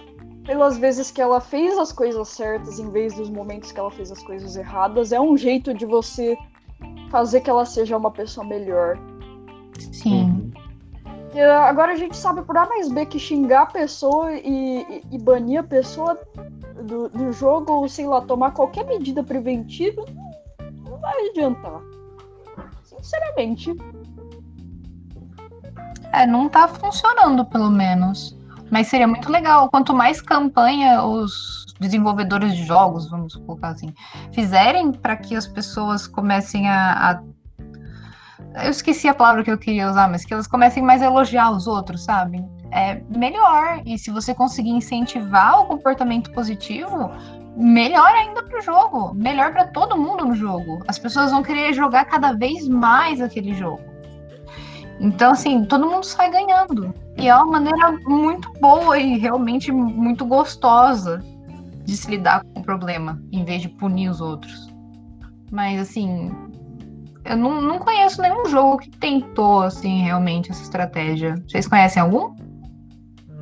pelas 0.49 0.79
vezes 0.79 1.11
que 1.11 1.21
ela 1.21 1.43
fez 1.43 1.77
as 1.77 1.93
coisas 1.93 2.27
certas 2.29 2.79
em 2.79 2.89
vez 2.91 3.15
dos 3.15 3.29
momentos 3.29 3.71
que 3.71 3.79
ela 3.79 3.91
fez 3.91 4.11
as 4.11 4.23
coisas 4.23 4.57
erradas 4.57 5.13
é 5.13 5.21
um 5.21 5.37
jeito 5.37 5.75
de 5.75 5.85
você 5.85 6.39
fazer 7.11 7.43
que 7.43 7.51
ela 7.51 7.67
seja 7.67 7.99
uma 7.99 8.11
pessoa 8.11 8.47
melhor. 8.47 8.99
Sim. 9.93 10.51
Porque 11.25 11.39
agora 11.41 11.93
a 11.93 11.97
gente 11.97 12.17
sabe 12.17 12.41
por 12.41 12.57
A 12.57 12.67
mais 12.67 12.91
B 12.91 13.05
que 13.05 13.19
xingar 13.19 13.65
a 13.65 13.67
pessoa 13.67 14.33
e, 14.33 14.81
e- 14.81 15.03
e 15.13 15.19
banir 15.19 15.61
a 15.61 15.63
pessoa 15.63 16.19
do, 16.83 17.11
do 17.11 17.31
jogo, 17.31 17.71
ou 17.71 17.87
sei 17.87 18.07
lá, 18.07 18.23
tomar 18.23 18.53
qualquer 18.53 18.87
medida 18.87 19.23
preventiva, 19.23 20.03
não, 20.65 20.93
não 20.93 20.97
vai 20.99 21.29
adiantar. 21.29 21.83
Sinceramente. 22.85 23.77
É, 26.15 26.27
não 26.27 26.49
tá 26.49 26.67
funcionando, 26.69 27.45
pelo 27.45 27.71
menos. 27.71 28.38
Mas 28.71 28.89
seria 28.89 29.07
muito 29.09 29.31
legal. 29.31 29.69
Quanto 29.71 29.95
mais 29.95 30.21
campanha 30.21 31.03
os 31.03 31.67
desenvolvedores 31.81 32.55
de 32.57 32.65
jogos, 32.65 33.09
vamos 33.09 33.37
colocar 33.37 33.69
assim, 33.69 33.93
fizerem 34.33 34.93
para 34.93 35.17
que 35.17 35.35
as 35.37 35.47
pessoas 35.47 36.07
comecem 36.07 36.69
a, 36.69 37.11
a- 37.11 37.23
Eu 38.65 38.71
esqueci 38.71 39.09
a 39.09 39.15
palavra 39.15 39.43
que 39.45 39.51
eu 39.51 39.59
queria 39.59 39.89
usar, 39.91 40.09
mas 40.09 40.25
que 40.25 40.33
elas 40.35 40.47
comecem 40.47 40.83
mais 40.83 41.03
a 41.03 41.07
elogiar 41.07 41.51
os 41.51 41.67
outros, 41.67 42.05
sabe? 42.05 42.45
É 42.71 43.01
melhor. 43.09 43.81
E 43.87 43.99
se 43.99 44.11
você 44.11 44.35
conseguir 44.35 44.71
incentivar 44.71 45.61
o 45.61 45.67
comportamento 45.67 46.31
positivo, 46.33 47.11
melhor 47.57 48.11
ainda 48.11 48.43
pro 48.43 48.61
jogo. 48.61 49.15
Melhor 49.15 49.53
para 49.53 49.69
todo 49.69 49.97
mundo 49.97 50.25
no 50.27 50.35
jogo. 50.35 50.83
As 50.87 50.99
pessoas 50.99 51.31
vão 51.31 51.43
querer 51.43 51.73
jogar 51.73 52.05
cada 52.05 52.33
vez 52.33 52.69
mais 52.69 53.21
aquele 53.21 53.55
jogo. 53.55 53.81
Então, 55.01 55.31
assim, 55.31 55.65
todo 55.65 55.89
mundo 55.89 56.05
sai 56.05 56.31
ganhando. 56.31 56.93
E 57.19 57.29
é 57.29 57.35
uma 57.35 57.47
maneira 57.47 57.93
muito 58.07 58.53
boa 58.61 58.99
e 58.99 59.19
realmente 59.19 59.73
muito 59.73 60.25
gostosa 60.25 61.23
de 61.85 61.97
se 61.97 62.11
lidar 62.11 62.45
com 62.45 62.61
o 62.61 62.63
problema, 62.63 63.21
em 63.33 63.45
vez 63.45 63.63
de 63.63 63.69
punir 63.69 64.09
os 64.09 64.21
outros. 64.21 64.69
Mas, 65.51 65.81
assim, 65.81 66.31
eu 67.25 67.37
não, 67.37 67.61
não 67.61 67.79
conheço 67.79 68.23
nenhum 68.23 68.47
jogo 68.47 68.79
que 68.79 68.91
tentou, 68.91 69.63
assim, 69.63 70.03
realmente 70.03 70.51
essa 70.51 70.63
estratégia. 70.63 71.35
Vocês 71.49 71.67
conhecem 71.67 72.01
algum? 72.03 72.37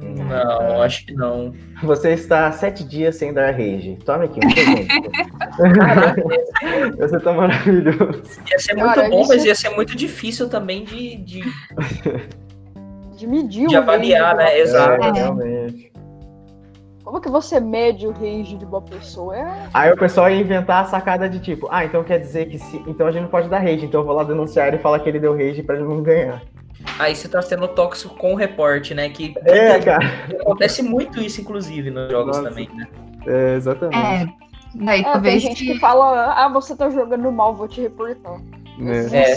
Não, 0.00 0.82
acho 0.82 1.04
que 1.06 1.14
não. 1.14 1.52
Você 1.82 2.12
está 2.12 2.46
há 2.46 2.52
sete 2.52 2.84
dias 2.84 3.16
sem 3.16 3.32
dar 3.34 3.50
rage. 3.52 3.98
Tome 4.04 4.26
aqui, 4.26 4.38
um 4.44 4.52
presente. 4.52 4.88
Você 6.98 7.20
tá 7.20 7.32
maravilhoso. 7.32 8.22
Ia 8.50 8.58
ser 8.58 8.74
muito 8.74 8.94
Cara, 8.94 9.08
bom, 9.10 9.20
isso 9.20 9.28
mas 9.28 9.44
é- 9.44 9.48
ia 9.48 9.54
ser 9.54 9.70
muito 9.70 9.96
difícil 9.96 10.48
também 10.48 10.84
de, 10.84 11.16
de, 11.16 11.40
De 13.16 13.26
medir 13.26 13.66
de 13.68 13.74
o 13.76 13.78
avaliar, 13.78 14.36
rage 14.36 14.46
de 14.48 14.54
né? 14.54 14.60
Exato. 14.60 15.04
É, 15.04 15.12
realmente. 15.12 15.92
Como 17.04 17.20
que 17.20 17.28
você 17.28 17.60
mede 17.60 18.06
o 18.06 18.10
rage 18.10 18.56
de 18.56 18.64
uma 18.64 18.82
pessoa? 18.82 19.36
É, 19.36 19.68
Aí 19.72 19.92
o 19.92 19.96
pessoal 19.96 20.28
ia 20.28 20.40
inventar 20.40 20.82
a 20.82 20.86
sacada 20.86 21.28
de 21.28 21.38
tipo, 21.38 21.68
ah, 21.70 21.84
então 21.84 22.02
quer 22.02 22.18
dizer 22.18 22.46
que 22.48 22.58
se. 22.58 22.82
Então 22.86 23.06
a 23.06 23.12
gente 23.12 23.22
não 23.22 23.28
pode 23.30 23.48
dar 23.48 23.60
rage, 23.60 23.86
então 23.86 24.00
eu 24.00 24.06
vou 24.06 24.14
lá 24.14 24.24
denunciar 24.24 24.68
ele 24.68 24.76
e 24.76 24.80
falar 24.80 24.98
que 24.98 25.08
ele 25.08 25.20
deu 25.20 25.32
rage 25.36 25.62
pra 25.62 25.76
ele 25.76 25.84
não 25.84 26.02
ganhar. 26.02 26.42
Aí 26.98 27.14
você 27.14 27.28
tá 27.28 27.40
sendo 27.40 27.68
tóxico 27.68 28.14
com 28.16 28.32
o 28.32 28.36
reporte, 28.36 28.92
né? 28.92 29.08
Que 29.08 29.34
É, 29.44 29.78
cara. 29.78 30.04
acontece 30.40 30.82
muito 30.82 31.20
isso, 31.20 31.40
inclusive, 31.40 31.90
nos 31.90 32.10
jogos 32.10 32.36
Nossa. 32.36 32.48
também, 32.48 32.68
né? 32.74 32.86
É, 33.26 33.54
exatamente. 33.54 33.96
É. 33.98 34.26
Daí 34.74 35.00
é, 35.00 35.02
tem 35.04 35.12
talvez 35.12 35.42
gente 35.42 35.64
que- 35.64 35.72
que 35.74 35.78
fala, 35.80 36.34
ah, 36.34 36.48
você 36.48 36.76
tá 36.76 36.90
jogando 36.90 37.30
mal, 37.32 37.54
vou 37.54 37.66
te 37.68 37.80
reportar. 37.80 38.40
É. 39.12 39.32
É. 39.32 39.36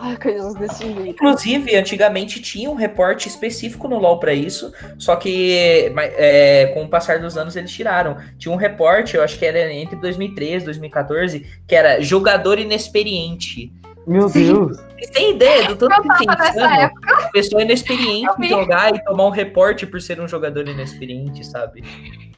Ai, 0.00 0.16
coisas 0.16 0.54
desse 0.54 0.82
jeito. 0.82 1.10
Inclusive, 1.10 1.76
antigamente 1.76 2.40
tinha 2.40 2.70
um 2.70 2.74
reporte 2.74 3.28
específico 3.28 3.86
no 3.86 3.98
LoL 3.98 4.18
pra 4.18 4.32
isso, 4.32 4.72
só 4.98 5.14
que 5.14 5.92
é, 6.16 6.70
com 6.72 6.84
o 6.84 6.88
passar 6.88 7.18
dos 7.18 7.36
anos 7.36 7.54
eles 7.54 7.70
tiraram. 7.70 8.16
Tinha 8.38 8.52
um 8.52 8.56
reporte, 8.56 9.16
eu 9.16 9.22
acho 9.22 9.38
que 9.38 9.44
era 9.44 9.70
entre 9.72 9.96
2013 9.96 10.62
e 10.62 10.64
2014, 10.64 11.46
que 11.66 11.74
era 11.74 12.00
jogador 12.00 12.58
inexperiente. 12.58 13.72
Meu 14.06 14.28
Deus. 14.30 14.78
Vocês 14.78 15.10
têm 15.10 15.32
ideia 15.32 15.68
do 15.68 15.76
tanto 15.76 15.94
Eu 15.94 16.02
que 16.02 16.26
tem 16.26 16.80
época. 16.80 17.30
Pessoa 17.32 17.62
inexperiente 17.62 18.30
em 18.40 18.48
jogar 18.48 18.94
e 18.94 19.04
tomar 19.04 19.26
um 19.26 19.30
reporte 19.30 19.86
por 19.86 20.00
ser 20.00 20.20
um 20.20 20.26
jogador 20.26 20.66
inexperiente, 20.66 21.46
sabe? 21.46 21.84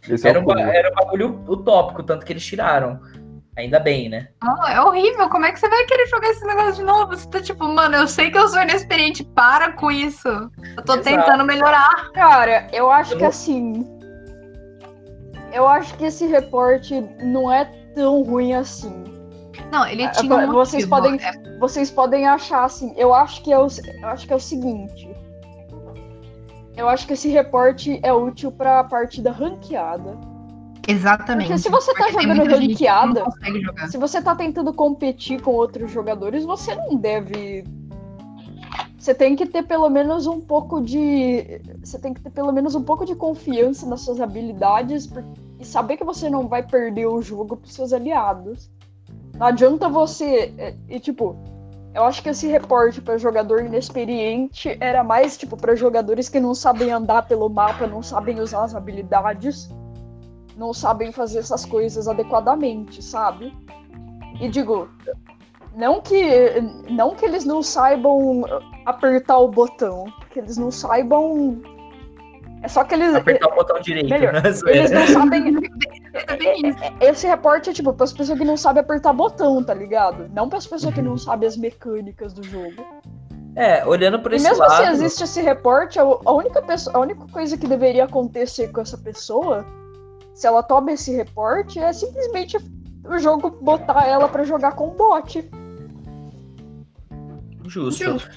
Esse 0.09 0.27
é 0.27 0.31
Era 0.31 0.41
o 0.41 0.53
um, 0.53 0.59
era 0.59 0.91
um 0.91 0.95
bagulho 0.95 1.45
utópico, 1.47 2.03
tanto 2.03 2.27
que 2.27 2.33
eles 2.33 2.45
tiraram. 2.45 3.01
Ainda 3.57 3.79
bem, 3.79 4.09
né? 4.09 4.29
Não, 4.43 4.67
é 4.67 4.81
horrível. 4.81 5.29
Como 5.29 5.45
é 5.45 5.53
que 5.53 5.61
você 5.61 5.69
vai 5.69 5.85
querer 5.85 6.07
jogar 6.07 6.31
esse 6.31 6.45
negócio 6.47 6.75
de 6.77 6.83
novo? 6.85 7.15
Você 7.15 7.29
tá 7.29 7.41
tipo, 7.41 7.69
mano, 7.69 7.97
eu 7.97 8.09
sei 8.09 8.31
que 8.31 8.39
eu 8.39 8.49
sou 8.49 8.63
inexperiente, 8.63 9.23
para 9.23 9.73
com 9.73 9.91
isso. 9.91 10.27
Eu 10.29 10.83
tô 10.85 10.95
Exato. 10.95 11.03
tentando 11.05 11.45
melhorar. 11.45 12.11
Cara, 12.13 12.67
eu 12.73 12.91
acho 12.91 13.13
Eu 13.15 13.19
que 13.19 13.25
assim. 13.25 13.87
Eu 15.53 15.69
acho 15.69 15.95
que 15.99 16.05
esse 16.07 16.27
reporte 16.27 16.99
não 17.23 17.53
é 17.53 17.67
tão 17.95 18.23
ruim 18.23 18.55
assim. 18.55 19.05
Não, 19.71 19.87
ele 19.87 20.05
É, 20.05 20.09
tinha 20.09 20.35
um 20.35 20.51
vocês 20.53 20.87
motivo. 20.87 21.19
podem- 21.19 21.21
É, 21.27 21.59
Vocês 21.59 21.91
podem 21.91 22.27
achar 22.27 22.65
assim. 22.65 22.95
Eu 22.97 23.13
acho 23.13 23.43
que 23.43 23.53
é 23.53 23.59
o, 23.59 23.67
eu 24.01 24.09
acho 24.09 24.27
que 24.27 24.33
é 24.33 24.37
o 24.37 24.41
seguinte. 24.41 25.15
Eu 26.75 26.89
acho 26.89 27.07
que 27.07 27.13
esse 27.13 27.29
reporte 27.29 28.01
é 28.03 28.11
útil 28.15 28.51
pra 28.51 28.83
partida 28.85 29.31
ranqueada. 29.31 30.17
Exatamente. 30.89 31.49
Porque 31.49 31.63
se 31.63 31.71
você 31.71 31.95
tá 31.95 32.05
Porque 32.05 32.23
jogando 32.23 32.51
ranqueada-. 32.51 33.25
Se 33.91 33.99
você 33.99 34.23
tá 34.23 34.35
tentando 34.35 34.73
competir 34.73 35.41
com 35.41 35.53
outros 35.53 35.91
jogadores, 35.91 36.45
você 36.45 36.75
não 36.75 36.97
deve. 36.97 37.65
Você 38.99 39.15
tem 39.15 39.35
que 39.35 39.47
ter 39.47 39.65
pelo 39.65 39.89
menos 39.91 40.27
um 40.27 40.41
pouco 40.41 40.81
de. 40.81 41.61
Você 41.83 41.99
tem 41.99 42.15
que 42.15 42.21
ter 42.21 42.31
pelo 42.31 42.53
menos 42.53 42.75
um 42.75 42.83
pouco 42.83 43.05
de 43.05 43.15
confiança 43.15 43.87
nas 43.87 44.01
suas 44.03 44.21
habilidades 44.21 45.11
e 45.59 45.65
saber 45.65 45.97
que 45.97 46.05
você 46.05 46.31
não 46.31 46.47
vai 46.47 46.63
perder 46.63 47.07
o 47.07 47.21
jogo 47.21 47.57
pros 47.57 47.75
seus 47.75 47.93
aliados. 47.93 48.71
Não 49.39 49.47
adianta 49.47 49.89
você. 49.89 50.55
é, 50.57 50.75
E 50.89 51.01
tipo, 51.01 51.37
eu 51.95 52.05
acho 52.05 52.23
que 52.23 52.29
esse 52.31 52.47
reporte 52.47 53.01
pra 53.01 53.19
jogador 53.19 53.65
inexperiente 53.65 54.77
era 54.81 55.05
mais 55.05 55.37
tipo 55.37 55.57
para 55.57 55.75
jogadores 55.75 56.29
que 56.29 56.41
não 56.41 56.55
sabem 56.55 56.91
andar 56.91 57.27
pelo 57.27 57.49
mapa, 57.49 57.87
não 57.87 58.03
sabem 58.03 58.41
usar 58.41 58.65
as 58.65 58.75
habilidades, 58.75 59.69
não 60.57 60.73
sabem 60.73 61.13
fazer 61.13 61.39
essas 61.41 61.65
coisas 61.65 62.07
adequadamente, 62.09 63.03
sabe? 63.03 63.53
E 64.41 64.49
digo, 64.49 64.89
não 65.75 66.01
que 66.01 66.61
não 66.91 67.15
que 67.15 67.25
eles 67.25 67.45
não 67.45 67.63
saibam 67.63 68.43
apertar 68.85 69.39
o 69.39 69.49
botão, 69.49 70.05
que 70.31 70.39
eles 70.39 70.57
não 70.57 70.71
saibam 70.71 71.61
é 72.63 72.69
só 72.69 72.85
que 72.85 72.95
eles 72.95 73.13
Apertar 73.15 73.49
o 73.49 73.55
botão 73.57 73.81
direito, 73.81 74.09
melhor. 74.09 74.33
né? 74.35 74.43
eles 74.69 74.91
não 74.93 75.07
sabem 75.09 75.57
É 76.29 76.37
bem 76.37 76.69
isso. 76.69 76.79
esse 77.01 77.27
reporte 77.27 77.71
é 77.71 77.73
tipo 77.73 77.93
para 77.93 78.05
as 78.05 78.13
pessoas 78.13 78.39
que 78.39 78.45
não 78.45 78.57
sabem 78.57 78.81
apertar 78.83 79.13
botão, 79.13 79.65
tá 79.65 79.75
ligado? 79.75 80.31
Não 80.33 80.49
para 80.49 80.59
as 80.59 80.67
pessoas 80.67 80.95
que 80.95 81.03
não 81.03 81.19
sabem 81.19 81.49
as 81.49 81.57
mecânicas 81.57 82.33
do 82.33 82.43
jogo. 82.45 82.85
É, 83.57 83.85
olhando 83.85 84.21
por 84.21 84.33
E 84.33 84.37
esse 84.37 84.49
mesmo 84.49 84.65
lado. 84.65 84.77
se 84.85 84.91
existe 84.93 85.25
esse 85.25 85.43
reporte, 85.43 85.99
a 85.99 86.05
única, 86.33 86.63
pessoa, 86.63 86.97
a 86.97 87.01
única 87.01 87.27
coisa 87.33 87.57
que 87.59 87.67
deveria 87.67 88.05
acontecer 88.05 88.69
com 88.69 88.81
essa 88.81 88.97
pessoa, 88.97 89.67
se 90.35 90.47
ela 90.47 90.63
toma 90.63 90.93
esse 90.93 91.13
reporte, 91.13 91.79
é 91.79 91.93
simplesmente 91.93 92.57
o 93.05 93.19
jogo 93.19 93.51
botar 93.51 94.07
ela 94.07 94.29
pra 94.29 94.45
jogar 94.45 94.73
com 94.73 94.91
bot. 94.91 95.49
Justo. 97.67 98.29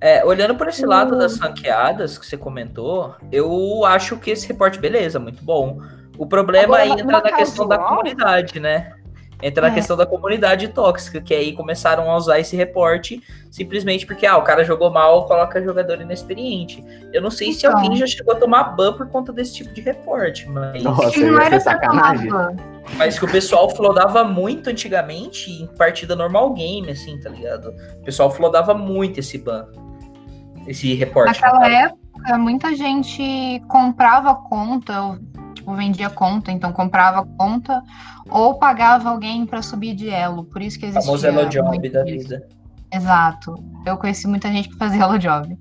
É, 0.00 0.24
olhando 0.24 0.54
por 0.54 0.68
esse 0.68 0.86
lado 0.86 1.14
Hum. 1.14 1.18
das 1.18 1.38
ranqueadas 1.38 2.16
que 2.16 2.24
você 2.24 2.36
comentou, 2.36 3.14
eu 3.32 3.84
acho 3.84 4.16
que 4.16 4.30
esse 4.30 4.46
reporte, 4.46 4.78
beleza, 4.78 5.18
muito 5.18 5.42
bom. 5.42 5.80
O 6.16 6.26
problema 6.26 6.76
Agora, 6.76 6.86
entra 6.86 7.04
uma 7.04 7.20
na 7.20 7.32
questão 7.32 7.66
da 7.66 7.78
comunidade, 7.78 8.60
né? 8.60 8.92
Entra 9.42 9.62
na 9.62 9.68
É. 9.68 9.74
questão 9.74 9.96
da 9.96 10.04
comunidade 10.04 10.66
tóxica, 10.68 11.20
que 11.20 11.32
aí 11.32 11.52
começaram 11.52 12.10
a 12.10 12.16
usar 12.16 12.40
esse 12.40 12.56
reporte 12.56 13.22
simplesmente 13.50 14.04
porque, 14.04 14.26
ah, 14.26 14.36
o 14.36 14.42
cara 14.42 14.64
jogou 14.64 14.90
mal, 14.90 15.26
coloca 15.26 15.62
jogador 15.62 16.00
inexperiente. 16.00 16.84
Eu 17.12 17.22
não 17.22 17.30
sei 17.30 17.52
se 17.52 17.64
Então. 17.66 17.78
alguém 17.78 17.96
já 17.96 18.06
chegou 18.06 18.34
a 18.34 18.38
tomar 18.38 18.64
ban 18.76 18.92
por 18.94 19.08
conta 19.08 19.32
desse 19.32 19.54
tipo 19.54 19.72
de 19.72 19.80
reporte, 19.80 20.48
mas, 20.48 20.82
Nossa, 20.82 21.20
não 21.20 21.40
era 21.40 21.60
sacanagem. 21.60 22.30
mas 22.96 23.16
que 23.18 23.24
o 23.24 23.30
pessoal 23.30 23.70
flodava 23.70 24.24
muito 24.24 24.70
antigamente 24.70 25.50
em 25.50 25.66
partida 25.68 26.16
normal 26.16 26.52
game, 26.52 26.90
assim, 26.90 27.18
tá 27.20 27.30
ligado? 27.30 27.72
O 28.00 28.04
pessoal 28.04 28.30
flodava 28.30 28.74
muito 28.74 29.20
esse 29.20 29.38
ban. 29.38 29.66
Esse 30.66 30.94
reporte. 30.94 31.40
Naquela 31.40 31.68
época, 31.70 32.36
muita 32.38 32.74
gente 32.74 33.62
comprava 33.68 34.34
conta, 34.34 35.18
tipo, 35.68 35.74
vendia 35.74 36.08
conta, 36.10 36.50
então 36.50 36.72
comprava 36.72 37.26
conta, 37.36 37.82
ou 38.30 38.54
pagava 38.58 39.10
alguém 39.10 39.44
pra 39.46 39.60
subir 39.62 39.94
de 39.94 40.08
elo. 40.08 40.44
Por 40.44 40.62
isso 40.62 40.78
que 40.78 40.86
existia 40.86 41.04
famoso 41.04 41.26
Elo 41.26 41.48
Job 41.48 41.88
da 41.90 42.04
vida. 42.04 42.46
Exato. 42.90 43.54
Eu 43.84 43.98
conheci 43.98 44.26
muita 44.26 44.50
gente 44.50 44.70
que 44.70 44.76
fazia 44.78 45.02
Hello 45.02 45.18
Job. 45.18 45.54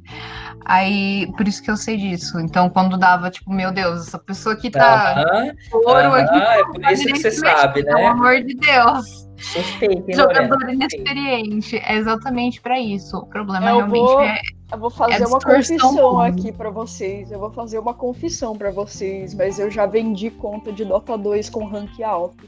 Aí, 0.66 1.28
por 1.36 1.48
isso 1.48 1.62
que 1.62 1.70
eu 1.70 1.76
sei 1.78 1.98
disso. 1.98 2.40
Então, 2.40 2.70
quando 2.70 2.98
dava, 2.98 3.30
tipo, 3.30 3.52
meu 3.54 3.72
Deus, 3.72 4.08
essa 4.08 4.20
pessoa 4.20 4.56
aqui 4.56 4.70
tá 4.70 5.14
Aham, 5.14 5.52
ouro 5.74 6.14
aqui. 6.14 6.36
aham, 6.36 6.52
é 6.54 6.64
por 6.64 6.92
isso 6.92 7.06
que 7.06 7.16
você 7.20 7.32
sabe, 7.32 7.84
Pelo 7.84 7.98
né? 7.98 8.08
amor 8.08 8.42
de 8.44 8.54
Deus. 8.56 9.28
Suspeita, 9.40 10.14
Jogador 10.14 10.50
Lorena? 10.58 10.74
inexperiente. 10.74 11.78
É 11.78 11.96
exatamente 11.96 12.60
pra 12.62 12.80
isso. 12.80 13.18
O 13.18 13.26
problema 13.28 13.70
Eu 13.70 13.78
realmente 13.78 14.00
vou- 14.00 14.22
é. 14.22 14.40
Eu 14.72 14.78
vou 14.78 14.90
fazer 14.90 15.24
É 15.24 15.28
uma 15.28 15.40
confissão 15.40 16.20
aqui 16.20 16.52
pra 16.52 16.70
vocês. 16.70 17.32
Eu 17.32 17.40
vou 17.40 17.52
fazer 17.52 17.80
uma 17.80 17.94
confissão 17.94 18.56
pra 18.56 18.72
vocês, 18.72 19.34
mas 19.34 19.60
eu 19.60 19.72
já 19.72 19.86
vendi 19.86 20.30
conta 20.30 20.72
de 20.72 20.84
Dota 20.84 21.18
2 21.18 21.50
com 21.50 21.66
rank 21.66 22.02
alto. 22.02 22.46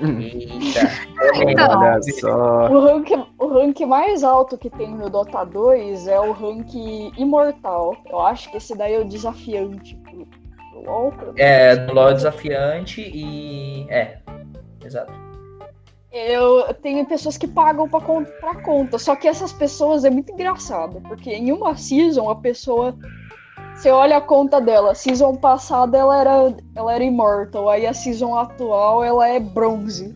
Eita. 0.00 0.90
Então. 1.48 1.80
Olha 1.80 2.02
só. 2.02 2.68
O 2.68 2.80
rank, 2.80 3.10
o 3.38 3.46
rank 3.46 3.80
mais 3.80 4.24
alto 4.24 4.58
que 4.58 4.70
tem 4.70 4.90
no 4.90 5.08
Dota 5.08 5.44
2 5.44 6.08
é 6.08 6.18
o 6.18 6.32
rank 6.32 6.74
imortal. 7.16 7.96
Eu 8.06 8.20
acho 8.20 8.50
que 8.50 8.56
esse 8.56 8.76
daí 8.76 8.94
é 8.94 9.00
o 9.00 9.04
desafiante 9.04 9.96
pro 9.96 10.26
LoL. 10.84 11.12
É, 11.36 11.76
do 11.76 11.92
LoL 11.92 12.14
desafiante 12.14 13.02
e. 13.02 13.86
É, 13.88 14.18
exato. 14.84 15.12
Eu 16.14 16.72
tenho 16.74 17.04
pessoas 17.04 17.36
que 17.36 17.48
pagam 17.48 17.88
pra 17.88 18.00
comprar 18.00 18.62
conta, 18.62 19.00
só 19.00 19.16
que 19.16 19.26
essas 19.26 19.52
pessoas 19.52 20.04
é 20.04 20.10
muito 20.10 20.32
engraçado, 20.32 21.00
porque 21.00 21.30
em 21.30 21.50
uma 21.50 21.76
season 21.76 22.30
a 22.30 22.36
pessoa. 22.36 22.96
Você 23.74 23.90
olha 23.90 24.18
a 24.18 24.20
conta 24.20 24.60
dela, 24.60 24.94
season 24.94 25.34
passada 25.34 25.98
ela 25.98 26.20
era, 26.20 26.54
ela 26.76 26.94
era 26.94 27.02
Immortal, 27.02 27.68
aí 27.68 27.84
a 27.84 27.92
season 27.92 28.36
atual 28.36 29.02
ela 29.02 29.26
é 29.26 29.40
bronze. 29.40 30.14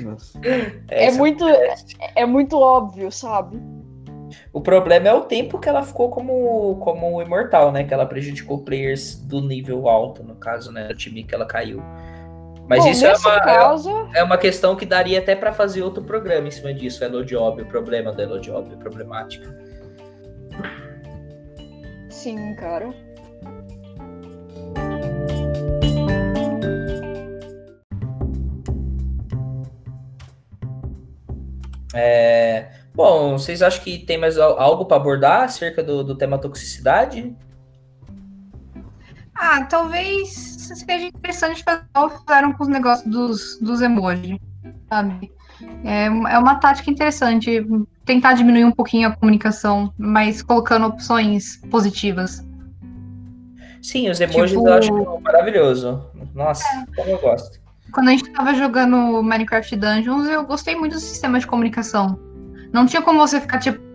Nossa. 0.00 0.40
É 0.88 1.06
isso 1.06 1.18
muito, 1.18 1.44
acontece. 1.44 1.96
é 2.16 2.26
muito 2.26 2.58
óbvio, 2.58 3.12
sabe? 3.12 3.60
O 4.52 4.60
problema 4.60 5.08
é 5.08 5.14
o 5.14 5.22
tempo 5.22 5.60
que 5.60 5.68
ela 5.68 5.84
ficou 5.84 6.10
como, 6.10 6.76
como 6.80 7.22
imortal, 7.22 7.70
né? 7.70 7.84
Que 7.84 7.94
ela 7.94 8.06
prejudicou 8.06 8.58
players 8.58 9.14
do 9.14 9.40
nível 9.40 9.88
alto, 9.88 10.24
no 10.24 10.34
caso, 10.34 10.72
né? 10.72 10.88
Do 10.88 10.96
time 10.96 11.22
que 11.22 11.34
ela 11.34 11.46
caiu. 11.46 11.80
Mas 12.72 12.84
Bom, 12.84 12.90
isso 12.90 13.04
é 13.04 13.14
uma, 13.14 13.40
caso, 13.42 14.08
é 14.14 14.22
uma 14.22 14.38
questão 14.38 14.74
que 14.74 14.86
daria 14.86 15.18
até 15.18 15.36
pra 15.36 15.52
fazer 15.52 15.82
outro 15.82 16.02
programa 16.02 16.48
em 16.48 16.50
cima 16.50 16.72
disso. 16.72 17.04
Elo 17.04 17.22
Job, 17.22 17.60
o 17.60 17.66
problema 17.66 18.12
do 18.12 18.22
Elo 18.22 18.40
Job, 18.40 18.74
problemática. 18.76 19.54
sim, 22.08 22.54
cara. 22.56 22.88
É, 31.94 32.70
Bom, 32.94 33.38
vocês 33.38 33.62
acham 33.62 33.82
que 33.82 33.98
tem 33.98 34.18
mais 34.18 34.38
al- 34.38 34.58
algo 34.60 34.84
pra 34.84 34.96
abordar 34.98 35.42
acerca 35.44 35.82
do, 35.82 36.04
do 36.04 36.14
tema 36.16 36.38
toxicidade? 36.38 37.34
Ah, 39.34 39.64
talvez 39.64 40.28
seja 40.30 41.06
interessante 41.06 41.62
fazer 41.64 41.82
o 41.96 42.08
que 42.10 42.18
fizeram 42.18 42.52
com 42.52 42.62
os 42.62 42.68
negócios 42.68 43.10
dos, 43.10 43.58
dos 43.60 43.80
emojis, 43.80 44.38
sabe? 44.88 45.32
É, 45.84 46.06
é 46.06 46.38
uma 46.38 46.56
tática 46.56 46.90
interessante. 46.90 47.64
Tentar 48.04 48.34
diminuir 48.34 48.64
um 48.64 48.72
pouquinho 48.72 49.08
a 49.08 49.12
comunicação, 49.12 49.92
mas 49.96 50.42
colocando 50.42 50.86
opções 50.86 51.56
positivas. 51.70 52.44
Sim, 53.80 54.10
os 54.10 54.20
emojis 54.20 54.50
Tipo- 54.52 54.68
eu 54.68 54.74
acho 54.74 55.20
maravilhoso. 55.20 56.04
Nossa, 56.34 56.64
como 56.96 57.10
eu 57.10 57.18
gosto. 57.18 57.60
Quando 57.92 58.08
a 58.08 58.10
gente 58.12 58.30
tava 58.32 58.54
jogando 58.54 59.22
Minecraft 59.22 59.76
Dungeons, 59.76 60.28
eu 60.28 60.44
gostei 60.44 60.74
muito 60.74 60.94
do 60.94 61.00
sistema 61.00 61.38
de 61.38 61.46
comunicação. 61.46 62.18
Não 62.72 62.86
tinha 62.86 63.02
como 63.02 63.18
você 63.18 63.40
ficar 63.40 63.58
tipo. 63.58 63.91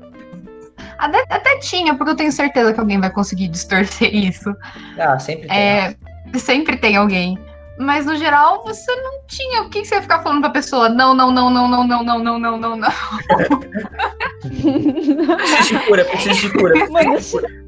Até, 0.98 1.24
até 1.30 1.58
tinha, 1.60 1.95
porque 1.95 2.12
eu 2.12 2.16
tenho 2.16 2.32
certeza 2.32 2.74
que 2.74 2.80
alguém 2.80 2.99
vai 2.99 3.10
conseguir 3.10 3.48
distorcer 3.48 4.14
isso. 4.16 4.54
Ah, 4.99 5.18
sempre 5.20 5.48
tem. 5.48 5.58
É, 5.58 5.95
sempre 6.36 6.78
tem 6.78 6.95
alguém. 6.95 7.38
Mas 7.80 8.06
no 8.08 8.16
geral, 8.16 8.64
você 8.64 8.95
não 8.95 9.22
tinha. 9.28 9.62
O 9.62 9.70
que 9.70 9.82
que 9.82 9.88
você 9.88 9.95
ia 9.95 10.02
ficar 10.02 10.24
falando 10.24 10.41
pra 10.41 10.49
pessoa? 10.49 10.90
Não, 10.90 11.14
não, 11.14 11.32
não, 11.32 11.49
não, 11.49 11.68
não, 11.68 11.86
não, 11.86 12.04
não, 12.04 12.20
não, 12.24 12.40
não, 12.40 12.58
não, 12.58 12.76
não. 12.76 12.90
Preciso 14.41 15.80
de 15.80 15.86
cura, 15.86 16.06
preciso 16.06 16.41
de 16.41 16.49
cura. 16.54 16.74
preciso 16.74 17.18
de 17.18 17.32
cura. 17.32 17.66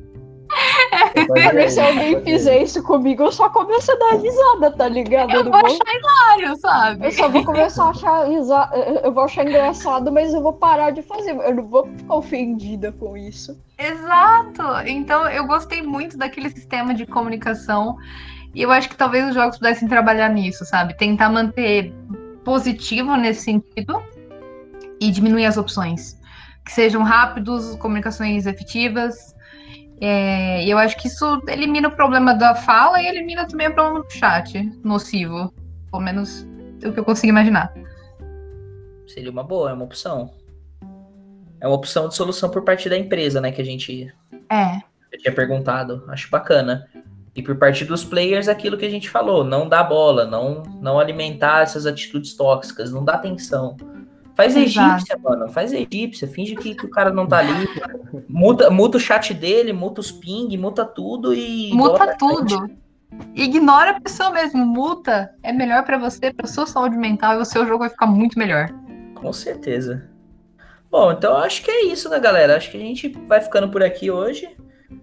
Se 1.69 1.79
alguém 1.79 2.23
fizer 2.23 2.61
isso 2.61 2.81
comigo, 2.83 3.23
eu 3.23 3.31
só 3.31 3.49
começo 3.49 3.91
a 3.91 3.95
dar 3.95 4.13
risada, 4.15 4.71
tá 4.71 4.87
ligado? 4.87 5.31
Eu 5.31 5.43
não 5.43 5.51
vou 5.51 5.65
achar 5.65 5.95
hilário, 5.95 6.57
sabe? 6.59 7.05
Eu 7.07 7.11
só 7.11 7.29
vou 7.29 7.45
começar 7.45 7.85
a 7.85 7.89
achar 7.89 8.27
risa- 8.27 8.69
eu 9.03 9.11
vou 9.13 9.23
achar 9.23 9.45
engraçado, 9.45 10.11
mas 10.11 10.33
eu 10.33 10.41
vou 10.41 10.53
parar 10.53 10.91
de 10.91 11.01
fazer. 11.01 11.31
Eu 11.31 11.55
não 11.55 11.67
vou 11.67 11.87
ficar 11.97 12.15
ofendida 12.15 12.91
com 12.91 13.15
isso. 13.15 13.57
Exato! 13.77 14.63
Então 14.85 15.27
eu 15.29 15.45
gostei 15.45 15.81
muito 15.81 16.17
daquele 16.17 16.49
sistema 16.49 16.93
de 16.93 17.05
comunicação. 17.05 17.97
E 18.53 18.61
eu 18.61 18.71
acho 18.71 18.89
que 18.89 18.95
talvez 18.97 19.27
os 19.27 19.35
jogos 19.35 19.57
pudessem 19.57 19.87
trabalhar 19.87 20.29
nisso, 20.29 20.65
sabe? 20.65 20.97
Tentar 20.97 21.29
manter 21.29 21.93
positivo 22.43 23.15
nesse 23.15 23.43
sentido 23.43 24.01
e 24.99 25.11
diminuir 25.11 25.45
as 25.45 25.55
opções. 25.55 26.17
Que 26.65 26.71
sejam 26.71 27.03
rápidos, 27.03 27.75
comunicações 27.75 28.45
efetivas. 28.47 29.35
É, 30.01 30.63
e 30.63 30.69
eu 30.69 30.77
acho 30.77 30.97
que 30.97 31.07
isso 31.07 31.41
elimina 31.47 31.89
o 31.89 31.91
problema 31.91 32.33
da 32.33 32.55
fala 32.55 33.01
e 33.01 33.07
elimina 33.07 33.45
também 33.45 33.67
o 33.67 33.73
problema 33.73 34.01
do 34.01 34.11
chat 34.11 34.59
nocivo. 34.83 35.53
Pelo 35.91 36.03
menos 36.03 36.47
o 36.85 36.93
que 36.93 36.99
eu 36.99 37.05
consigo 37.05 37.31
imaginar. 37.31 37.73
Seria 39.07 39.31
uma 39.31 39.43
boa, 39.43 39.71
é 39.71 39.73
uma 39.73 39.85
opção. 39.85 40.31
É 41.59 41.67
uma 41.67 41.75
opção 41.75 42.07
de 42.07 42.15
solução 42.15 42.49
por 42.49 42.63
parte 42.63 42.87
da 42.87 42.97
empresa, 42.97 43.41
né? 43.41 43.51
Que 43.51 43.61
a 43.61 43.65
gente 43.65 44.13
É, 44.49 44.79
tinha 45.17 45.33
perguntado. 45.33 46.03
Acho 46.07 46.29
bacana. 46.29 46.87
E 47.35 47.43
por 47.43 47.57
parte 47.57 47.85
dos 47.85 48.03
players, 48.03 48.47
aquilo 48.47 48.77
que 48.77 48.85
a 48.85 48.89
gente 48.89 49.09
falou, 49.09 49.43
não 49.43 49.67
dá 49.67 49.83
bola, 49.83 50.25
não, 50.25 50.63
não 50.81 50.99
alimentar 50.99 51.61
essas 51.61 51.85
atitudes 51.85 52.33
tóxicas, 52.33 52.91
não 52.91 53.03
dá 53.03 53.13
atenção. 53.13 53.77
Faz 54.39 54.55
Exato. 54.55 54.95
egípcia, 54.95 55.19
mano. 55.21 55.49
Faz 55.49 55.73
egípcia. 55.73 56.25
Finge 56.25 56.55
que, 56.55 56.73
que 56.73 56.85
o 56.85 56.89
cara 56.89 57.11
não 57.11 57.27
tá 57.27 57.39
ali. 57.39 57.67
Muta, 58.29 58.69
muta 58.69 58.95
o 58.95 58.99
chat 58.99 59.33
dele, 59.33 59.73
muta 59.73 59.99
os 59.99 60.13
ping, 60.13 60.55
muta 60.55 60.85
tudo 60.85 61.33
e. 61.33 61.73
Muta 61.73 62.15
tudo. 62.17 62.69
Ignora 63.35 63.91
a 63.91 63.99
pessoa 63.99 64.29
mesmo. 64.29 64.65
Multa 64.65 65.29
é 65.43 65.51
melhor 65.51 65.83
pra 65.83 65.97
você, 65.97 66.31
pra 66.31 66.47
sua 66.47 66.65
saúde 66.65 66.95
mental 66.95 67.37
e 67.37 67.41
o 67.41 67.45
seu 67.45 67.67
jogo 67.67 67.79
vai 67.79 67.89
ficar 67.89 68.07
muito 68.07 68.39
melhor. 68.39 68.69
Com 69.13 69.33
certeza. 69.33 70.09
Bom, 70.89 71.11
então 71.11 71.35
acho 71.35 71.61
que 71.61 71.69
é 71.69 71.87
isso, 71.87 72.07
né, 72.07 72.17
galera? 72.17 72.55
Acho 72.55 72.71
que 72.71 72.77
a 72.77 72.79
gente 72.79 73.09
vai 73.27 73.41
ficando 73.41 73.67
por 73.67 73.83
aqui 73.83 74.09
hoje. 74.09 74.47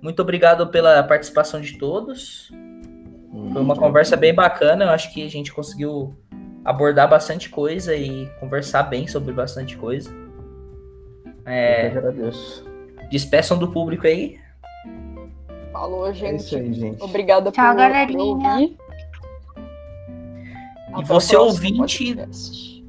Muito 0.00 0.22
obrigado 0.22 0.66
pela 0.68 1.02
participação 1.02 1.60
de 1.60 1.76
todos. 1.76 2.50
Foi 3.52 3.60
uma 3.60 3.76
conversa 3.76 4.16
bem 4.16 4.34
bacana. 4.34 4.86
Eu 4.86 4.90
acho 4.92 5.12
que 5.12 5.22
a 5.26 5.28
gente 5.28 5.52
conseguiu 5.52 6.16
abordar 6.66 7.08
bastante 7.08 7.48
coisa 7.48 7.94
e 7.94 8.26
conversar 8.40 8.82
bem 8.84 9.06
sobre 9.06 9.32
bastante 9.32 9.76
coisa. 9.76 10.10
Eu 11.24 11.32
É, 11.52 11.90
que 11.90 11.98
agradeço. 11.98 12.64
despeçam 13.10 13.56
do 13.56 13.68
público 13.70 14.06
aí. 14.06 14.38
Falou, 15.72 16.06
É 16.08 16.10
isso 16.10 16.18
gente. 16.50 16.56
aí, 16.56 16.72
gente. 16.72 17.02
Obrigada 17.02 17.52
Tchau, 17.52 17.68
por, 17.70 17.76
galerinha. 17.76 18.20
ouvir. 18.22 18.76
E 20.98 21.04
você, 21.04 21.36
ouvinte- 21.36 21.76
podcast. 21.78 22.84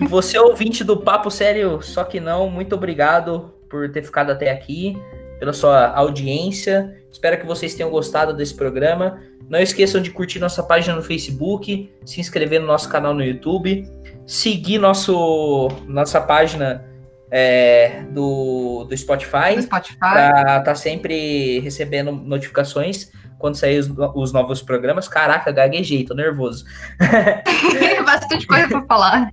E 0.00 0.06
você, 0.06 0.38
ouvinte 0.38 0.84
do 0.84 0.96
Papo 0.98 1.30
Sério, 1.30 1.80
só 1.80 2.04
que 2.04 2.20
não, 2.20 2.50
muito 2.50 2.74
obrigado 2.74 3.54
por 3.70 3.90
ter 3.90 4.02
ficado 4.02 4.30
até 4.30 4.50
aqui, 4.50 4.96
pela 5.38 5.52
sua 5.52 5.86
audiência. 5.88 6.94
Espero 7.16 7.38
que 7.38 7.46
vocês 7.46 7.72
tenham 7.72 7.88
gostado 7.88 8.34
desse 8.34 8.52
programa. 8.52 9.18
Não 9.48 9.58
esqueçam 9.58 10.02
de 10.02 10.10
curtir 10.10 10.38
nossa 10.38 10.62
página 10.62 10.94
no 10.94 11.02
Facebook, 11.02 11.90
se 12.04 12.20
inscrever 12.20 12.60
no 12.60 12.66
nosso 12.66 12.90
canal 12.90 13.14
no 13.14 13.24
YouTube, 13.24 13.88
seguir 14.26 14.76
nosso, 14.76 15.68
nossa 15.86 16.20
página 16.20 16.84
é, 17.30 18.02
do, 18.10 18.84
do 18.84 18.94
Spotify, 18.94 19.56
No 19.56 19.62
Spotify. 19.62 19.98
para 19.98 20.28
estar 20.28 20.60
tá 20.60 20.74
sempre 20.74 21.58
recebendo 21.60 22.12
notificações 22.12 23.10
quando 23.38 23.54
sair 23.54 23.78
os, 23.78 23.90
os 24.14 24.30
novos 24.34 24.60
programas. 24.60 25.08
Caraca, 25.08 25.50
gaguejei, 25.50 26.04
tô 26.04 26.12
nervoso. 26.12 26.66
Bastante 28.04 28.46
coisa 28.46 28.68
pra 28.68 28.84
falar. 28.84 29.30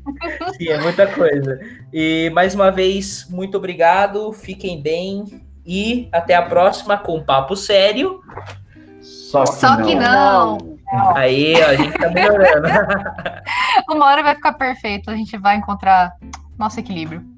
Sim, 0.56 0.70
é 0.70 0.80
muita 0.80 1.06
coisa. 1.08 1.60
E 1.92 2.32
mais 2.34 2.56
uma 2.56 2.72
vez, 2.72 3.28
muito 3.30 3.58
obrigado, 3.58 4.32
fiquem 4.32 4.82
bem 4.82 5.44
e 5.66 6.10
até 6.12 6.36
a 6.36 6.42
próxima 6.42 6.98
com 6.98 7.24
Papo 7.24 7.56
Sério. 7.56 8.22
Só 9.02 9.44
que 9.44 9.54
Só 9.54 9.78
não. 9.78 9.86
que 9.86 9.96
não. 9.96 10.74
Aí, 11.16 11.56
ó, 11.62 11.70
a 11.70 11.76
gente 11.76 11.98
tá 11.98 12.10
melhorando. 12.10 12.68
Uma 13.90 14.06
hora 14.06 14.24
vai 14.24 14.36
ficar 14.36 14.54
perfeito. 14.54 15.10
A 15.10 15.16
gente 15.16 15.38
vai 15.38 15.58
encontrar 15.58 16.14
nosso 16.58 16.80
equilíbrio. 16.80 17.33